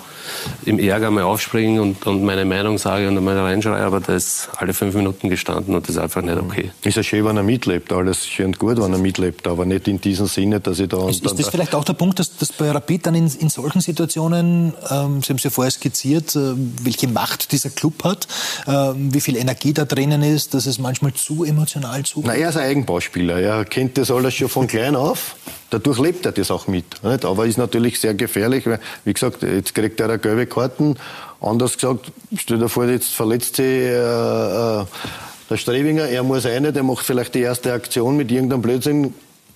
im 0.65 0.79
Ärger 0.79 1.11
mal 1.11 1.23
aufspringen 1.23 1.79
und, 1.79 2.05
und 2.05 2.23
meine 2.23 2.45
Meinung 2.45 2.77
sage 2.77 3.07
und 3.07 3.17
einmal 3.17 3.37
reinschreie, 3.39 3.83
aber 3.83 3.99
der 3.99 4.15
ist 4.15 4.49
alle 4.57 4.73
fünf 4.73 4.95
Minuten 4.95 5.29
gestanden 5.29 5.75
und 5.75 5.87
das 5.87 5.95
ist 5.95 6.01
einfach 6.01 6.21
nicht 6.21 6.37
okay. 6.37 6.71
Ist 6.83 6.97
ja 6.97 7.03
schön, 7.03 7.25
wenn 7.25 7.37
er 7.37 7.43
mitlebt, 7.43 7.91
alles 7.91 8.27
schön 8.27 8.47
und 8.47 8.59
gut, 8.59 8.81
wenn 8.81 8.91
er 8.93 8.99
mitlebt, 8.99 9.47
aber 9.47 9.65
nicht 9.65 9.87
in 9.87 9.99
diesem 9.99 10.27
Sinne, 10.27 10.59
dass 10.59 10.79
ich 10.79 10.89
da... 10.89 11.09
Ist, 11.09 11.25
ist 11.25 11.39
das 11.39 11.49
vielleicht 11.49 11.75
auch 11.75 11.83
der 11.83 11.93
Punkt, 11.93 12.19
dass, 12.19 12.37
dass 12.37 12.51
bei 12.51 12.71
Rapid 12.71 13.05
dann 13.07 13.15
in, 13.15 13.27
in 13.39 13.49
solchen 13.49 13.81
Situationen, 13.81 14.73
ähm, 14.89 15.21
Sie 15.21 15.29
haben 15.29 15.37
es 15.37 15.43
ja 15.43 15.49
vorher 15.49 15.71
skizziert, 15.71 16.35
äh, 16.35 16.53
welche 16.83 17.07
Macht 17.07 17.51
dieser 17.51 17.69
Club 17.69 18.03
hat, 18.03 18.27
äh, 18.67 18.71
wie 18.95 19.21
viel 19.21 19.37
Energie 19.37 19.73
da 19.73 19.85
drinnen 19.85 20.21
ist, 20.21 20.53
dass 20.53 20.65
es 20.65 20.79
manchmal 20.79 21.13
zu 21.13 21.43
emotional 21.43 22.03
zugeht? 22.03 22.27
Na, 22.27 22.35
er 22.35 22.49
ist 22.49 22.57
ein 22.57 22.69
Eigenbauspieler, 22.69 23.39
er 23.39 23.65
kennt 23.65 23.97
das 23.97 24.11
alles 24.11 24.35
schon 24.35 24.49
von 24.49 24.67
klein 24.67 24.95
auf 24.95 25.35
dadurch 25.73 25.99
lebt 25.99 26.25
er 26.25 26.31
das 26.31 26.51
auch 26.51 26.67
mit. 26.67 27.03
Nicht? 27.03 27.25
Aber 27.25 27.45
ist 27.45 27.57
natürlich 27.57 27.99
sehr 27.99 28.13
gefährlich, 28.13 28.65
weil, 28.67 28.79
wie 29.05 29.13
gesagt, 29.13 29.41
jetzt 29.41 29.73
kriegt 29.73 29.99
er 29.99 30.09
eine 30.09 30.19
gelbe 30.19 30.45
Karten. 30.45 30.95
Anders 31.41 31.73
gesagt, 31.73 32.11
stell 32.37 32.59
dir 32.59 32.69
vor, 32.69 32.85
jetzt 32.85 33.13
verletzt 33.13 33.57
sich 33.57 33.65
äh, 33.65 33.95
äh, 33.95 34.85
der 35.49 35.57
Strebinger, 35.57 36.07
er 36.07 36.23
muss 36.23 36.45
rein, 36.45 36.71
der 36.71 36.83
macht 36.83 37.05
vielleicht 37.05 37.35
die 37.35 37.41
erste 37.41 37.73
Aktion 37.73 38.15
mit 38.15 38.31
irgendeinem 38.31 38.61
Blödsinn, 38.61 39.13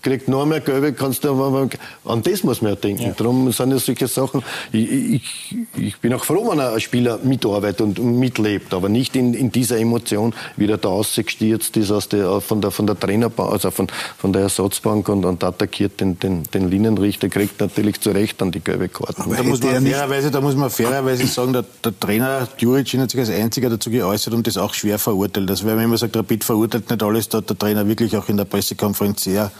kriegt 0.07 0.29
noch 0.29 0.45
mehr 0.45 0.61
Gelbe, 0.61 0.93
kannst 0.93 1.25
du, 1.25 1.69
an 2.05 2.21
das 2.23 2.43
muss 2.43 2.61
man 2.61 2.71
ja 2.71 2.75
denken. 2.75 3.03
Ja. 3.03 3.11
Darum 3.11 3.51
sind 3.51 3.71
ja 3.71 3.77
solche 3.77 4.07
Sachen, 4.07 4.41
ich, 4.71 4.89
ich, 4.89 5.55
ich, 5.75 5.97
bin 5.97 6.13
auch 6.13 6.23
froh, 6.23 6.49
wenn 6.49 6.61
ein 6.61 6.79
Spieler 6.79 7.19
mitarbeitet 7.23 7.81
und 7.81 8.17
mitlebt, 8.17 8.73
aber 8.73 8.87
nicht 8.87 9.17
in, 9.17 9.33
in 9.33 9.51
dieser 9.51 9.77
Emotion, 9.77 10.33
wie 10.55 10.65
der 10.65 10.77
da 10.77 10.89
ausgestürzt 10.89 11.75
ist 11.75 11.91
aus 11.91 12.07
der, 12.07 12.39
von 12.39 12.61
der, 12.61 12.71
von 12.71 12.87
der 12.87 12.97
Trainerbank, 12.97 13.51
also 13.51 13.69
von, 13.69 13.87
von 14.17 14.31
der 14.31 14.43
Ersatzbank 14.43 15.09
und, 15.09 15.25
und 15.25 15.43
attackiert 15.43 15.99
den, 15.99 16.17
den, 16.19 16.43
den 16.53 16.69
Linienrichter, 16.69 17.27
kriegt 17.27 17.59
natürlich 17.59 17.99
zu 17.99 18.11
Recht 18.11 18.39
dann 18.39 18.51
die 18.51 18.61
gelbe 18.61 18.87
Karte. 18.87 19.15
Da 19.17 19.43
muss, 19.43 19.61
man 19.61 19.81
fairerweise, 19.83 20.31
da 20.31 20.39
muss 20.39 20.55
man 20.55 20.69
fairerweise 20.69 21.27
sagen, 21.27 21.51
der, 21.51 21.65
der 21.83 21.99
Trainer 21.99 22.47
Juric 22.57 22.93
hat 22.93 23.11
sich 23.11 23.19
als 23.19 23.29
einziger 23.29 23.69
dazu 23.69 23.89
geäußert 23.89 24.33
und 24.33 24.47
das 24.47 24.55
auch 24.55 24.73
schwer 24.73 24.99
verurteilt. 24.99 25.49
Also 25.49 25.65
wenn 25.65 25.75
man 25.75 25.83
immer 25.83 25.97
sagt, 25.97 26.15
Rapid 26.15 26.45
verurteilt 26.45 26.89
nicht 26.89 27.03
alles, 27.03 27.27
da 27.27 27.39
hat 27.39 27.49
der 27.49 27.57
Trainer 27.57 27.85
wirklich 27.87 28.15
auch 28.15 28.29
in 28.29 28.37
der 28.37 28.45
Pressekonferenz 28.45 29.23
sehr 29.23 29.51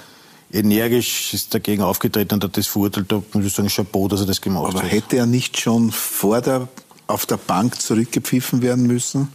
energisch 0.51 1.33
ist 1.33 1.53
dagegen 1.53 1.81
aufgetreten 1.81 2.35
und 2.35 2.43
hat 2.43 2.57
das 2.57 2.67
verurteilt. 2.67 3.11
Da 3.11 3.21
muss 3.33 3.45
ich 3.45 3.53
sagen, 3.53 3.69
Chapeau, 3.69 4.07
dass 4.07 4.21
er 4.21 4.27
das 4.27 4.41
gemacht 4.41 4.67
Aber 4.67 4.79
hat. 4.79 4.85
Aber 4.85 4.91
hätte 4.91 5.17
er 5.17 5.25
nicht 5.25 5.59
schon 5.59 5.91
vor 5.91 6.41
der, 6.41 6.67
auf 7.07 7.25
der 7.25 7.37
Bank 7.37 7.81
zurückgepfiffen 7.81 8.61
werden 8.61 8.87
müssen? 8.87 9.29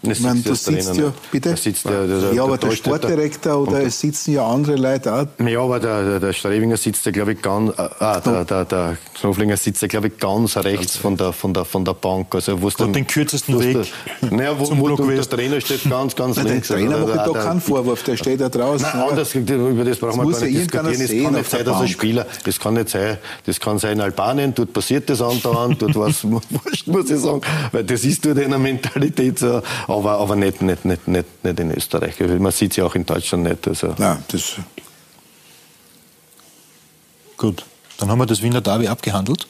Ich 0.00 0.20
meine, 0.20 0.40
du 0.40 0.54
sitzt 0.54 0.96
ja, 0.96 1.12
bitte? 1.32 1.56
Sitzt 1.56 1.84
der, 1.84 2.06
der, 2.06 2.20
der, 2.20 2.32
ja, 2.32 2.44
aber 2.44 2.56
der, 2.56 2.68
der 2.68 2.76
Sportdirektor 2.76 3.56
oder 3.56 3.82
es 3.82 3.98
sitzen 3.98 4.32
ja 4.32 4.46
andere 4.46 4.76
Leute 4.76 5.12
auch. 5.12 5.26
Ja, 5.44 5.60
aber 5.60 5.80
der, 5.80 6.04
der, 6.04 6.20
der 6.20 6.32
Strebinger 6.32 6.76
sitzt 6.76 7.04
ja, 7.04 7.10
glaube 7.10 7.32
ich, 7.32 7.42
ganz, 7.42 7.72
ah, 7.76 8.20
der, 8.20 8.44
der, 8.44 8.64
der 8.64 8.96
Knoflinger 9.18 9.56
sitzt 9.56 9.82
ja, 9.82 9.88
glaube 9.88 10.08
ich, 10.08 10.18
ganz 10.18 10.56
rechts 10.56 10.96
von 10.96 11.16
der, 11.16 11.32
von 11.32 11.52
der, 11.52 11.64
von 11.64 11.84
der 11.84 11.94
Bank. 11.94 12.32
Also, 12.32 12.62
wo 12.62 12.70
den, 12.70 12.92
den 12.92 13.06
kürzesten 13.08 13.58
Weg. 13.58 13.88
Der, 14.20 14.30
naja, 14.30 14.54
wo, 14.56 14.70
wo 14.78 14.94
der 14.94 15.28
Trainer 15.28 15.60
steht 15.60 15.90
ganz, 15.90 16.14
ganz 16.14 16.36
Nein, 16.36 16.46
links. 16.46 16.68
Der 16.68 16.76
Trainer 16.76 16.96
also, 16.96 17.14
macht 17.14 17.26
doch 17.26 17.34
keinen 17.34 17.60
Vorwurf, 17.60 18.02
der 18.04 18.16
steht 18.16 18.40
da 18.40 18.48
draußen. 18.48 18.86
Nein, 18.92 19.08
anders, 19.08 19.34
über 19.34 19.84
das 19.84 19.98
brauchen 19.98 20.30
wir 20.30 20.66
gar 20.66 20.82
nicht 20.84 21.00
diskutieren. 21.00 21.04
Es 21.04 21.24
kann 21.24 21.34
nicht 21.34 21.50
sein, 21.50 21.64
dass 21.64 21.80
ein 21.80 21.88
Spieler, 21.88 22.26
das 22.44 22.60
kann 22.60 22.74
nicht 22.74 22.88
sein, 22.88 23.18
das 23.46 23.58
kann 23.58 23.78
sein 23.78 23.94
in 23.94 24.00
Albanien, 24.00 24.54
dort 24.54 24.72
passiert 24.72 25.10
das 25.10 25.20
andauernd, 25.20 25.82
dort 25.82 25.96
was, 25.96 26.22
muss 26.86 27.10
ich 27.10 27.18
sagen, 27.18 27.40
weil 27.72 27.82
das 27.82 28.04
ist 28.04 28.24
dort 28.24 28.38
eine 28.38 28.58
Mentalität 28.58 29.40
so, 29.40 29.60
aber, 29.88 30.18
aber 30.18 30.36
nicht 30.36 30.62
nicht, 30.62 30.84
nicht, 30.84 31.08
nicht, 31.08 31.44
nicht 31.44 31.60
in 31.60 31.70
Österreich. 31.70 32.20
Man 32.20 32.52
sieht 32.52 32.72
es 32.72 32.76
ja 32.76 32.84
auch 32.84 32.94
in 32.94 33.06
Deutschland 33.06 33.44
nicht. 33.44 33.66
Also. 33.66 33.94
Nein, 33.98 34.22
das 34.28 34.56
Gut, 37.36 37.64
dann 37.98 38.10
haben 38.10 38.18
wir 38.18 38.26
das 38.26 38.42
Wiener 38.42 38.60
Derby 38.60 38.88
abgehandelt. 38.88 39.46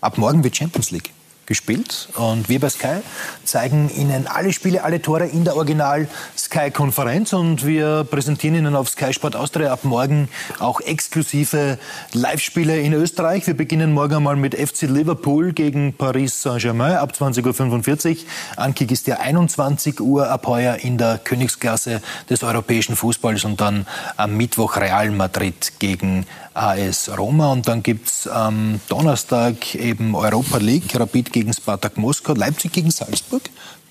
Ab 0.00 0.16
morgen 0.16 0.42
wird 0.42 0.56
Champions 0.56 0.90
League 0.90 1.10
gespielt. 1.50 2.08
Und 2.14 2.48
wir 2.48 2.60
bei 2.60 2.68
Sky 2.68 3.02
zeigen 3.44 3.90
Ihnen 3.90 4.28
alle 4.28 4.52
Spiele, 4.52 4.84
alle 4.84 5.02
Tore 5.02 5.26
in 5.26 5.42
der 5.42 5.56
Original 5.56 6.06
Sky-Konferenz. 6.38 7.32
Und 7.32 7.66
wir 7.66 8.04
präsentieren 8.04 8.54
Ihnen 8.54 8.76
auf 8.76 8.88
Sky 8.88 9.12
Sport 9.12 9.34
Austria 9.34 9.72
ab 9.72 9.82
morgen 9.82 10.28
auch 10.60 10.80
exklusive 10.80 11.78
Live-Spiele 12.12 12.78
in 12.80 12.92
Österreich. 12.92 13.48
Wir 13.48 13.56
beginnen 13.56 13.92
morgen 13.92 14.14
einmal 14.14 14.36
mit 14.36 14.54
FC 14.54 14.82
Liverpool 14.82 15.52
gegen 15.52 15.92
Paris 15.92 16.40
Saint-Germain 16.40 16.94
ab 16.94 17.14
20.45 17.18 18.10
Uhr. 18.10 18.16
Ankick 18.56 18.92
ist 18.92 19.08
ja 19.08 19.16
21 19.16 20.00
Uhr 20.00 20.30
ab 20.30 20.46
heuer 20.46 20.76
in 20.76 20.98
der 20.98 21.18
Königsklasse 21.18 22.00
des 22.30 22.44
europäischen 22.44 22.94
Fußballs 22.94 23.44
und 23.44 23.60
dann 23.60 23.88
am 24.16 24.36
Mittwoch 24.36 24.76
Real 24.76 25.10
Madrid 25.10 25.72
gegen 25.80 26.26
AS 26.54 27.10
Roma. 27.16 27.52
Und 27.52 27.68
dann 27.68 27.82
gibt 27.82 28.08
es 28.08 28.28
am 28.28 28.80
Donnerstag 28.88 29.74
eben 29.74 30.14
Europa 30.14 30.58
League, 30.58 30.98
Rapid 30.98 31.32
gegen 31.32 31.39
Spartak 31.52 31.96
Moskau, 31.96 32.34
Leipzig 32.34 32.72
gegen 32.72 32.90
Salzburg. 32.90 33.42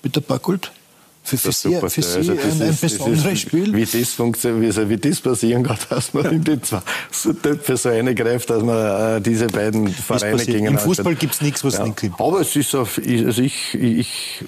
Bitte 0.02 0.20
Barkult. 0.20 0.72
Für, 1.22 1.36
für 1.36 1.52
Sie, 1.52 1.76
für 1.76 1.88
Sie 1.88 2.02
also 2.02 2.32
ein, 2.32 2.62
ein 2.62 2.78
besonderes 2.80 3.24
ist, 3.24 3.40
Spiel. 3.40 3.74
Wie 3.74 3.84
das 3.84 4.10
funktioniert, 4.10 4.88
wie, 4.88 4.96
das 4.96 5.20
passieren 5.20 5.62
kann, 5.62 5.76
dass 5.90 6.14
man 6.14 6.24
in 6.26 6.44
die 6.44 6.60
zwei 6.62 6.80
so 7.10 7.32
für 7.34 7.76
so 7.76 7.88
eine 7.90 8.14
greift, 8.14 8.50
dass 8.50 8.62
man 8.62 9.18
äh, 9.18 9.20
diese 9.20 9.46
beiden 9.46 9.88
Vereine 9.88 10.38
gegeneinander... 10.38 10.80
Im 10.80 10.88
Fußball 10.88 11.14
gibt 11.14 11.34
es 11.34 11.40
nichts, 11.42 11.62
was 11.62 11.74
ja. 11.74 11.84
nicht 11.84 12.00
gibt. 12.00 12.20
Aber 12.20 12.40
es 12.40 12.56
ist 12.56 12.74
auf, 12.74 12.98
also 12.98 13.42
ich, 13.42 13.74
ich 13.74 14.44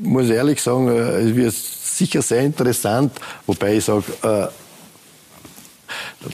muss 0.00 0.28
ehrlich 0.30 0.60
sagen, 0.62 0.88
äh, 0.88 1.20
es 1.20 1.36
wird 1.36 1.54
sicher 1.54 2.22
sehr 2.22 2.40
interessant, 2.40 3.12
wobei 3.46 3.76
ich 3.76 3.84
sage, 3.84 4.04
äh, 4.22 4.46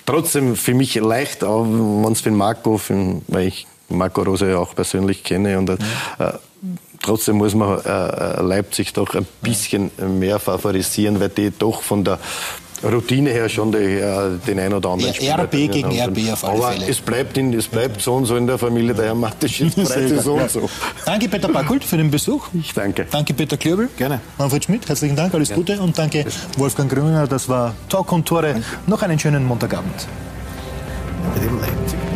trotzdem 0.06 0.56
für 0.56 0.74
mich 0.74 0.94
leicht, 0.94 1.44
auch 1.44 1.64
wenn 1.64 2.12
es 2.12 2.20
für 2.20 2.30
den 2.30 2.36
Marco, 2.36 2.78
für, 2.78 3.20
weil 3.26 3.48
ich 3.48 3.66
Marco 3.90 4.22
Rose 4.22 4.50
ja 4.50 4.58
auch 4.58 4.74
persönlich 4.74 5.22
kenne 5.24 5.58
und 5.58 5.70
äh, 5.70 5.76
trotzdem 7.02 7.36
muss 7.36 7.54
man 7.54 7.78
äh, 7.84 8.40
Leipzig 8.42 8.92
doch 8.92 9.14
ein 9.14 9.26
bisschen 9.42 9.90
mehr 10.18 10.38
favorisieren, 10.38 11.20
weil 11.20 11.28
die 11.30 11.50
doch 11.56 11.82
von 11.82 12.04
der 12.04 12.18
Routine 12.82 13.28
her 13.30 13.48
schon 13.50 13.72
die, 13.72 13.78
äh, 13.78 14.38
den 14.46 14.58
ein 14.58 14.72
oder 14.72 14.88
anderen 14.90 15.12
Spieler. 15.12 15.40
RB 15.42 15.50
gegen 15.50 16.00
RB 16.00 16.32
auf 16.32 16.44
alle 16.44 16.58
Aber 16.64 16.72
Fälle. 16.72 16.88
es 16.88 16.98
bleibt, 17.00 17.36
in, 17.36 17.52
es 17.52 17.68
bleibt 17.68 18.00
so 18.00 18.14
und 18.14 18.24
so 18.24 18.36
in 18.36 18.46
der 18.46 18.56
Familie, 18.56 18.94
der 18.94 19.06
Herr 19.06 19.14
Mateschitz 19.14 19.74
bleibt 19.74 20.22
so 20.22 20.34
und 20.34 20.50
so. 20.50 20.68
Danke 21.04 21.28
Peter 21.28 21.48
Backult 21.48 21.84
für 21.84 21.98
den 21.98 22.10
Besuch. 22.10 22.48
Ich 22.54 22.72
danke. 22.72 23.06
Danke 23.10 23.34
Peter 23.34 23.58
Klöbel. 23.58 23.90
Gerne. 23.98 24.20
Manfred 24.38 24.64
Schmidt, 24.64 24.88
herzlichen 24.88 25.14
Dank, 25.16 25.34
alles 25.34 25.52
Gute 25.52 25.78
und 25.80 25.98
danke 25.98 26.24
Wolfgang 26.56 26.90
Grüner. 26.90 27.26
Das 27.26 27.48
war 27.50 27.74
Talk 27.90 28.12
und 28.12 28.24
Tore. 28.26 28.62
Noch 28.86 29.02
einen 29.02 29.18
schönen 29.18 29.44
Montagabend. 29.44 30.06
Mit 31.34 31.44
dem 31.44 31.60
Leib. 31.60 32.09